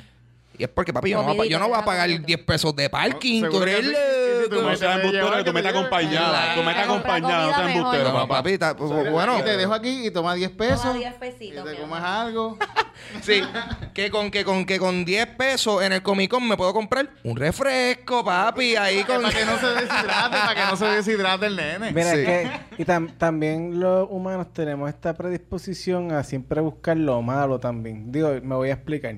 Y 0.57 0.63
es 0.63 0.69
porque, 0.69 0.93
papi, 0.93 1.09
yo 1.09 1.23
no, 1.23 1.33
voy 1.33 1.47
a 1.47 1.49
yo 1.49 1.59
no 1.59 1.67
voy 1.67 1.77
a 1.79 1.83
pagar 1.85 2.07
10 2.09 2.39
pesos 2.43 2.75
de 2.75 2.89
parking. 2.89 3.41
No, 3.41 3.49
tú 3.49 3.63
eres 3.63 3.85
que 4.49 4.55
tú 4.55 4.75
seas 4.77 4.95
embustero, 4.97 5.31
que 5.37 5.43
tú 5.43 5.53
me 5.53 5.59
estás 5.59 5.75
acompañada. 5.75 6.55
Tú 6.55 6.63
me 6.63 6.71
estás 6.71 6.85
acompañada, 6.85 7.47
no 7.47 7.53
seas 7.55 7.75
embustero, 7.75 8.03
No, 8.09 8.13
papá. 8.13 8.27
papi, 8.37 8.57
ta- 8.57 8.73
Mira, 8.79 9.11
bueno. 9.11 9.39
y 9.39 9.41
te 9.43 9.57
dejo 9.57 9.73
aquí 9.73 10.07
y 10.07 10.11
toma 10.11 10.33
10 10.33 10.51
pesos. 10.51 10.81
Toma 10.81 10.93
10 10.95 11.15
y 11.15 11.19
pesitos, 11.19 11.63
te 11.65 11.71
mi 11.71 11.77
comes 11.77 11.97
amor. 11.97 12.07
algo. 12.09 12.57
Sí, 13.21 13.41
que 13.93 14.09
con, 14.11 14.31
que 14.31 14.45
con 14.45 14.65
que 14.65 14.79
con 14.79 15.03
10 15.03 15.25
pesos 15.35 15.83
en 15.83 15.91
el 15.93 16.01
Comic 16.01 16.29
Con 16.31 16.47
me 16.47 16.55
puedo 16.55 16.73
comprar 16.73 17.09
un 17.23 17.35
refresco, 17.35 18.23
papi, 18.23 18.75
ahí 18.75 19.03
con... 19.03 19.21
para 19.21 19.33
que 19.37 19.45
no 19.45 19.57
se 19.57 19.65
deshidrate, 19.67 20.37
para 20.37 20.55
que 20.55 20.71
no 20.71 20.77
se 20.77 20.85
deshidrate 20.85 21.45
el 21.47 21.55
nene. 21.55 21.91
Mira, 21.91 22.11
Sí. 22.13 22.19
es 22.19 22.25
que 22.25 22.49
y 22.77 22.85
tam- 22.85 23.17
también 23.17 23.79
los 23.79 24.07
humanos 24.09 24.53
tenemos 24.53 24.87
esta 24.89 25.13
predisposición 25.15 26.11
a 26.13 26.23
siempre 26.23 26.61
buscar 26.61 26.95
lo 26.95 27.21
malo 27.21 27.59
también. 27.59 28.11
Digo, 28.11 28.29
me 28.41 28.55
voy 28.55 28.69
a 28.69 28.73
explicar. 28.73 29.15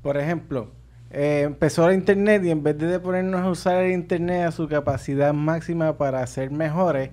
Por 0.00 0.16
ejemplo, 0.16 0.72
eh, 1.10 1.42
empezó 1.46 1.88
el 1.88 1.94
internet 1.96 2.44
y 2.44 2.50
en 2.50 2.62
vez 2.62 2.78
de 2.78 2.98
ponernos 3.00 3.40
a 3.40 3.50
usar 3.50 3.82
el 3.82 3.92
internet 3.92 4.46
a 4.46 4.52
su 4.52 4.68
capacidad 4.68 5.32
máxima 5.32 5.96
para 5.96 6.26
ser 6.26 6.50
mejores, 6.50 7.10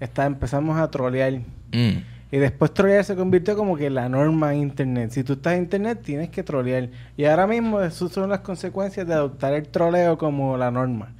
está, 0.00 0.26
empezamos 0.26 0.78
a 0.78 0.90
trolear. 0.90 1.32
Mm. 1.72 1.98
Y 2.30 2.36
después 2.36 2.74
trolear 2.74 3.04
se 3.04 3.16
convirtió 3.16 3.56
como 3.56 3.76
que 3.76 3.88
la 3.88 4.08
norma 4.08 4.52
en 4.52 4.60
internet. 4.60 5.10
Si 5.12 5.24
tú 5.24 5.34
estás 5.34 5.54
en 5.54 5.62
internet, 5.62 6.00
tienes 6.02 6.28
que 6.28 6.42
trolear. 6.42 6.90
Y 7.16 7.24
ahora 7.24 7.46
mismo 7.46 7.80
esas 7.80 8.12
son 8.12 8.28
las 8.28 8.40
consecuencias 8.40 9.06
de 9.06 9.14
adoptar 9.14 9.54
el 9.54 9.66
troleo 9.68 10.18
como 10.18 10.56
la 10.58 10.70
norma. 10.70 11.14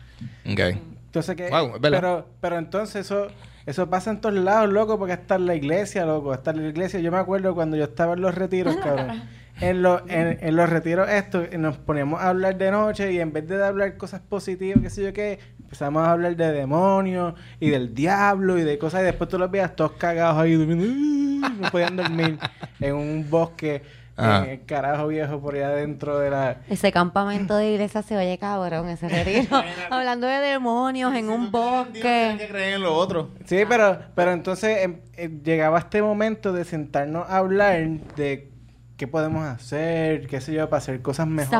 Ok. 0.50 0.60
Entonces 1.06 1.34
que 1.34 1.48
Wow, 1.48 1.80
pero 1.80 2.26
pero 2.40 2.58
entonces 2.58 3.06
eso 3.06 3.28
eso 3.68 3.90
pasa 3.90 4.10
en 4.10 4.20
todos 4.22 4.34
lados, 4.34 4.70
loco, 4.70 4.98
porque 4.98 5.12
hasta 5.12 5.34
en 5.34 5.44
la 5.44 5.54
iglesia, 5.54 6.06
loco, 6.06 6.32
hasta 6.32 6.52
en 6.52 6.62
la 6.62 6.68
iglesia. 6.68 7.00
Yo 7.00 7.12
me 7.12 7.18
acuerdo 7.18 7.54
cuando 7.54 7.76
yo 7.76 7.84
estaba 7.84 8.14
en 8.14 8.22
los 8.22 8.34
retiros, 8.34 8.74
cabrón. 8.82 9.22
En 9.60 9.82
los, 9.82 10.02
en, 10.08 10.38
en 10.40 10.56
los 10.56 10.68
retiros 10.68 11.08
estos 11.08 11.50
nos 11.58 11.78
poníamos 11.78 12.20
a 12.20 12.28
hablar 12.28 12.56
de 12.56 12.70
noche 12.70 13.12
y 13.12 13.20
en 13.20 13.32
vez 13.32 13.48
de 13.48 13.64
hablar 13.64 13.96
cosas 13.96 14.20
positivas, 14.20 14.80
qué 14.82 14.90
sé 14.90 15.02
yo 15.04 15.12
qué, 15.12 15.38
empezamos 15.60 16.06
a 16.06 16.12
hablar 16.12 16.34
de 16.36 16.52
demonios 16.52 17.34
y 17.60 17.68
del 17.70 17.94
diablo 17.94 18.56
y 18.58 18.62
de 18.62 18.78
cosas 18.78 19.02
y 19.02 19.04
después 19.04 19.28
tú 19.28 19.38
los 19.38 19.50
veías 19.50 19.76
todos 19.76 19.92
cagados 19.92 20.40
ahí 20.40 20.54
durmiendo, 20.54 20.84
¡uh! 20.84 21.48
no 21.60 21.70
podían 21.70 21.96
dormir 21.96 22.38
en 22.80 22.94
un 22.94 23.28
bosque, 23.28 23.82
Ajá. 24.16 24.44
en 24.44 24.50
el 24.50 24.64
carajo 24.64 25.08
viejo 25.08 25.40
por 25.40 25.54
allá 25.54 25.70
dentro 25.70 26.18
de 26.18 26.30
la... 26.30 26.56
Ese 26.68 26.90
campamento 26.90 27.56
de 27.56 27.72
iglesia 27.72 28.02
se 28.02 28.16
oye 28.16 28.38
cabrón, 28.38 28.88
ese 28.88 29.08
retiro. 29.24 29.62
Hablando 29.90 30.26
de 30.26 30.38
demonios 30.38 31.14
en 31.14 31.28
un 31.28 31.50
bosque. 31.50 32.36
que 32.38 32.48
creer 32.48 32.74
en 32.74 32.82
lo 32.82 32.94
otro. 32.94 33.30
Sí, 33.44 33.64
pero, 33.68 33.98
pero 34.14 34.32
entonces 34.32 34.84
em, 34.84 35.00
em, 35.16 35.42
llegaba 35.42 35.78
este 35.78 36.02
momento 36.02 36.52
de 36.52 36.64
sentarnos 36.64 37.28
a 37.28 37.36
hablar 37.36 37.78
de 38.16 38.50
qué 38.98 39.06
podemos 39.06 39.46
hacer, 39.46 40.26
qué 40.26 40.42
sé 40.42 40.52
yo, 40.52 40.68
para 40.68 40.78
hacer 40.78 41.00
cosas 41.00 41.26
mejores. 41.26 41.50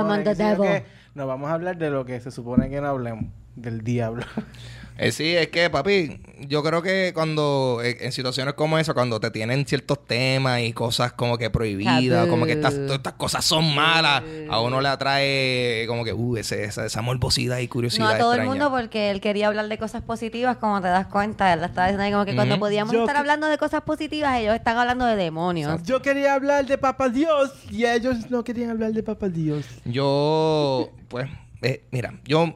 Nos 1.14 1.26
vamos 1.26 1.49
a 1.49 1.55
hablar 1.55 1.78
de 1.78 1.89
lo 1.89 2.05
que 2.05 2.20
se 2.20 2.30
supone 2.30 2.68
que 2.68 2.80
no 2.80 2.89
hablemos, 2.89 3.26
del 3.57 3.82
diablo. 3.82 4.26
Eh, 5.01 5.12
sí, 5.12 5.36
es 5.36 5.46
que, 5.49 5.70
papi, 5.70 6.20
yo 6.49 6.61
creo 6.64 6.82
que 6.82 7.12
cuando, 7.14 7.80
eh, 7.84 7.99
en 8.01 8.11
situaciones 8.11 8.55
como 8.55 8.80
esa, 8.80 8.94
cuando 8.94 9.20
te 9.20 9.30
tienen 9.30 9.64
ciertos 9.64 10.05
temas 10.05 10.61
y 10.62 10.72
cosas 10.72 11.12
como 11.12 11.38
que 11.38 11.51
prohibidas, 11.51 12.26
como 12.26 12.46
que 12.46 12.53
estas, 12.55 12.74
todas 12.74 12.96
estas 12.96 13.12
cosas 13.12 13.44
son 13.44 13.72
malas, 13.76 14.24
a 14.51 14.61
uno 14.61 14.80
le 14.80 14.88
atrae 14.88 15.84
como 15.86 16.05
que, 16.05 16.12
uh, 16.12 16.36
ese, 16.36 16.64
esa, 16.64 16.84
esa 16.84 17.01
morbosidad 17.01 17.59
y 17.59 17.68
curiosidad. 17.68 18.09
No 18.09 18.14
a 18.14 18.18
todo 18.18 18.34
el 18.34 18.42
mundo 18.42 18.70
porque 18.72 19.12
él 19.12 19.20
quería 19.20 19.46
hablar 19.46 19.68
de 19.68 19.78
cosas 19.78 20.03
positivas, 20.03 20.57
como 20.57 20.80
te 20.80 20.88
das 20.88 21.07
cuenta. 21.07 21.53
Él 21.53 21.62
estaba 21.62 21.86
diciendo 21.86 22.03
ahí 22.03 22.11
como 22.12 22.24
que 22.24 22.34
cuando 22.34 22.59
podíamos 22.59 22.92
Yo 22.92 23.03
estar 23.03 23.14
que- 23.14 23.20
hablando 23.20 23.46
de 23.46 23.57
cosas 23.57 23.82
positivas, 23.82 24.36
ellos 24.40 24.57
están 24.57 24.78
hablando 24.78 25.05
de 25.07 25.14
demonios. 25.14 25.80
Yo 25.84 26.03
quería 26.03 26.34
hablar 26.34 26.66
de 26.66 26.76
Papa 26.76 27.09
Dios 27.09 27.53
y 27.70 27.84
ellos 27.84 28.30
no 28.30 28.42
querían 28.42 28.70
hablar 28.70 28.90
de 28.92 29.05
Papa 29.05 29.28
Dios. 29.28 29.64
Yo, 29.84 30.90
pues, 31.07 31.28
eh, 31.62 31.84
mira, 31.92 32.14
yo, 32.24 32.53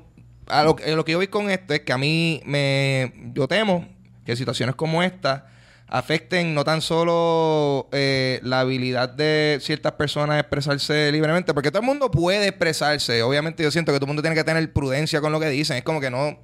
a 0.46 0.62
lo, 0.64 0.76
que- 0.76 0.94
lo 0.94 1.04
que 1.04 1.12
yo 1.12 1.18
voy 1.18 1.28
con 1.28 1.50
esto 1.50 1.74
es 1.74 1.80
que 1.80 1.92
a 1.92 1.98
mí 1.98 2.40
me, 2.44 3.12
yo 3.34 3.46
temo 3.48 3.86
que 4.24 4.36
situaciones 4.36 4.74
como 4.74 5.02
esta 5.02 5.46
afecten 5.88 6.54
no 6.54 6.64
tan 6.64 6.80
solo 6.80 7.88
eh, 7.92 8.40
la 8.42 8.60
habilidad 8.60 9.10
de 9.10 9.58
ciertas 9.60 9.92
personas 9.92 10.36
a 10.36 10.40
expresarse 10.40 11.12
libremente, 11.12 11.52
porque 11.52 11.70
todo 11.70 11.80
el 11.80 11.86
mundo 11.86 12.10
puede 12.10 12.48
expresarse. 12.48 13.22
Obviamente 13.22 13.62
yo 13.62 13.70
siento 13.70 13.92
que 13.92 13.98
todo 13.98 14.06
el 14.06 14.08
mundo 14.08 14.22
tiene 14.22 14.34
que 14.34 14.44
tener 14.44 14.72
prudencia 14.72 15.20
con 15.20 15.32
lo 15.32 15.38
que 15.40 15.48
dicen. 15.50 15.76
Es 15.76 15.82
como 15.82 16.00
que 16.00 16.10
no... 16.10 16.38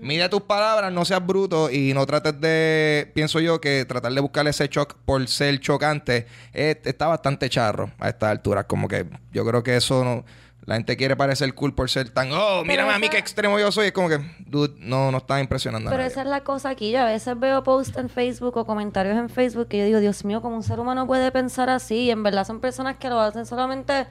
Mide 0.00 0.28
tus 0.28 0.42
palabras, 0.42 0.92
no 0.92 1.04
seas 1.04 1.24
bruto 1.24 1.70
y 1.70 1.92
no 1.94 2.04
trates 2.06 2.40
de, 2.40 3.10
pienso 3.14 3.38
yo, 3.40 3.60
que 3.60 3.84
tratar 3.84 4.12
de 4.12 4.20
buscar 4.20 4.46
ese 4.48 4.66
shock 4.68 4.94
por 5.04 5.26
ser 5.28 5.58
chocante 5.60 6.26
eh, 6.52 6.80
está 6.84 7.06
bastante 7.06 7.48
charro 7.48 7.92
a 8.00 8.08
estas 8.08 8.30
alturas. 8.30 8.64
Como 8.66 8.88
que 8.88 9.06
yo 9.32 9.44
creo 9.44 9.62
que 9.62 9.76
eso 9.76 10.02
no... 10.04 10.24
La 10.68 10.74
gente 10.74 10.98
quiere 10.98 11.16
parecer 11.16 11.54
cool 11.54 11.72
por 11.74 11.88
ser 11.88 12.10
tan, 12.10 12.30
oh, 12.30 12.62
mírame 12.62 12.92
a 12.92 12.98
mí 12.98 13.08
qué 13.08 13.16
extremo 13.16 13.58
yo 13.58 13.72
soy. 13.72 13.86
Es 13.86 13.92
como 13.92 14.10
que, 14.10 14.20
dude, 14.40 14.74
no, 14.80 15.10
no 15.10 15.16
está 15.16 15.40
impresionando 15.40 15.88
a 15.88 15.90
Pero 15.90 16.02
nadie. 16.02 16.12
esa 16.12 16.20
es 16.20 16.26
la 16.26 16.42
cosa 16.44 16.68
aquí. 16.68 16.90
Yo 16.90 17.00
a 17.00 17.06
veces 17.06 17.40
veo 17.40 17.62
posts 17.62 17.96
en 17.96 18.10
Facebook 18.10 18.54
o 18.58 18.66
comentarios 18.66 19.16
en 19.16 19.30
Facebook 19.30 19.68
que 19.68 19.78
yo 19.78 19.86
digo, 19.86 19.98
Dios 20.00 20.26
mío, 20.26 20.42
como 20.42 20.56
un 20.56 20.62
ser 20.62 20.78
humano 20.78 21.06
puede 21.06 21.32
pensar 21.32 21.70
así. 21.70 22.00
Y 22.00 22.10
en 22.10 22.22
verdad 22.22 22.44
son 22.46 22.60
personas 22.60 22.96
que 22.96 23.08
lo 23.08 23.18
hacen 23.18 23.46
solamente 23.46 24.06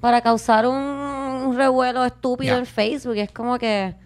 para 0.00 0.20
causar 0.20 0.68
un, 0.68 0.76
un 0.76 1.56
revuelo 1.56 2.04
estúpido 2.04 2.58
en 2.58 2.66
Facebook. 2.66 3.16
Y 3.16 3.20
es 3.22 3.32
como 3.32 3.58
que, 3.58 3.96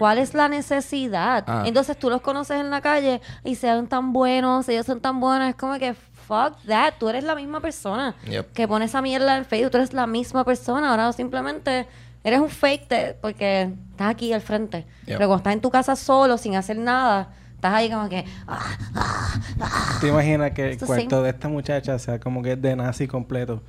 ¿cuál 0.00 0.18
es 0.18 0.34
la 0.34 0.48
necesidad? 0.48 1.44
Ah. 1.46 1.62
Entonces 1.64 1.96
tú 1.96 2.10
los 2.10 2.22
conoces 2.22 2.58
en 2.58 2.70
la 2.70 2.80
calle 2.80 3.20
y 3.44 3.54
sean 3.54 3.86
tan 3.86 4.12
buenos, 4.12 4.68
ellos 4.68 4.84
son 4.84 5.00
tan 5.00 5.20
buenos. 5.20 5.48
Es 5.50 5.54
como 5.54 5.78
que, 5.78 5.94
fuck 6.30 6.56
that. 6.66 6.94
Tú 6.98 7.08
eres 7.08 7.24
la 7.24 7.34
misma 7.34 7.60
persona 7.60 8.14
Yep. 8.28 8.52
que 8.52 8.68
pone 8.68 8.84
esa 8.84 9.02
mierda 9.02 9.36
en 9.36 9.44
Facebook. 9.44 9.72
Tú 9.72 9.78
eres 9.78 9.92
la 9.92 10.06
misma 10.06 10.44
persona. 10.44 10.90
Ahora 10.90 11.12
simplemente 11.12 11.86
eres 12.22 12.38
un 12.40 12.48
fake 12.48 12.88
de- 12.88 13.14
porque 13.20 13.72
estás 13.90 14.08
aquí 14.10 14.32
al 14.32 14.40
frente. 14.40 14.86
Yep. 15.06 15.16
Pero 15.16 15.28
cuando 15.28 15.36
estás 15.38 15.52
en 15.54 15.60
tu 15.60 15.70
casa 15.70 15.96
solo, 15.96 16.38
sin 16.38 16.54
hacer 16.56 16.76
nada, 16.78 17.34
estás 17.60 17.74
ahí 17.74 17.90
como 17.90 18.08
que... 18.08 18.24
ah, 18.48 18.58
ah, 18.94 19.34
ah. 19.60 19.98
¿Te 20.00 20.08
imaginas 20.08 20.52
que 20.52 20.64
el 20.64 20.70
Esto 20.70 20.86
cuarto 20.86 21.18
sí. 21.18 21.22
de 21.24 21.28
esta 21.30 21.48
muchacha 21.48 21.98
sea 21.98 22.18
como 22.18 22.42
que 22.42 22.52
es 22.52 22.62
de 22.62 22.74
nazi 22.74 23.06
completo? 23.06 23.62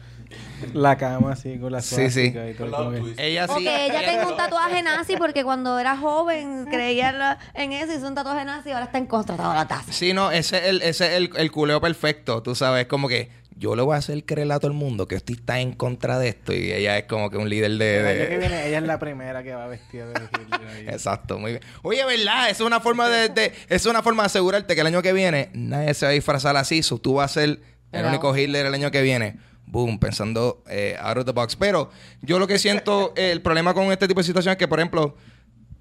La 0.73 0.95
cama 0.97 1.33
así 1.33 1.57
con 1.59 1.73
la 1.73 1.81
Sí, 1.81 2.09
sí. 2.09 2.27
y 2.33 2.53
todo, 2.53 2.91
que- 2.91 3.15
Ella 3.17 3.47
sí. 3.49 3.63
que 3.65 3.85
ella 3.87 3.99
tenga 4.05 4.27
un 4.29 4.37
tatuaje 4.37 4.81
nazi 4.81 5.17
porque 5.17 5.43
cuando 5.43 5.77
era 5.77 5.97
joven 5.97 6.67
creía 6.71 7.37
en 7.53 7.73
eso, 7.73 7.91
hizo 7.93 8.07
un 8.07 8.15
tatuaje 8.15 8.45
nazi 8.45 8.69
y 8.69 8.71
ahora 8.71 8.85
está 8.85 8.97
en 8.97 9.07
contra 9.07 9.35
de 9.35 9.43
la 9.43 9.67
taza. 9.67 9.91
Sí, 9.91 10.13
no, 10.13 10.31
ese 10.31 10.59
es 10.59 10.63
el, 10.67 10.81
ese 10.83 11.07
es 11.07 11.13
el, 11.17 11.31
el 11.35 11.51
culeo 11.51 11.81
perfecto, 11.81 12.41
tú 12.41 12.55
sabes, 12.55 12.85
como 12.85 13.09
que 13.09 13.29
yo 13.61 13.75
le 13.75 13.83
voy 13.83 13.93
a 13.93 13.97
hacer 13.99 14.25
creer 14.25 14.51
a 14.51 14.59
todo 14.59 14.71
el 14.71 14.77
mundo 14.77 15.07
que 15.07 15.15
usted 15.15 15.35
está 15.35 15.59
en 15.59 15.73
contra 15.73 16.17
de 16.17 16.29
esto 16.29 16.51
y 16.51 16.71
ella 16.71 16.97
es 16.97 17.03
como 17.05 17.29
que 17.29 17.37
un 17.37 17.47
líder 17.47 17.71
de... 17.77 17.99
El 17.99 18.05
año 18.07 18.19
de- 18.19 18.27
que 18.29 18.37
viene 18.39 18.67
ella 18.67 18.77
es 18.79 18.83
la 18.83 18.97
primera 18.99 19.43
que 19.43 19.53
va 19.53 19.67
vestida 19.67 20.07
de 20.07 20.13
Hitler. 20.23 20.89
Exacto, 20.89 21.37
muy 21.37 21.51
bien. 21.51 21.63
Oye, 21.83 22.03
¿verdad? 22.03 22.49
Es 22.49 22.59
una 22.59 22.79
forma 22.79 23.07
de, 23.07 23.29
de- 23.29 23.53
es 23.69 23.85
una 23.85 24.01
forma 24.01 24.23
de 24.23 24.27
asegurarte 24.27 24.73
que 24.73 24.81
el 24.81 24.87
año 24.87 25.03
que 25.03 25.13
viene 25.13 25.51
nadie 25.53 25.93
se 25.93 26.05
va 26.07 26.09
a 26.09 26.13
disfrazar 26.13 26.57
así, 26.57 26.81
so 26.81 26.97
tú 26.97 27.13
vas 27.15 27.31
a 27.37 27.41
ser 27.41 27.61
el 27.91 28.05
único 28.05 28.35
Hitler 28.35 28.65
el 28.65 28.73
año 28.73 28.89
que 28.89 29.01
viene. 29.03 29.37
Boom, 29.67 29.99
pensando 29.99 30.63
eh, 30.67 30.97
out 30.99 31.19
of 31.19 31.25
the 31.25 31.31
box. 31.31 31.55
Pero 31.55 31.91
yo 32.21 32.39
lo 32.39 32.47
que 32.47 32.57
siento, 32.59 33.13
eh, 33.15 33.31
el 33.31 33.41
problema 33.41 33.73
con 33.75 33.91
este 33.91 34.07
tipo 34.07 34.19
de 34.19 34.25
situaciones 34.25 34.55
es 34.55 34.59
que, 34.59 34.67
por 34.67 34.79
ejemplo, 34.79 35.15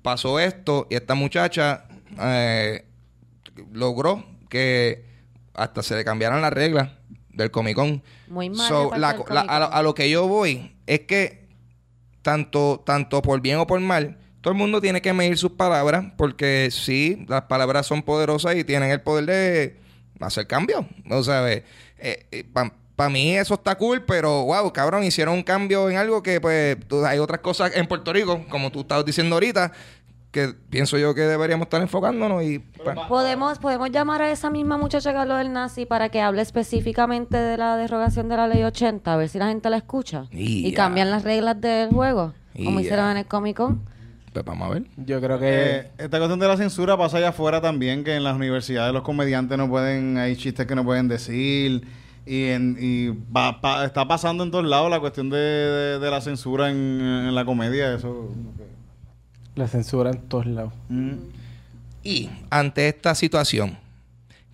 pasó 0.03 0.39
esto 0.39 0.87
y 0.91 0.95
esta 0.97 1.14
muchacha 1.14 1.87
eh, 2.20 2.85
logró 3.72 4.24
que 4.49 5.05
hasta 5.55 5.83
se 5.83 5.97
le 5.97 6.05
cambiaran 6.05 6.41
las 6.43 6.53
reglas 6.53 6.91
del 7.33 7.51
Comic 7.51 7.76
Con. 7.76 8.03
Muy 8.28 8.51
mal 8.51 8.68
So, 8.68 8.91
la- 8.97 9.11
a, 9.11 9.12
lo, 9.16 9.24
Comic-Con. 9.24 9.49
a 9.49 9.83
lo 9.83 9.95
que 9.95 10.11
yo 10.11 10.26
voy 10.28 10.72
es 10.87 11.01
que 11.01 11.49
tanto, 12.22 12.83
tanto 12.85 13.22
por 13.22 13.41
bien 13.41 13.59
o 13.59 13.66
por 13.66 13.81
mal, 13.81 14.18
todo 14.41 14.53
el 14.53 14.59
mundo 14.59 14.81
tiene 14.81 15.01
que 15.03 15.12
medir 15.12 15.37
sus 15.39 15.53
palabras 15.53 16.05
porque 16.16 16.68
sí, 16.70 17.24
las 17.28 17.43
palabras 17.43 17.87
son 17.87 18.03
poderosas 18.03 18.57
y 18.57 18.64
tienen 18.64 18.91
el 18.91 19.01
poder 19.01 19.26
de 19.26 19.76
hacer 20.20 20.47
cambio. 20.47 20.87
O 21.11 21.22
sea, 21.22 21.47
para 22.97 23.09
mí 23.11 23.35
eso 23.35 23.55
está 23.55 23.76
cool, 23.76 24.03
pero 24.05 24.45
wow, 24.45 24.70
cabrón, 24.72 25.05
hicieron 25.05 25.35
un 25.35 25.43
cambio 25.43 25.89
en 25.89 25.97
algo 25.97 26.22
que 26.22 26.41
pues 26.41 26.76
hay 27.07 27.18
otras 27.18 27.41
cosas 27.41 27.72
en 27.74 27.87
Puerto 27.87 28.12
Rico, 28.12 28.45
como 28.51 28.70
tú 28.70 28.81
estabas 28.81 29.05
diciendo 29.07 29.37
ahorita, 29.37 29.72
que 30.31 30.55
pienso 30.70 30.97
yo 30.97 31.14
que 31.14 31.22
deberíamos 31.22 31.66
estar 31.66 31.83
enfocándonos 31.83 32.43
y... 32.45 32.61
pues, 32.61 32.97
¿Podemos, 33.09 33.59
podemos 33.59 33.91
llamar 33.91 34.22
a 34.22 34.31
esa 34.31 34.49
misma 34.51 34.76
muchacha 34.78 35.12
que 35.12 35.18
habló 35.18 35.35
del 35.37 35.53
nazi 35.53 35.87
para 35.87 36.09
que 36.09 36.20
hable 36.20 36.41
específicamente 36.43 37.37
de 37.37 37.57
la 37.57 37.76
derogación 37.76 38.28
de 38.28 38.37
la 38.37 38.47
ley 38.47 38.62
80, 38.62 39.12
a 39.12 39.16
ver 39.16 39.28
si 39.28 39.39
la 39.39 39.49
gente 39.49 39.68
la 39.70 39.78
escucha. 39.78 40.26
Y 40.31 40.72
cambian 40.72 41.11
las 41.11 41.24
reglas 41.24 41.61
del 41.61 41.91
juego, 41.91 42.33
como 42.55 42.78
hicieron 42.81 43.11
en 43.11 43.16
el 43.16 43.26
Comic 43.26 43.57
Con. 43.57 43.83
pues 44.33 44.45
vamos 44.45 44.68
a 44.68 44.74
ver. 44.74 44.85
Yo 44.99 45.20
creo 45.20 45.41
que 45.41 45.49
Eh, 45.51 45.91
esta 45.99 46.18
cuestión 46.18 46.39
de 46.39 46.47
la 46.47 46.57
censura 46.57 46.97
pasa 46.97 47.16
allá 47.18 47.31
afuera 47.31 47.61
también, 47.61 48.05
que 48.05 48.14
en 48.14 48.22
las 48.22 48.37
universidades 48.37 48.93
los 48.95 49.03
comediantes 49.03 49.59
no 49.59 49.68
pueden, 49.68 50.16
hay 50.18 50.37
chistes 50.37 50.64
que 50.66 50.76
no 50.76 50.85
pueden 50.85 51.09
decir. 51.09 51.83
Y, 52.26 52.51
en, 52.51 52.76
y 52.78 53.09
va- 53.35 53.61
pa- 53.61 53.85
está 53.85 54.07
pasando 54.07 54.45
en 54.45 54.53
todos 54.53 54.64
lados 54.64 54.91
la 54.91 55.01
cuestión 55.01 55.28
de, 55.31 55.39
de- 55.39 55.99
de 55.99 56.11
la 56.11 56.20
censura 56.20 56.70
en, 56.70 56.76
en 56.76 57.35
la 57.35 57.45
comedia. 57.45 57.93
Eso. 57.95 58.28
La 59.55 59.68
censura 59.68 60.11
en 60.11 60.18
todos 60.20 60.46
lados. 60.46 60.72
Mm. 60.88 61.14
Y 62.03 62.30
ante 62.51 62.88
esta 62.88 63.14
situación, 63.14 63.78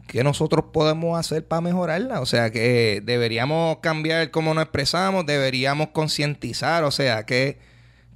¿qué 0.06 0.24
nosotros 0.24 0.66
podemos 0.72 1.18
hacer 1.18 1.46
para 1.46 1.60
mejorarla? 1.60 2.20
O 2.20 2.26
sea, 2.26 2.50
que 2.50 3.02
deberíamos 3.04 3.78
cambiar 3.78 4.30
cómo 4.30 4.54
nos 4.54 4.64
expresamos, 4.64 5.26
deberíamos 5.26 5.88
concientizar, 5.88 6.84
o 6.84 6.90
sea, 6.90 7.24
¿qué, 7.24 7.58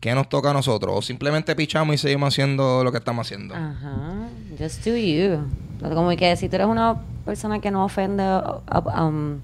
¿qué 0.01 0.15
nos 0.15 0.29
toca 0.29 0.51
a 0.51 0.53
nosotros? 0.53 0.95
O 0.97 1.03
simplemente 1.03 1.55
pichamos 1.55 1.95
y 1.95 1.99
seguimos 1.99 2.35
haciendo 2.35 2.83
lo 2.83 2.91
que 2.91 2.99
estamos 2.99 3.27
haciendo. 3.27 3.55
Ajá, 3.55 4.29
just 4.59 4.85
do 4.85 4.97
you. 4.97 5.47
Como 5.81 6.11
que 6.17 6.37
si 6.37 6.49
tú 6.49 6.57
eres 6.57 6.67
una 6.67 7.01
persona 7.25 7.61
que 7.61 7.71
no 7.71 7.85
ofende 7.85 8.25
um, 8.99 9.41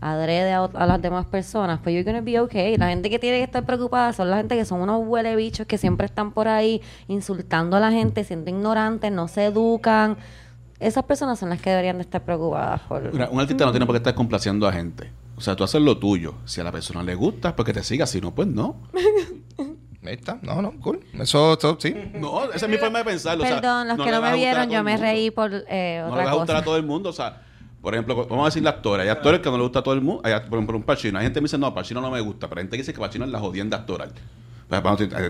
adrede 0.00 0.52
a, 0.52 0.64
a 0.64 0.86
las 0.86 1.00
demás 1.02 1.26
personas, 1.26 1.80
pues 1.82 1.94
you're 1.94 2.04
gonna 2.10 2.20
be 2.24 2.38
okay. 2.40 2.76
La 2.76 2.88
gente 2.88 3.10
que 3.10 3.18
tiene 3.18 3.38
que 3.38 3.44
estar 3.44 3.64
preocupada 3.64 4.12
son 4.12 4.30
la 4.30 4.36
gente 4.36 4.56
que 4.56 4.64
son 4.64 4.80
unos 4.80 5.02
huele 5.06 5.36
bichos 5.36 5.66
que 5.66 5.78
siempre 5.78 6.06
están 6.06 6.32
por 6.32 6.48
ahí 6.48 6.82
insultando 7.08 7.76
a 7.76 7.80
la 7.80 7.90
gente, 7.90 8.24
siendo 8.24 8.50
ignorantes, 8.50 9.10
no 9.12 9.28
se 9.28 9.46
educan. 9.46 10.16
Esas 10.78 11.04
personas 11.04 11.38
son 11.38 11.48
las 11.48 11.60
que 11.60 11.70
deberían 11.70 11.96
de 11.96 12.02
estar 12.02 12.22
preocupadas 12.22 12.82
por... 12.82 13.12
Mira, 13.12 13.28
un 13.30 13.40
artista 13.40 13.64
no 13.64 13.70
tiene 13.70 13.86
por 13.86 13.94
qué 13.94 13.98
estar 13.98 14.14
complaciendo 14.14 14.68
a 14.68 14.72
gente. 14.72 15.10
O 15.36 15.40
sea, 15.40 15.56
tú 15.56 15.64
haces 15.64 15.80
lo 15.80 15.98
tuyo. 15.98 16.34
Si 16.44 16.60
a 16.60 16.64
la 16.64 16.72
persona 16.72 17.02
le 17.02 17.14
gusta, 17.14 17.56
pues 17.56 17.64
que 17.66 17.72
te 17.72 17.82
siga. 17.82 18.06
Si 18.06 18.20
no, 18.20 18.34
pues 18.34 18.48
no. 18.48 18.76
Ahí 20.06 20.14
está. 20.14 20.38
No, 20.42 20.62
no, 20.62 20.72
cool. 20.80 21.00
Eso, 21.18 21.54
eso 21.58 21.76
sí. 21.80 21.94
No, 22.14 22.44
esa 22.52 22.66
es 22.66 22.70
mi 22.70 22.78
forma 22.78 22.98
de 23.00 23.04
pensarlo. 23.06 23.42
o 23.42 23.46
sea, 23.46 23.56
Perdón, 23.56 23.88
los 23.88 23.98
que 23.98 24.10
no 24.10 24.22
me 24.22 24.34
vieron, 24.34 24.70
yo 24.70 24.82
me 24.84 24.96
reí 24.96 25.30
por 25.30 25.50
eh, 25.68 26.02
No 26.06 26.14
le 26.14 26.22
otra 26.22 26.24
vas 26.24 26.28
a 26.28 26.36
gustar 26.36 26.46
cosa. 26.46 26.58
a 26.58 26.64
todo 26.64 26.76
el 26.76 26.84
mundo. 26.84 27.08
O 27.10 27.12
sea, 27.12 27.42
Por 27.86 27.94
ejemplo, 27.94 28.16
vamos 28.28 28.42
a 28.42 28.48
decir 28.48 28.64
la 28.64 28.70
actora. 28.70 29.04
Hay 29.04 29.08
actores 29.10 29.38
que 29.38 29.48
no 29.48 29.56
le 29.56 29.62
gusta 29.62 29.78
a 29.78 29.82
todo 29.84 29.94
el 29.94 30.00
mundo. 30.00 30.20
Hay, 30.24 30.32
por 30.50 30.58
ejemplo, 30.58 30.76
un 30.76 30.82
Pacino. 30.82 31.20
Hay 31.20 31.24
gente 31.26 31.36
que 31.36 31.42
me 31.42 31.44
dice, 31.44 31.56
no, 31.56 31.72
Pacino 31.72 32.00
no 32.00 32.10
me 32.10 32.20
gusta. 32.20 32.48
Pero 32.48 32.58
hay 32.58 32.64
gente 32.64 32.76
que 32.78 32.82
dice 32.82 32.92
que 32.92 32.98
Pacino 32.98 33.24
es 33.24 33.30
la 33.30 33.38
jodienda 33.38 33.76
actoral. 33.76 34.10
Pues, 34.68 34.82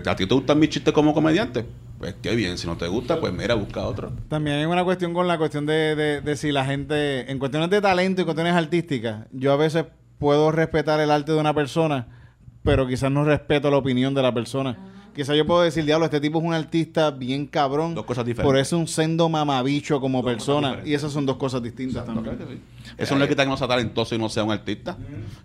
¿A 0.07 0.15
ti 0.15 0.25
te 0.25 0.33
gustan 0.33 0.57
mis 0.57 0.69
chistes 0.71 0.91
como 0.91 1.13
comediante? 1.13 1.67
Pues 1.99 2.15
qué 2.19 2.35
bien. 2.35 2.57
Si 2.57 2.65
no 2.65 2.75
te 2.75 2.87
gusta, 2.87 3.19
pues 3.19 3.31
mira, 3.31 3.53
busca 3.53 3.83
otro. 3.85 4.11
También 4.27 4.57
hay 4.57 4.65
una 4.65 4.83
cuestión 4.83 5.13
con 5.13 5.27
la 5.27 5.37
cuestión 5.37 5.67
de- 5.67 6.19
de 6.19 6.35
si 6.35 6.51
la 6.51 6.65
gente, 6.65 7.31
en 7.31 7.37
cuestiones 7.37 7.69
de 7.69 7.79
talento 7.79 8.23
y 8.23 8.25
cuestiones 8.25 8.55
artísticas, 8.55 9.27
yo 9.31 9.53
a 9.53 9.55
veces 9.55 9.85
puedo 10.17 10.51
respetar 10.51 10.99
el 10.99 11.11
arte 11.11 11.33
de 11.33 11.37
una 11.39 11.53
persona, 11.53 12.07
pero 12.63 12.87
quizás 12.87 13.11
no 13.11 13.23
respeto 13.23 13.69
la 13.69 13.77
opinión 13.77 14.15
de 14.15 14.23
la 14.23 14.33
persona. 14.33 14.79
Quizás 15.17 15.35
yo 15.35 15.45
puedo 15.47 15.63
decir, 15.63 15.83
diablo, 15.83 16.05
este 16.05 16.21
tipo 16.21 16.37
es 16.37 16.45
un 16.45 16.53
artista 16.53 17.09
bien 17.11 17.47
cabrón. 17.47 17.95
Dos 17.95 18.05
cosas 18.05 18.23
diferentes. 18.23 18.45
Por 18.47 18.57
eso 18.57 18.75
es 18.75 18.79
un 18.81 18.87
sendo 18.87 19.27
mamabicho 19.27 19.99
como 19.99 20.21
Dos 20.21 20.31
persona. 20.31 20.77
Y 20.85 20.93
esas 20.93 21.11
son 21.11 21.25
dos 21.25 21.37
cosas 21.37 21.61
distintas 21.63 22.07
No, 22.07 22.13
también. 22.13 22.35
claro 22.35 22.49
que 22.51 22.55
sí. 22.55 22.61
Eso 22.99 23.15
no 23.15 23.21
le 23.21 23.27
quita 23.27 23.43
que 23.43 23.49
no 23.49 23.57
sea 23.57 23.67
talentoso 23.67 24.13
y 24.13 24.19
no 24.19 24.29
sea 24.29 24.43
un 24.43 24.51
artista. 24.51 24.95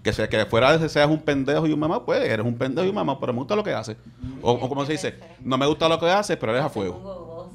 Que 0.02 0.12
sea 0.12 0.28
que 0.28 0.44
fuera 0.46 0.76
de 0.76 0.88
seas 0.90 1.08
un 1.08 1.20
pendejo 1.22 1.66
y 1.66 1.72
un 1.72 1.80
mamá, 1.80 2.04
pues 2.04 2.22
eres 2.22 2.44
un 2.44 2.54
pendejo 2.54 2.84
y 2.86 2.90
un 2.90 2.94
mamá, 2.94 3.18
pero 3.18 3.32
me 3.32 3.38
gusta 3.38 3.56
lo 3.56 3.64
que 3.64 3.72
hace. 3.72 3.96
O, 4.42 4.52
o 4.52 4.68
como 4.68 4.84
se 4.84 4.92
dice, 4.92 5.14
no 5.40 5.56
me 5.56 5.66
gusta 5.66 5.88
lo 5.88 5.98
que 5.98 6.06
hace, 6.10 6.36
pero 6.36 6.52
eres 6.52 6.64
a 6.66 6.68
fuego. 6.68 7.50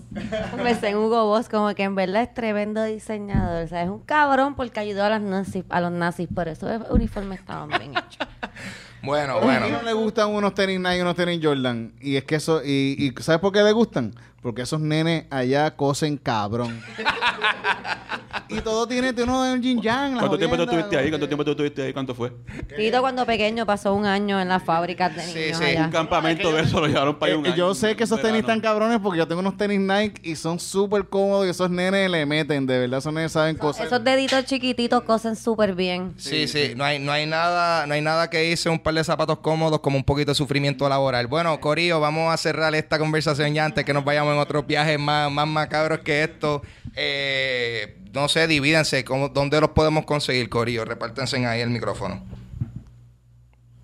Pensé 0.64 0.90
en 0.90 0.98
Hugo 0.98 1.26
Boss, 1.28 1.48
como 1.50 1.74
que 1.76 1.84
en 1.84 1.94
verdad 1.94 2.24
es 2.24 2.34
tremendo 2.34 2.84
diseñador. 2.84 3.66
O 3.66 3.68
sea, 3.68 3.84
es 3.84 3.90
un 3.90 4.00
cabrón 4.00 4.56
porque 4.56 4.80
ayudó 4.80 5.04
a 5.04 5.10
los 5.10 5.22
nazis, 5.22 5.64
a 5.70 5.82
los 5.82 5.92
nazis. 5.92 6.28
Por 6.34 6.48
eso 6.48 6.68
los 6.68 6.90
uniformes 6.90 7.40
estaban 7.42 7.70
bien 7.70 7.92
hechos. 7.92 8.28
Bueno, 9.04 9.38
A 9.38 9.40
mí 9.40 9.46
bueno. 9.46 9.70
no 9.70 9.84
le 9.84 9.94
gustan 9.94 10.30
unos 10.30 10.54
tenis 10.54 10.80
Nike 10.80 10.98
y 10.98 11.02
unos 11.02 11.16
tenis 11.16 11.40
Jordan. 11.42 11.94
Y 12.02 12.16
es 12.16 12.24
que 12.24 12.36
eso, 12.36 12.62
y, 12.64 12.96
y 13.18 13.22
¿sabes 13.22 13.40
por 13.40 13.52
qué 13.54 13.62
le 13.64 13.72
gustan? 13.72 14.14
Porque 14.42 14.62
esos 14.62 14.80
nenes 14.80 15.26
allá 15.30 15.76
cosen 15.76 16.18
cabrón. 16.18 16.82
y 18.50 18.62
todo 18.62 18.88
tiene, 18.88 19.12
tiene 19.12 19.30
uno 19.32 19.44
del 19.44 19.62
Jin 19.62 19.82
Yang. 19.82 20.14
la 20.14 20.20
¿Cuánto 20.20 20.38
tiempo 20.38 20.56
tú 20.56 20.64
estuviste 20.64 20.98
ahí? 20.98 21.10
¿Cuánto 21.10 21.28
tiempo 21.28 21.44
tú 21.44 21.52
estuviste 21.52 21.82
ahí? 21.84 21.92
¿Cuánto 21.94 22.16
fue? 22.16 22.32
Tito 22.78 23.02
cuando 23.02 23.26
pequeño 23.26 23.66
pasó 23.66 23.94
un 23.94 24.06
año 24.06 24.40
en 24.40 24.48
las 24.48 24.64
fábricas 24.64 25.14
de 25.16 25.22
Sí, 25.24 25.40
niños 25.40 25.58
sí. 25.58 25.64
allá. 25.66 25.86
Un 25.86 25.92
campamento 25.92 26.52
de 26.54 26.62
eso 26.62 26.80
lo 26.80 26.88
llevaron 26.88 27.16
para 27.18 27.32
allá 27.34 27.40
un 27.40 27.46
Eh, 27.46 27.50
año. 27.50 27.58
yo 27.58 27.76
sé 27.76 27.96
que 27.96 28.04
esos 28.06 28.22
tenis 28.22 28.42
están 28.42 28.62
cabrones 28.62 29.00
porque 29.00 29.18
yo 29.18 29.28
tengo 29.28 29.42
unos 29.42 29.58
tenis 29.58 29.80
Nike 29.80 30.22
y 30.24 30.36
son 30.36 30.60
súper 30.60 31.06
cómodos 31.10 31.46
y 31.48 31.50
esos 31.50 31.70
nenes 31.70 32.10
le 32.10 32.26
meten, 32.26 32.66
de 32.66 32.80
verdad, 32.80 33.00
esos 33.00 33.12
nenes 33.14 33.32
saben 33.34 33.56
cosas. 33.58 33.88
Esos 33.88 34.02
deditos 34.04 34.46
chiquititos 34.46 35.04
cosen 35.04 35.36
súper 35.36 35.74
bien. 35.76 36.14
Sí, 36.18 36.48
sí, 36.48 36.74
no 36.76 36.86
hay, 36.86 37.00
no 37.00 37.12
hay 37.12 37.26
nada, 37.26 37.86
no 37.88 37.96
hay 37.96 38.02
nada 38.02 38.30
que 38.30 38.50
hice 38.50 38.70
un 38.70 38.80
par 38.80 38.94
de 38.94 39.04
zapatos 39.04 39.40
cómodos 39.40 39.80
como 39.82 39.98
un 39.98 40.04
poquito 40.04 40.32
de 40.32 40.36
sufrimiento 40.36 40.88
laboral. 40.88 41.28
Bueno, 41.28 41.60
Corillo, 41.60 42.00
vamos 42.00 42.34
a 42.34 42.38
cerrar 42.38 42.74
esta 42.76 42.98
conversación 42.98 43.54
ya 43.54 43.66
antes 43.66 43.84
que 43.84 43.94
nos 43.94 44.06
vayamos 44.06 44.37
en 44.38 44.44
otros 44.44 44.66
viajes 44.68 45.00
más, 45.00 45.32
más 45.32 45.48
macabros 45.48 46.00
que 46.00 46.24
esto. 46.24 46.62
Eh, 46.96 47.98
no 48.14 48.28
sé, 48.30 48.48
divídense, 48.48 49.04
¿cómo- 49.04 49.30
¿dónde 49.30 49.60
los 49.62 49.72
podemos 49.72 50.06
conseguir, 50.06 50.50
Corillo? 50.50 50.86
Repártense 50.86 51.46
ahí 51.46 51.62
el 51.62 51.70
micrófono. 51.70 52.24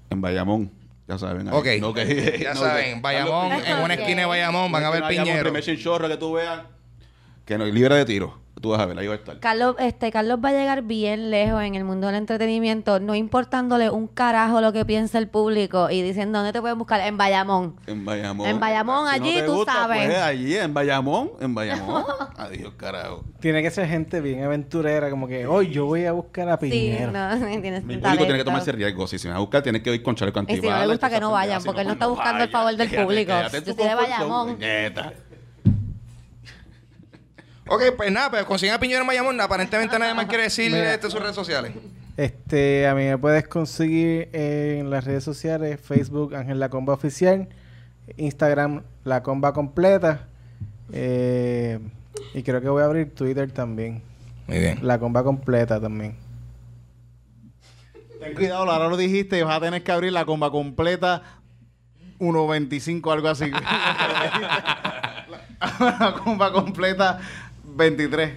En 0.09 0.21
Bayamón. 0.21 0.71
Ya 1.07 1.17
saben. 1.17 1.47
ahí. 1.49 1.53
Ok. 1.53 1.67
No, 1.81 1.93
que- 1.93 2.39
Ya 2.41 2.53
no, 2.53 2.59
saben, 2.61 2.95
que- 2.95 3.01
Bayamón, 3.01 3.51
en 3.65 3.77
una 3.79 3.93
esquina 3.95 4.21
de 4.21 4.25
Bayamón 4.27 4.71
van 4.71 4.83
a 4.85 4.89
ver 4.89 5.01
Bayamón, 5.01 5.25
piñero. 5.25 5.43
primer 5.43 5.63
chinchorro 5.63 6.07
que 6.07 6.17
tú 6.17 6.33
veas. 6.33 6.61
Que 7.45 7.57
no, 7.57 7.65
libre 7.65 7.95
de 7.95 8.05
tiro. 8.05 8.39
Tú 8.64 8.70
vas 8.70 8.80
a 8.80 8.86
ver, 8.86 8.97
ahí 8.97 9.07
va 9.07 9.16
a 9.16 9.18
estar. 9.18 9.38
Carlos, 9.41 9.76
este, 9.78 10.09
Carlos 10.09 10.39
va 10.41 10.47
a 10.47 10.51
llegar 10.53 10.84
bien 10.84 11.30
lejos 11.30 11.61
en 11.64 11.76
el 11.76 11.84
mundo 11.84 12.07
del 12.07 12.16
entretenimiento, 12.16 13.01
no 13.01 13.14
importándole 13.14 13.89
un 13.89 14.07
carajo 14.07 14.61
lo 14.61 14.72
que 14.72 14.86
piensa 14.86 15.18
el 15.18 15.28
público 15.28 15.89
y 15.89 16.01
diciendo 16.01 16.39
dónde 16.39 16.53
te 16.53 16.61
pueden 16.61 16.78
buscar 16.78 17.01
en 17.01 17.18
Bayamón. 17.18 17.76
En 17.88 18.05
Bayamón. 18.05 18.47
En 18.47 18.61
Bayamón, 18.61 19.09
Si 19.11 19.20
no 19.20 19.26
allí 19.26 19.36
te 19.36 19.43
tú 19.43 19.55
gusta, 19.55 19.74
sabes. 19.74 20.05
Pues 20.05 20.18
allí, 20.18 20.55
en 20.55 20.74
Bayamón. 20.74 21.32
En 21.41 21.53
Bayamón. 21.53 22.05
Adiós, 22.38 22.72
carajo. 22.78 23.26
Tiene 23.41 23.61
que 23.61 23.70
ser 23.70 23.86
gente 23.89 24.22
bien 24.22 24.41
aventurera, 24.45 25.09
como 25.09 25.28
que 25.28 25.45
hoy 25.45 25.70
yo 25.70 25.86
voy 25.86 26.05
a 26.05 26.14
buscar 26.14 26.47
a 26.47 26.57
Sí, 26.57 26.70
Piñero. 26.70 27.11
no, 27.11 27.38
tienes 27.61 27.84
Mi 27.84 27.97
público 27.97 28.24
tiene 28.24 28.38
que 28.38 28.45
tomarse 28.45 28.72
riesgo. 28.72 29.07
Si 29.07 29.20
se 29.20 29.28
me 29.28 29.34
va 29.34 29.39
a 29.39 29.41
buscar, 29.41 29.61
tiene 29.61 29.84
que 29.84 29.93
ir 29.93 30.01
con 30.01 30.16
chaleco 30.16 30.41
Y 30.47 30.55
si 30.55 30.61
no 30.70 30.80
le 30.80 30.88
gusta 30.88 31.09
que 31.09 31.20
no 31.20 31.32
vayan, 31.32 31.59
si 31.59 31.66
porque 31.66 31.82
él 31.82 31.88
no 31.88 31.95
pues 31.95 31.97
está 31.97 32.07
buscando 32.07 32.43
el 32.45 32.49
favor 32.49 32.76
del 32.78 32.89
Quédate, 32.89 33.03
público. 33.05 33.32
quédate 33.34 33.57
en 33.57 33.64
Yo 33.66 33.76
tu 33.76 33.82
soy 33.82 33.89
de 33.89 33.95
confort 33.97 34.18
zone, 34.18 34.53
Bayamón. 34.55 35.32
Ok, 37.68 37.82
pues 37.95 38.11
nada, 38.11 38.30
pero 38.30 38.45
consiguen 38.45 38.76
a 38.76 38.80
Piñero 38.80 39.01
en 39.01 39.07
Bayamón. 39.07 39.39
Aparentemente 39.39 39.97
nadie 39.97 40.14
más 40.14 40.26
quiere 40.26 40.43
decir 40.43 40.72
Mira. 40.72 40.93
este, 40.93 41.09
sus 41.09 41.20
redes 41.20 41.36
sociales. 41.36 41.72
Este, 42.18 42.88
a 42.88 42.93
mí 42.93 43.05
me 43.05 43.18
puedes 43.18 43.47
conseguir 43.47 44.30
en 44.34 44.89
las 44.89 45.05
redes 45.05 45.24
sociales, 45.24 45.80
Facebook 45.82 46.36
Ángel 46.36 46.59
La 46.59 46.70
Comba 46.70 46.93
Oficial, 46.93 47.49
Instagram 48.18 48.84
La 49.03 49.24
Comba 49.24 49.53
Completa, 49.53 50.28
eh, 50.91 51.80
y 52.36 52.43
creo 52.43 52.61
que 52.61 52.70
voy 52.70 52.84
a 52.84 52.86
abrir 52.86 53.16
Twitter 53.16 53.51
también, 53.51 54.03
Muy 54.45 54.59
bien. 54.59 54.80
La 54.84 54.99
Comba 54.99 55.24
Completa 55.24 55.80
también. 55.80 56.18
Ten 58.20 58.36
cuidado, 58.36 58.70
ahora 58.70 58.88
lo 58.88 58.97
dijiste 58.97 59.39
y 59.39 59.41
vas 59.41 59.57
a 59.57 59.61
tener 59.61 59.84
que 59.84 59.91
abrir 59.91 60.14
la 60.14 60.24
comba 60.24 60.49
completa 60.49 61.24
1.25, 62.20 63.11
algo 63.11 63.28
así. 63.28 63.51
la 65.80 66.16
comba 66.24 66.53
completa 66.53 67.20
23. 67.76 68.32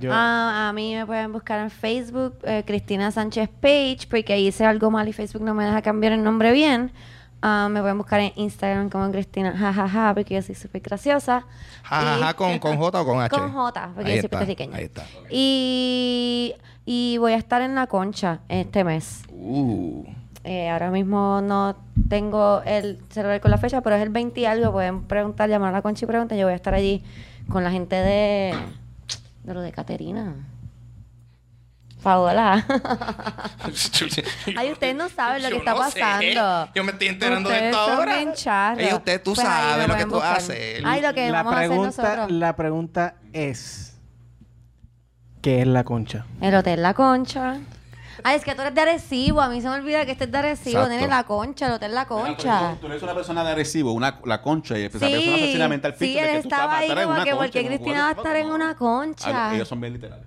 Yo, 0.00 0.10
Ah, 0.12 0.68
a 0.68 0.72
mí 0.72 0.94
me 0.94 1.06
pueden 1.06 1.32
buscar 1.32 1.60
en 1.60 1.70
Facebook, 1.70 2.34
eh, 2.42 2.62
Cristina 2.66 3.10
Sánchez 3.10 3.48
Page, 3.60 4.00
porque 4.10 4.38
hice 4.38 4.64
algo 4.66 4.90
mal 4.90 5.08
y 5.08 5.12
Facebook 5.12 5.42
no 5.42 5.54
me 5.54 5.64
deja 5.64 5.80
cambiar 5.82 6.12
el 6.12 6.22
nombre 6.22 6.52
bien. 6.52 6.92
Ah, 7.40 7.68
me 7.70 7.80
pueden 7.80 7.98
buscar 7.98 8.20
en 8.20 8.32
Instagram 8.36 8.88
como 8.90 9.10
Cristina, 9.10 9.52
jajaja, 9.56 10.14
porque 10.14 10.34
yo 10.34 10.42
soy 10.42 10.54
súper 10.54 10.80
graciosa. 10.82 11.44
Jajaja, 11.82 12.30
Y- 12.30 12.34
¿con, 12.34 12.58
¿con 12.58 12.76
J 12.76 13.00
o 13.00 13.04
con 13.06 13.20
H? 13.20 13.30
Con 13.36 13.52
J, 13.52 13.90
porque 13.94 14.10
Ahí 14.10 14.16
yo 14.16 14.22
soy 14.22 14.28
puertorriqueña. 14.28 14.76
Ahí 14.76 14.84
está. 14.84 15.02
Y, 15.30 16.54
y 16.84 17.16
voy 17.18 17.32
a 17.32 17.36
estar 17.36 17.62
en 17.62 17.74
la 17.74 17.86
concha 17.86 18.40
este 18.48 18.84
mes. 18.84 19.22
Uh. 19.30 20.04
Eh, 20.44 20.68
ahora 20.68 20.90
mismo 20.90 21.40
no 21.42 21.76
tengo 22.08 22.62
el 22.64 22.98
celular 23.10 23.40
con 23.40 23.50
la 23.50 23.58
fecha, 23.58 23.80
pero 23.80 23.96
es 23.96 24.02
el 24.02 24.08
20 24.10 24.40
y 24.40 24.44
algo. 24.44 24.72
Pueden 24.72 25.02
preguntar, 25.04 25.48
llamar 25.48 25.70
a 25.70 25.78
la 25.78 25.82
concha 25.82 26.04
y 26.04 26.08
preguntar. 26.08 26.36
Yo 26.38 26.46
voy 26.46 26.52
a 26.52 26.56
estar 26.56 26.74
allí 26.74 27.02
con 27.52 27.62
la 27.64 27.70
gente 27.70 27.94
de, 27.96 28.54
de 29.44 29.54
lo 29.54 29.60
de 29.60 29.72
Caterina. 29.72 30.34
Paola. 32.02 32.66
Ay, 34.56 34.72
ustedes 34.72 34.96
no 34.96 35.08
saben 35.08 35.40
lo 35.42 35.50
que 35.50 35.56
está 35.58 35.70
no 35.74 35.88
sé. 35.88 36.00
pasando. 36.00 36.68
Yo 36.74 36.82
me 36.82 36.90
estoy 36.92 37.06
enterando 37.08 37.48
de 37.48 37.66
esto 37.66 37.78
ahora. 37.78 38.20
Ey, 38.20 38.92
usted, 38.92 39.22
tú 39.22 39.34
Pues 39.34 39.46
sabes 39.46 39.86
me 39.86 39.92
lo 39.94 39.96
que 39.98 40.04
tú 40.06 40.20
haces. 40.20 40.82
Ay, 40.84 41.00
lo 41.00 41.14
que 41.14 41.30
la 41.30 41.44
vamos 41.44 41.52
a 41.54 41.56
hacer 41.58 41.68
pregunta, 41.68 42.02
nosotros. 42.16 42.30
la 42.32 42.56
pregunta 42.56 43.14
es, 43.32 43.96
¿qué 45.42 45.60
es 45.60 45.66
la 45.68 45.84
concha? 45.84 46.26
El 46.40 46.54
Hotel 46.56 46.82
La 46.82 46.94
Concha. 46.94 47.60
Ay, 48.24 48.36
es 48.36 48.44
que 48.44 48.54
tú 48.54 48.62
eres 48.62 48.74
de 48.74 48.80
Arecibo. 48.80 49.40
A 49.40 49.48
mí 49.48 49.60
se 49.60 49.68
me 49.68 49.74
olvida 49.74 50.04
que 50.04 50.12
este 50.12 50.24
es 50.24 50.32
de 50.32 50.38
Arecibo. 50.38 50.80
Exacto. 50.80 50.94
Nene, 50.94 51.08
La 51.08 51.24
Concha, 51.24 51.66
el 51.66 51.72
Hotel 51.72 51.94
La 51.94 52.06
Concha. 52.06 52.76
Tú 52.80 52.86
eres 52.86 53.02
una 53.02 53.14
persona 53.14 53.44
de 53.44 53.50
agresivo, 53.50 53.92
una, 53.92 54.20
la 54.24 54.40
concha, 54.40 54.78
y 54.78 54.82
esa 54.82 54.98
persona 54.98 55.20
Sí, 55.20 55.30
facilita 55.30 55.68
mental 55.68 55.94
sí, 55.98 56.18
él 56.18 56.36
estaba 56.36 56.78
ahí 56.78 56.88
como 56.88 57.24
que 57.24 57.34
porque 57.34 57.66
Cristina 57.66 58.02
va 58.02 58.08
a 58.08 58.12
estar 58.12 58.36
en 58.36 58.46
una 58.48 58.76
concha. 58.76 59.54
Ellos 59.54 59.68
son 59.68 59.80
bien 59.80 59.94
literales. 59.94 60.26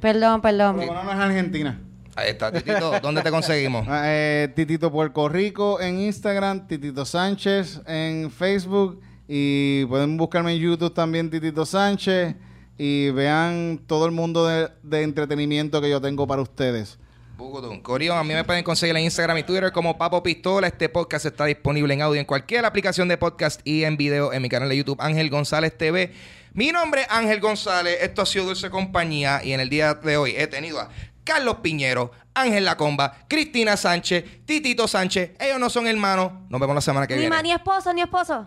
Perdón, 0.00 0.40
perdón. 0.40 0.76
Menos 0.76 1.04
no 1.04 1.12
es 1.12 1.18
Argentina. 1.18 1.80
Ahí 2.14 2.30
está, 2.30 2.50
Titito. 2.50 2.98
¿Dónde 3.00 3.22
te 3.22 3.30
conseguimos? 3.30 3.86
Ah, 3.88 4.02
eh, 4.06 4.52
Titito 4.54 4.90
Puerto 4.90 5.28
Rico 5.28 5.80
en 5.80 6.00
Instagram, 6.00 6.66
Titito 6.66 7.04
Sánchez 7.04 7.80
en 7.86 8.30
Facebook 8.30 9.00
y 9.28 9.84
pueden 9.86 10.16
buscarme 10.16 10.54
en 10.54 10.60
YouTube 10.60 10.92
también 10.92 11.30
Titito 11.30 11.64
Sánchez 11.64 12.34
y 12.78 13.10
vean 13.10 13.80
todo 13.86 14.06
el 14.06 14.12
mundo 14.12 14.46
de, 14.46 14.68
de 14.82 15.02
entretenimiento 15.02 15.80
que 15.80 15.90
yo 15.90 16.00
tengo 16.00 16.26
para 16.26 16.40
ustedes. 16.42 16.98
Bugutum. 17.36 17.80
Corillo, 17.82 18.14
a 18.14 18.24
mí 18.24 18.34
me 18.34 18.42
pueden 18.42 18.64
conseguir 18.64 18.96
en 18.96 19.04
Instagram 19.04 19.38
y 19.38 19.42
Twitter 19.44 19.70
como 19.70 19.96
Papo 19.96 20.22
Pistola. 20.24 20.66
Este 20.66 20.88
podcast 20.88 21.24
está 21.26 21.44
disponible 21.44 21.94
en 21.94 22.02
audio 22.02 22.18
en 22.18 22.26
cualquier 22.26 22.64
aplicación 22.64 23.06
de 23.06 23.16
podcast 23.16 23.60
y 23.64 23.84
en 23.84 23.96
video 23.96 24.32
en 24.32 24.42
mi 24.42 24.48
canal 24.48 24.68
de 24.68 24.76
YouTube 24.76 25.00
Ángel 25.00 25.30
González 25.30 25.76
TV. 25.78 26.12
Mi 26.52 26.72
nombre 26.72 27.02
es 27.02 27.06
Ángel 27.10 27.38
González. 27.40 27.98
Esto 28.00 28.22
ha 28.22 28.26
sido 28.26 28.46
Dulce 28.46 28.70
Compañía 28.70 29.40
y 29.44 29.52
en 29.52 29.60
el 29.60 29.68
día 29.68 29.94
de 29.94 30.16
hoy 30.16 30.34
he 30.36 30.48
tenido 30.48 30.80
a 30.80 30.88
Carlos 31.22 31.58
Piñero, 31.62 32.10
Ángel 32.34 32.64
Lacomba, 32.64 33.18
Cristina 33.28 33.76
Sánchez, 33.76 34.24
Titito 34.44 34.88
Sánchez. 34.88 35.32
Ellos 35.38 35.60
no 35.60 35.70
son 35.70 35.86
hermanos. 35.86 36.32
Nos 36.48 36.60
vemos 36.60 36.74
la 36.74 36.80
semana 36.80 37.06
que 37.06 37.14
Ni 37.14 37.20
viene. 37.20 37.40
ni 37.42 37.52
esposo, 37.52 37.92
ni 37.92 38.00
esposo. 38.00 38.42